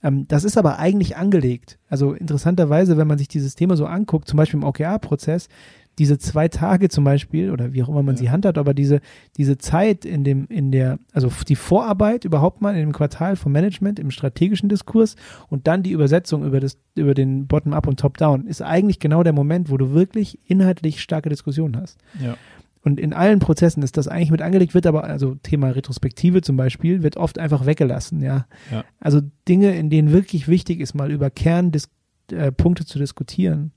Ähm, 0.02 0.26
das 0.28 0.44
ist 0.44 0.58
aber 0.58 0.78
eigentlich 0.78 1.16
angelegt. 1.16 1.78
Also 1.88 2.12
interessanterweise, 2.12 2.96
wenn 2.96 3.06
man 3.06 3.18
sich 3.18 3.28
dieses 3.28 3.54
Thema 3.54 3.76
so 3.76 3.86
anguckt, 3.86 4.28
zum 4.28 4.36
Beispiel 4.36 4.60
im 4.60 4.66
OKR-Prozess, 4.66 5.48
diese 6.02 6.18
zwei 6.18 6.48
Tage 6.48 6.88
zum 6.88 7.04
Beispiel 7.04 7.52
oder 7.52 7.72
wie 7.72 7.82
auch 7.84 7.88
immer 7.88 8.02
man 8.02 8.16
ja. 8.16 8.22
sie 8.22 8.30
handhabt, 8.30 8.58
aber 8.58 8.74
diese, 8.74 9.00
diese 9.36 9.56
Zeit 9.56 10.04
in 10.04 10.24
dem, 10.24 10.46
in 10.48 10.72
der, 10.72 10.98
also 11.12 11.30
die 11.46 11.54
Vorarbeit 11.54 12.24
überhaupt 12.24 12.60
mal 12.60 12.74
in 12.74 12.80
dem 12.80 12.92
Quartal 12.92 13.36
vom 13.36 13.52
Management 13.52 14.00
im 14.00 14.10
strategischen 14.10 14.68
Diskurs 14.68 15.14
und 15.48 15.68
dann 15.68 15.84
die 15.84 15.92
Übersetzung 15.92 16.44
über 16.44 16.58
das, 16.58 16.76
über 16.96 17.14
den 17.14 17.46
Bottom-up 17.46 17.86
und 17.86 18.00
Top-down 18.00 18.48
ist 18.48 18.62
eigentlich 18.62 18.98
genau 18.98 19.22
der 19.22 19.32
Moment, 19.32 19.70
wo 19.70 19.76
du 19.76 19.92
wirklich 19.92 20.40
inhaltlich 20.44 21.00
starke 21.00 21.28
Diskussionen 21.28 21.76
hast. 21.76 21.98
Ja. 22.20 22.36
Und 22.82 22.98
in 22.98 23.12
allen 23.12 23.38
Prozessen 23.38 23.84
ist 23.84 23.96
das 23.96 24.08
eigentlich 24.08 24.32
mit 24.32 24.42
angelegt, 24.42 24.74
wird 24.74 24.88
aber, 24.88 25.04
also 25.04 25.36
Thema 25.36 25.68
Retrospektive 25.68 26.42
zum 26.42 26.56
Beispiel, 26.56 27.04
wird 27.04 27.16
oft 27.16 27.38
einfach 27.38 27.64
weggelassen, 27.64 28.20
ja. 28.22 28.46
Ja. 28.72 28.82
Also 28.98 29.20
Dinge, 29.48 29.76
in 29.76 29.88
denen 29.88 30.10
wirklich 30.10 30.48
wichtig 30.48 30.80
ist, 30.80 30.94
mal 30.94 31.12
über 31.12 31.30
Kernpunkte 31.30 32.84
zu 32.84 32.98
diskutieren. 32.98 33.70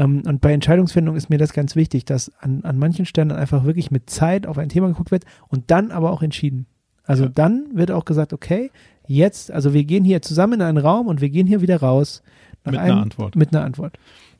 Ähm, 0.00 0.22
und 0.26 0.40
bei 0.40 0.52
Entscheidungsfindung 0.52 1.14
ist 1.14 1.28
mir 1.30 1.38
das 1.38 1.52
ganz 1.52 1.76
wichtig, 1.76 2.06
dass 2.06 2.32
an, 2.40 2.62
an 2.64 2.78
manchen 2.78 3.04
Stellen 3.04 3.30
einfach 3.30 3.64
wirklich 3.64 3.90
mit 3.90 4.08
Zeit 4.08 4.46
auf 4.46 4.58
ein 4.58 4.70
Thema 4.70 4.88
geguckt 4.88 5.10
wird 5.10 5.24
und 5.48 5.70
dann 5.70 5.92
aber 5.92 6.10
auch 6.10 6.22
entschieden. 6.22 6.66
Also 7.04 7.24
Ja. 7.24 7.28
dann 7.28 7.66
wird 7.74 7.90
auch 7.90 8.06
gesagt, 8.06 8.32
okay, 8.32 8.70
jetzt, 9.06 9.50
also 9.52 9.74
wir 9.74 9.84
gehen 9.84 10.04
hier 10.04 10.22
zusammen 10.22 10.54
in 10.54 10.62
einen 10.62 10.78
Raum 10.78 11.06
und 11.06 11.20
wir 11.20 11.28
gehen 11.28 11.46
hier 11.46 11.60
wieder 11.60 11.80
raus. 11.80 12.22
Mit 12.64 12.76
einem, 12.76 12.92
einer 12.92 13.02
Antwort. 13.02 13.36
Mit 13.36 13.54
einer 13.54 13.64
Antwort. 13.64 13.98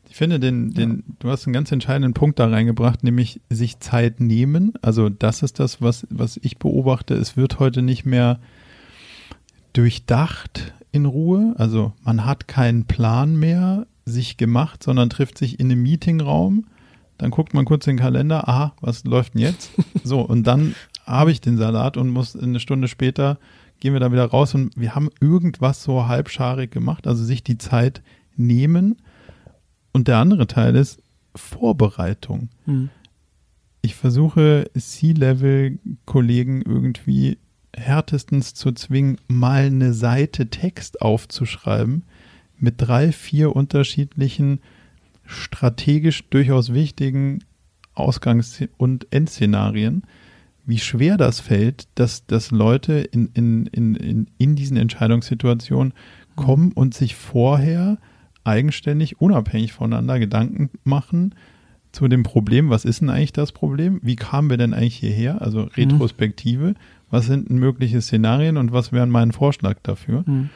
Ich 0.08 0.16
finde, 0.16 0.40
den, 0.40 0.72
den, 0.72 1.04
du 1.20 1.30
hast 1.30 1.46
einen 1.46 1.54
ganz 1.54 1.70
entscheidenden 1.70 2.14
Punkt 2.14 2.38
da 2.38 2.48
reingebracht, 2.48 3.04
nämlich 3.04 3.40
sich 3.48 3.78
Zeit 3.80 4.18
nehmen. 4.18 4.72
Also 4.82 5.08
das 5.08 5.42
ist 5.42 5.60
das, 5.60 5.80
was, 5.80 6.06
was 6.10 6.38
ich 6.42 6.58
beobachte. 6.58 7.14
Es 7.14 7.36
wird 7.36 7.60
heute 7.60 7.82
nicht 7.82 8.06
mehr 8.06 8.40
durchdacht 9.72 10.72
in 10.90 11.06
Ruhe. 11.06 11.54
Also 11.58 11.92
man 12.02 12.24
hat 12.24 12.48
keinen 12.48 12.86
Plan 12.86 13.36
mehr 13.38 13.86
sich 14.04 14.36
gemacht, 14.36 14.82
sondern 14.82 15.10
trifft 15.10 15.38
sich 15.38 15.60
in 15.60 15.70
einem 15.70 15.82
Meetingraum. 15.82 16.66
Dann 17.18 17.30
guckt 17.30 17.54
man 17.54 17.64
kurz 17.64 17.86
in 17.86 17.96
den 17.96 18.02
Kalender. 18.02 18.48
Aha, 18.48 18.74
was 18.80 19.04
läuft 19.04 19.34
denn 19.34 19.42
jetzt? 19.42 19.70
So, 20.04 20.20
und 20.20 20.46
dann 20.46 20.74
habe 21.04 21.30
ich 21.32 21.40
den 21.40 21.58
Salat 21.58 21.96
und 21.96 22.08
muss 22.08 22.36
eine 22.36 22.60
Stunde 22.60 22.88
später 22.88 23.38
gehen 23.80 23.92
wir 23.94 24.00
da 24.00 24.12
wieder 24.12 24.26
raus 24.26 24.54
und 24.54 24.76
wir 24.76 24.94
haben 24.94 25.08
irgendwas 25.20 25.82
so 25.82 26.06
halbscharig 26.06 26.70
gemacht. 26.70 27.06
Also 27.06 27.24
sich 27.24 27.42
die 27.42 27.58
Zeit 27.58 28.02
nehmen. 28.36 28.96
Und 29.92 30.06
der 30.06 30.18
andere 30.18 30.46
Teil 30.46 30.76
ist 30.76 31.02
Vorbereitung. 31.34 32.50
Hm. 32.66 32.90
Ich 33.82 33.94
versuche 33.94 34.70
C-Level-Kollegen 34.76 36.62
irgendwie 36.62 37.38
härtestens 37.74 38.54
zu 38.54 38.72
zwingen, 38.72 39.18
mal 39.28 39.64
eine 39.64 39.94
Seite 39.94 40.50
Text 40.50 41.00
aufzuschreiben 41.00 42.04
mit 42.60 42.74
drei, 42.78 43.12
vier 43.12 43.54
unterschiedlichen 43.56 44.60
strategisch 45.24 46.28
durchaus 46.28 46.72
wichtigen 46.72 47.44
Ausgangs- 47.94 48.64
und 48.76 49.06
Endszenarien. 49.12 50.02
Wie 50.66 50.78
schwer 50.78 51.16
das 51.16 51.40
fällt, 51.40 51.88
dass, 51.94 52.26
dass 52.26 52.50
Leute 52.50 52.94
in, 52.94 53.30
in, 53.34 53.66
in, 53.66 53.94
in, 53.94 54.26
in 54.38 54.56
diesen 54.56 54.76
Entscheidungssituationen 54.76 55.94
kommen 56.36 56.72
und 56.72 56.94
sich 56.94 57.16
vorher 57.16 57.98
eigenständig, 58.44 59.20
unabhängig 59.20 59.72
voneinander 59.72 60.18
Gedanken 60.18 60.70
machen 60.84 61.34
zu 61.92 62.06
dem 62.08 62.22
Problem, 62.22 62.70
was 62.70 62.84
ist 62.84 63.00
denn 63.00 63.10
eigentlich 63.10 63.32
das 63.32 63.52
Problem? 63.52 64.00
Wie 64.02 64.16
kamen 64.16 64.48
wir 64.48 64.56
denn 64.56 64.74
eigentlich 64.74 64.96
hierher? 64.96 65.42
Also 65.42 65.62
Retrospektive, 65.76 66.74
was 67.10 67.26
sind 67.26 67.50
mögliche 67.50 68.00
Szenarien 68.00 68.56
und 68.56 68.72
was 68.72 68.92
wäre 68.92 69.06
mein 69.06 69.32
Vorschlag 69.32 69.78
dafür? 69.82 70.24
Hm. 70.24 70.50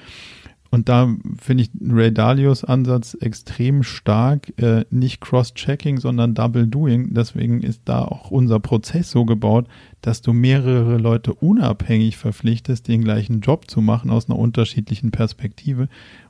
Und 0.74 0.88
da 0.88 1.14
finde 1.40 1.62
ich 1.62 1.70
Ray 1.88 2.12
Dalios 2.12 2.64
Ansatz 2.64 3.16
extrem 3.20 3.84
stark, 3.84 4.52
äh, 4.60 4.84
nicht 4.90 5.20
Cross-Checking, 5.20 6.00
sondern 6.00 6.34
Double 6.34 6.66
Doing. 6.66 7.14
Deswegen 7.14 7.62
ist 7.62 7.82
da 7.84 8.02
auch 8.02 8.32
unser 8.32 8.58
Prozess 8.58 9.08
so 9.12 9.24
gebaut, 9.24 9.68
dass 10.00 10.20
du 10.20 10.32
mehrere 10.32 10.98
Leute 10.98 11.32
unabhängig 11.32 12.16
verpflichtest, 12.16 12.88
den 12.88 13.04
gleichen 13.04 13.40
Job 13.40 13.70
zu 13.70 13.82
machen 13.82 14.10
aus 14.10 14.28
einer 14.28 14.36
unterschiedlichen 14.36 15.12
Perspektive 15.12 15.88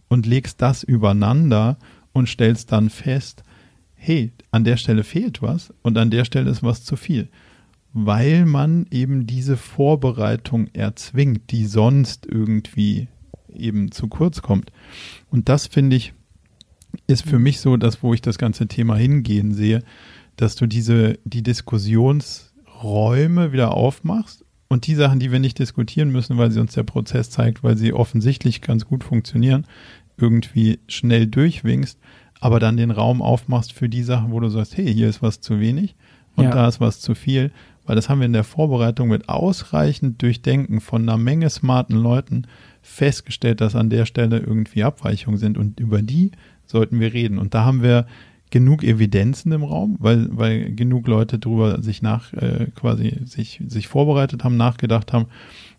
und 0.09 0.27
legst 0.27 0.61
das 0.61 0.83
übereinander 0.83 1.79
und 2.13 2.29
stellst 2.29 2.71
dann 2.71 2.91
fest, 2.91 3.45
hey, 3.95 4.31
an 4.51 4.65
der 4.65 4.77
Stelle 4.77 5.05
fehlt 5.05 5.41
was 5.41 5.73
und 5.81 5.97
an 5.97 6.11
der 6.11 6.27
Stelle 6.27 6.51
ist 6.51 6.63
was 6.63 6.85
zu 6.85 6.97
viel. 6.97 7.31
Weil 7.95 8.45
man 8.45 8.89
eben 8.91 9.27
diese 9.27 9.57
Vorbereitung 9.57 10.69
erzwingt, 10.75 11.51
die 11.51 11.65
sonst 11.65 12.27
irgendwie 12.27 13.09
eben 13.57 13.91
zu 13.93 14.09
kurz 14.09 14.43
kommt. 14.43 14.71
Und 15.31 15.49
das 15.49 15.67
finde 15.67 15.97
ich, 15.97 16.13
ist 17.07 17.27
für 17.27 17.39
mich 17.39 17.61
so 17.61 17.77
das, 17.77 18.03
wo 18.03 18.15
ich 18.15 18.23
das 18.23 18.39
ganze 18.39 18.67
Thema 18.69 18.97
hingehen 18.97 19.53
sehe, 19.53 19.83
dass 20.37 20.57
du 20.57 20.67
diese, 20.67 21.19
die 21.25 21.43
Diskussionsräume 21.43 23.53
wieder 23.53 23.75
aufmachst 23.75 24.45
und 24.69 24.87
die 24.87 24.95
Sachen, 24.95 25.21
die 25.21 25.33
wir 25.33 25.39
nicht 25.39 25.59
diskutieren 25.59 26.11
müssen, 26.11 26.39
weil 26.39 26.51
sie 26.51 26.61
uns 26.61 26.75
der 26.75 26.83
Prozess 26.83 27.31
zeigt, 27.31 27.63
weil 27.63 27.77
sie 27.77 27.93
offensichtlich 27.93 28.61
ganz 28.61 28.87
gut 28.87 29.05
funktionieren, 29.05 29.67
irgendwie 30.17 30.79
schnell 30.89 31.27
durchwinkst, 31.27 31.99
aber 32.41 32.61
dann 32.61 32.77
den 32.77 32.91
Raum 32.91 33.23
aufmachst 33.23 33.73
für 33.73 33.89
die 33.89 34.03
Sachen, 34.03 34.33
wo 34.33 34.41
du 34.41 34.49
sagst, 34.49 34.77
hey, 34.77 34.93
hier 34.93 35.09
ist 35.09 35.23
was 35.23 35.41
zu 35.41 35.61
wenig 35.61 35.95
und 36.37 36.45
Ja. 36.45 36.51
da 36.51 36.69
ist 36.69 36.81
was 36.81 37.01
zu 37.01 37.15
viel, 37.15 37.53
weil 37.87 37.97
das 37.97 38.09
haben 38.09 38.21
wir 38.21 38.27
in 38.27 38.33
der 38.33 38.45
Vorbereitung 38.45 39.09
mit 39.09 39.29
ausreichend 39.29 40.23
Durchdenken 40.23 40.81
von 40.81 41.03
einer 41.03 41.19
Menge 41.19 41.51
smarten 41.51 41.97
Leuten 41.97 42.47
festgestellt, 42.85 43.63
dass 43.63 43.75
an 43.75 43.89
der 43.89 44.05
Stelle 44.05 44.39
irgendwie 44.39 44.85
Abweichungen 44.85 45.39
sind 45.39 45.57
und 45.57 45.81
über 45.81 46.03
die 46.03 46.33
sollten 46.67 47.01
wir 47.01 47.15
reden. 47.15 47.39
Und 47.39 47.55
da 47.55 47.65
haben 47.65 47.83
wir 47.83 48.07
genug 48.51 48.85
Evidenzen 48.85 49.53
im 49.53 49.65
Raum, 49.65 49.97
weil, 49.99 50.29
weil 50.31 50.75
genug 50.75 51.09
Leute 51.09 51.39
drüber 51.39 51.83
sich 51.83 52.03
nach, 52.03 52.33
äh, 52.35 52.67
quasi 52.75 53.23
sich, 53.25 53.61
sich 53.67 53.89
vorbereitet 53.89 54.45
haben, 54.45 54.59
nachgedacht 54.59 55.13
haben, 55.13 55.27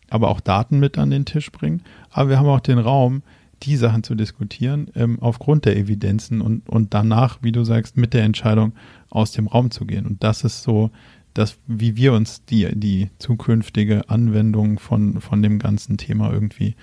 aber 0.10 0.30
auch 0.30 0.42
Daten 0.42 0.80
mit 0.80 0.98
an 0.98 1.12
den 1.12 1.26
Tisch 1.26 1.52
bringen. 1.52 1.84
Aber 2.10 2.30
wir 2.30 2.40
haben 2.40 2.48
auch 2.48 2.60
den 2.60 2.80
Raum, 2.80 3.22
die 3.64 3.78
Sachen 3.78 4.04
zu 4.04 4.16
diskutieren, 4.16 4.88
ähm, 4.96 5.20
aufgrund 5.22 5.66
der 5.66 5.78
Evidenzen 5.78 6.42
und, 6.42 6.68
und 6.68 6.94
danach, 6.94 7.38
wie 7.42 7.52
du 7.52 7.64
sagst, 7.64 7.98
mit 7.98 8.14
der 8.14 8.24
Entscheidung 8.24 8.74
aus 9.10 9.32
dem 9.32 9.48
Raum 9.48 9.70
zu 9.72 9.86
gehen. 9.86 10.06
Und 10.08 10.24
das 10.24 10.44
ist 10.44 10.64
so, 10.64 10.90
das, 11.36 11.60
wie 11.68 11.96
wir 11.96 12.14
uns 12.14 12.44
die, 12.46 12.68
die 12.76 13.12
zukünftige 13.20 14.10
Anwendung 14.10 14.80
von, 14.80 15.22
von 15.22 15.44
dem 15.44 15.60
ganzen 15.60 15.98
Thema 15.98 16.32
irgendwie 16.32 16.76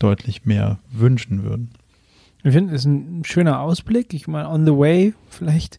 deutlich 0.00 0.44
mehr 0.44 0.80
wünschen 0.90 1.44
würden. 1.44 1.70
Ich 2.42 2.52
finde, 2.52 2.74
es 2.74 2.82
ist 2.82 2.86
ein 2.86 3.24
schöner 3.24 3.60
Ausblick. 3.60 4.14
Ich 4.14 4.26
meine, 4.26 4.48
on 4.48 4.64
the 4.64 4.72
way, 4.72 5.12
vielleicht 5.28 5.76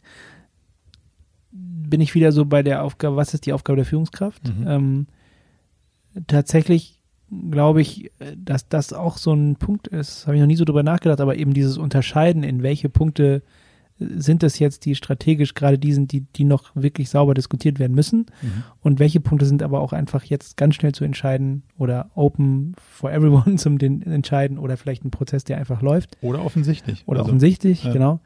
bin 1.52 2.02
ich 2.02 2.14
wieder 2.14 2.32
so 2.32 2.46
bei 2.46 2.62
der 2.62 2.84
Aufgabe, 2.84 3.16
was 3.16 3.34
ist 3.34 3.46
die 3.46 3.54
Aufgabe 3.54 3.78
der 3.78 3.86
Führungskraft? 3.86 4.48
Mhm. 4.48 4.68
Ähm, 4.68 5.08
tatsächlich 6.28 7.00
glaube 7.50 7.82
ich, 7.82 8.12
dass 8.36 8.68
das 8.70 8.94
auch 8.94 9.18
so 9.18 9.34
ein 9.34 9.56
Punkt 9.56 9.88
ist, 9.88 10.28
habe 10.28 10.36
ich 10.36 10.42
noch 10.42 10.48
nie 10.48 10.56
so 10.56 10.66
drüber 10.66 10.84
nachgedacht, 10.84 11.22
aber 11.22 11.36
eben 11.36 11.54
dieses 11.54 11.78
Unterscheiden, 11.78 12.44
in 12.44 12.62
welche 12.62 12.90
Punkte 12.90 13.42
sind 14.00 14.44
es 14.44 14.60
jetzt, 14.60 14.86
die 14.86 14.96
strategisch 14.96 15.54
gerade 15.54 15.78
die 15.78 15.94
sind, 15.94 16.12
die, 16.12 16.22
die 16.22 16.46
noch 16.46 16.72
wirklich 16.76 17.10
sauber 17.10 17.34
diskutiert 17.34 17.80
werden 17.80 17.94
müssen 17.94 18.26
und 18.82 19.00
welche 19.00 19.20
Punkte 19.20 19.46
sind 19.46 19.62
aber 19.62 19.82
auch 19.82 19.94
einfach 19.94 20.24
jetzt 20.24 20.58
ganz 20.58 20.76
schnell 20.76 20.94
zu 20.94 21.04
entscheiden 21.04 21.64
oder 21.78 22.10
open 22.16 22.76
for 22.78 23.12
everyone 23.12 23.56
zum 23.58 23.78
den 23.78 24.02
entscheiden 24.02 24.58
oder 24.58 24.78
vielleicht 24.78 25.04
ein 25.04 25.12
Prozess, 25.12 25.44
der 25.44 25.58
einfach 25.58 25.82
läuft. 25.82 26.18
Oder 26.22 26.44
offensichtlich. 26.44 27.04
Oder 27.06 27.20
Also, 27.20 27.30
offensichtlich, 27.30 27.84
ja. 27.84 27.94
genau. 27.94 28.20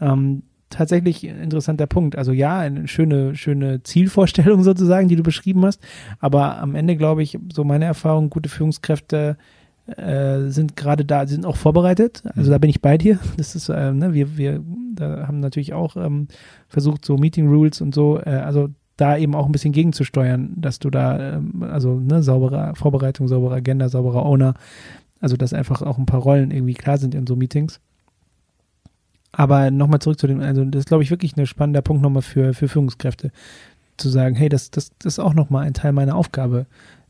Ähm, 0.00 0.42
tatsächlich 0.70 1.28
ein 1.28 1.38
interessanter 1.40 1.86
Punkt. 1.86 2.16
Also 2.16 2.32
ja, 2.32 2.58
eine 2.58 2.88
schöne, 2.88 3.34
schöne 3.36 3.82
Zielvorstellung 3.82 4.62
sozusagen, 4.64 5.08
die 5.08 5.16
du 5.16 5.22
beschrieben 5.22 5.64
hast. 5.64 5.80
Aber 6.18 6.58
am 6.58 6.74
Ende 6.74 6.96
glaube 6.96 7.22
ich, 7.22 7.38
so 7.52 7.64
meine 7.64 7.84
Erfahrung, 7.84 8.30
gute 8.30 8.48
Führungskräfte 8.48 9.36
äh, 9.86 10.48
sind 10.48 10.76
gerade 10.76 11.04
da, 11.04 11.26
sind 11.26 11.46
auch 11.46 11.56
vorbereitet. 11.56 12.22
Also 12.34 12.48
Mhm. 12.50 12.52
da 12.52 12.58
bin 12.58 12.70
ich 12.70 12.80
bei 12.80 12.98
dir. 12.98 13.18
Das 13.36 13.54
ist, 13.54 13.68
äh, 13.68 13.92
ne, 13.92 14.14
wir, 14.14 14.36
wir 14.36 14.60
da 14.94 15.26
haben 15.28 15.40
natürlich 15.40 15.74
auch 15.74 15.96
ähm, 15.96 16.28
versucht, 16.68 17.04
so 17.04 17.16
Meeting 17.16 17.48
Rules 17.48 17.80
und 17.80 17.94
so, 17.94 18.18
äh, 18.18 18.30
also 18.30 18.68
da 18.96 19.16
eben 19.18 19.34
auch 19.34 19.46
ein 19.46 19.52
bisschen 19.52 19.72
gegenzusteuern, 19.72 20.54
dass 20.56 20.78
du 20.78 20.90
da, 20.90 21.34
ähm, 21.36 21.62
also 21.62 22.00
ne, 22.00 22.22
saubere 22.22 22.72
Vorbereitung, 22.74 23.28
saubere 23.28 23.54
Agenda, 23.54 23.88
sauberer 23.88 24.24
Owner, 24.24 24.54
also 25.20 25.36
dass 25.36 25.52
einfach 25.52 25.82
auch 25.82 25.98
ein 25.98 26.06
paar 26.06 26.20
Rollen 26.20 26.50
irgendwie 26.50 26.74
klar 26.74 26.98
sind 26.98 27.14
in 27.14 27.26
so 27.26 27.36
Meetings. 27.36 27.80
Aber 29.32 29.70
nochmal 29.70 30.00
zurück 30.00 30.18
zu 30.18 30.26
dem, 30.26 30.40
also 30.40 30.64
das 30.64 30.80
ist, 30.80 30.88
glaube 30.88 31.02
ich, 31.02 31.10
wirklich 31.10 31.36
ein 31.36 31.46
spannender 31.46 31.82
Punkt 31.82 32.02
nochmal 32.02 32.22
für, 32.22 32.54
für 32.54 32.68
Führungskräfte, 32.68 33.30
zu 33.98 34.08
sagen, 34.08 34.34
hey, 34.34 34.48
das, 34.48 34.70
das, 34.70 34.90
das 34.98 35.14
ist 35.14 35.18
auch 35.18 35.34
nochmal 35.34 35.66
ein 35.66 35.74
Teil 35.74 35.92
meiner 35.92 36.16
Aufgabe, 36.16 36.66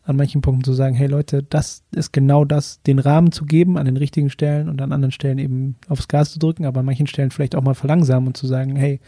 an 0.07 0.17
manchen 0.17 0.41
Punkten 0.41 0.63
zu 0.63 0.73
sagen, 0.73 0.95
hey 0.95 1.09
Leute, 1.09 1.43
das 1.43 1.83
ist 1.91 2.13
genau 2.13 2.45
das, 2.45 2.81
den 2.83 3.01
Rahmen 3.01 3.33
zu 3.33 3.45
geben 3.45 3.77
an 3.77 3.87
den 3.87 3.97
richtigen 3.97 4.31
Stellen 4.31 4.69
und 4.69 4.81
an 4.81 4.93
anderen 4.93 5.11
Stellen 5.11 5.39
eben 5.39 5.77
aufs 5.89 6.07
Gas 6.07 6.33
zu 6.33 6.39
drücken, 6.39 6.65
aber 6.65 6.81
an 6.81 6.87
manchen 6.87 7.09
Stellen 7.09 7.33
vielleicht 7.33 7.57
auch 7.57 7.63
mal 7.63 7.75
verlangsamen 7.75 8.29
und 8.29 8.37
zu 8.37 8.47
sagen, 8.47 8.77
hey, 8.77 9.01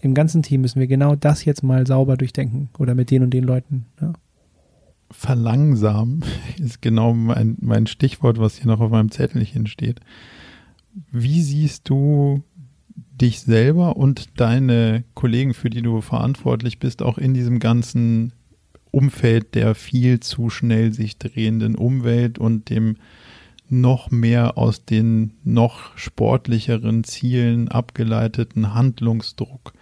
im 0.00 0.14
ganzen 0.14 0.42
Team 0.44 0.60
müssen 0.60 0.78
wir 0.78 0.86
genau 0.86 1.16
das 1.16 1.44
jetzt 1.44 1.64
mal 1.64 1.86
sauber 1.88 2.16
durchdenken 2.16 2.70
oder 2.78 2.94
mit 2.94 3.10
den 3.10 3.24
und 3.24 3.30
den 3.34 3.42
Leuten. 3.42 3.86
Ja. 4.00 4.12
Verlangsamen 5.10 6.24
ist 6.58 6.80
genau 6.80 7.14
mein, 7.14 7.56
mein 7.60 7.88
Stichwort, 7.88 8.38
was 8.38 8.56
hier 8.56 8.68
noch 8.68 8.80
auf 8.80 8.92
meinem 8.92 9.10
Zettelchen 9.10 9.66
steht. 9.66 9.98
Wie 11.10 11.42
siehst 11.42 11.88
du 11.88 12.44
dich 13.20 13.40
selber 13.40 13.96
und 13.96 14.38
deine 14.40 15.02
Kollegen, 15.14 15.52
für 15.52 15.68
die 15.68 15.82
du 15.82 16.00
verantwortlich 16.00 16.78
bist, 16.78 17.02
auch 17.02 17.18
in 17.18 17.34
diesem 17.34 17.58
ganzen 17.58 18.32
Umfeld 18.90 19.54
der 19.54 19.74
viel 19.74 20.20
zu 20.20 20.50
schnell 20.50 20.92
sich 20.92 21.18
drehenden 21.18 21.74
Umwelt 21.74 22.38
und 22.38 22.70
dem 22.70 22.96
noch 23.68 24.10
mehr 24.10 24.56
aus 24.56 24.84
den 24.84 25.32
noch 25.44 25.96
sportlicheren 25.96 27.04
Zielen 27.04 27.68
abgeleiteten 27.68 28.74
Handlungsdruck? 28.74 29.74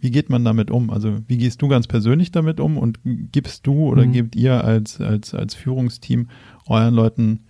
wie 0.00 0.10
geht 0.10 0.30
man 0.30 0.44
damit 0.44 0.70
um? 0.70 0.90
Also 0.90 1.18
wie 1.26 1.38
gehst 1.38 1.60
du 1.62 1.68
ganz 1.68 1.86
persönlich 1.86 2.30
damit 2.30 2.60
um 2.60 2.76
und 2.76 3.00
gibst 3.04 3.66
du 3.66 3.88
oder 3.88 4.06
mhm. 4.06 4.12
gebt 4.12 4.36
ihr 4.36 4.64
als, 4.64 5.00
als, 5.00 5.34
als 5.34 5.54
Führungsteam 5.54 6.28
euren 6.66 6.94
Leuten 6.94 7.40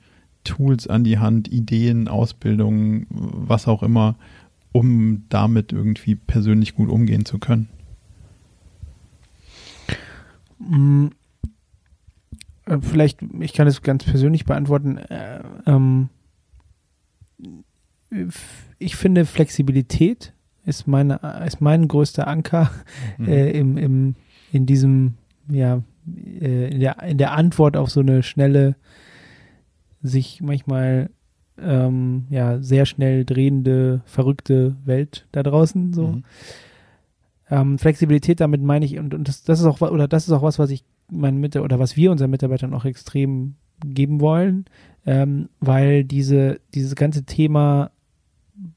Tools 0.45 0.87
an 0.87 1.05
die 1.05 1.19
Hand, 1.19 1.49
Ideen, 1.49 2.09
Ausbildungen, 2.09 3.07
was 3.11 3.69
auch 3.69 3.83
immer, 3.83 4.17
um 4.73 5.25
damit 5.29 5.73
irgendwie 5.73 6.15
persönlich 6.15 6.75
gut 6.75 6.89
umgehen 6.89 7.25
zu 7.27 7.39
können? 7.39 7.69
Mhm. 10.69 11.11
Vielleicht, 12.83 13.21
ich 13.41 13.55
kann 13.55 13.67
es 13.67 13.83
ganz 13.83 14.05
persönlich 14.05 14.45
beantworten. 14.45 14.99
Äh, 14.99 15.43
ähm, 15.67 16.11
ich 18.79 18.97
finde 18.97 19.27
Flexibilität 19.27 20.33
ist 20.65 20.87
meine 20.87 21.21
ist 21.47 21.61
mein 21.61 21.89
größter 21.89 22.27
Anker 22.27 22.71
mhm. 23.17 23.29
äh, 23.29 23.51
im, 23.51 23.77
im 23.77 24.15
in 24.53 24.67
diesem 24.67 25.15
ja 25.51 25.83
äh, 26.41 26.73
in 26.73 26.81
der 26.81 27.03
in 27.03 27.19
der 27.19 27.33
Antwort 27.33 27.77
auf 27.77 27.91
so 27.91 28.01
eine 28.01 28.23
schnelle 28.23 28.77
sich 30.03 30.41
manchmal 30.43 31.11
ähm, 31.59 32.27
ja 32.31 32.61
sehr 32.61 32.87
schnell 32.87 33.25
drehende 33.25 34.03
verrückte 34.05 34.77
Welt 34.85 35.27
da 35.33 35.43
draußen 35.43 35.93
so 35.93 36.09
mhm. 36.09 36.25
Ähm, 37.51 37.79
Flexibilität 37.79 38.41
damit 38.41 38.63
meine 38.63 38.85
ich 38.85 38.99
und, 38.99 39.15
und 39.15 39.29
das, 39.29 39.43
das 39.45 39.61
ist 39.61 39.67
auch 39.67 39.81
oder 39.81 40.09
das 40.09 40.27
ist 40.27 40.33
auch 40.33 40.43
was 40.43 40.59
was 40.59 40.71
ich 40.71 40.85
meinen 41.11 41.39
Mitarbeiter 41.39 41.65
oder 41.65 41.81
was 41.81 41.97
wir 41.97 42.11
unseren 42.11 42.31
Mitarbeitern 42.31 42.75
auch 42.75 42.85
extrem 42.85 43.55
geben 43.85 44.21
wollen 44.21 44.67
ähm, 45.07 45.49
weil 45.61 46.05
diese 46.05 46.61
dieses 46.75 46.95
ganze 46.95 47.25
Thema 47.25 47.91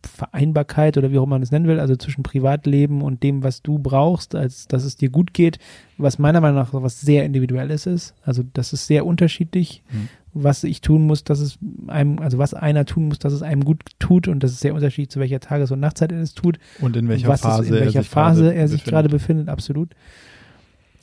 Vereinbarkeit 0.04 0.98
oder 0.98 1.12
wie 1.12 1.18
auch 1.18 1.24
immer 1.24 1.36
man 1.36 1.42
es 1.42 1.52
nennen 1.52 1.68
will, 1.68 1.80
also 1.80 1.96
zwischen 1.96 2.24
Privatleben 2.24 3.02
und 3.02 3.24
dem, 3.24 3.44
was 3.44 3.62
du 3.62 3.80
brauchst, 3.80 4.36
als 4.36 4.68
dass 4.68 4.84
es 4.84 4.96
dir 4.96 5.10
gut 5.10 5.34
geht, 5.34 5.58
was 5.98 6.20
meiner 6.20 6.42
Meinung 6.42 6.58
nach 6.58 6.74
was 6.74 7.02
sehr 7.02 7.26
individuelles 7.26 7.86
ist. 7.86 8.14
Also 8.24 8.44
das 8.54 8.74
ist 8.74 8.88
sehr 8.88 9.06
unterschiedlich, 9.06 9.84
mhm. 9.92 10.10
Was 10.34 10.64
ich 10.64 10.82
tun 10.82 11.06
muss, 11.06 11.24
dass 11.24 11.40
es 11.40 11.58
einem, 11.88 12.20
also 12.20 12.38
was 12.38 12.54
einer 12.54 12.86
tun 12.86 13.08
muss, 13.08 13.20
dass 13.20 13.34
es 13.34 13.42
einem 13.42 13.66
gut 13.66 13.84
tut 14.00 14.28
und 14.28 14.44
das 14.44 14.52
ist 14.52 14.62
sehr 14.62 14.74
unterschiedlich, 14.74 15.10
zu 15.10 15.20
welcher 15.20 15.40
Tages- 15.40 15.72
und 15.72 15.80
Nachtzeit 15.80 16.12
er 16.12 16.22
es 16.22 16.34
tut. 16.34 16.58
Und 16.80 16.96
in 16.96 17.08
welcher 17.10 17.36
Phase, 17.38 17.68
in 17.68 17.74
welcher 17.74 18.00
er, 18.00 18.04
sich 18.04 18.10
Phase 18.10 18.54
er 18.54 18.68
sich 18.68 18.84
gerade 18.84 19.10
befindet, 19.10 19.50
absolut. 19.50 19.94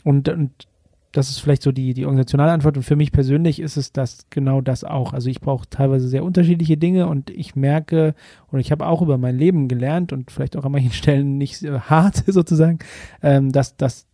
Und, 0.04 0.28
und 0.28 0.50
das 1.12 1.30
ist 1.30 1.40
vielleicht 1.40 1.62
so 1.62 1.72
die, 1.72 1.94
die 1.94 2.04
organisationale 2.04 2.52
Antwort. 2.52 2.76
Und 2.76 2.82
für 2.82 2.96
mich 2.96 3.12
persönlich 3.12 3.60
ist 3.60 3.76
es 3.76 3.92
das 3.92 4.26
genau 4.30 4.60
das 4.60 4.84
auch. 4.84 5.12
Also 5.12 5.30
ich 5.30 5.40
brauche 5.40 5.68
teilweise 5.68 6.08
sehr 6.08 6.24
unterschiedliche 6.24 6.76
Dinge 6.76 7.08
und 7.08 7.30
ich 7.30 7.56
merke, 7.56 8.14
und 8.50 8.60
ich 8.60 8.70
habe 8.70 8.86
auch 8.86 9.00
über 9.00 9.16
mein 9.16 9.36
Leben 9.36 9.68
gelernt 9.68 10.12
und 10.12 10.30
vielleicht 10.30 10.56
auch 10.56 10.64
an 10.64 10.72
manchen 10.72 10.92
Stellen 10.92 11.38
nicht 11.38 11.62
hart 11.62 12.24
sozusagen, 12.26 12.78
ähm, 13.22 13.52
dass, 13.52 13.76
dass, 13.76 14.06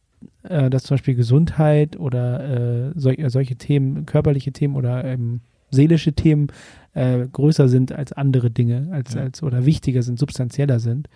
äh, 0.42 0.70
dass 0.70 0.84
zum 0.84 0.94
Beispiel 0.96 1.14
Gesundheit 1.14 1.98
oder 1.98 2.90
äh, 2.90 2.92
sol 2.98 3.14
äh, 3.14 3.30
solche 3.30 3.56
Themen, 3.56 4.06
körperliche 4.06 4.52
Themen 4.52 4.76
oder 4.76 5.04
ähm, 5.04 5.40
seelische 5.70 6.12
Themen 6.12 6.48
äh, 6.94 7.26
größer 7.30 7.68
sind 7.68 7.92
als 7.92 8.12
andere 8.12 8.50
Dinge, 8.50 8.88
als, 8.92 9.14
ja. 9.14 9.22
als 9.22 9.42
oder 9.42 9.66
wichtiger 9.66 10.02
sind, 10.02 10.18
substanzieller 10.18 10.80
sind. 10.80 11.08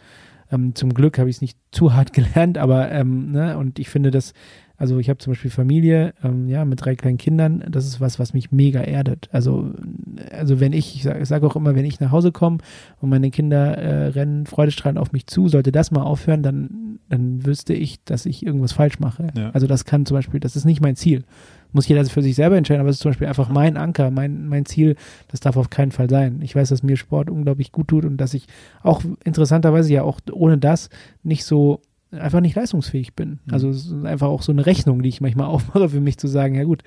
Ähm, 0.51 0.75
zum 0.75 0.95
Glück 0.95 1.19
habe 1.19 1.31
ich 1.31 1.37
es 1.37 1.43
nicht 1.43 1.59
zu 1.71 1.95
hart 1.95 2.13
gelernt, 2.15 2.59
aber 2.59 2.91
ähm, 2.91 3.33
ne, 3.33 3.59
und 3.59 3.79
ich 3.79 3.89
finde, 3.89 4.11
dass 4.11 4.33
also 4.79 4.99
ich 5.01 5.11
habe 5.11 5.19
zum 5.19 5.33
Beispiel 5.33 5.51
Familie, 5.51 6.15
ähm, 6.23 6.49
ja, 6.49 6.65
mit 6.65 6.85
drei 6.85 6.95
kleinen 6.95 7.19
Kindern. 7.19 7.65
Das 7.69 7.85
ist 7.85 8.01
was, 8.01 8.21
was 8.21 8.33
mich 8.33 8.53
mega 8.53 8.81
erdet. 8.81 9.29
Also, 9.33 9.73
also 10.31 10.61
wenn 10.61 10.73
ich, 10.73 10.95
ich 10.95 11.03
sage 11.03 11.27
sag 11.27 11.43
auch 11.43 11.57
immer, 11.57 11.75
wenn 11.75 11.85
ich 11.85 11.99
nach 11.99 12.13
Hause 12.13 12.31
komme 12.31 12.59
und 13.01 13.11
meine 13.11 13.33
Kinder 13.33 13.77
äh, 13.77 14.07
rennen 14.11 14.47
freudestrahlend 14.47 15.01
auf 15.01 15.11
mich 15.11 15.27
zu, 15.27 15.49
sollte 15.49 15.73
das 15.73 15.91
mal 15.91 16.05
aufhören, 16.05 16.45
dann, 16.45 17.01
dann 17.09 17.45
wüsste 17.45 17.75
ich, 17.75 18.05
dass 18.05 18.25
ich 18.25 18.47
irgendwas 18.47 18.73
falsch 18.73 19.01
mache. 19.01 19.27
Ja. 19.37 19.51
Also 19.51 19.67
das 19.67 19.85
kann 19.85 20.07
zum 20.07 20.17
Beispiel, 20.17 20.39
das 20.39 20.55
ist 20.55 20.65
nicht 20.65 20.81
mein 20.81 20.95
Ziel. 20.95 21.25
Muss 21.73 21.89
jeder 21.89 22.05
für 22.05 22.23
sich 22.23 22.37
selber 22.37 22.57
entscheiden, 22.57 22.81
aber 22.81 22.91
es 22.91 22.97
ist 22.97 23.03
zum 23.03 23.11
Beispiel 23.11 23.27
einfach 23.27 23.49
mein 23.49 23.77
Anker, 23.77 24.13
mein, 24.13 24.47
mein 24.47 24.65
Ziel. 24.65 24.95
Das 25.27 25.41
darf 25.41 25.57
auf 25.57 25.71
keinen 25.71 25.91
Fall 25.91 26.09
sein. 26.09 26.41
Ich 26.41 26.55
weiß, 26.55 26.69
dass 26.69 26.85
mir 26.85 26.97
Sport 26.97 27.31
unglaublich 27.31 27.73
gut 27.73 27.89
tut 27.89 28.05
und 28.05 28.17
dass 28.19 28.33
ich 28.33 28.47
auch 28.85 29.03
interessanterweise 29.25 29.93
ja 29.93 30.05
auch 30.05 30.21
ohne 30.31 30.57
das 30.57 30.89
nicht 31.25 31.45
so 31.45 31.83
einfach 32.11 32.41
nicht 32.41 32.57
leistungsfähig 32.57 33.15
bin. 33.15 33.39
Mhm. 33.45 33.53
Also 33.53 33.69
es 33.69 33.87
ist 33.87 34.05
einfach 34.05 34.29
auch 34.29 34.43
so 34.43 34.53
eine 34.53 34.67
Rechnung, 34.67 35.03
die 35.03 35.09
ich 35.09 35.21
manchmal 35.21 35.47
aufmache 35.49 35.89
für 35.89 36.01
mich 36.01 36.19
zu 36.19 36.27
sagen, 36.27 36.55
ja 36.55 36.65
gut, 36.65 36.83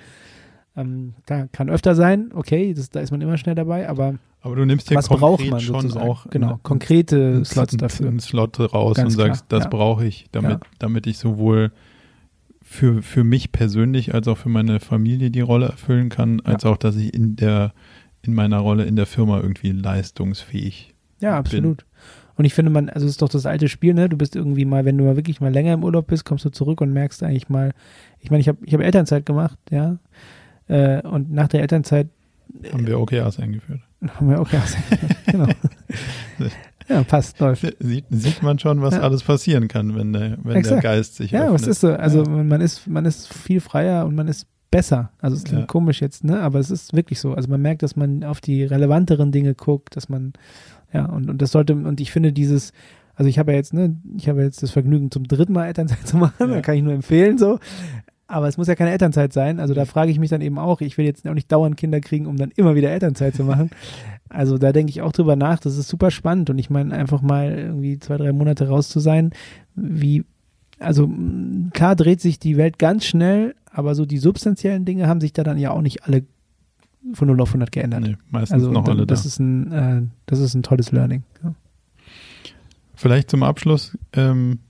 ähm, 0.76 1.14
da 1.26 1.46
kann 1.46 1.68
öfter 1.68 1.94
sein, 1.94 2.30
okay, 2.34 2.72
das, 2.74 2.90
da 2.90 3.00
ist 3.00 3.10
man 3.10 3.20
immer 3.20 3.36
schnell 3.36 3.54
dabei, 3.54 3.88
aber 3.88 4.14
aber 4.44 4.56
du 4.56 4.64
nimmst 4.64 4.90
ja 4.90 4.96
was 4.96 5.08
braucht 5.08 5.48
man 5.48 5.60
schon 5.60 5.82
sozusagen? 5.82 6.08
auch 6.08 6.28
genau 6.28 6.58
konkrete 6.62 7.44
Slots 7.44 7.76
dafür 7.76 8.08
einen 8.08 8.18
Slot 8.18 8.58
raus 8.58 8.96
Ganz 8.96 9.12
und 9.12 9.20
sagst, 9.20 9.48
klar, 9.48 9.60
das 9.60 9.64
ja. 9.64 9.70
brauche 9.70 10.04
ich, 10.04 10.26
damit 10.32 10.50
ja. 10.50 10.70
damit 10.78 11.06
ich 11.06 11.18
sowohl 11.18 11.70
für 12.60 13.02
für 13.02 13.22
mich 13.22 13.52
persönlich 13.52 14.14
als 14.14 14.26
auch 14.26 14.38
für 14.38 14.48
meine 14.48 14.80
Familie 14.80 15.30
die 15.30 15.42
Rolle 15.42 15.66
erfüllen 15.66 16.08
kann, 16.08 16.40
als 16.40 16.64
ja. 16.64 16.70
auch 16.70 16.76
dass 16.76 16.96
ich 16.96 17.14
in 17.14 17.36
der 17.36 17.72
in 18.22 18.34
meiner 18.34 18.58
Rolle 18.58 18.84
in 18.84 18.96
der 18.96 19.06
Firma 19.06 19.38
irgendwie 19.40 19.70
leistungsfähig 19.70 20.94
ja, 21.20 21.38
absolut. 21.38 21.78
Bin. 21.78 21.86
Und 22.36 22.44
ich 22.44 22.54
finde, 22.54 22.70
man, 22.70 22.88
also 22.88 23.06
es 23.06 23.12
ist 23.12 23.22
doch 23.22 23.28
das 23.28 23.46
alte 23.46 23.68
Spiel, 23.68 23.94
ne? 23.94 24.08
Du 24.08 24.16
bist 24.16 24.36
irgendwie 24.36 24.64
mal, 24.64 24.84
wenn 24.84 24.96
du 24.98 25.04
mal 25.04 25.16
wirklich 25.16 25.40
mal 25.40 25.52
länger 25.52 25.74
im 25.74 25.84
Urlaub 25.84 26.06
bist, 26.06 26.24
kommst 26.24 26.44
du 26.44 26.50
zurück 26.50 26.80
und 26.80 26.92
merkst 26.92 27.22
eigentlich 27.22 27.48
mal, 27.48 27.72
ich 28.20 28.30
meine, 28.30 28.40
ich 28.40 28.48
habe 28.48 28.58
ich 28.64 28.74
hab 28.74 28.80
Elternzeit 28.80 29.26
gemacht, 29.26 29.58
ja. 29.70 29.98
Äh, 30.68 31.02
und 31.02 31.32
nach 31.32 31.48
der 31.48 31.60
Elternzeit 31.60 32.08
haben 32.72 32.86
wir 32.86 33.00
OKRs 33.00 33.38
eingeführt. 33.38 33.80
Haben 34.06 34.30
wir 34.30 34.40
OKRs 34.40 34.76
eingeführt, 34.76 35.16
genau. 35.26 35.46
Ja, 36.88 37.04
passt, 37.04 37.38
läuft. 37.38 37.64
Sieht, 37.78 38.04
sieht 38.10 38.42
man 38.42 38.58
schon, 38.58 38.82
was 38.82 38.94
ja. 38.94 39.00
alles 39.00 39.22
passieren 39.22 39.68
kann, 39.68 39.94
wenn 39.94 40.12
der, 40.12 40.36
wenn 40.42 40.62
der 40.62 40.80
Geist 40.80 41.14
sich 41.16 41.30
Ja, 41.30 41.44
öffnet. 41.44 41.62
was 41.62 41.66
ist 41.68 41.80
so? 41.80 41.92
Also 41.92 42.24
ja. 42.24 42.28
man 42.28 42.60
ist, 42.60 42.86
man 42.88 43.04
ist 43.04 43.32
viel 43.32 43.60
freier 43.60 44.04
und 44.04 44.14
man 44.14 44.28
ist 44.28 44.46
besser. 44.70 45.10
Also 45.20 45.36
es 45.36 45.44
klingt 45.44 45.60
ja. 45.60 45.66
komisch 45.66 46.00
jetzt, 46.00 46.24
ne? 46.24 46.40
Aber 46.40 46.58
es 46.58 46.70
ist 46.70 46.94
wirklich 46.94 47.20
so. 47.20 47.34
Also 47.34 47.48
man 47.48 47.62
merkt, 47.62 47.82
dass 47.82 47.94
man 47.94 48.24
auf 48.24 48.40
die 48.40 48.64
relevanteren 48.64 49.30
Dinge 49.30 49.54
guckt, 49.54 49.96
dass 49.96 50.08
man 50.08 50.32
ja, 50.92 51.06
und, 51.06 51.30
und 51.30 51.40
das 51.40 51.52
sollte, 51.52 51.74
und 51.74 52.00
ich 52.00 52.12
finde 52.12 52.32
dieses, 52.32 52.72
also 53.14 53.28
ich 53.28 53.38
habe 53.38 53.52
ja 53.52 53.58
jetzt, 53.58 53.74
ne, 53.74 53.96
ich 54.16 54.28
habe 54.28 54.42
jetzt 54.42 54.62
das 54.62 54.70
Vergnügen, 54.70 55.10
zum 55.10 55.24
dritten 55.24 55.52
Mal 55.52 55.66
Elternzeit 55.66 55.98
zu 56.06 56.16
machen, 56.16 56.34
ja. 56.40 56.46
da 56.46 56.60
kann 56.60 56.76
ich 56.76 56.82
nur 56.82 56.92
empfehlen, 56.92 57.38
so. 57.38 57.58
Aber 58.28 58.48
es 58.48 58.56
muss 58.56 58.66
ja 58.66 58.74
keine 58.74 58.92
Elternzeit 58.92 59.34
sein. 59.34 59.60
Also 59.60 59.74
da 59.74 59.84
frage 59.84 60.10
ich 60.10 60.18
mich 60.18 60.30
dann 60.30 60.40
eben 60.40 60.58
auch, 60.58 60.80
ich 60.80 60.96
will 60.96 61.04
jetzt 61.04 61.28
auch 61.28 61.34
nicht 61.34 61.52
dauernd 61.52 61.76
Kinder 61.76 62.00
kriegen, 62.00 62.26
um 62.26 62.38
dann 62.38 62.50
immer 62.56 62.74
wieder 62.74 62.90
Elternzeit 62.90 63.34
zu 63.34 63.44
machen. 63.44 63.70
Also 64.34 64.56
da 64.56 64.72
denke 64.72 64.88
ich 64.88 65.02
auch 65.02 65.12
drüber 65.12 65.36
nach, 65.36 65.60
das 65.60 65.76
ist 65.76 65.88
super 65.88 66.10
spannend. 66.10 66.48
Und 66.48 66.56
ich 66.56 66.70
meine, 66.70 66.94
einfach 66.94 67.20
mal 67.20 67.52
irgendwie 67.52 67.98
zwei, 67.98 68.16
drei 68.16 68.32
Monate 68.32 68.66
raus 68.66 68.88
zu 68.88 68.98
sein, 68.98 69.32
wie, 69.74 70.24
also 70.78 71.06
klar 71.74 71.96
dreht 71.96 72.22
sich 72.22 72.38
die 72.38 72.56
Welt 72.56 72.78
ganz 72.78 73.04
schnell, 73.04 73.54
aber 73.70 73.94
so 73.94 74.06
die 74.06 74.16
substanziellen 74.16 74.86
Dinge 74.86 75.06
haben 75.06 75.20
sich 75.20 75.34
da 75.34 75.42
dann 75.42 75.58
ja 75.58 75.70
auch 75.70 75.82
nicht 75.82 76.04
alle 76.04 76.24
von 77.14 77.28
0 77.28 77.40
auf 77.40 77.48
100 77.50 77.72
geändert. 77.72 78.00
Nee, 78.02 78.16
meistens 78.30 78.54
also, 78.54 78.72
noch 78.72 78.86
alle 78.86 79.06
das 79.06 79.22
da. 79.22 79.28
Ist 79.28 79.38
ein, 79.40 79.72
äh, 79.72 80.02
das 80.26 80.38
ist 80.40 80.54
ein 80.54 80.62
tolles 80.62 80.92
Learning. 80.92 81.22
Ja. 81.42 81.54
Vielleicht 82.94 83.30
zum 83.30 83.42
Abschluss 83.42 83.96
ähm, 84.12 84.60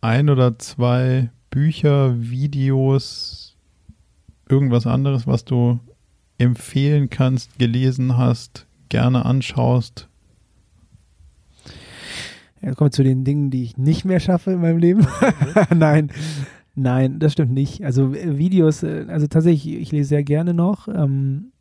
ein 0.00 0.30
oder 0.30 0.58
zwei 0.58 1.30
Bücher, 1.50 2.14
Videos, 2.20 3.56
irgendwas 4.48 4.86
anderes, 4.86 5.26
was 5.26 5.44
du 5.44 5.78
empfehlen 6.38 7.10
kannst, 7.10 7.58
gelesen 7.58 8.16
hast, 8.16 8.66
gerne 8.88 9.24
anschaust. 9.24 10.08
Jetzt 12.60 12.76
kommen 12.76 12.88
wir 12.88 12.92
zu 12.92 13.04
den 13.04 13.24
Dingen, 13.24 13.50
die 13.50 13.62
ich 13.62 13.76
nicht 13.76 14.04
mehr 14.04 14.20
schaffe 14.20 14.52
in 14.52 14.60
meinem 14.60 14.78
Leben. 14.78 15.06
Nein, 15.74 16.10
nein, 16.74 17.18
das 17.18 17.32
stimmt 17.32 17.52
nicht. 17.52 17.84
Also 17.84 18.14
äh, 18.14 18.38
Videos, 18.38 18.82
äh, 18.82 19.06
also 19.08 19.26
tatsächlich, 19.26 19.74
ich 19.74 19.92
lese 19.92 20.08
sehr 20.08 20.22
gerne 20.22 20.54
noch. 20.54 20.88
Ähm, 20.88 21.52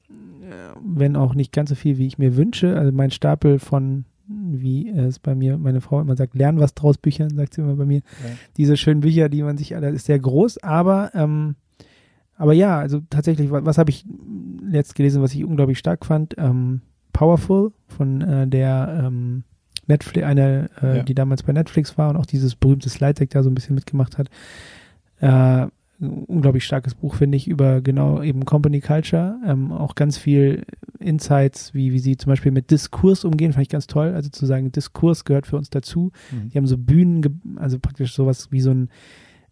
wenn 0.83 1.15
auch 1.15 1.35
nicht 1.35 1.51
ganz 1.51 1.69
so 1.69 1.75
viel, 1.75 1.97
wie 1.97 2.07
ich 2.07 2.17
mir 2.17 2.35
wünsche. 2.35 2.77
Also 2.77 2.91
mein 2.91 3.11
Stapel 3.11 3.59
von, 3.59 4.05
wie 4.27 4.89
es 4.89 5.19
bei 5.19 5.35
mir, 5.35 5.57
meine 5.57 5.81
Frau 5.81 6.01
immer 6.01 6.15
sagt, 6.15 6.35
lernen 6.35 6.59
was 6.59 6.73
draus 6.73 6.97
Büchern, 6.97 7.35
sagt 7.35 7.53
sie 7.53 7.61
immer 7.61 7.75
bei 7.75 7.85
mir. 7.85 7.99
Ja. 7.99 8.31
Diese 8.57 8.77
schönen 8.77 9.01
Bücher, 9.01 9.29
die 9.29 9.43
man 9.43 9.57
sich, 9.57 9.69
das 9.69 9.93
ist 9.93 10.05
sehr 10.05 10.19
groß, 10.19 10.63
aber, 10.63 11.11
ähm, 11.13 11.55
aber 12.35 12.53
ja, 12.53 12.77
also 12.77 13.01
tatsächlich, 13.09 13.51
was, 13.51 13.65
was 13.65 13.77
habe 13.77 13.89
ich 13.89 14.05
letzt 14.61 14.95
gelesen, 14.95 15.21
was 15.21 15.33
ich 15.33 15.43
unglaublich 15.43 15.79
stark 15.79 16.05
fand? 16.05 16.35
Ähm, 16.37 16.81
Powerful 17.13 17.71
von 17.87 18.21
äh, 18.21 18.47
der 18.47 19.03
ähm, 19.05 19.43
Netflix, 19.87 20.27
eine, 20.27 20.69
äh, 20.81 20.97
ja. 20.97 21.03
die 21.03 21.15
damals 21.15 21.43
bei 21.43 21.53
Netflix 21.53 21.97
war 21.97 22.09
und 22.09 22.17
auch 22.17 22.25
dieses 22.25 22.55
berühmte 22.55 22.89
Slide 22.89 23.15
Deck 23.15 23.31
da 23.31 23.41
so 23.41 23.49
ein 23.49 23.55
bisschen 23.55 23.75
mitgemacht 23.75 24.17
hat. 24.17 24.29
Äh, 25.19 25.67
unglaublich 25.99 26.63
starkes 26.63 26.93
Buch, 26.93 27.15
finde 27.15 27.37
ich, 27.37 27.47
über 27.47 27.81
genau 27.81 28.21
eben 28.21 28.45
Company 28.45 28.81
Culture. 28.81 29.39
Ähm, 29.45 29.71
auch 29.71 29.95
ganz 29.95 30.17
viel 30.17 30.63
Insights, 30.99 31.73
wie, 31.73 31.91
wie 31.91 31.99
sie 31.99 32.17
zum 32.17 32.31
Beispiel 32.31 32.51
mit 32.51 32.69
Diskurs 32.69 33.25
umgehen, 33.25 33.53
fand 33.53 33.63
ich 33.63 33.69
ganz 33.69 33.87
toll. 33.87 34.13
Also 34.13 34.29
zu 34.29 34.45
sagen, 34.45 34.71
Diskurs 34.71 35.25
gehört 35.25 35.47
für 35.47 35.57
uns 35.57 35.69
dazu. 35.69 36.11
Mhm. 36.31 36.49
Die 36.49 36.57
haben 36.57 36.67
so 36.67 36.77
Bühnen, 36.77 37.57
also 37.57 37.79
praktisch 37.79 38.13
sowas 38.13 38.51
wie 38.51 38.61
so 38.61 38.71
ein 38.71 38.89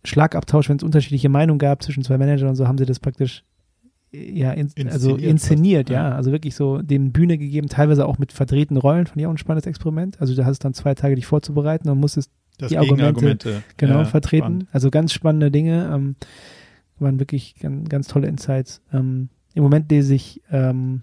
Schlagabtausch, 0.03 0.69
wenn 0.69 0.77
es 0.77 0.83
unterschiedliche 0.83 1.29
Meinungen 1.29 1.59
gab 1.59 1.81
zwischen 1.81 2.03
zwei 2.03 2.17
Managern 2.17 2.49
und 2.49 2.55
so, 2.55 2.67
haben 2.67 2.77
sie 2.77 2.85
das 2.85 2.99
praktisch 2.99 3.43
ja, 4.11 4.51
in, 4.51 4.67
inszeniert 4.75 4.93
also 4.93 5.15
inszeniert, 5.15 5.89
ja. 5.89 6.09
ja. 6.09 6.15
Also 6.15 6.31
wirklich 6.31 6.55
so 6.55 6.81
dem 6.81 7.11
Bühne 7.11 7.37
gegeben, 7.37 7.67
teilweise 7.67 8.05
auch 8.05 8.17
mit 8.17 8.31
verdrehten 8.31 8.77
Rollen, 8.77 9.07
fand 9.07 9.19
ich 9.19 9.27
auch 9.27 9.31
ein 9.31 9.37
spannendes 9.37 9.67
Experiment. 9.67 10.21
Also 10.21 10.35
du 10.35 10.45
hast 10.45 10.59
dann 10.59 10.73
zwei 10.73 10.93
Tage 10.93 11.15
dich 11.15 11.25
vorzubereiten 11.25 11.89
und 11.89 11.99
musstest 11.99 12.31
das 12.57 12.69
die 12.69 12.77
Argumente 12.77 13.63
genau 13.77 13.99
ja, 13.99 14.05
vertreten. 14.05 14.43
spannend. 14.43 14.67
Also 14.71 14.89
ganz 14.91 15.13
spannende 15.13 15.51
Dinge, 15.51 15.89
ähm, 15.93 16.15
waren 16.99 17.19
wirklich 17.19 17.55
ganz, 17.59 17.89
ganz 17.89 18.07
tolle 18.07 18.27
Insights. 18.27 18.81
Ähm, 18.93 19.29
Im 19.53 19.63
Moment 19.63 19.91
lese 19.91 20.15
ich 20.15 20.41
ähm, 20.51 21.01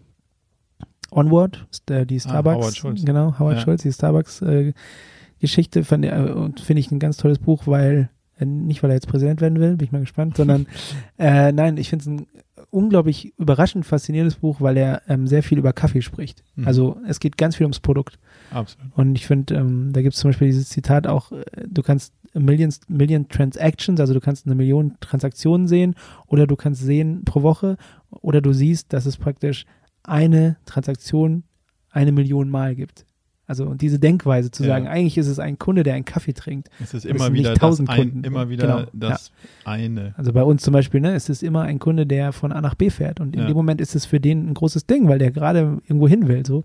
Onward, 1.10 1.66
der, 1.88 2.06
die 2.06 2.18
Starbucks, 2.20 2.56
Ah, 2.56 2.60
Howard 2.60 2.76
Schultz. 2.76 3.04
genau, 3.04 3.38
Howard 3.38 3.56
Ja. 3.56 3.60
Schultz, 3.62 3.82
die 3.82 3.92
Starbucks-Geschichte, 3.92 5.84
fand 5.84 6.04
ich, 6.06 6.12
äh, 6.12 6.30
und 6.30 6.60
finde 6.60 6.80
ich 6.80 6.90
ein 6.90 6.98
ganz 6.98 7.16
tolles 7.18 7.38
Buch, 7.38 7.66
weil 7.66 8.08
äh, 8.38 8.44
nicht, 8.46 8.82
weil 8.82 8.90
er 8.90 8.94
jetzt 8.94 9.08
Präsident 9.08 9.40
werden 9.40 9.60
will, 9.60 9.76
bin 9.76 9.84
ich 9.86 9.92
mal 9.92 10.00
gespannt, 10.00 10.36
sondern 10.36 10.66
äh, 11.18 11.52
nein, 11.52 11.76
ich 11.76 11.90
finde 11.90 12.02
es 12.02 12.06
ein 12.08 12.26
unglaublich 12.70 13.34
überraschend 13.38 13.84
faszinierendes 13.84 14.36
Buch, 14.36 14.60
weil 14.60 14.76
er 14.78 15.02
ähm, 15.08 15.26
sehr 15.26 15.42
viel 15.42 15.58
über 15.58 15.72
Kaffee 15.74 16.00
spricht. 16.00 16.42
Mhm. 16.56 16.66
Also 16.66 16.96
es 17.06 17.20
geht 17.20 17.36
ganz 17.36 17.56
viel 17.56 17.64
ums 17.66 17.80
Produkt. 17.80 18.18
Absolut. 18.52 18.92
Und 18.96 19.14
ich 19.16 19.26
finde, 19.26 19.54
ähm, 19.54 19.92
da 19.92 20.02
gibt 20.02 20.14
es 20.14 20.20
zum 20.20 20.30
Beispiel 20.30 20.48
dieses 20.48 20.68
Zitat 20.68 21.06
auch, 21.06 21.32
äh, 21.32 21.42
du 21.68 21.82
kannst 21.82 22.12
Millions, 22.34 22.80
Million 22.88 23.28
Transactions, 23.28 24.00
also 24.00 24.14
du 24.14 24.20
kannst 24.20 24.46
eine 24.46 24.54
Million 24.54 24.96
Transaktionen 25.00 25.68
sehen 25.68 25.94
oder 26.26 26.46
du 26.46 26.56
kannst 26.56 26.82
sehen 26.82 27.24
pro 27.24 27.42
Woche 27.42 27.76
oder 28.10 28.40
du 28.40 28.52
siehst, 28.52 28.92
dass 28.92 29.04
es 29.06 29.16
praktisch 29.16 29.66
eine 30.02 30.56
Transaktion 30.66 31.44
eine 31.90 32.12
Million 32.12 32.48
Mal 32.48 32.74
gibt. 32.74 33.04
Also 33.46 33.66
und 33.66 33.82
diese 33.82 33.98
Denkweise 33.98 34.50
zu 34.50 34.62
Ja. 34.62 34.68
sagen, 34.70 34.86
eigentlich 34.86 35.18
ist 35.18 35.26
es 35.26 35.38
ein 35.38 35.58
Kunde, 35.58 35.82
der 35.82 35.94
einen 35.94 36.06
Kaffee 36.06 36.32
trinkt. 36.32 36.70
Es 36.80 36.94
ist 36.94 37.04
immer 37.04 37.24
sind 37.24 37.34
wieder 37.34 37.54
tausend 37.54 37.90
ein, 37.90 37.96
Kunden. 37.98 38.24
immer 38.24 38.48
wieder 38.48 38.66
Genau, 38.66 38.90
das 38.94 39.30
eine. 39.64 40.14
Also 40.16 40.32
bei 40.32 40.42
uns 40.42 40.62
zum 40.62 40.72
Beispiel, 40.72 41.00
ne, 41.00 41.12
es 41.14 41.28
ist 41.28 41.42
immer 41.42 41.62
ein 41.62 41.78
Kunde, 41.78 42.06
der 42.06 42.32
von 42.32 42.50
A 42.52 42.60
nach 42.62 42.76
B 42.76 42.88
fährt. 42.88 43.20
Und 43.20 43.34
in 43.34 43.42
Ja. 43.42 43.46
dem 43.48 43.56
Moment 43.56 43.80
ist 43.82 43.94
es 43.94 44.06
für 44.06 44.20
den 44.20 44.48
ein 44.48 44.54
großes 44.54 44.86
Ding, 44.86 45.06
weil 45.08 45.18
der 45.18 45.32
gerade 45.32 45.80
irgendwo 45.84 46.08
hin 46.08 46.28
will. 46.28 46.46
So 46.46 46.64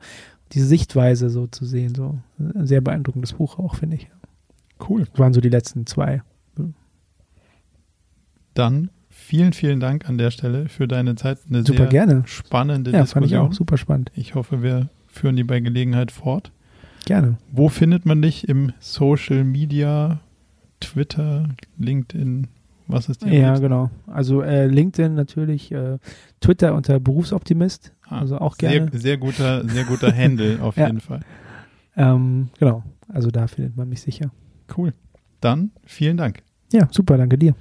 diese 0.54 0.66
Sichtweise 0.66 1.30
so 1.30 1.48
zu 1.48 1.66
sehen, 1.66 1.96
so 1.96 2.18
ein 2.40 2.66
sehr 2.68 2.82
beeindruckendes 2.82 3.34
Buch 3.34 3.60
auch, 3.60 3.76
finde 3.76 3.98
ich. 3.98 4.10
Cool. 4.88 5.06
Das 5.10 5.20
waren 5.20 5.34
so 5.34 5.42
die 5.42 5.50
letzten 5.50 5.86
zwei. 5.86 6.22
Dann 8.54 8.90
vielen, 9.10 9.54
vielen 9.54 9.80
Dank 9.80 10.08
an 10.10 10.18
der 10.18 10.32
Stelle 10.32 10.68
für 10.70 10.88
deine 10.88 11.16
Zeit. 11.16 11.40
Eine 11.50 11.64
Super 11.64 11.84
sehr 11.84 11.88
gerne. 11.88 12.24
spannende 12.26 12.92
Ja, 12.92 13.06
fand 13.06 13.26
ich 13.26 13.32
Diskussion. 13.32 13.48
auch 13.48 13.54
super 13.54 13.78
spannend. 13.78 14.12
Ich 14.16 14.36
hoffe, 14.36 14.64
wir 14.64 14.90
führen 15.08 15.36
die 15.36 15.44
bei 15.44 15.60
Gelegenheit 15.60 16.12
fort. 16.12 16.52
Gerne. 17.06 17.38
Wo 17.52 17.70
findet 17.70 18.06
man 18.06 18.22
dich 18.22 18.50
im 18.50 18.74
Social 18.80 19.44
Media, 19.44 20.20
Twitter, 20.80 21.50
LinkedIn? 21.78 22.48
Was 22.88 23.10
ist 23.10 23.24
am 23.24 23.32
Ja, 23.32 23.58
genau. 23.60 23.90
Also 24.08 24.42
äh, 24.42 24.68
LinkedIn 24.68 25.14
natürlich, 25.14 25.72
äh, 25.72 25.98
Twitter 26.40 26.74
unter 26.74 27.00
Berufsoptimist. 27.00 27.92
Ah, 28.10 28.20
also 28.20 28.38
auch 28.40 28.58
gerne. 28.58 28.90
Sehr, 28.92 29.00
sehr 29.02 29.18
guter, 29.18 29.68
sehr 29.68 29.84
guter 29.84 30.16
Handle 30.16 30.60
auf 30.62 30.78
Ja. 30.78 30.88
jeden 30.88 31.02
Fall. 31.02 31.20
Ähm, 31.96 32.50
genau. 32.60 32.84
Also 33.10 33.32
da 33.32 33.48
findet 33.48 33.76
man 33.76 33.90
mich 33.90 34.02
sicher. 34.02 34.32
Cool. 34.76 34.94
Dann 35.42 35.72
vielen 35.86 36.18
Dank. 36.18 36.44
Ja, 36.72 36.88
super, 36.92 37.18
danke 37.18 37.38
dir. 37.38 37.56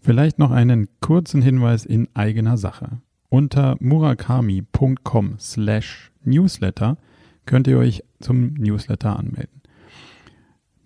Vielleicht 0.00 0.38
noch 0.38 0.50
einen 0.52 0.88
kurzen 1.00 1.42
Hinweis 1.42 1.84
in 1.84 2.08
eigener 2.14 2.56
Sache. 2.56 3.00
Unter 3.28 3.76
murakami.com 3.80 5.34
slash 5.38 6.12
newsletter 6.24 6.96
könnt 7.44 7.66
ihr 7.66 7.78
euch 7.78 8.02
zum 8.20 8.54
Newsletter 8.54 9.18
anmelden. 9.18 9.55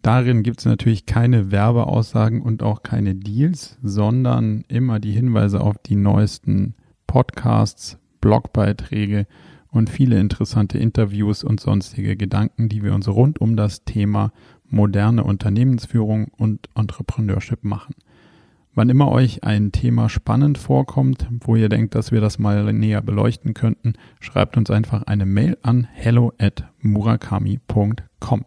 Darin 0.02 0.42
gibt 0.42 0.60
es 0.60 0.66
natürlich 0.66 1.04
keine 1.04 1.50
Werbeaussagen 1.50 2.40
und 2.40 2.62
auch 2.62 2.82
keine 2.82 3.14
Deals, 3.14 3.78
sondern 3.82 4.64
immer 4.68 4.98
die 4.98 5.12
Hinweise 5.12 5.60
auf 5.60 5.76
die 5.78 5.96
neuesten 5.96 6.74
Podcasts, 7.06 7.98
Blogbeiträge 8.20 9.26
und 9.68 9.90
viele 9.90 10.18
interessante 10.18 10.78
Interviews 10.78 11.44
und 11.44 11.60
sonstige 11.60 12.16
Gedanken, 12.16 12.68
die 12.68 12.82
wir 12.82 12.94
uns 12.94 13.08
rund 13.08 13.40
um 13.40 13.56
das 13.56 13.84
Thema 13.84 14.32
moderne 14.68 15.24
Unternehmensführung 15.24 16.28
und 16.36 16.68
Entrepreneurship 16.74 17.62
machen. 17.62 17.94
Wann 18.74 18.88
immer 18.88 19.10
euch 19.10 19.42
ein 19.42 19.72
Thema 19.72 20.08
spannend 20.08 20.56
vorkommt, 20.56 21.28
wo 21.40 21.56
ihr 21.56 21.68
denkt, 21.68 21.94
dass 21.96 22.12
wir 22.12 22.20
das 22.20 22.38
mal 22.38 22.72
näher 22.72 23.02
beleuchten 23.02 23.52
könnten, 23.52 23.94
schreibt 24.20 24.56
uns 24.56 24.70
einfach 24.70 25.02
eine 25.02 25.26
Mail 25.26 25.58
an 25.62 25.88
hello 25.92 26.32
at 26.38 26.64
murakami.com. 26.80 28.44